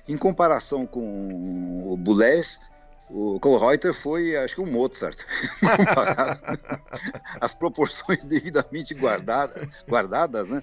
em 0.07 0.19
comparação 0.19 0.87
com 0.87 1.91
o 1.91 1.97
Boulez, 1.97 2.61
o 3.09 3.39
Reuter 3.39 3.95
foi, 3.95 4.37
acho 4.37 4.55
que 4.55 4.61
um 4.61 4.71
Mozart. 4.71 5.19
As 7.41 7.55
proporções 7.55 8.25
devidamente 8.27 8.95
guardadas, 8.95 9.67
guardadas, 9.89 10.51
né? 10.51 10.63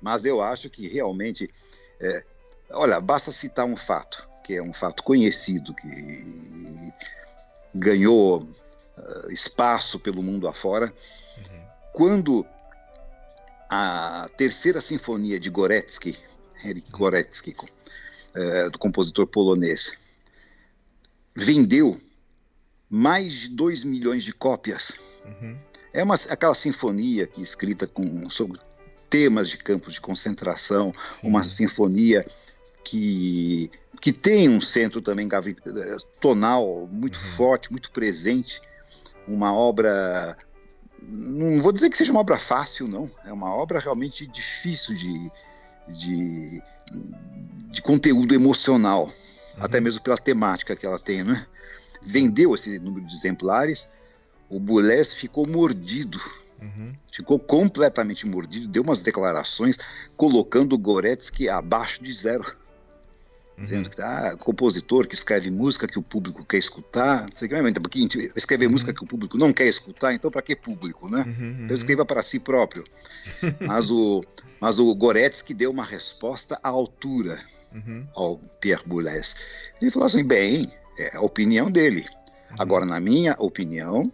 Mas 0.00 0.24
eu 0.24 0.42
acho 0.42 0.68
que 0.68 0.88
realmente, 0.88 1.48
é, 2.00 2.24
olha, 2.70 3.00
basta 3.00 3.30
citar 3.30 3.66
um 3.66 3.76
fato 3.76 4.31
que 4.42 4.54
é 4.54 4.62
um 4.62 4.72
fato 4.72 5.02
conhecido, 5.02 5.74
que 5.74 6.92
ganhou 7.74 8.42
uh, 8.42 9.30
espaço 9.30 9.98
pelo 9.98 10.22
mundo 10.22 10.48
afora, 10.48 10.92
uhum. 11.38 11.64
quando 11.92 12.46
a 13.70 14.28
terceira 14.36 14.80
sinfonia 14.80 15.40
de 15.40 15.48
Goretzky, 15.48 16.16
Henryk 16.62 16.92
uhum. 16.92 16.98
Goretzky, 16.98 17.54
uh, 17.54 18.70
do 18.70 18.78
compositor 18.78 19.26
polonês, 19.26 19.92
vendeu 21.36 22.00
mais 22.88 23.32
de 23.32 23.48
2 23.48 23.84
milhões 23.84 24.22
de 24.22 24.32
cópias. 24.32 24.92
Uhum. 25.24 25.58
É 25.92 26.02
uma, 26.02 26.14
aquela 26.28 26.54
sinfonia 26.54 27.26
que 27.26 27.40
é 27.40 27.44
escrita 27.44 27.86
com, 27.86 28.28
sobre 28.28 28.60
temas 29.08 29.48
de 29.48 29.58
campos 29.58 29.94
de 29.94 30.00
concentração, 30.00 30.92
Sim. 31.20 31.28
uma 31.28 31.44
sinfonia 31.44 32.26
que, 32.84 33.70
que 34.02 34.12
tem 34.12 34.48
um 34.48 34.60
centro 34.60 35.00
também 35.00 35.28
tonal 36.20 36.88
muito 36.90 37.14
uhum. 37.14 37.36
forte, 37.36 37.70
muito 37.70 37.92
presente, 37.92 38.60
uma 39.28 39.54
obra. 39.54 40.36
Não 41.00 41.60
vou 41.60 41.70
dizer 41.70 41.88
que 41.88 41.96
seja 41.96 42.10
uma 42.10 42.20
obra 42.20 42.36
fácil, 42.36 42.88
não. 42.88 43.08
É 43.24 43.32
uma 43.32 43.54
obra 43.54 43.78
realmente 43.78 44.26
difícil 44.26 44.96
de, 44.96 45.30
de, 45.88 46.62
de 47.70 47.80
conteúdo 47.80 48.34
emocional, 48.34 49.04
uhum. 49.04 49.64
até 49.64 49.80
mesmo 49.80 50.02
pela 50.02 50.18
temática 50.18 50.74
que 50.74 50.84
ela 50.84 50.98
tem, 50.98 51.22
né? 51.22 51.46
Vendeu 52.02 52.56
esse 52.56 52.80
número 52.80 53.06
de 53.06 53.14
exemplares, 53.14 53.88
o 54.50 54.58
Boulez 54.58 55.14
ficou 55.14 55.46
mordido, 55.46 56.20
uhum. 56.60 56.92
ficou 57.12 57.38
completamente 57.38 58.26
mordido, 58.26 58.66
deu 58.66 58.82
umas 58.82 59.00
declarações 59.00 59.78
colocando 60.16 60.72
o 60.72 60.78
Goretsky 60.78 61.48
abaixo 61.48 62.02
de 62.02 62.12
zero. 62.12 62.60
Uhum. 63.56 63.64
Dizendo 63.64 63.90
que 63.90 64.00
ah, 64.00 64.34
compositor 64.38 65.06
que 65.06 65.14
escreve 65.14 65.50
música 65.50 65.86
que 65.86 65.98
o 65.98 66.02
público 66.02 66.44
quer 66.44 66.56
escutar, 66.56 67.22
não 67.22 67.34
sei 67.34 67.46
o 67.46 67.50
que, 67.50 67.60
mas 67.60 67.72
porque 67.74 68.08
escrever 68.34 68.66
uhum. 68.66 68.72
música 68.72 68.94
que 68.94 69.04
o 69.04 69.06
público 69.06 69.36
não 69.36 69.52
quer 69.52 69.66
escutar, 69.66 70.14
então 70.14 70.30
para 70.30 70.42
que 70.42 70.56
público, 70.56 71.08
né? 71.10 71.24
Uhum, 71.26 71.64
então 71.64 71.74
escreva 71.74 72.04
para 72.04 72.22
si 72.22 72.38
próprio. 72.38 72.84
mas 73.60 73.90
o, 73.90 74.24
mas 74.60 74.78
o 74.78 74.94
Goretsky 74.94 75.52
deu 75.52 75.70
uma 75.70 75.84
resposta 75.84 76.58
à 76.62 76.68
altura 76.68 77.40
uhum. 77.74 78.06
ao 78.14 78.38
Pierre 78.60 78.82
Boulez. 78.86 79.34
Ele 79.80 79.90
falou 79.90 80.06
assim: 80.06 80.24
bem, 80.24 80.72
é 80.98 81.16
a 81.16 81.20
opinião 81.20 81.70
dele. 81.70 82.06
Uhum. 82.50 82.56
Agora, 82.58 82.86
na 82.86 83.00
minha 83.00 83.34
opinião, 83.38 84.10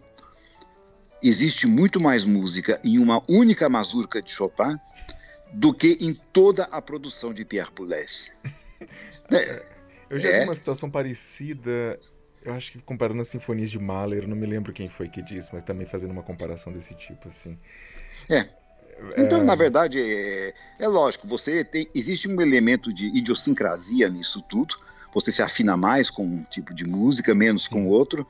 existe 1.23 1.67
muito 1.67 2.01
mais 2.01 2.25
música 2.25 2.81
em 2.85 2.99
uma 2.99 3.23
única 3.29 3.69
mazurca 3.69 4.23
de 4.23 4.31
Chopin 4.31 4.77
do 5.53 5.73
que 5.73 5.97
em 6.01 6.15
toda 6.33 6.65
a 6.65 6.81
produção 6.81 7.33
de 7.33 7.45
Pierre 7.45 7.71
Boulez. 7.75 8.31
É, 9.31 9.63
eu 10.09 10.19
já 10.19 10.29
é. 10.29 10.39
vi 10.39 10.45
uma 10.45 10.55
situação 10.55 10.91
parecida, 10.91 11.99
eu 12.43 12.55
acho 12.55 12.73
que 12.73 12.79
comparando 12.79 13.21
as 13.21 13.29
sinfonias 13.29 13.71
de 13.71 13.79
Mahler, 13.79 14.27
não 14.27 14.37
me 14.37 14.47
lembro 14.47 14.73
quem 14.73 14.89
foi 14.89 15.09
que 15.09 15.21
disse, 15.21 15.51
mas 15.53 15.65
também 15.65 15.87
fazendo 15.87 16.11
uma 16.11 16.23
comparação 16.23 16.73
desse 16.73 16.95
tipo, 16.95 17.29
assim. 17.29 17.59
É. 18.29 18.49
Então, 19.17 19.41
é... 19.41 19.45
na 19.45 19.55
verdade, 19.55 20.01
é, 20.01 20.55
é, 20.79 20.89
lógico, 20.89 21.27
você 21.27 21.65
tem, 21.65 21.89
existe 21.95 22.27
um 22.27 22.41
elemento 22.41 22.93
de 22.93 23.07
idiosincrasia 23.07 24.09
nisso 24.09 24.43
tudo. 24.49 24.77
Você 25.13 25.31
se 25.31 25.43
afina 25.43 25.77
mais 25.77 26.11
com 26.11 26.25
um 26.25 26.43
tipo 26.45 26.75
de 26.75 26.85
música, 26.85 27.35
menos 27.35 27.65
Sim. 27.65 27.71
com 27.71 27.87
outro. 27.87 28.27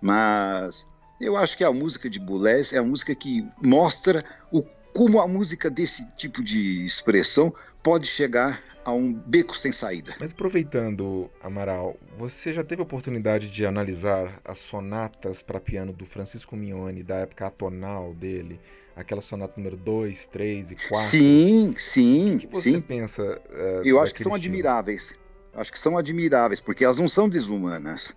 Mas 0.00 0.86
eu 1.20 1.36
acho 1.36 1.56
que 1.56 1.64
a 1.64 1.72
música 1.72 2.08
de 2.08 2.18
Boulez 2.18 2.72
é 2.72 2.78
a 2.78 2.82
música 2.82 3.14
que 3.14 3.46
mostra 3.60 4.24
o, 4.52 4.62
como 4.94 5.20
a 5.20 5.26
música 5.26 5.68
desse 5.68 6.04
tipo 6.16 6.42
de 6.42 6.84
expressão 6.86 7.52
pode 7.82 8.06
chegar 8.06 8.62
a 8.88 8.92
um 8.92 9.12
beco 9.12 9.56
sem 9.56 9.70
saída. 9.70 10.14
Mas 10.18 10.32
aproveitando, 10.32 11.30
Amaral, 11.42 11.96
você 12.16 12.54
já 12.54 12.64
teve 12.64 12.80
a 12.80 12.84
oportunidade 12.84 13.50
de 13.50 13.66
analisar 13.66 14.40
as 14.42 14.56
sonatas 14.56 15.42
para 15.42 15.60
piano 15.60 15.92
do 15.92 16.06
Francisco 16.06 16.56
Mignone, 16.56 17.02
da 17.02 17.16
época 17.16 17.46
atonal 17.46 18.14
dele? 18.14 18.58
Aquela 18.96 19.20
sonata 19.20 19.52
número 19.58 19.76
2, 19.76 20.26
3 20.28 20.70
e 20.70 20.76
4? 20.88 21.06
Sim, 21.06 21.74
sim. 21.76 22.36
O 22.36 22.38
que, 22.38 22.46
você 22.46 22.70
sim. 22.70 22.80
pensa? 22.80 23.22
Uh, 23.50 23.86
Eu 23.86 24.00
acho 24.00 24.14
que 24.14 24.22
são 24.22 24.34
estilo? 24.34 24.52
admiráveis. 24.54 25.14
Acho 25.54 25.70
que 25.70 25.78
são 25.78 25.98
admiráveis, 25.98 26.58
porque 26.58 26.82
elas 26.82 26.98
não 26.98 27.08
são 27.08 27.28
desumanas. 27.28 28.14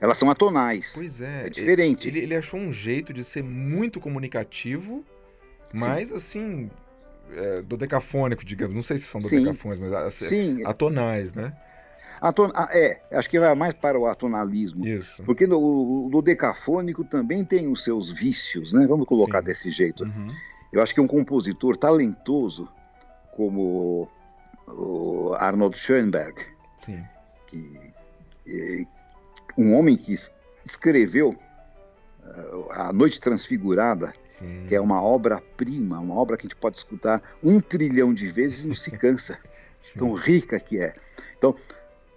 Elas 0.00 0.18
são 0.18 0.30
atonais. 0.30 0.92
Pois 0.94 1.20
é. 1.20 1.46
É 1.46 1.50
diferente. 1.50 2.06
Ele, 2.06 2.20
ele 2.20 2.36
achou 2.36 2.60
um 2.60 2.72
jeito 2.72 3.12
de 3.12 3.24
ser 3.24 3.42
muito 3.42 4.00
comunicativo, 4.00 5.04
mas 5.72 6.08
sim. 6.08 6.14
assim, 6.14 6.70
é, 7.36 7.62
do 7.62 7.76
decafônico, 7.76 8.44
digamos. 8.44 8.74
Não 8.74 8.82
sei 8.82 8.98
se 8.98 9.06
são 9.06 9.20
do 9.20 9.28
decafônicos, 9.28 9.78
mas 9.78 9.92
assim, 9.92 10.26
Sim. 10.28 10.64
atonais, 10.64 11.32
né? 11.32 11.52
Aton... 12.20 12.52
Ah, 12.54 12.68
é, 12.70 13.00
acho 13.10 13.28
que 13.28 13.40
vai 13.40 13.52
mais 13.54 13.74
para 13.74 13.98
o 13.98 14.06
atonalismo. 14.06 14.86
Isso. 14.86 15.24
Porque 15.24 15.44
no, 15.44 16.08
no 16.08 16.22
decafônico 16.22 17.04
também 17.04 17.44
tem 17.44 17.66
os 17.66 17.82
seus 17.82 18.10
vícios, 18.10 18.72
né? 18.72 18.86
Vamos 18.86 19.06
colocar 19.06 19.40
Sim. 19.40 19.46
desse 19.46 19.70
jeito. 19.70 20.04
Uhum. 20.04 20.32
Eu 20.72 20.80
acho 20.80 20.94
que 20.94 21.00
um 21.00 21.06
compositor 21.06 21.76
talentoso 21.76 22.68
como 23.32 24.08
o 24.68 25.34
Arnold 25.34 25.76
Schoenberg, 25.76 26.34
Sim. 26.78 27.02
Que, 27.48 28.86
um 29.58 29.74
homem 29.74 29.96
que 29.96 30.16
escreveu 30.64 31.30
uh, 32.20 32.70
A 32.70 32.92
Noite 32.92 33.20
Transfigurada, 33.20 34.14
Sim. 34.38 34.64
que 34.68 34.74
é 34.74 34.80
uma 34.80 35.02
obra-prima, 35.02 35.98
uma 35.98 36.14
obra 36.14 36.36
que 36.36 36.46
a 36.46 36.48
gente 36.48 36.58
pode 36.58 36.76
escutar 36.76 37.22
um 37.42 37.60
trilhão 37.60 38.12
de 38.14 38.28
vezes 38.30 38.60
e 38.60 38.66
não 38.66 38.74
se 38.74 38.90
cansa. 38.90 39.38
tão 39.96 40.12
rica 40.14 40.58
que 40.58 40.78
é. 40.78 40.94
Então, 41.36 41.54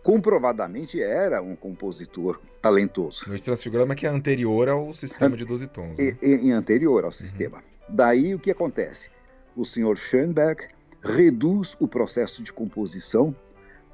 comprovadamente 0.04 1.02
era 1.02 1.42
um 1.42 1.56
compositor 1.56 2.40
talentoso. 2.62 3.28
Noite 3.28 3.44
Transfigurada, 3.44 3.88
mas 3.88 4.00
que 4.00 4.06
é 4.06 4.10
anterior 4.10 4.70
ao 4.70 4.94
sistema 4.94 5.36
de 5.36 5.46
12 5.46 5.68
tons. 5.68 5.98
Né? 5.98 6.18
E, 6.22 6.48
e, 6.48 6.52
anterior 6.52 7.04
ao 7.04 7.10
uhum. 7.10 7.12
sistema. 7.12 7.64
Daí 7.90 8.34
o 8.34 8.40
que 8.40 8.52
acontece? 8.52 9.08
O 9.56 9.66
senhor 9.66 9.98
Schoenberg 9.98 10.68
reduz 11.02 11.76
o 11.80 11.88
processo 11.88 12.44
de 12.44 12.52
composição 12.52 13.36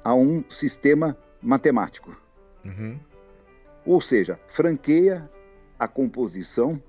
a 0.02 0.14
um 0.14 0.42
sistema 0.50 1.16
matemático. 1.40 2.16
Uhum. 2.64 2.98
Ou 3.84 4.00
seja, 4.00 4.38
franqueia 4.48 5.28
a 5.78 5.88
composição 5.88 6.80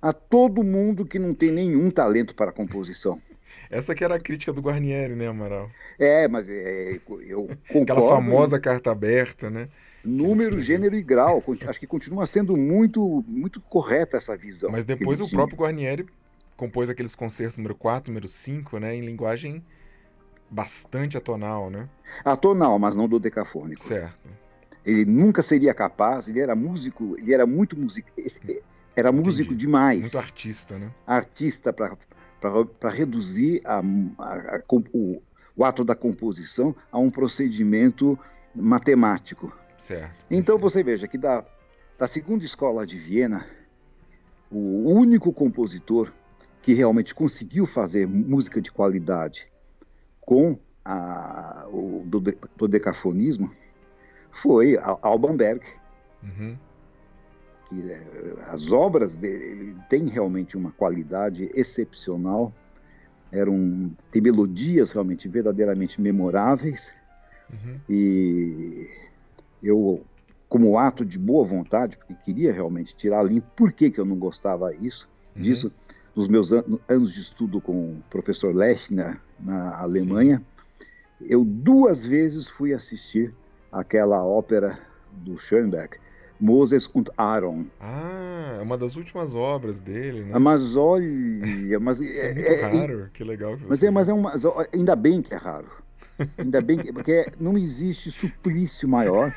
a 0.00 0.12
todo 0.12 0.62
mundo 0.62 1.04
que 1.04 1.18
não 1.18 1.34
tem 1.34 1.50
nenhum 1.50 1.90
talento 1.90 2.34
para 2.34 2.52
composição. 2.52 3.20
Essa 3.70 3.94
que 3.94 4.02
era 4.02 4.16
a 4.16 4.20
crítica 4.20 4.52
do 4.52 4.60
Guarnieri, 4.60 5.14
né, 5.14 5.28
Amaral? 5.28 5.70
É, 5.98 6.26
mas 6.26 6.48
é, 6.48 6.98
eu 7.20 7.48
concordo. 7.68 7.92
Aquela 7.92 8.08
famosa 8.16 8.58
carta 8.58 8.90
aberta, 8.90 9.48
né? 9.48 9.68
Número, 10.04 10.60
gênero 10.60 10.96
e 10.96 11.02
grau. 11.02 11.42
Acho 11.68 11.78
que 11.78 11.86
continua 11.86 12.26
sendo 12.26 12.56
muito, 12.56 13.24
muito 13.28 13.60
correta 13.60 14.16
essa 14.16 14.36
visão. 14.36 14.70
Mas 14.70 14.84
depois 14.84 15.20
o 15.20 15.26
tinha. 15.26 15.38
próprio 15.38 15.58
Guarnieri 15.58 16.06
compôs 16.56 16.90
aqueles 16.90 17.14
concertos 17.14 17.56
número 17.56 17.74
4, 17.74 18.10
número 18.10 18.28
5, 18.28 18.78
né, 18.78 18.94
em 18.94 19.00
linguagem 19.00 19.64
bastante 20.50 21.16
atonal, 21.16 21.70
né? 21.70 21.88
Atonal, 22.24 22.78
mas 22.78 22.96
não 22.96 23.08
do 23.08 23.18
decafônico. 23.18 23.86
Certo. 23.86 24.28
Ele 24.84 25.04
nunca 25.04 25.42
seria 25.42 25.72
capaz, 25.72 26.28
ele 26.28 26.40
era 26.40 26.56
músico, 26.56 27.16
ele 27.18 27.32
era 27.32 27.46
muito 27.46 27.78
músico, 27.78 28.10
era 28.94 29.12
músico 29.12 29.52
Entendi. 29.52 29.66
demais. 29.66 30.00
Muito 30.00 30.18
artista, 30.18 30.78
né? 30.78 30.90
Artista 31.06 31.72
para 31.72 32.90
reduzir 32.90 33.62
a, 33.64 33.78
a, 34.18 34.56
a, 34.56 34.62
o, 34.92 35.22
o, 35.56 35.64
ato 35.64 35.84
da 35.84 35.94
composição 35.94 36.74
a 36.90 36.98
um 36.98 37.10
procedimento 37.10 38.18
matemático. 38.54 39.52
Certo. 39.80 40.24
Então 40.30 40.58
você 40.58 40.82
veja 40.82 41.06
que 41.06 41.18
da, 41.18 41.44
da 41.98 42.06
segunda 42.06 42.44
escola 42.44 42.86
de 42.86 42.98
Viena, 42.98 43.46
o 44.50 44.90
único 44.90 45.32
compositor 45.32 46.12
que 46.62 46.74
realmente 46.74 47.14
conseguiu 47.14 47.66
fazer 47.66 48.06
música 48.06 48.60
de 48.60 48.70
qualidade 48.70 49.46
com 50.20 50.58
a, 50.84 51.66
o 51.68 52.02
do, 52.04 52.20
do 52.56 52.68
decafonismo 52.68 53.54
foi 54.30 54.78
Alban 55.02 55.36
Berg. 55.36 55.62
Uhum 56.22 56.56
que 57.70 57.90
é, 57.90 58.02
as 58.48 58.72
obras 58.72 59.14
dele 59.14 59.76
têm 59.88 60.08
realmente 60.08 60.56
uma 60.56 60.72
qualidade 60.72 61.48
excepcional, 61.54 62.52
eram 63.30 63.92
tem 64.10 64.20
melodias 64.20 64.90
realmente 64.90 65.28
verdadeiramente 65.28 66.00
memoráveis 66.00 66.90
uhum. 67.48 67.80
e 67.88 68.88
eu 69.62 70.04
como 70.48 70.76
ato 70.76 71.04
de 71.04 71.16
boa 71.16 71.46
vontade 71.46 71.96
porque 71.96 72.14
queria 72.24 72.52
realmente 72.52 72.94
tirar 72.96 73.22
limpo 73.22 73.46
por 73.54 73.72
que, 73.72 73.88
que 73.88 74.00
eu 74.00 74.04
não 74.04 74.16
gostava 74.16 74.74
isso 74.74 75.08
uhum. 75.36 75.42
disso 75.42 75.72
nos 76.14 76.26
meus 76.26 76.52
an 76.52 76.64
anos 76.88 77.12
de 77.12 77.20
estudo 77.20 77.60
com 77.60 77.92
o 77.92 78.02
professor 78.10 78.52
Lechner 78.52 79.16
na 79.38 79.78
Alemanha 79.78 80.42
Sim. 81.18 81.26
eu 81.28 81.44
duas 81.44 82.04
vezes 82.04 82.48
fui 82.48 82.74
assistir 82.74 83.32
aquela 83.70 84.24
ópera 84.24 84.76
do 85.12 85.38
Schoenberg 85.38 85.98
Moses 86.40 86.88
und 86.94 87.10
Aaron. 87.16 87.66
Ah, 87.80 88.56
é 88.58 88.62
uma 88.62 88.78
das 88.78 88.96
últimas 88.96 89.34
obras 89.34 89.78
dele, 89.78 90.24
né? 90.24 90.38
Mas 90.38 90.74
olha, 90.74 91.78
mas 91.80 92.00
Isso 92.00 92.20
é, 92.20 92.30
é 92.30 92.34
muito 92.34 92.52
é, 92.52 92.62
raro, 92.62 93.02
é, 93.02 93.08
que 93.12 93.24
legal. 93.24 93.56
Que 93.56 93.66
mas 93.66 93.82
é, 93.82 93.90
mas 93.90 94.08
é 94.08 94.12
uma, 94.12 94.32
ainda 94.72 94.96
bem 94.96 95.20
que 95.22 95.34
é 95.34 95.36
raro. 95.36 95.68
Ainda 96.38 96.60
bem 96.60 96.78
que, 96.78 96.92
porque 96.92 97.26
não 97.38 97.56
existe 97.56 98.10
suplício 98.10 98.88
maior 98.88 99.34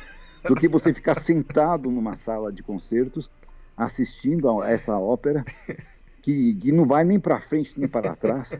do 0.47 0.55
que 0.55 0.67
você 0.67 0.93
ficar 0.93 1.15
sentado 1.15 1.89
numa 1.89 2.15
sala 2.15 2.51
de 2.51 2.61
concertos 2.61 3.29
assistindo 3.75 4.61
a 4.61 4.69
essa 4.69 4.97
ópera 4.97 5.45
que, 6.21 6.53
que 6.55 6.71
não 6.71 6.85
vai 6.85 7.03
nem 7.03 7.19
para 7.19 7.39
frente 7.39 7.73
nem 7.77 7.87
para 7.87 8.15
trás. 8.15 8.51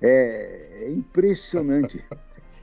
É, 0.00 0.84
é 0.84 0.90
impressionante. 0.90 2.02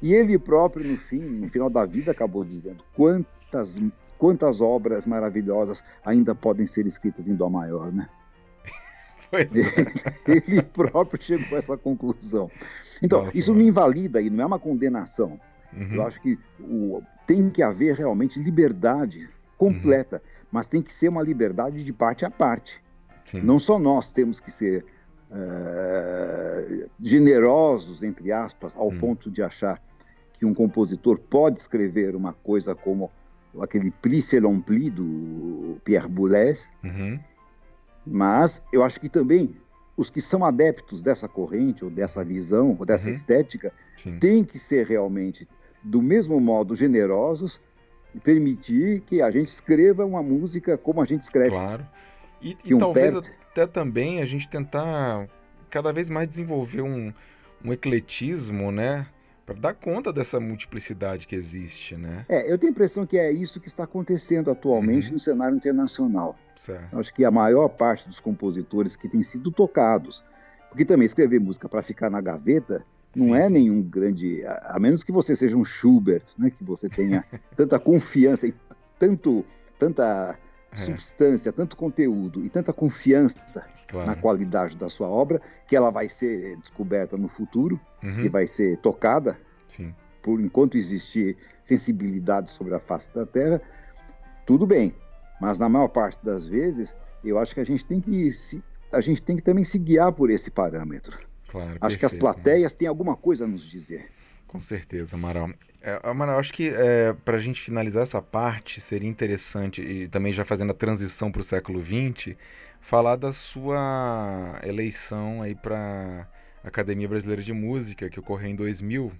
E 0.02 0.14
ele 0.14 0.38
próprio, 0.38 0.86
no 0.86 0.98
fim, 0.98 1.20
no 1.20 1.50
final 1.50 1.70
da 1.70 1.86
vida, 1.86 2.12
acabou 2.12 2.44
dizendo 2.44 2.84
quantas 2.94 3.78
quantas 4.18 4.62
obras 4.62 5.06
maravilhosas 5.06 5.84
ainda 6.04 6.34
podem 6.34 6.68
ser 6.68 6.86
escritas 6.88 7.28
em 7.28 7.36
Dó 7.36 7.50
maior, 7.50 7.92
né? 7.92 8.10
Pois 9.30 9.54
é. 9.56 9.68
Ele 10.26 10.62
próprio 10.62 11.22
chegou 11.22 11.56
a 11.56 11.60
essa 11.60 11.78
conclusão. 11.78 12.50
Então, 13.02 13.26
Nossa, 13.26 13.38
isso 13.38 13.54
não 13.54 13.62
invalida 13.62 14.22
e 14.22 14.30
não 14.30 14.44
é 14.44 14.48
uma 14.48 14.60
condenação. 14.60 15.40
Uhum. 15.74 15.96
Eu 15.96 16.08
acho 16.08 16.22
que 16.22 16.40
o, 16.62 17.04
tem 17.26 17.50
que 17.50 17.62
haver 17.62 17.96
realmente 17.96 18.40
liberdade 18.40 19.30
completa, 19.58 20.16
uhum. 20.16 20.48
mas 20.52 20.68
tem 20.68 20.82
que 20.82 20.94
ser 20.94 21.10
uma 21.10 21.22
liberdade 21.22 21.84
de 21.84 21.92
parte 21.92 22.26
a 22.26 22.32
parte. 22.32 22.82
Sim. 23.26 23.42
Não 23.42 23.60
só 23.60 23.78
nós 23.78 24.10
temos 24.10 24.40
que 24.40 24.50
ser 24.50 24.86
uh, 25.30 26.90
generosos, 27.02 28.02
entre 28.02 28.32
aspas, 28.32 28.76
ao 28.76 28.88
hum. 28.88 28.98
ponto 28.98 29.30
de 29.30 29.44
achar 29.44 29.82
que 30.40 30.46
um 30.46 30.54
compositor 30.54 31.20
pode 31.20 31.60
escrever 31.60 32.16
uma 32.16 32.32
coisa 32.32 32.74
como 32.74 33.12
aquele 33.62 33.92
Pli 33.92 34.22
Selon 34.22 34.60
Pli 34.60 34.90
do 34.90 35.78
Pierre 35.84 36.08
Boulez, 36.08 36.70
uhum. 36.84 37.20
mas 38.06 38.62
eu 38.72 38.84
acho 38.84 39.00
que 39.00 39.10
também 39.10 39.56
os 39.96 40.10
que 40.10 40.22
são 40.22 40.46
adeptos 40.46 41.02
dessa 41.02 41.28
corrente, 41.28 41.84
ou 41.84 41.90
dessa 41.90 42.24
visão, 42.24 42.76
ou 42.80 42.86
dessa 42.86 43.08
uhum. 43.08 43.14
estética, 43.14 43.74
Sim. 43.98 44.20
têm 44.20 44.44
que 44.44 44.60
ser 44.60 44.86
realmente, 44.86 45.48
do 45.82 46.02
mesmo 46.02 46.40
modo, 46.40 46.76
generosos 46.76 47.60
e 48.14 48.20
permitir 48.20 49.02
que 49.02 49.22
a 49.22 49.32
gente 49.32 49.50
escreva 49.50 50.06
uma 50.06 50.22
música 50.22 50.78
como 50.78 51.02
a 51.02 51.06
gente 51.06 51.24
escreve. 51.24 51.50
Claro. 51.50 51.86
E, 52.40 52.56
e 52.64 52.76
um 52.76 52.78
talvez 52.78 53.18
até 53.52 53.66
também 53.66 54.22
a 54.22 54.26
gente 54.26 54.48
tentar 54.48 55.28
cada 55.70 55.92
vez 55.92 56.10
mais 56.10 56.30
desenvolver 56.30 56.82
um, 56.82 57.12
um 57.66 57.74
ecletismo, 57.74 58.72
né? 58.72 59.08
Para 59.48 59.56
dar 59.56 59.74
conta 59.74 60.12
dessa 60.12 60.42
multiplicidade 60.42 61.26
que 61.26 61.34
existe, 61.34 61.96
né? 61.96 62.26
É, 62.28 62.52
eu 62.52 62.58
tenho 62.58 62.70
a 62.70 62.74
impressão 62.74 63.06
que 63.06 63.18
é 63.18 63.32
isso 63.32 63.62
que 63.62 63.70
está 63.70 63.86
acontecendo 63.86 64.52
atualmente 64.52 65.08
uhum. 65.08 65.14
no 65.14 65.20
cenário 65.22 65.56
internacional. 65.56 66.38
Certo. 66.58 67.00
Acho 67.00 67.14
que 67.14 67.24
a 67.24 67.32
maior 67.32 67.70
parte 67.70 68.10
dos 68.10 68.20
compositores 68.20 68.98
que 68.98 69.08
têm 69.08 69.24
sido 69.24 69.50
tocados, 69.50 70.22
porque 70.68 70.84
também 70.84 71.06
escrever 71.06 71.40
música 71.40 71.70
para 71.70 71.82
ficar 71.82 72.10
na 72.10 72.20
gaveta 72.20 72.84
não 73.16 73.28
sim, 73.28 73.36
é 73.36 73.48
sim. 73.48 73.54
nenhum 73.54 73.82
grande, 73.82 74.46
a, 74.46 74.74
a, 74.76 74.80
menos 74.82 75.02
que 75.02 75.14
você 75.14 75.34
seja 75.34 75.56
um 75.56 75.64
Schubert, 75.64 76.26
né, 76.38 76.52
que 76.52 76.62
você 76.62 76.90
tenha 76.90 77.24
tanta 77.56 77.80
confiança 77.80 78.46
e 78.46 78.54
tanto, 79.00 79.46
tanta 79.80 80.38
é. 80.72 80.78
substância, 80.78 81.52
tanto 81.52 81.76
conteúdo 81.76 82.46
e 82.46 82.50
tanta 82.50 82.74
confiança 82.74 83.66
claro. 83.88 84.08
na 84.08 84.16
qualidade 84.16 84.76
da 84.76 84.90
sua 84.90 85.08
obra, 85.08 85.42
que 85.68 85.76
ela 85.76 85.90
vai 85.90 86.10
ser 86.10 86.58
descoberta 86.58 87.18
no 87.18 87.28
futuro 87.28 87.80
uhum. 88.04 88.22
e 88.22 88.30
vai 88.30 88.48
ser 88.48 88.78
tocada 88.78 89.38
sim. 89.68 89.94
por 90.22 90.40
enquanto 90.40 90.78
existir 90.78 91.38
sensibilidade 91.64 92.52
sobre 92.52 92.76
a 92.76 92.80
face 92.80 93.14
da 93.14 93.26
Terra, 93.26 93.62
tudo 94.46 94.66
bem. 94.66 94.94
Mas 95.40 95.60
na 95.60 95.70
maior 95.70 95.90
parte 95.90 96.24
das 96.24 96.48
vezes, 96.48 96.96
eu 97.24 97.38
acho 97.38 97.54
que 97.54 97.60
a 97.60 97.66
gente 97.66 97.86
tem 97.86 98.00
que 98.00 98.32
se, 98.32 98.64
a 98.92 99.02
gente 99.02 99.22
tem 99.22 99.36
que 99.36 99.44
também 99.44 99.64
se 99.64 99.78
guiar 99.78 100.12
por 100.12 100.30
esse 100.30 100.50
parâmetro. 100.50 101.18
Claro, 101.48 101.70
acho 101.70 101.80
perfeito, 101.80 102.00
que 102.00 102.06
as 102.06 102.14
plateias 102.14 102.74
né? 102.74 102.78
têm 102.80 102.88
alguma 102.88 103.16
coisa 103.16 103.46
a 103.46 103.48
nos 103.48 103.64
dizer. 103.64 104.10
Com 104.58 104.62
certeza, 104.62 105.16
Amaral. 105.16 105.52
É, 105.84 106.00
Amaral, 106.02 106.40
acho 106.40 106.52
que 106.52 106.68
é, 106.68 107.14
para 107.14 107.38
a 107.38 107.40
gente 107.40 107.62
finalizar 107.62 108.02
essa 108.02 108.20
parte, 108.20 108.82
seria 108.82 109.08
interessante, 109.08 109.84
e 109.84 110.08
também 110.08 110.34
já 110.34 110.44
fazendo 110.44 110.72
a 110.72 110.74
transição 110.74 111.32
para 111.32 111.42
o 111.42 111.44
século 111.44 111.80
XX, 111.80 112.36
falar 112.82 113.18
da 113.18 113.32
sua 113.32 114.60
eleição 114.64 115.44
aí 115.44 115.54
para 115.54 116.28
a 116.64 116.68
Academia 116.68 117.08
Brasileira 117.08 117.44
de 117.44 117.54
Música, 117.54 118.10
que 118.10 118.20
ocorreu 118.20 118.50
em 118.50 118.56
2000. 118.56 119.12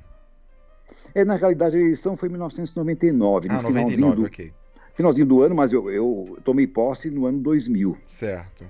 É, 1.14 1.24
na 1.24 1.36
realidade, 1.36 1.76
a 1.76 1.80
eleição 1.80 2.18
foi 2.18 2.30
em 2.30 2.32
1999. 2.32 3.50
Ah, 3.52 3.62
99, 3.62 4.16
do... 4.16 4.26
ok 4.26 4.52
finalzinho 4.96 5.28
do 5.28 5.44
ano, 5.44 5.54
mas 5.54 5.72
eu, 5.72 5.92
eu 5.92 6.40
tomei 6.44 6.66
posse 6.66 7.12
no 7.12 7.28
ano 7.28 7.38
2000. 7.38 7.96
Certo. 8.08 8.66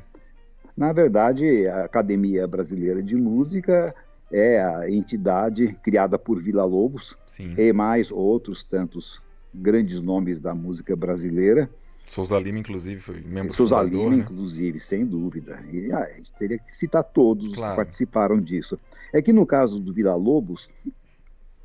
Na 0.75 0.91
verdade, 0.91 1.65
a 1.67 1.85
Academia 1.85 2.45
Brasileira 2.45 3.01
de 3.01 3.15
Música 3.15 3.95
é 4.31 4.63
a 4.63 4.89
entidade 4.89 5.77
criada 5.83 6.17
por 6.19 6.41
Vila 6.41 6.65
Lobos 6.65 7.15
Sim. 7.27 7.53
e 7.57 7.71
mais 7.71 8.11
outros 8.11 8.63
tantos 8.63 9.21
grandes 9.53 10.01
nomes 10.01 10.39
da 10.39 10.53
música 10.53 10.95
brasileira. 10.95 11.69
Souza 12.07 12.39
Lima, 12.39 12.59
inclusive, 12.59 13.01
foi 13.01 13.21
membro 13.21 13.53
Souza 13.53 13.77
fundador, 13.77 14.03
Lima, 14.03 14.15
né? 14.15 14.23
inclusive, 14.23 14.79
sem 14.79 15.05
dúvida. 15.05 15.59
E 15.71 15.91
ah, 15.91 15.99
a 16.03 16.13
gente 16.13 16.31
teria 16.33 16.57
que 16.57 16.73
citar 16.75 17.03
todos 17.03 17.53
claro. 17.53 17.71
que 17.71 17.75
participaram 17.75 18.39
disso. 18.39 18.79
É 19.11 19.21
que 19.21 19.33
no 19.33 19.45
caso 19.45 19.79
do 19.79 19.93
Vila 19.93 20.15
Lobos, 20.15 20.69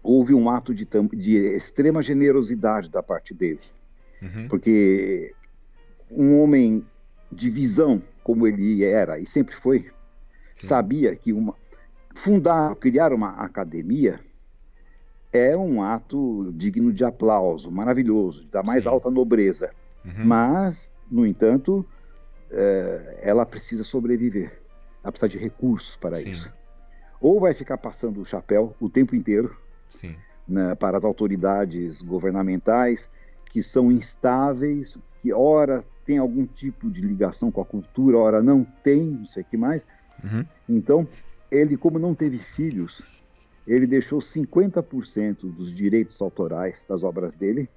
houve 0.02 0.34
um 0.34 0.50
ato 0.50 0.74
de, 0.74 0.86
de 1.14 1.36
extrema 1.36 2.02
generosidade 2.02 2.90
da 2.90 3.02
parte 3.02 3.32
dele. 3.32 3.60
Uhum. 4.20 4.48
Porque 4.48 5.32
um 6.10 6.40
homem 6.40 6.84
de 7.30 7.48
visão, 7.48 8.02
como 8.22 8.46
ele 8.46 8.84
era 8.84 9.18
e 9.18 9.26
sempre 9.26 9.54
foi, 9.54 9.90
Sim. 10.56 10.66
sabia 10.66 11.14
que 11.16 11.32
uma, 11.32 11.54
fundar, 12.14 12.74
criar 12.76 13.12
uma 13.12 13.30
academia 13.30 14.20
é 15.32 15.56
um 15.56 15.82
ato 15.82 16.52
digno 16.54 16.92
de 16.92 17.04
aplauso, 17.04 17.70
maravilhoso, 17.70 18.44
da 18.48 18.62
mais 18.62 18.84
Sim. 18.84 18.90
alta 18.90 19.10
nobreza. 19.10 19.70
Uhum. 20.04 20.24
Mas, 20.24 20.90
no 21.10 21.26
entanto, 21.26 21.86
é, 22.50 23.20
ela 23.22 23.46
precisa 23.46 23.82
sobreviver. 23.82 24.60
Ela 25.02 25.10
precisa 25.10 25.28
de 25.28 25.38
recursos 25.38 25.96
para 25.96 26.16
Sim. 26.16 26.32
isso. 26.32 26.52
Ou 27.20 27.40
vai 27.40 27.54
ficar 27.54 27.78
passando 27.78 28.20
o 28.20 28.26
chapéu 28.26 28.76
o 28.78 28.90
tempo 28.90 29.16
inteiro 29.16 29.56
né, 30.46 30.74
para 30.74 30.98
as 30.98 31.04
autoridades 31.04 32.02
governamentais, 32.02 33.08
que 33.46 33.62
são 33.62 33.90
instáveis, 33.90 34.98
que 35.22 35.32
ora 35.32 35.84
tem 36.04 36.18
algum 36.18 36.44
tipo 36.44 36.90
de 36.90 37.00
ligação 37.00 37.50
com 37.50 37.60
a 37.60 37.64
cultura, 37.64 38.18
ora 38.18 38.42
não 38.42 38.64
tem, 38.82 39.02
não 39.02 39.26
sei 39.26 39.42
o 39.42 39.46
que 39.46 39.56
mais. 39.56 39.82
Uhum. 40.22 40.44
Então, 40.68 41.08
ele, 41.52 41.76
como 41.76 41.98
não 41.98 42.14
teve 42.14 42.38
filhos, 42.38 43.22
ele 43.66 43.86
deixou 43.86 44.18
50% 44.18 45.36
dos 45.42 45.72
direitos 45.72 46.20
autorais 46.20 46.84
das 46.88 47.02
obras 47.02 47.34
dele 47.36 47.68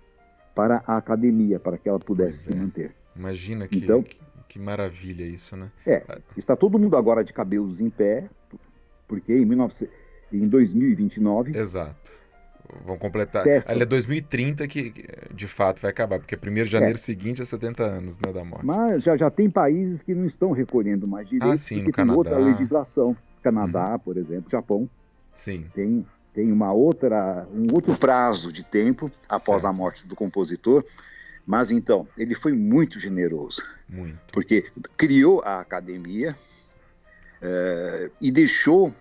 para 0.55 0.81
a 0.87 0.97
academia, 0.97 1.59
para 1.59 1.77
que 1.77 1.89
ela 1.89 1.99
pudesse 1.99 2.45
se 2.45 2.55
manter. 2.55 2.91
Imagina 3.15 3.67
que, 3.67 3.77
então, 3.77 4.01
que, 4.01 4.17
que, 4.47 4.57
maravilha 4.57 5.25
isso, 5.25 5.55
né? 5.57 5.69
É, 5.85 6.01
está 6.37 6.55
todo 6.55 6.79
mundo 6.79 6.95
agora 6.95 7.23
de 7.23 7.33
cabelos 7.33 7.81
em 7.81 7.89
pé, 7.89 8.29
porque 9.07 9.33
em, 9.33 9.45
19, 9.45 9.89
em 10.31 10.47
2029... 10.47 11.57
Exato 11.57 12.15
Vão 12.83 12.97
completar. 12.97 13.43
Cessa. 13.43 13.71
Ali 13.71 13.83
é 13.83 13.85
2030 13.85 14.67
que, 14.67 14.93
de 15.33 15.47
fato 15.47 15.81
vai 15.81 15.91
acabar, 15.91 16.19
porque 16.19 16.35
1 16.35 16.53
de 16.53 16.65
janeiro 16.65 16.95
é. 16.95 16.97
seguinte 16.97 17.41
é 17.41 17.45
70 17.45 17.83
anos 17.83 18.17
né, 18.19 18.33
da 18.33 18.43
morte. 18.43 18.65
Mas 18.65 19.03
já, 19.03 19.15
já 19.15 19.29
tem 19.29 19.49
países 19.49 20.01
que 20.01 20.15
não 20.15 20.25
estão 20.25 20.51
recolhendo 20.51 21.07
mais 21.07 21.29
direitos 21.29 21.53
ah, 21.53 21.57
sim, 21.57 21.75
porque 21.75 21.91
tem 21.91 22.05
Canadá. 22.05 22.17
outra 22.17 22.37
legislação. 22.37 23.15
Canadá, 23.45 23.91
uhum. 23.91 23.99
por 23.99 24.17
exemplo, 24.17 24.49
Japão. 24.49 24.89
Sim. 25.35 25.65
Tem, 25.73 26.05
tem 26.33 26.51
uma 26.51 26.73
outra, 26.73 27.47
um 27.53 27.71
outro 27.73 27.95
prazo 27.95 28.51
de 28.51 28.63
tempo 28.63 29.11
após 29.29 29.61
certo. 29.61 29.71
a 29.71 29.77
morte 29.77 30.07
do 30.07 30.15
compositor. 30.15 30.83
Mas 31.45 31.69
então, 31.69 32.07
ele 32.17 32.33
foi 32.33 32.53
muito 32.53 32.99
generoso. 32.99 33.63
Muito. 33.87 34.17
Porque 34.31 34.65
criou 34.97 35.43
a 35.43 35.59
academia 35.59 36.35
é, 37.39 38.09
e 38.19 38.31
deixou 38.31 38.91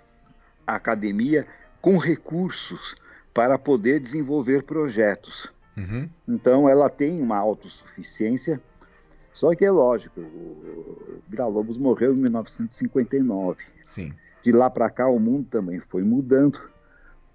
a 0.66 0.74
academia 0.74 1.46
com 1.80 1.96
recursos 1.96 2.94
para 3.32 3.58
poder 3.58 3.98
desenvolver 3.98 4.64
projetos. 4.64 5.50
Uhum. 5.74 6.08
Então, 6.28 6.68
ela 6.68 6.90
tem 6.90 7.20
uma 7.22 7.38
autossuficiência, 7.38 8.60
só 9.32 9.54
que 9.54 9.64
é 9.64 9.70
lógico, 9.70 10.20
o 10.20 11.22
Vila-Lobos 11.28 11.78
morreu 11.78 12.12
em 12.12 12.18
1959. 12.18 13.64
Sim. 13.86 14.12
De 14.44 14.52
lá 14.52 14.68
para 14.68 14.90
cá, 14.90 15.08
o 15.08 15.18
mundo 15.18 15.48
também 15.50 15.80
foi 15.80 16.02
mudando, 16.02 16.60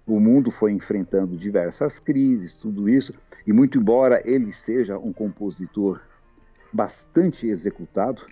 o 0.06 0.20
mundo 0.20 0.52
foi 0.52 0.70
enfrentando 0.70 1.36
diversas 1.36 1.98
crises, 1.98 2.54
tudo 2.54 2.88
isso, 2.88 3.12
e 3.44 3.52
muito 3.52 3.78
embora 3.78 4.22
ele 4.24 4.52
seja 4.52 4.96
um 4.96 5.12
compositor 5.12 6.00
bastante 6.72 7.48
executado, 7.48 8.22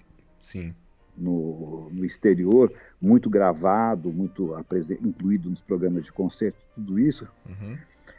Sim. 0.40 0.72
No, 1.16 1.90
no 1.90 2.04
exterior, 2.04 2.72
muito 3.02 3.28
gravado, 3.28 4.12
muito 4.12 4.54
incluído 5.02 5.50
nos 5.50 5.60
programas 5.60 6.04
de 6.04 6.12
concerto, 6.12 6.60
tudo 6.76 7.00
isso. 7.00 7.26
Uhum. 7.48 7.76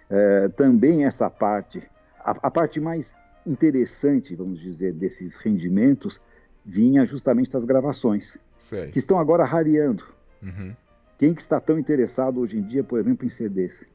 É, 0.10 0.50
também 0.50 1.06
essa 1.06 1.30
parte, 1.30 1.82
a, 2.20 2.32
a, 2.32 2.52
parte 2.52 2.82
mais 2.82 3.14
interessante, 3.48 4.36
vamos 4.36 4.60
dizer, 4.60 4.92
desses 4.92 5.38
rendimentos 5.38 6.20
vinha 6.66 7.06
justamente 7.06 7.50
das 7.50 7.64
gravações, 7.64 8.38
Sei. 8.60 8.92
que 8.92 9.00
estão 9.00 9.18
agora 9.18 9.46
rareando. 9.46 10.19
Uhum. 10.42 10.76
Quem 11.18 11.34
que 11.34 11.42
está 11.42 11.60
tão 11.60 11.78
interessado 11.78 12.40
hoje 12.40 12.58
em 12.58 12.62
dia, 12.62 12.84
por 12.84 13.00
exemplo, 13.00 13.26
em 13.26 13.30
CDs? 13.30 13.86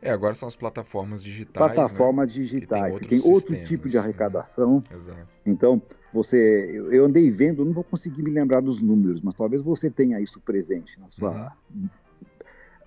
É, 0.00 0.10
agora 0.10 0.34
são 0.34 0.46
as 0.46 0.54
plataformas 0.54 1.22
digitais. 1.22 1.72
Plataformas 1.72 2.28
né? 2.28 2.32
digitais, 2.32 2.94
que 2.98 3.00
tem, 3.06 3.18
que 3.18 3.22
tem 3.22 3.32
outro 3.32 3.64
tipo 3.64 3.88
de 3.88 3.96
né? 3.96 4.02
arrecadação. 4.02 4.82
Exato. 4.90 5.28
Então, 5.44 5.82
você, 6.12 6.70
eu 6.90 7.04
andei 7.04 7.30
vendo, 7.30 7.64
não 7.64 7.72
vou 7.72 7.84
conseguir 7.84 8.22
me 8.22 8.30
lembrar 8.30 8.60
dos 8.60 8.80
números, 8.80 9.20
mas 9.20 9.34
talvez 9.34 9.60
você 9.60 9.90
tenha 9.90 10.20
isso 10.20 10.40
presente 10.40 10.98
na 11.00 11.10
sua 11.10 11.52
uhum. 11.74 11.88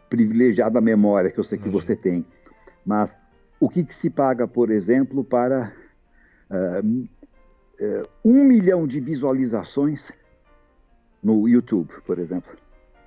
privilegiada 0.10 0.80
memória, 0.80 1.30
que 1.30 1.40
eu 1.40 1.44
sei 1.44 1.58
que 1.58 1.68
uhum. 1.68 1.74
você 1.74 1.96
tem. 1.96 2.26
Mas 2.86 3.18
o 3.60 3.70
que, 3.70 3.84
que, 3.84 3.94
se 3.94 4.10
paga, 4.10 4.48
por 4.48 4.72
exemplo, 4.72 5.24
para 5.24 5.72
uh, 6.50 6.88
uh, 6.88 8.10
um 8.24 8.44
milhão 8.44 8.88
de 8.88 9.00
visualizações 9.00 10.12
no 11.22 11.48
YouTube, 11.48 11.92
por 12.06 12.18
exemplo? 12.18 12.58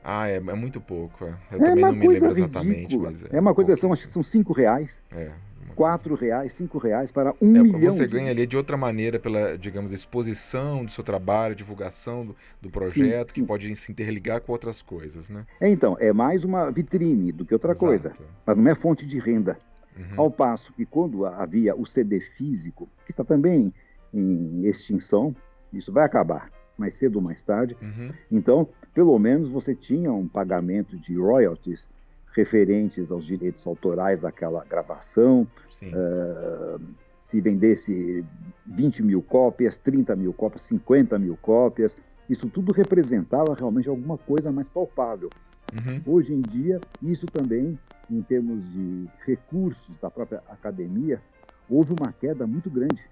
Ah, 0.04 0.28
é, 0.28 0.36
é 0.36 0.54
muito 0.54 0.80
pouco. 0.80 1.24
É. 1.24 1.28
Eu 1.52 1.56
é 1.56 1.68
também 1.70 1.84
não 1.84 1.92
me 1.92 2.08
lembro 2.08 2.30
exatamente. 2.30 2.96
É, 3.32 3.38
é 3.38 3.40
uma 3.40 3.54
coisa, 3.54 3.74
são, 3.76 3.92
acho 3.92 4.06
que 4.06 4.12
são 4.12 4.22
cinco 4.22 4.52
reais. 4.52 5.00
É, 5.10 5.30
quatro 5.74 6.14
reais, 6.14 6.52
cinco 6.52 6.78
reais 6.78 7.10
para 7.10 7.34
um 7.40 7.56
é, 7.56 7.62
milhão. 7.62 7.92
Você 7.92 8.06
ganha 8.06 8.30
ali 8.30 8.46
de 8.46 8.56
outra 8.56 8.76
maneira 8.76 9.18
pela, 9.18 9.58
digamos, 9.58 9.92
exposição 9.92 10.84
do 10.84 10.90
seu 10.90 11.02
trabalho, 11.02 11.54
divulgação 11.54 12.24
do, 12.26 12.36
do 12.62 12.70
projeto, 12.70 13.30
sim, 13.30 13.34
sim. 13.34 13.40
que 13.40 13.46
pode 13.46 13.74
se 13.76 13.90
interligar 13.90 14.40
com 14.40 14.52
outras 14.52 14.80
coisas, 14.80 15.28
né? 15.28 15.44
É, 15.60 15.68
então, 15.68 15.96
é 15.98 16.12
mais 16.12 16.44
uma 16.44 16.70
vitrine 16.70 17.32
do 17.32 17.44
que 17.44 17.52
outra 17.52 17.72
Exato. 17.72 17.86
coisa, 17.86 18.12
mas 18.46 18.56
não 18.56 18.70
é 18.70 18.74
fonte 18.74 19.04
de 19.06 19.18
renda. 19.18 19.58
Uhum. 19.96 20.20
Ao 20.20 20.30
passo 20.30 20.72
que 20.72 20.84
quando 20.84 21.24
havia 21.24 21.74
o 21.74 21.86
CD 21.86 22.20
físico, 22.20 22.88
que 23.04 23.12
está 23.12 23.24
também 23.24 23.72
em 24.12 24.66
extinção, 24.66 25.34
isso 25.72 25.92
vai 25.92 26.04
acabar 26.04 26.50
mais 26.76 26.96
cedo 26.96 27.16
ou 27.16 27.22
mais 27.22 27.42
tarde. 27.42 27.76
Uhum. 27.80 28.10
Então, 28.30 28.68
pelo 28.94 29.18
menos 29.18 29.48
você 29.48 29.74
tinha 29.74 30.12
um 30.12 30.28
pagamento 30.28 30.96
de 30.96 31.16
royalties 31.16 31.86
referentes 32.32 33.10
aos 33.10 33.26
direitos 33.26 33.66
autorais 33.66 34.20
daquela 34.20 34.64
gravação. 34.64 35.46
Uh, 35.82 36.80
se 37.24 37.40
vendesse 37.40 38.24
20 38.66 39.02
mil 39.02 39.20
cópias, 39.20 39.76
30 39.76 40.14
mil 40.14 40.32
cópias, 40.32 40.62
50 40.62 41.18
mil 41.18 41.36
cópias, 41.36 41.96
isso 42.30 42.48
tudo 42.48 42.72
representava 42.72 43.54
realmente 43.54 43.88
alguma 43.88 44.16
coisa 44.16 44.52
mais 44.52 44.68
palpável. 44.68 45.30
Uhum. 45.72 46.00
Hoje 46.06 46.32
em 46.32 46.40
dia, 46.40 46.80
isso 47.02 47.26
também, 47.26 47.78
em 48.08 48.22
termos 48.22 48.64
de 48.72 49.08
recursos 49.26 49.98
da 50.00 50.10
própria 50.10 50.42
academia, 50.48 51.20
houve 51.68 51.92
uma 51.92 52.12
queda 52.12 52.46
muito 52.46 52.70
grande. 52.70 53.02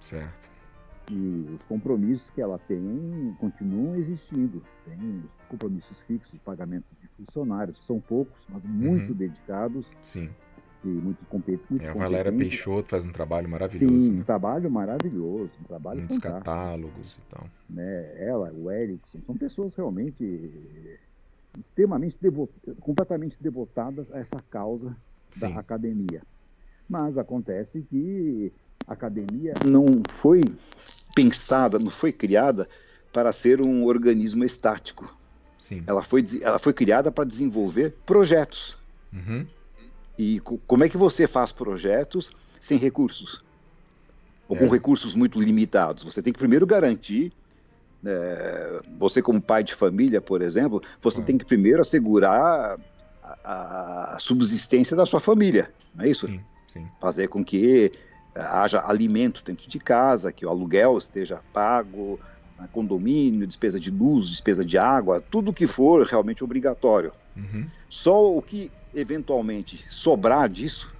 Certo. 0.00 0.47
E 1.10 1.54
os 1.54 1.62
compromissos 1.64 2.30
que 2.30 2.40
ela 2.40 2.58
tem 2.58 3.34
continuam 3.38 3.96
existindo. 3.96 4.62
Tem 4.84 5.22
os 5.24 5.46
compromissos 5.48 5.98
fixos 6.00 6.32
de 6.32 6.38
pagamento 6.40 6.84
de 7.00 7.08
funcionários, 7.08 7.78
são 7.86 7.98
poucos, 7.98 8.36
mas 8.48 8.62
muito 8.64 9.10
uhum. 9.10 9.16
dedicados. 9.16 9.86
Sim. 10.02 10.28
E 10.84 10.88
muito, 10.88 11.24
compet 11.26 11.60
muito 11.68 11.84
é, 11.84 11.88
A 11.88 11.94
Valéria 11.94 12.32
Peixoto 12.32 12.90
faz 12.90 13.04
um 13.04 13.10
trabalho 13.10 13.48
maravilhoso. 13.48 14.00
Sim, 14.00 14.12
né? 14.12 14.20
um 14.20 14.24
trabalho 14.24 14.70
maravilhoso, 14.70 15.50
um 15.60 15.64
trabalho 15.64 15.98
Muitos 15.98 16.16
fantástico. 16.18 16.44
catálogos 16.44 17.16
e 17.16 17.34
tal. 17.34 17.46
Né? 17.68 18.24
Ela, 18.24 18.52
o 18.52 18.70
Erickson, 18.70 19.18
são 19.26 19.36
pessoas 19.36 19.74
realmente 19.74 20.50
extremamente 21.58 22.16
devot... 22.20 22.52
completamente 22.80 23.36
devotadas 23.40 24.10
a 24.12 24.18
essa 24.18 24.40
causa 24.50 24.96
Sim. 25.32 25.52
da 25.52 25.60
academia. 25.60 26.22
Mas 26.88 27.18
acontece 27.18 27.82
que 27.82 28.52
a 28.86 28.92
academia 28.92 29.54
não 29.66 29.84
foi 30.14 30.40
pensada, 31.18 31.78
não 31.78 31.90
foi 31.90 32.12
criada 32.12 32.68
para 33.12 33.32
ser 33.32 33.60
um 33.60 33.84
organismo 33.84 34.44
estático. 34.44 35.16
Sim. 35.58 35.82
Ela, 35.86 36.02
foi, 36.02 36.24
ela 36.40 36.58
foi 36.58 36.72
criada 36.72 37.10
para 37.10 37.24
desenvolver 37.24 37.96
projetos. 38.06 38.78
Uhum. 39.12 39.44
E 40.16 40.40
como 40.40 40.84
é 40.84 40.88
que 40.88 40.96
você 40.96 41.26
faz 41.26 41.50
projetos 41.50 42.30
sem 42.60 42.78
recursos? 42.78 43.42
Ou 44.48 44.56
é. 44.56 44.60
com 44.60 44.68
recursos 44.68 45.14
muito 45.14 45.40
limitados? 45.40 46.04
Você 46.04 46.22
tem 46.22 46.32
que 46.32 46.38
primeiro 46.38 46.66
garantir 46.66 47.32
é, 48.06 48.80
você 48.96 49.20
como 49.20 49.40
pai 49.40 49.64
de 49.64 49.74
família, 49.74 50.20
por 50.20 50.40
exemplo, 50.40 50.80
você 51.00 51.20
é. 51.20 51.24
tem 51.24 51.36
que 51.36 51.44
primeiro 51.44 51.80
assegurar 51.80 52.78
a, 53.44 54.14
a, 54.14 54.18
subsistência 54.20 54.96
da 54.96 55.04
sua 55.04 55.18
família, 55.18 55.72
não 55.94 56.04
é 56.04 56.08
isso? 56.08 56.26
Sim, 56.26 56.40
sim. 56.72 56.86
Fazer 57.00 57.28
com 57.28 57.44
que 57.44 57.92
haja 58.34 58.84
alimento 58.86 59.42
dentro 59.44 59.68
de 59.68 59.78
casa, 59.78 60.32
que 60.32 60.46
o 60.46 60.48
aluguel 60.48 60.96
esteja 60.96 61.40
pago, 61.52 62.20
né, 62.58 62.68
condomínio, 62.72 63.46
despesa 63.46 63.78
de 63.78 63.90
luz, 63.90 64.28
despesa 64.28 64.64
de 64.64 64.78
água, 64.78 65.20
tudo 65.20 65.52
que 65.52 65.66
for 65.66 66.06
realmente 66.06 66.44
obrigatório. 66.44 67.12
Uhum. 67.36 67.66
Só 67.88 68.36
o 68.36 68.42
que 68.42 68.70
eventualmente 68.94 69.84
sobrar 69.88 70.48
disso 70.48 70.92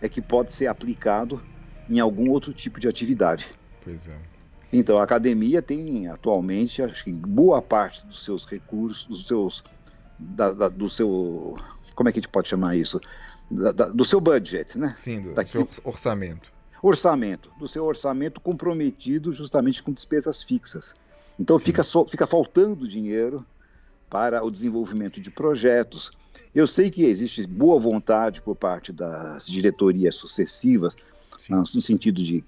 é 0.00 0.08
que 0.08 0.20
pode 0.20 0.52
ser 0.52 0.66
aplicado 0.66 1.40
em 1.88 2.00
algum 2.00 2.30
outro 2.30 2.52
tipo 2.52 2.80
de 2.80 2.88
atividade. 2.88 3.46
Pois 3.82 4.06
é. 4.06 4.16
Então, 4.72 4.98
a 4.98 5.04
academia 5.04 5.62
tem 5.62 6.08
atualmente, 6.08 6.82
acho 6.82 7.04
que 7.04 7.12
boa 7.12 7.62
parte 7.62 8.04
dos 8.06 8.24
seus 8.24 8.44
recursos, 8.44 9.06
dos 9.06 9.26
seus, 9.26 9.62
da, 10.18 10.52
da, 10.52 10.68
do 10.68 10.88
seu, 10.88 11.56
como 11.94 12.08
é 12.08 12.12
que 12.12 12.18
a 12.18 12.22
gente 12.22 12.30
pode 12.30 12.48
chamar 12.48 12.76
isso? 12.76 13.00
Da, 13.48 13.88
do 13.88 14.04
seu 14.04 14.20
budget, 14.20 14.76
né? 14.76 14.96
Sim, 14.98 15.20
do 15.20 15.34
Daqui, 15.34 15.52
seu 15.52 15.68
orçamento. 15.84 16.50
Orçamento, 16.86 17.50
do 17.58 17.66
seu 17.66 17.82
orçamento 17.82 18.42
comprometido 18.42 19.32
justamente 19.32 19.82
com 19.82 19.90
despesas 19.90 20.42
fixas. 20.42 20.94
Então, 21.40 21.58
fica, 21.58 21.82
so, 21.82 22.06
fica 22.06 22.26
faltando 22.26 22.86
dinheiro 22.86 23.42
para 24.10 24.44
o 24.44 24.50
desenvolvimento 24.50 25.18
de 25.18 25.30
projetos. 25.30 26.12
Eu 26.54 26.66
sei 26.66 26.90
que 26.90 27.02
existe 27.02 27.46
boa 27.46 27.80
vontade 27.80 28.42
por 28.42 28.54
parte 28.54 28.92
das 28.92 29.46
diretorias 29.46 30.14
sucessivas, 30.14 30.94
Sim. 31.46 31.54
no 31.54 31.64
sentido 31.64 32.22
de 32.22 32.44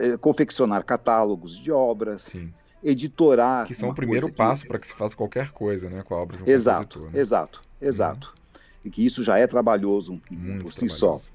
eh, 0.00 0.16
confeccionar 0.16 0.82
catálogos 0.82 1.58
de 1.58 1.70
obras, 1.70 2.22
Sim. 2.22 2.50
editorar. 2.82 3.66
Que 3.66 3.74
são 3.74 3.90
o 3.90 3.94
primeiro 3.94 4.32
passo 4.32 4.62
que... 4.62 4.68
para 4.68 4.78
que 4.78 4.86
se 4.86 4.94
faça 4.94 5.14
qualquer 5.14 5.50
coisa 5.50 5.90
né, 5.90 6.02
com 6.02 6.14
a 6.14 6.18
obra 6.18 6.38
de 6.38 6.44
um 6.44 6.46
exato. 6.46 7.00
Né? 7.00 7.10
Exato, 7.20 7.62
exato. 7.78 8.34
Uhum. 8.34 8.60
E 8.86 8.90
que 8.90 9.04
isso 9.04 9.22
já 9.22 9.38
é 9.38 9.46
trabalhoso 9.46 10.18
Muito 10.30 10.64
por 10.64 10.72
si 10.72 10.86
trabalhoso. 10.86 10.98
só. 10.98 11.33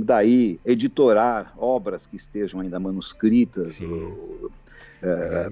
Daí, 0.00 0.60
editorar 0.64 1.52
obras 1.58 2.06
que 2.06 2.14
estejam 2.14 2.60
ainda 2.60 2.78
manuscritas. 2.78 3.80
Ou, 3.80 4.48
é... 5.02 5.48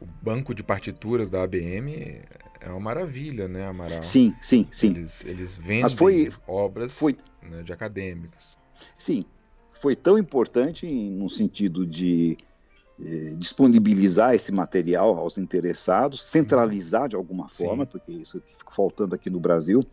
O 0.00 0.06
banco 0.22 0.54
de 0.54 0.62
partituras 0.62 1.28
da 1.28 1.42
ABM 1.42 2.22
é 2.60 2.68
uma 2.68 2.78
maravilha, 2.78 3.48
né, 3.48 3.66
Amaral? 3.66 4.00
Sim, 4.02 4.32
sim, 4.40 4.68
sim. 4.70 4.90
Eles, 4.90 5.24
eles 5.24 5.54
vendem 5.56 5.96
foi, 5.96 6.30
obras 6.46 6.92
foi, 6.92 7.16
né, 7.42 7.62
de 7.62 7.72
acadêmicos. 7.72 8.56
Sim, 8.96 9.24
foi 9.72 9.96
tão 9.96 10.16
importante 10.16 10.86
no 10.86 11.28
sentido 11.28 11.84
de 11.84 12.38
eh, 13.00 13.34
disponibilizar 13.36 14.34
esse 14.34 14.52
material 14.52 15.18
aos 15.18 15.36
interessados, 15.36 16.22
centralizar 16.22 17.08
de 17.08 17.16
alguma 17.16 17.48
forma, 17.48 17.84
Sim. 17.84 17.90
porque 17.90 18.12
isso 18.12 18.40
fica 18.40 18.70
faltando 18.70 19.16
aqui 19.16 19.28
no 19.28 19.40
Brasil. 19.40 19.84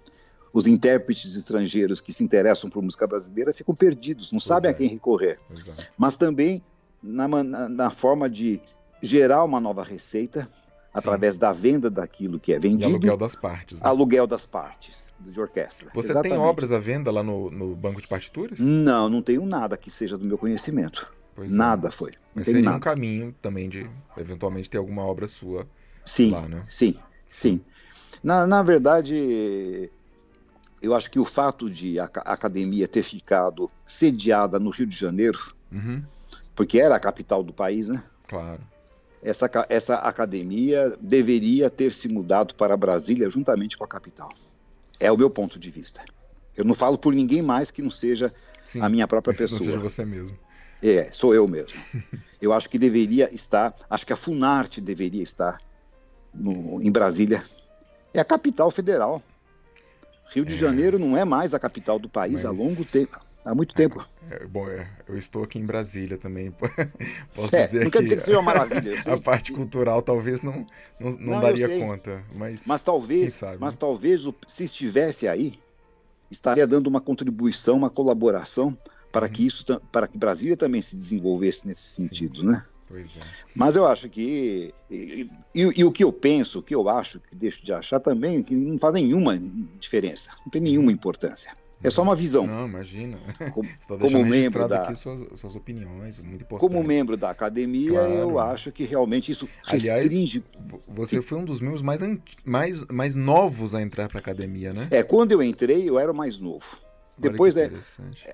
Os 0.53 0.68
intérpretes 0.68 1.36
estrangeiros 1.36 2.02
que 2.02 2.11
se 2.11 2.23
interessam 2.23 2.69
por 2.69 2.82
música 2.84 3.07
brasileira 3.07 3.53
ficam 3.53 3.73
perdidos, 3.73 4.32
não 4.32 4.38
pois 4.38 4.44
sabem 4.44 4.69
é. 4.69 4.73
a 4.73 4.78
quem 4.78 4.88
recorrer. 4.88 5.40
É. 5.49 5.86
Mas 5.98 6.18
também 6.18 6.61
na, 7.02 7.28
na, 7.28 7.69
na 7.69 7.90
forma 7.90 8.30
de 8.30 8.61
gerar 9.02 9.44
uma 9.44 9.60
nova 9.60 9.84
receita, 9.84 10.48
através 10.94 11.38
da 11.38 11.52
venda 11.52 11.90
daquilo 11.90 12.40
que 12.40 12.53
é 12.53 12.60
vendido. 12.60 12.90
E 12.90 12.91
aluguel 12.91 13.18
das 13.18 13.36
partes. 13.36 13.80
Né? 13.80 13.88
Aluguel 13.88 14.28
das 14.28 14.45
partes 14.45 15.07
de 15.19 15.40
orquestra. 15.40 15.90
Você 15.94 16.10
Exatamente. 16.10 16.34
tem 16.34 16.41
obras 16.41 16.72
à 16.72 16.80
venda 16.80 17.11
lá 17.11 17.23
no, 17.23 17.49
no, 17.49 17.76
banco 17.76 18.02
de 18.02 18.07
partituras? 18.07 18.60
Não, 18.60 19.10
não 19.10 19.22
tenho 19.22 19.45
nada 19.45 19.78
que 19.78 19.90
seja 19.90 20.18
do 20.18 20.26
meu 20.26 20.38
conhecimento. 20.38 21.11
Pois 21.36 21.49
é. 21.49 21.53
nada 21.53 21.88
é. 21.88 21.91
foi. 21.91 22.11
Não 22.11 22.18
Mas 22.36 22.45
seria 22.45 22.61
nada. 22.61 22.78
um 22.78 22.80
caminho 22.80 23.36
também 23.41 23.69
de 23.69 23.90
eventualmente 24.18 24.69
ter 24.69 24.78
alguma 24.78 25.03
obra 25.03 25.28
sua 25.28 25.65
sim, 26.03 26.32
lá, 26.32 26.48
né? 26.48 26.61
Sim, 26.64 26.95
sim. 27.30 27.61
Na, 28.22 28.45
na 28.45 28.61
verdade, 28.61 29.90
eu 30.81 30.95
acho 30.95 31.09
que 31.11 31.19
o 31.19 31.25
fato 31.25 31.69
de 31.69 31.99
a, 31.99 32.09
a 32.25 32.33
academia 32.33 32.87
ter 32.87 33.03
ficado 33.03 33.69
sediada 33.85 34.59
no 34.59 34.69
Rio 34.69 34.85
de 34.85 34.95
Janeiro, 34.95 35.53
uhum. 35.71 36.03
porque 36.55 36.79
era 36.79 36.95
a 36.95 36.99
capital 36.99 37.43
do 37.43 37.53
país, 37.53 37.89
né? 37.89 38.03
Claro 38.27 38.61
essa, 39.21 39.49
essa 39.69 39.95
academia 39.95 40.97
deveria 40.99 41.69
ter 41.69 41.93
se 41.93 42.07
mudado 42.07 42.55
para 42.55 42.75
Brasília 42.75 43.29
juntamente 43.29 43.77
com 43.77 43.83
a 43.83 43.87
capital. 43.87 44.31
É 44.99 45.11
o 45.11 45.17
meu 45.17 45.29
ponto 45.29 45.59
de 45.59 45.69
vista. 45.69 46.03
Eu 46.57 46.65
não 46.65 46.73
falo 46.73 46.97
por 46.97 47.13
ninguém 47.13 47.41
mais 47.41 47.71
que 47.71 47.81
não 47.81 47.91
seja 47.91 48.33
Sim, 48.65 48.81
a 48.81 48.89
minha 48.89 49.07
própria 49.07 49.33
pessoa. 49.37 49.59
Não 49.59 49.67
seja 49.67 49.79
você 49.79 50.05
mesmo. 50.05 50.37
É, 50.81 51.11
sou 51.11 51.35
eu 51.35 51.47
mesmo. 51.47 51.79
eu 52.41 52.51
acho 52.51 52.69
que 52.69 52.79
deveria 52.79 53.33
estar, 53.33 53.75
acho 53.89 54.05
que 54.05 54.13
a 54.13 54.15
Funarte 54.15 54.81
deveria 54.81 55.21
estar 55.21 55.59
no, 56.33 56.81
em 56.81 56.91
Brasília. 56.91 57.43
É 58.13 58.19
a 58.19 58.25
capital 58.25 58.71
federal. 58.71 59.21
Rio 60.33 60.45
de 60.45 60.53
é. 60.53 60.57
Janeiro 60.57 60.97
não 60.97 61.17
é 61.17 61.25
mais 61.25 61.53
a 61.53 61.59
capital 61.59 61.99
do 61.99 62.09
país 62.09 62.33
Mas... 62.33 62.45
há 62.45 62.51
longo 62.51 62.85
tempo. 62.85 63.17
Há 63.43 63.55
muito 63.55 63.73
tempo. 63.73 64.05
É, 64.29 64.45
bom, 64.45 64.69
é, 64.69 64.87
eu 65.09 65.17
estou 65.17 65.43
aqui 65.43 65.57
em 65.57 65.65
Brasília 65.65 66.17
também. 66.17 66.51
Posso 67.35 67.55
é, 67.55 67.65
dizer 67.65 67.83
não 67.83 67.91
quer 67.91 68.03
dizer 68.03 68.15
que 68.17 68.21
seja 68.21 68.37
uma 68.37 68.53
maravilha. 68.53 68.95
a 69.11 69.19
parte 69.19 69.51
cultural 69.51 70.01
talvez 70.01 70.41
não, 70.41 70.65
não, 70.99 71.11
não, 71.11 71.17
não 71.17 71.41
daria 71.41 71.67
conta. 71.79 72.23
Mas, 72.35 72.61
mas 72.65 72.83
talvez, 72.83 73.39
mas 73.59 73.75
talvez 73.75 74.27
se 74.47 74.63
estivesse 74.63 75.27
aí, 75.27 75.59
estaria 76.29 76.67
dando 76.67 76.87
uma 76.87 77.01
contribuição, 77.01 77.77
uma 77.77 77.89
colaboração 77.89 78.77
para 79.11 79.25
uhum. 79.25 79.31
que 79.31 79.45
isso, 79.45 79.65
para 79.91 80.07
que 80.07 80.17
Brasília 80.17 80.55
também 80.55 80.81
se 80.81 80.95
desenvolvesse 80.95 81.67
nesse 81.67 81.81
sentido, 81.81 82.41
Sim. 82.41 82.47
né? 82.47 82.65
Pois 82.91 83.18
é. 83.18 83.19
Mas 83.55 83.76
eu 83.76 83.85
acho 83.88 84.09
que. 84.09 84.73
E, 84.89 85.30
e, 85.55 85.61
e, 85.77 85.84
o 85.84 85.91
que 85.91 86.03
eu 86.03 86.11
penso, 86.11 86.59
o 86.59 86.63
que 86.63 86.76
eu 86.76 86.88
acho, 86.89 87.19
que 87.19 87.35
deixo 87.35 87.63
de 87.63 87.72
achar 87.72 87.99
também, 87.99 88.43
que 88.43 88.53
não 88.53 88.77
faz 88.77 88.93
nenhuma 88.93 89.41
diferença, 89.80 90.31
não 90.43 90.51
tem 90.51 90.61
nenhuma 90.61 90.91
importância. 90.91 91.55
É 91.84 91.89
só 91.89 92.03
uma 92.03 92.15
visão. 92.15 92.45
Não, 92.45 92.68
imagina. 92.68 93.18
Como, 93.53 93.68
como 93.88 94.23
membro 94.23 94.68
da. 94.68 94.93
Suas, 94.95 95.39
suas, 95.39 95.55
opiniões, 95.55 96.19
muito 96.19 96.43
importante. 96.43 96.59
Como 96.59 96.84
membro 96.84 97.18
da 97.18 97.31
academia, 97.31 97.93
claro. 97.93 98.13
eu 98.13 98.39
acho 98.39 98.72
que 98.72 98.84
realmente 98.84 99.31
isso 99.31 99.49
restringe. 99.65 100.43
Aliás, 100.53 100.80
você 100.88 101.22
foi 101.22 101.39
um 101.39 101.45
dos 101.45 101.59
membros 101.59 101.81
mais, 101.81 102.01
mais, 102.45 102.85
mais 102.85 103.15
novos 103.15 103.73
a 103.73 103.81
entrar 103.81 104.07
para 104.07 104.19
a 104.19 104.22
academia, 104.22 104.72
né? 104.73 104.88
É, 104.91 105.01
quando 105.01 105.31
eu 105.31 105.41
entrei, 105.41 105.89
eu 105.89 105.97
era 105.97 106.11
o 106.11 106.15
mais 106.15 106.38
novo. 106.38 106.65
Depois 107.17 107.55
é, 107.55 107.71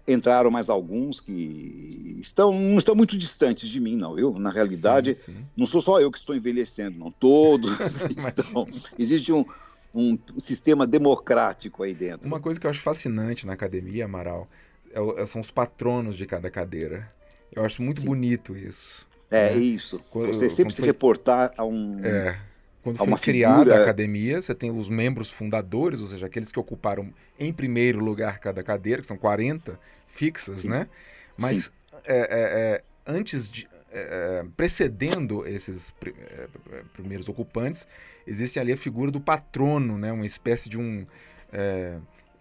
entraram 0.07 0.49
mais 0.49 0.69
alguns 0.69 1.19
que 1.19 2.17
estão, 2.21 2.53
não 2.53 2.77
estão 2.77 2.95
muito 2.95 3.17
distantes 3.17 3.67
de 3.67 3.79
mim, 3.79 3.95
não. 3.95 4.17
Eu, 4.17 4.39
na 4.39 4.49
realidade, 4.49 5.15
sim, 5.15 5.33
sim. 5.33 5.45
não 5.55 5.65
sou 5.65 5.81
só 5.81 5.99
eu 5.99 6.11
que 6.11 6.17
estou 6.17 6.35
envelhecendo, 6.35 6.97
não. 6.97 7.11
Todos 7.11 8.01
estão. 8.15 8.67
Existe 8.97 9.33
um, 9.33 9.45
um 9.93 10.17
sistema 10.37 10.87
democrático 10.87 11.83
aí 11.83 11.93
dentro. 11.93 12.27
Uma 12.27 12.39
coisa 12.39 12.59
que 12.59 12.65
eu 12.65 12.71
acho 12.71 12.81
fascinante 12.81 13.45
na 13.45 13.53
academia, 13.53 14.05
Amaral, 14.05 14.47
é, 14.91 15.21
é 15.21 15.27
são 15.27 15.41
os 15.41 15.51
patronos 15.51 16.15
de 16.15 16.25
cada 16.25 16.49
cadeira. 16.49 17.07
Eu 17.51 17.65
acho 17.65 17.81
muito 17.81 18.01
sim. 18.01 18.07
bonito 18.07 18.55
isso. 18.55 19.05
É, 19.29 19.53
né? 19.53 19.61
isso. 19.61 19.99
Quando, 20.09 20.27
Você 20.27 20.49
sempre 20.49 20.73
se 20.73 20.79
foi... 20.79 20.87
reportar 20.87 21.53
a 21.57 21.65
um. 21.65 21.99
É 22.05 22.39
quando 22.83 22.97
foi 22.97 23.19
criada 23.19 23.59
figura... 23.59 23.79
a 23.79 23.83
academia, 23.83 24.41
você 24.41 24.55
tem 24.55 24.71
os 24.71 24.87
membros 24.87 25.29
fundadores, 25.29 25.99
ou 25.99 26.07
seja, 26.07 26.25
aqueles 26.25 26.51
que 26.51 26.59
ocuparam 26.59 27.13
em 27.39 27.51
primeiro 27.51 27.99
lugar 27.99 28.39
cada 28.39 28.63
cadeira, 28.63 29.01
que 29.01 29.07
são 29.07 29.17
40 29.17 29.79
fixas, 30.07 30.61
Sim. 30.61 30.69
né? 30.69 30.87
Mas 31.37 31.71
é, 32.05 32.17
é, 32.17 32.27
é, 32.29 32.81
antes 33.05 33.49
de. 33.49 33.67
É, 33.89 34.41
é, 34.41 34.45
precedendo 34.57 35.47
esses 35.47 35.93
é, 36.05 36.47
primeiros 36.93 37.29
ocupantes, 37.29 37.87
existe 38.27 38.59
ali 38.59 38.73
a 38.73 38.77
figura 38.77 39.09
do 39.09 39.19
patrono, 39.19 39.97
né? 39.97 40.11
Uma 40.11 40.25
espécie 40.25 40.69
de 40.69 40.77
um 40.77 41.05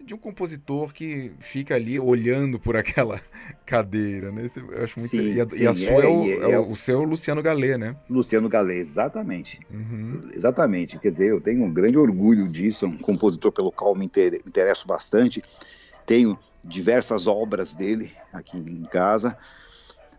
de 0.07 0.13
um 0.13 0.17
compositor 0.17 0.93
que 0.93 1.31
fica 1.39 1.75
ali 1.75 1.99
olhando 1.99 2.59
por 2.59 2.75
aquela 2.77 3.21
cadeira, 3.67 4.31
né? 4.31 4.49
Eu 4.55 4.83
acho 4.83 4.97
muito... 4.97 5.09
Sim, 5.09 5.33
e, 5.33 5.41
a, 5.41 5.49
sim, 5.49 5.63
e 5.63 5.67
a 5.67 5.73
sua 5.73 5.83
é, 5.83 6.05
é, 6.05 6.07
o, 6.07 6.23
é, 6.25 6.51
é, 6.53 6.59
o, 6.59 6.75
seu 6.75 7.03
Luciano 7.03 7.43
Galê, 7.43 7.77
né? 7.77 7.97
Luciano 8.09 8.47
Galê, 8.47 8.77
exatamente. 8.77 9.59
Uhum. 9.69 10.21
Exatamente. 10.33 10.97
Quer 10.97 11.11
dizer, 11.11 11.29
eu 11.29 11.41
tenho 11.41 11.63
um 11.63 11.71
grande 11.71 11.97
orgulho 11.97 12.47
disso, 12.47 12.85
é 12.85 12.87
um 12.87 12.97
compositor 12.97 13.51
pelo 13.51 13.71
qual 13.71 13.93
me 13.93 14.05
interesso 14.05 14.87
bastante. 14.87 15.43
Tenho 16.05 16.39
diversas 16.63 17.27
obras 17.27 17.75
dele 17.75 18.13
aqui 18.31 18.57
em 18.57 18.83
casa. 18.85 19.37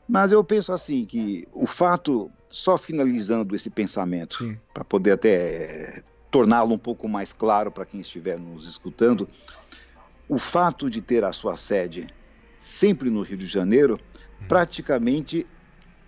Mas 0.07 0.31
eu 0.31 0.45
penso 0.45 0.73
assim 0.73 1.07
que 1.07 1.49
o 1.53 1.67
fato, 1.67 2.31
só 2.49 2.77
finalizando 2.77 3.57
esse 3.57 3.71
pensamento, 3.71 4.57
para 4.75 4.85
poder 4.85 5.13
até 5.13 6.03
torná-lo 6.31 6.75
um 6.75 6.79
pouco 6.79 7.09
mais 7.09 7.33
claro 7.33 7.71
para 7.73 7.87
quem 7.87 8.01
estiver 8.01 8.39
nos 8.39 8.69
escutando, 8.69 9.27
o 10.29 10.39
fato 10.39 10.91
de 10.91 11.01
ter 11.01 11.25
a 11.25 11.33
sua 11.33 11.57
sede 11.57 12.07
sempre 12.61 13.11
no 13.11 13.23
Rio 13.23 13.37
de 13.37 13.47
Janeiro 13.47 14.01
praticamente 14.47 15.47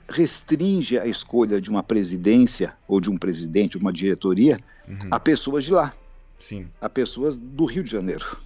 restringe 0.08 0.98
a 0.98 1.06
escolha 1.06 1.60
de 1.60 1.70
uma 1.70 1.82
presidência 1.82 2.74
ou 2.86 3.00
de 3.00 3.10
um 3.10 3.16
presidente, 3.16 3.78
uma 3.78 3.92
diretoria, 3.92 4.60
uhum. 4.88 5.08
a 5.10 5.20
pessoas 5.20 5.64
de 5.64 5.72
lá, 5.72 5.94
Sim. 6.40 6.68
a 6.80 6.88
pessoas 6.88 7.38
do 7.38 7.64
Rio 7.64 7.84
de 7.84 7.90
Janeiro. 7.90 8.36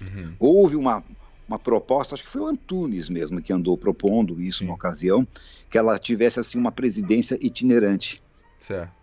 Uhum. 0.00 0.34
Houve 0.38 0.76
uma, 0.76 1.04
uma 1.46 1.58
proposta, 1.58 2.14
acho 2.14 2.24
que 2.24 2.30
foi 2.30 2.40
o 2.40 2.46
Antunes 2.46 3.08
mesmo 3.08 3.40
que 3.40 3.52
andou 3.52 3.76
propondo 3.78 4.40
isso 4.40 4.60
Sim. 4.60 4.66
na 4.66 4.74
ocasião, 4.74 5.26
que 5.70 5.78
ela 5.78 5.98
tivesse 5.98 6.40
assim 6.40 6.58
uma 6.58 6.72
presidência 6.72 7.38
itinerante. 7.40 8.20
Certo. 8.66 8.99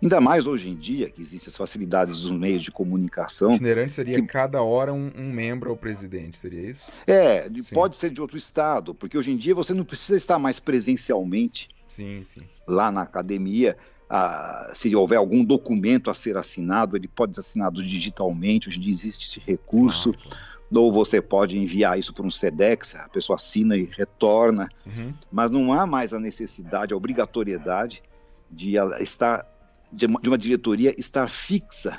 Ainda 0.00 0.20
mais 0.20 0.46
hoje 0.46 0.68
em 0.68 0.76
dia, 0.76 1.10
que 1.10 1.20
existem 1.20 1.50
as 1.50 1.56
facilidades 1.56 2.22
dos 2.22 2.30
meios 2.30 2.62
de 2.62 2.70
comunicação. 2.70 3.52
Itinerante 3.52 3.92
seria 3.92 4.20
que... 4.20 4.26
cada 4.26 4.62
hora 4.62 4.92
um, 4.92 5.10
um, 5.16 5.32
membro 5.32 5.70
ao 5.70 5.76
presidente, 5.76 6.38
seria 6.38 6.70
isso? 6.70 6.90
É, 7.06 7.48
sim. 7.48 7.74
pode 7.74 7.96
ser 7.96 8.10
de 8.10 8.20
outro 8.20 8.36
estado, 8.36 8.94
porque 8.94 9.18
hoje 9.18 9.32
em 9.32 9.36
dia 9.36 9.54
você 9.54 9.74
não 9.74 9.84
precisa 9.84 10.16
estar 10.16 10.38
mais 10.38 10.60
presencialmente 10.60 11.68
sim, 11.88 12.24
sim. 12.32 12.42
lá 12.66 12.92
na 12.92 13.02
academia. 13.02 13.76
Ah, 14.08 14.70
se 14.72 14.94
houver 14.94 15.16
algum 15.16 15.44
documento 15.44 16.10
a 16.10 16.14
ser 16.14 16.36
assinado, 16.36 16.96
ele 16.96 17.08
pode 17.08 17.34
ser 17.34 17.40
assinado 17.40 17.82
digitalmente, 17.82 18.68
hoje 18.68 18.78
em 18.78 18.82
dia 18.82 18.92
existe 18.92 19.28
esse 19.28 19.40
recurso. 19.40 20.14
Ah, 20.30 20.48
ou 20.72 20.92
você 20.92 21.20
pode 21.20 21.58
enviar 21.58 21.98
isso 21.98 22.12
para 22.12 22.26
um 22.26 22.30
SEDEX, 22.30 22.94
a 22.94 23.08
pessoa 23.08 23.36
assina 23.36 23.76
e 23.76 23.84
retorna, 23.84 24.68
uhum. 24.86 25.14
mas 25.32 25.50
não 25.50 25.72
há 25.72 25.86
mais 25.86 26.12
a 26.12 26.20
necessidade, 26.20 26.92
a 26.92 26.96
obrigatoriedade 26.96 28.02
de 28.50 28.76
estar 29.00 29.46
de 29.92 30.06
uma, 30.06 30.20
de 30.20 30.28
uma 30.28 30.38
diretoria 30.38 30.94
estar 30.98 31.28
fixa, 31.28 31.98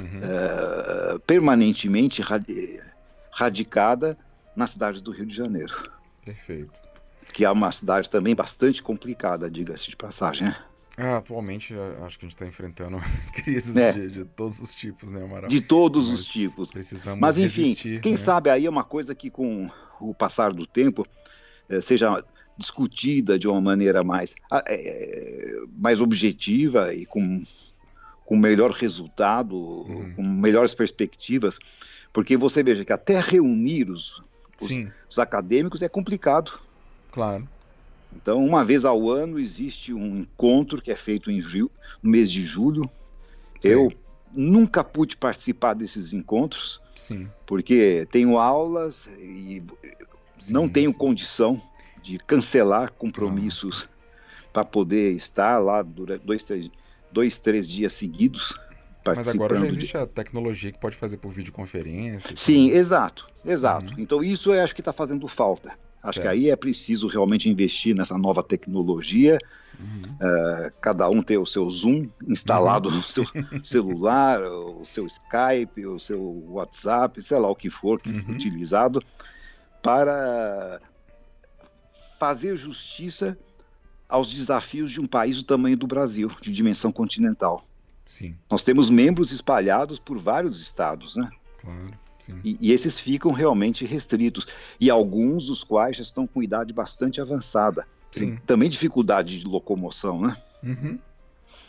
uhum. 0.00 0.06
uh, 0.06 1.18
permanentemente 1.20 2.22
radicada 3.30 4.16
na 4.54 4.66
cidade 4.66 5.02
do 5.02 5.10
Rio 5.10 5.26
de 5.26 5.34
Janeiro. 5.34 5.90
Perfeito. 6.24 6.72
Que 7.32 7.44
é 7.44 7.50
uma 7.50 7.72
cidade 7.72 8.08
também 8.08 8.34
bastante 8.34 8.82
complicada, 8.82 9.50
diga-se 9.50 9.90
de 9.90 9.96
passagem. 9.96 10.48
Né? 10.48 10.56
Ah, 10.96 11.16
atualmente 11.16 11.74
acho 12.04 12.18
que 12.18 12.24
a 12.24 12.28
gente 12.28 12.36
está 12.36 12.46
enfrentando 12.46 12.98
crises 13.34 13.74
é. 13.76 13.92
de, 13.92 14.10
de, 14.10 14.24
todos 14.24 14.60
os 14.60 14.74
tipos, 14.74 15.10
né, 15.10 15.24
Amaral? 15.24 15.48
De 15.48 15.60
todos 15.60 16.08
Mas 16.08 16.20
os 16.20 16.26
tipos. 16.26 16.70
Precisamos 16.70 17.20
Mas 17.20 17.36
enfim, 17.36 17.62
resistir, 17.62 18.00
quem 18.00 18.12
né? 18.12 18.18
sabe 18.18 18.50
aí 18.50 18.66
é 18.66 18.70
uma 18.70 18.84
coisa 18.84 19.14
que 19.14 19.28
com 19.28 19.68
o 20.00 20.14
passar 20.14 20.52
do 20.52 20.66
tempo 20.66 21.04
eh, 21.68 21.80
seja 21.80 22.24
discutida 22.56 23.38
de 23.38 23.48
uma 23.48 23.60
maneira 23.60 24.02
mais, 24.04 24.34
ah, 24.50 24.62
é, 24.66 25.54
mais 25.76 26.00
objetiva 26.00 26.94
e 26.94 27.04
com, 27.04 27.42
com 28.24 28.36
melhor 28.36 28.70
resultado, 28.70 29.56
uhum. 29.56 30.14
com 30.14 30.22
melhores 30.22 30.74
perspectivas, 30.74 31.58
porque 32.12 32.36
você 32.36 32.62
veja 32.62 32.84
que 32.84 32.92
até 32.92 33.18
reunir 33.18 33.90
os, 33.90 34.22
os, 34.60 34.70
os, 35.10 35.18
acadêmicos 35.18 35.82
é 35.82 35.88
complicado. 35.88 36.58
Claro. 37.10 37.48
Então, 38.14 38.44
uma 38.44 38.64
vez 38.64 38.84
ao 38.84 39.10
ano 39.10 39.38
existe 39.38 39.92
um 39.92 40.18
encontro 40.18 40.80
que 40.80 40.92
é 40.92 40.96
feito 40.96 41.30
em 41.30 41.40
julho, 41.40 41.70
no 42.00 42.10
mês 42.10 42.30
de 42.30 42.44
julho. 42.44 42.88
Sim. 43.60 43.68
Eu 43.68 43.92
nunca 44.32 44.84
pude 44.84 45.16
participar 45.16 45.74
desses 45.74 46.12
encontros, 46.12 46.80
Sim. 46.96 47.28
porque 47.44 48.06
tenho 48.12 48.38
aulas 48.38 49.08
e 49.18 49.62
Sim, 50.40 50.52
não 50.52 50.68
tenho 50.68 50.94
condição 50.94 51.60
de 52.04 52.18
cancelar 52.18 52.92
compromissos 52.92 53.88
para 54.52 54.64
poder 54.64 55.12
estar 55.12 55.58
lá 55.58 55.82
durante 55.82 56.24
dois 56.26 56.44
três, 56.44 56.70
dois, 57.10 57.38
três 57.38 57.66
dias 57.66 57.94
seguidos. 57.94 58.54
Mas 59.04 59.28
agora 59.28 59.58
já 59.58 59.66
existe 59.66 59.92
de... 59.92 59.96
a 59.96 60.06
tecnologia 60.06 60.70
que 60.70 60.78
pode 60.78 60.96
fazer 60.96 61.16
por 61.16 61.32
videoconferência. 61.32 62.36
Sim, 62.36 62.68
exato, 62.68 63.26
exato. 63.44 63.94
Uhum. 63.94 64.00
Então 64.00 64.22
isso 64.22 64.52
eu 64.52 64.62
acho 64.62 64.74
que 64.74 64.80
está 64.80 64.92
fazendo 64.92 65.26
falta. 65.26 65.72
Acho 66.02 66.20
certo. 66.20 66.22
que 66.22 66.28
aí 66.28 66.50
é 66.50 66.56
preciso 66.56 67.06
realmente 67.06 67.48
investir 67.48 67.94
nessa 67.94 68.18
nova 68.18 68.42
tecnologia. 68.42 69.38
Uhum. 69.80 70.02
Uh, 70.14 70.72
cada 70.80 71.08
um 71.08 71.22
ter 71.22 71.38
o 71.38 71.46
seu 71.46 71.68
Zoom 71.70 72.08
instalado 72.28 72.90
uhum. 72.90 72.96
no 72.96 73.02
seu 73.02 73.24
celular, 73.64 74.42
o 74.42 74.84
seu 74.84 75.06
Skype, 75.06 75.86
o 75.86 75.98
seu 75.98 76.20
WhatsApp, 76.48 77.22
sei 77.22 77.38
lá 77.38 77.48
o 77.48 77.56
que 77.56 77.70
for 77.70 77.98
que 77.98 78.10
uhum. 78.10 78.34
utilizado, 78.34 79.02
para 79.82 80.80
fazer 82.24 82.56
justiça 82.56 83.38
aos 84.08 84.32
desafios 84.32 84.90
de 84.90 84.98
um 84.98 85.06
país 85.06 85.36
do 85.36 85.42
tamanho 85.42 85.76
do 85.76 85.86
Brasil, 85.86 86.30
de 86.40 86.50
dimensão 86.50 86.90
continental. 86.90 87.66
Sim. 88.06 88.34
Nós 88.50 88.64
temos 88.64 88.88
membros 88.88 89.30
espalhados 89.30 89.98
por 89.98 90.18
vários 90.18 90.58
estados, 90.58 91.16
né? 91.16 91.30
Claro. 91.60 91.86
E, 92.42 92.56
e, 92.58 92.72
esses 92.72 92.98
ficam 92.98 93.30
realmente 93.30 93.84
restritos. 93.84 94.46
E 94.80 94.88
alguns 94.88 95.48
dos 95.48 95.62
quais 95.62 95.98
já 95.98 96.02
estão 96.02 96.26
com 96.26 96.42
idade 96.42 96.72
bastante 96.72 97.20
avançada. 97.20 97.86
Tem 98.10 98.36
também 98.46 98.70
dificuldade 98.70 99.38
de 99.40 99.46
locomoção, 99.46 100.22
né? 100.22 100.34
Uhum. 100.62 100.98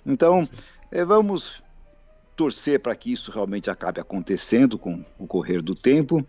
Então, 0.06 0.48
é, 0.90 1.04
vamos 1.04 1.62
torcer 2.34 2.80
para 2.80 2.96
que 2.96 3.12
isso 3.12 3.30
realmente 3.30 3.70
acabe 3.70 4.00
acontecendo 4.00 4.80
com 4.80 5.04
o 5.20 5.28
correr 5.28 5.62
do 5.62 5.76
tempo 5.76 6.26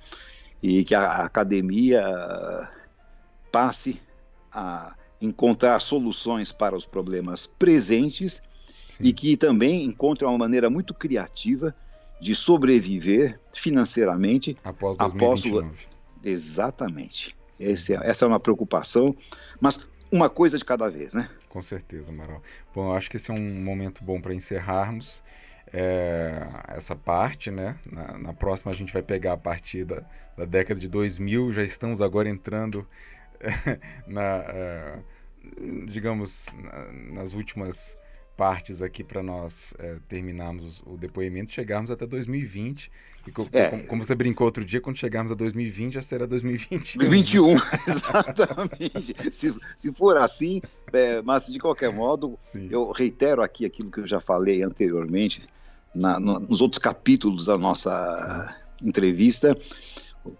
e 0.60 0.84
que 0.84 0.96
a 0.96 1.24
academia 1.24 2.02
passe 3.52 4.00
a 4.56 4.94
encontrar 5.20 5.78
soluções 5.80 6.50
para 6.50 6.74
os 6.74 6.86
problemas 6.86 7.46
presentes 7.46 8.42
Sim. 8.96 9.04
e 9.04 9.12
que 9.12 9.36
também 9.36 9.84
encontre 9.84 10.24
uma 10.24 10.36
maneira 10.38 10.70
muito 10.70 10.94
criativa 10.94 11.74
de 12.18 12.34
sobreviver 12.34 13.38
financeiramente 13.52 14.56
após 14.64 14.96
2029. 14.96 15.66
Após... 15.66 15.78
Exatamente. 16.24 17.36
Esse, 17.60 17.94
é, 17.94 18.00
essa 18.02 18.24
é 18.24 18.28
uma 18.28 18.40
preocupação, 18.40 19.14
mas 19.60 19.86
uma 20.10 20.30
coisa 20.30 20.56
de 20.56 20.64
cada 20.64 20.88
vez, 20.88 21.12
né? 21.12 21.28
Com 21.50 21.60
certeza, 21.60 22.08
Amaral. 22.08 22.42
Bom, 22.74 22.90
eu 22.90 22.92
acho 22.92 23.10
que 23.10 23.16
esse 23.16 23.30
é 23.30 23.34
um 23.34 23.62
momento 23.62 24.02
bom 24.02 24.20
para 24.20 24.34
encerrarmos 24.34 25.22
é, 25.72 26.46
essa 26.68 26.96
parte, 26.96 27.50
né? 27.50 27.76
Na, 27.90 28.18
na, 28.18 28.32
próxima 28.32 28.72
a 28.72 28.74
gente 28.74 28.92
vai 28.92 29.02
pegar 29.02 29.34
a 29.34 29.36
partir 29.36 29.84
da, 29.84 30.02
da 30.36 30.44
década 30.44 30.80
de 30.80 30.88
2000, 30.88 31.52
já 31.52 31.62
estamos 31.62 32.00
agora 32.00 32.28
entrando 32.28 32.86
na, 34.06 34.40
uh, 34.40 35.86
digamos, 35.86 36.46
na, 36.54 36.92
nas 37.20 37.32
últimas 37.32 37.96
partes 38.36 38.82
aqui 38.82 39.02
para 39.02 39.22
nós 39.22 39.72
uh, 39.72 40.00
terminarmos 40.08 40.82
o 40.84 40.96
depoimento, 40.96 41.52
chegarmos 41.52 41.90
até 41.90 42.06
2020. 42.06 42.90
E 43.26 43.32
co 43.32 43.48
é. 43.52 43.70
como, 43.70 43.86
como, 43.86 44.04
você 44.04 44.14
brincou 44.14 44.44
outro 44.44 44.64
dia, 44.64 44.80
quando 44.80 44.98
chegarmos 44.98 45.32
a 45.32 45.34
2020 45.34 45.94
já 45.94 46.02
será 46.02 46.26
2021. 46.26 46.98
2021, 47.00 47.56
exatamente. 47.88 49.32
se, 49.32 49.54
se 49.76 49.92
for 49.92 50.16
assim, 50.16 50.62
é, 50.92 51.20
mas 51.22 51.46
de 51.46 51.58
qualquer 51.58 51.92
modo, 51.92 52.38
Sim. 52.52 52.68
eu 52.70 52.90
reitero 52.92 53.42
aqui 53.42 53.64
aquilo 53.64 53.90
que 53.90 53.98
eu 53.98 54.06
já 54.06 54.20
falei 54.20 54.62
anteriormente, 54.62 55.48
na, 55.94 56.20
no, 56.20 56.38
nos 56.38 56.60
outros 56.60 56.78
capítulos 56.78 57.46
da 57.46 57.58
nossa 57.58 58.54
Sim. 58.78 58.88
entrevista 58.88 59.56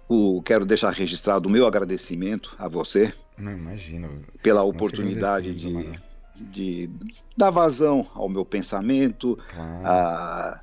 o, 0.09 0.43
quero 0.43 0.65
deixar 0.65 0.91
registrado 0.91 1.49
o 1.49 1.53
meu 1.53 1.67
agradecimento 1.67 2.55
a 2.59 2.69
você. 2.69 3.13
Não, 3.37 3.53
imagino. 3.53 4.23
Pela 4.43 4.63
oportunidade 4.63 5.55
de, 5.55 6.01
de 6.37 6.91
dar 7.37 7.51
vazão 7.51 8.09
ao 8.15 8.29
meu 8.29 8.45
pensamento, 8.45 9.39
claro. 9.51 9.87
a 9.87 10.61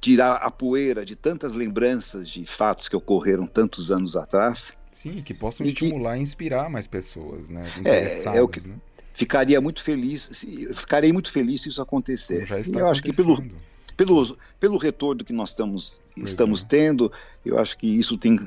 tirar 0.00 0.36
a 0.36 0.50
poeira 0.50 1.04
de 1.04 1.14
tantas 1.14 1.52
lembranças 1.52 2.28
de 2.28 2.46
fatos 2.46 2.88
que 2.88 2.96
ocorreram 2.96 3.46
tantos 3.46 3.90
anos 3.90 4.16
atrás. 4.16 4.72
Sim, 4.92 5.22
que 5.22 5.34
possam 5.34 5.64
e 5.64 5.70
estimular 5.70 6.16
e 6.18 6.22
inspirar 6.22 6.68
mais 6.68 6.86
pessoas, 6.86 7.46
né? 7.48 7.64
É, 7.84 8.36
é 8.36 8.42
o 8.42 8.48
que 8.48 8.66
né? 8.66 8.76
ficaria 9.14 9.60
muito 9.60 9.82
feliz, 9.82 10.44
ficarei 10.74 11.12
muito 11.12 11.30
feliz 11.32 11.62
se 11.62 11.68
isso 11.68 11.80
acontecer. 11.80 12.46
Já 12.46 12.58
está 12.58 12.78
eu 12.78 12.88
acho 12.88 13.02
que 13.02 13.12
pelo 13.12 13.42
pelo, 14.00 14.38
pelo 14.58 14.78
retorno 14.78 15.22
que 15.22 15.32
nós 15.32 15.50
estamos, 15.50 16.02
estamos 16.16 16.64
é. 16.64 16.66
tendo, 16.66 17.12
eu 17.44 17.58
acho 17.58 17.76
que 17.76 17.86
isso 17.86 18.16
tem, 18.16 18.38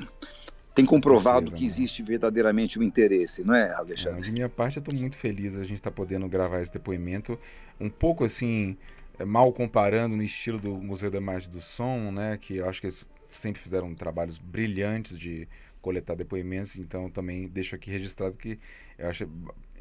tem 0.74 0.84
comprovado 0.84 1.50
certeza, 1.50 1.56
que 1.56 1.64
existe 1.64 2.02
verdadeiramente 2.02 2.76
um 2.76 2.82
interesse, 2.82 3.44
não 3.44 3.54
é, 3.54 3.72
Alexandre? 3.72 4.20
de 4.22 4.32
minha 4.32 4.48
parte, 4.48 4.78
eu 4.78 4.80
estou 4.80 4.92
muito 4.92 5.16
feliz 5.16 5.54
a 5.54 5.62
gente 5.62 5.74
estar 5.74 5.92
tá 5.92 5.96
podendo 5.96 6.26
gravar 6.28 6.60
esse 6.60 6.72
depoimento, 6.72 7.38
um 7.78 7.88
pouco 7.88 8.24
assim, 8.24 8.76
é, 9.16 9.24
mal 9.24 9.52
comparando 9.52 10.16
no 10.16 10.24
estilo 10.24 10.58
do 10.58 10.74
Museu 10.74 11.08
da 11.08 11.18
Imagem 11.18 11.48
do 11.48 11.60
Som, 11.60 12.10
né, 12.10 12.36
que 12.36 12.56
eu 12.56 12.68
acho 12.68 12.80
que 12.80 12.88
eles 12.88 13.06
sempre 13.32 13.62
fizeram 13.62 13.94
trabalhos 13.94 14.38
brilhantes 14.38 15.16
de 15.16 15.46
coletar 15.80 16.16
depoimentos, 16.16 16.74
então 16.80 17.08
também 17.08 17.46
deixo 17.46 17.76
aqui 17.76 17.92
registrado 17.92 18.34
que 18.34 18.58
eu 18.98 19.08
acho 19.08 19.28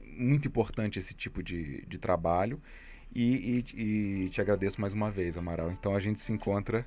muito 0.06 0.48
importante 0.48 1.00
esse 1.00 1.16
tipo 1.16 1.42
de, 1.42 1.84
de 1.88 1.98
trabalho 1.98 2.62
e, 3.16 3.66
e, 3.76 4.26
e, 4.26 4.30
te 4.30 4.42
agradeço 4.42 4.80
mais 4.80 4.94
uma 4.94 5.12
vez, 5.12 5.38
Amaral. 5.38 5.70
Então 5.72 5.96
a 5.96 6.00
gente 6.00 6.20
se 6.20 6.32
encontra 6.32 6.86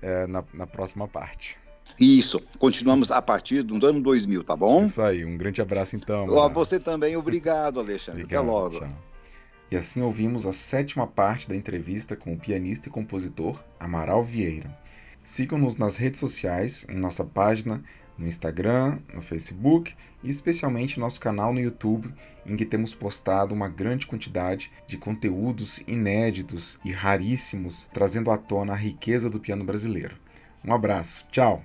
é, 0.00 0.26
na, 0.26 0.44
na 0.54 0.66
próxima 0.66 1.06
parte. 1.06 1.56
Isso, 1.98 2.40
continuamos 2.58 3.10
a 3.10 3.22
partir 3.22 3.62
do 3.62 3.84
ano 3.86 4.00
2000, 4.00 4.44
tá 4.44 4.56
bom? 4.56 4.84
Isso 4.84 5.00
aí, 5.00 5.24
um 5.24 5.36
grande 5.36 5.62
abraço 5.62 5.96
então. 5.96 6.24
Amaral. 6.24 6.50
Você 6.50 6.78
também, 6.78 7.16
obrigado, 7.16 7.80
Alexandre. 7.80 8.22
obrigado, 8.22 8.42
Até 8.42 8.50
logo. 8.50 8.78
Tchau. 8.80 8.88
E 9.70 9.76
assim 9.76 10.00
ouvimos 10.00 10.46
a 10.46 10.52
sétima 10.52 11.06
parte 11.06 11.48
da 11.48 11.56
entrevista 11.56 12.14
com 12.14 12.32
o 12.32 12.38
pianista 12.38 12.88
e 12.88 12.92
compositor 12.92 13.58
Amaral 13.80 14.22
Vieira. 14.22 14.70
Sigam-nos 15.24 15.76
nas 15.76 15.96
redes 15.96 16.20
sociais, 16.20 16.86
em 16.88 16.96
nossa 16.96 17.24
página 17.24 17.82
no 18.18 18.26
Instagram, 18.26 18.98
no 19.12 19.22
Facebook 19.22 19.94
e 20.22 20.30
especialmente 20.30 20.98
nosso 20.98 21.20
canal 21.20 21.52
no 21.52 21.60
YouTube, 21.60 22.12
em 22.44 22.56
que 22.56 22.64
temos 22.64 22.94
postado 22.94 23.54
uma 23.54 23.68
grande 23.68 24.06
quantidade 24.06 24.70
de 24.86 24.96
conteúdos 24.96 25.82
inéditos 25.86 26.78
e 26.84 26.92
raríssimos, 26.92 27.84
trazendo 27.92 28.30
à 28.30 28.38
tona 28.38 28.72
a 28.72 28.76
riqueza 28.76 29.28
do 29.28 29.40
piano 29.40 29.64
brasileiro. 29.64 30.16
Um 30.64 30.72
abraço, 30.72 31.24
tchau! 31.30 31.62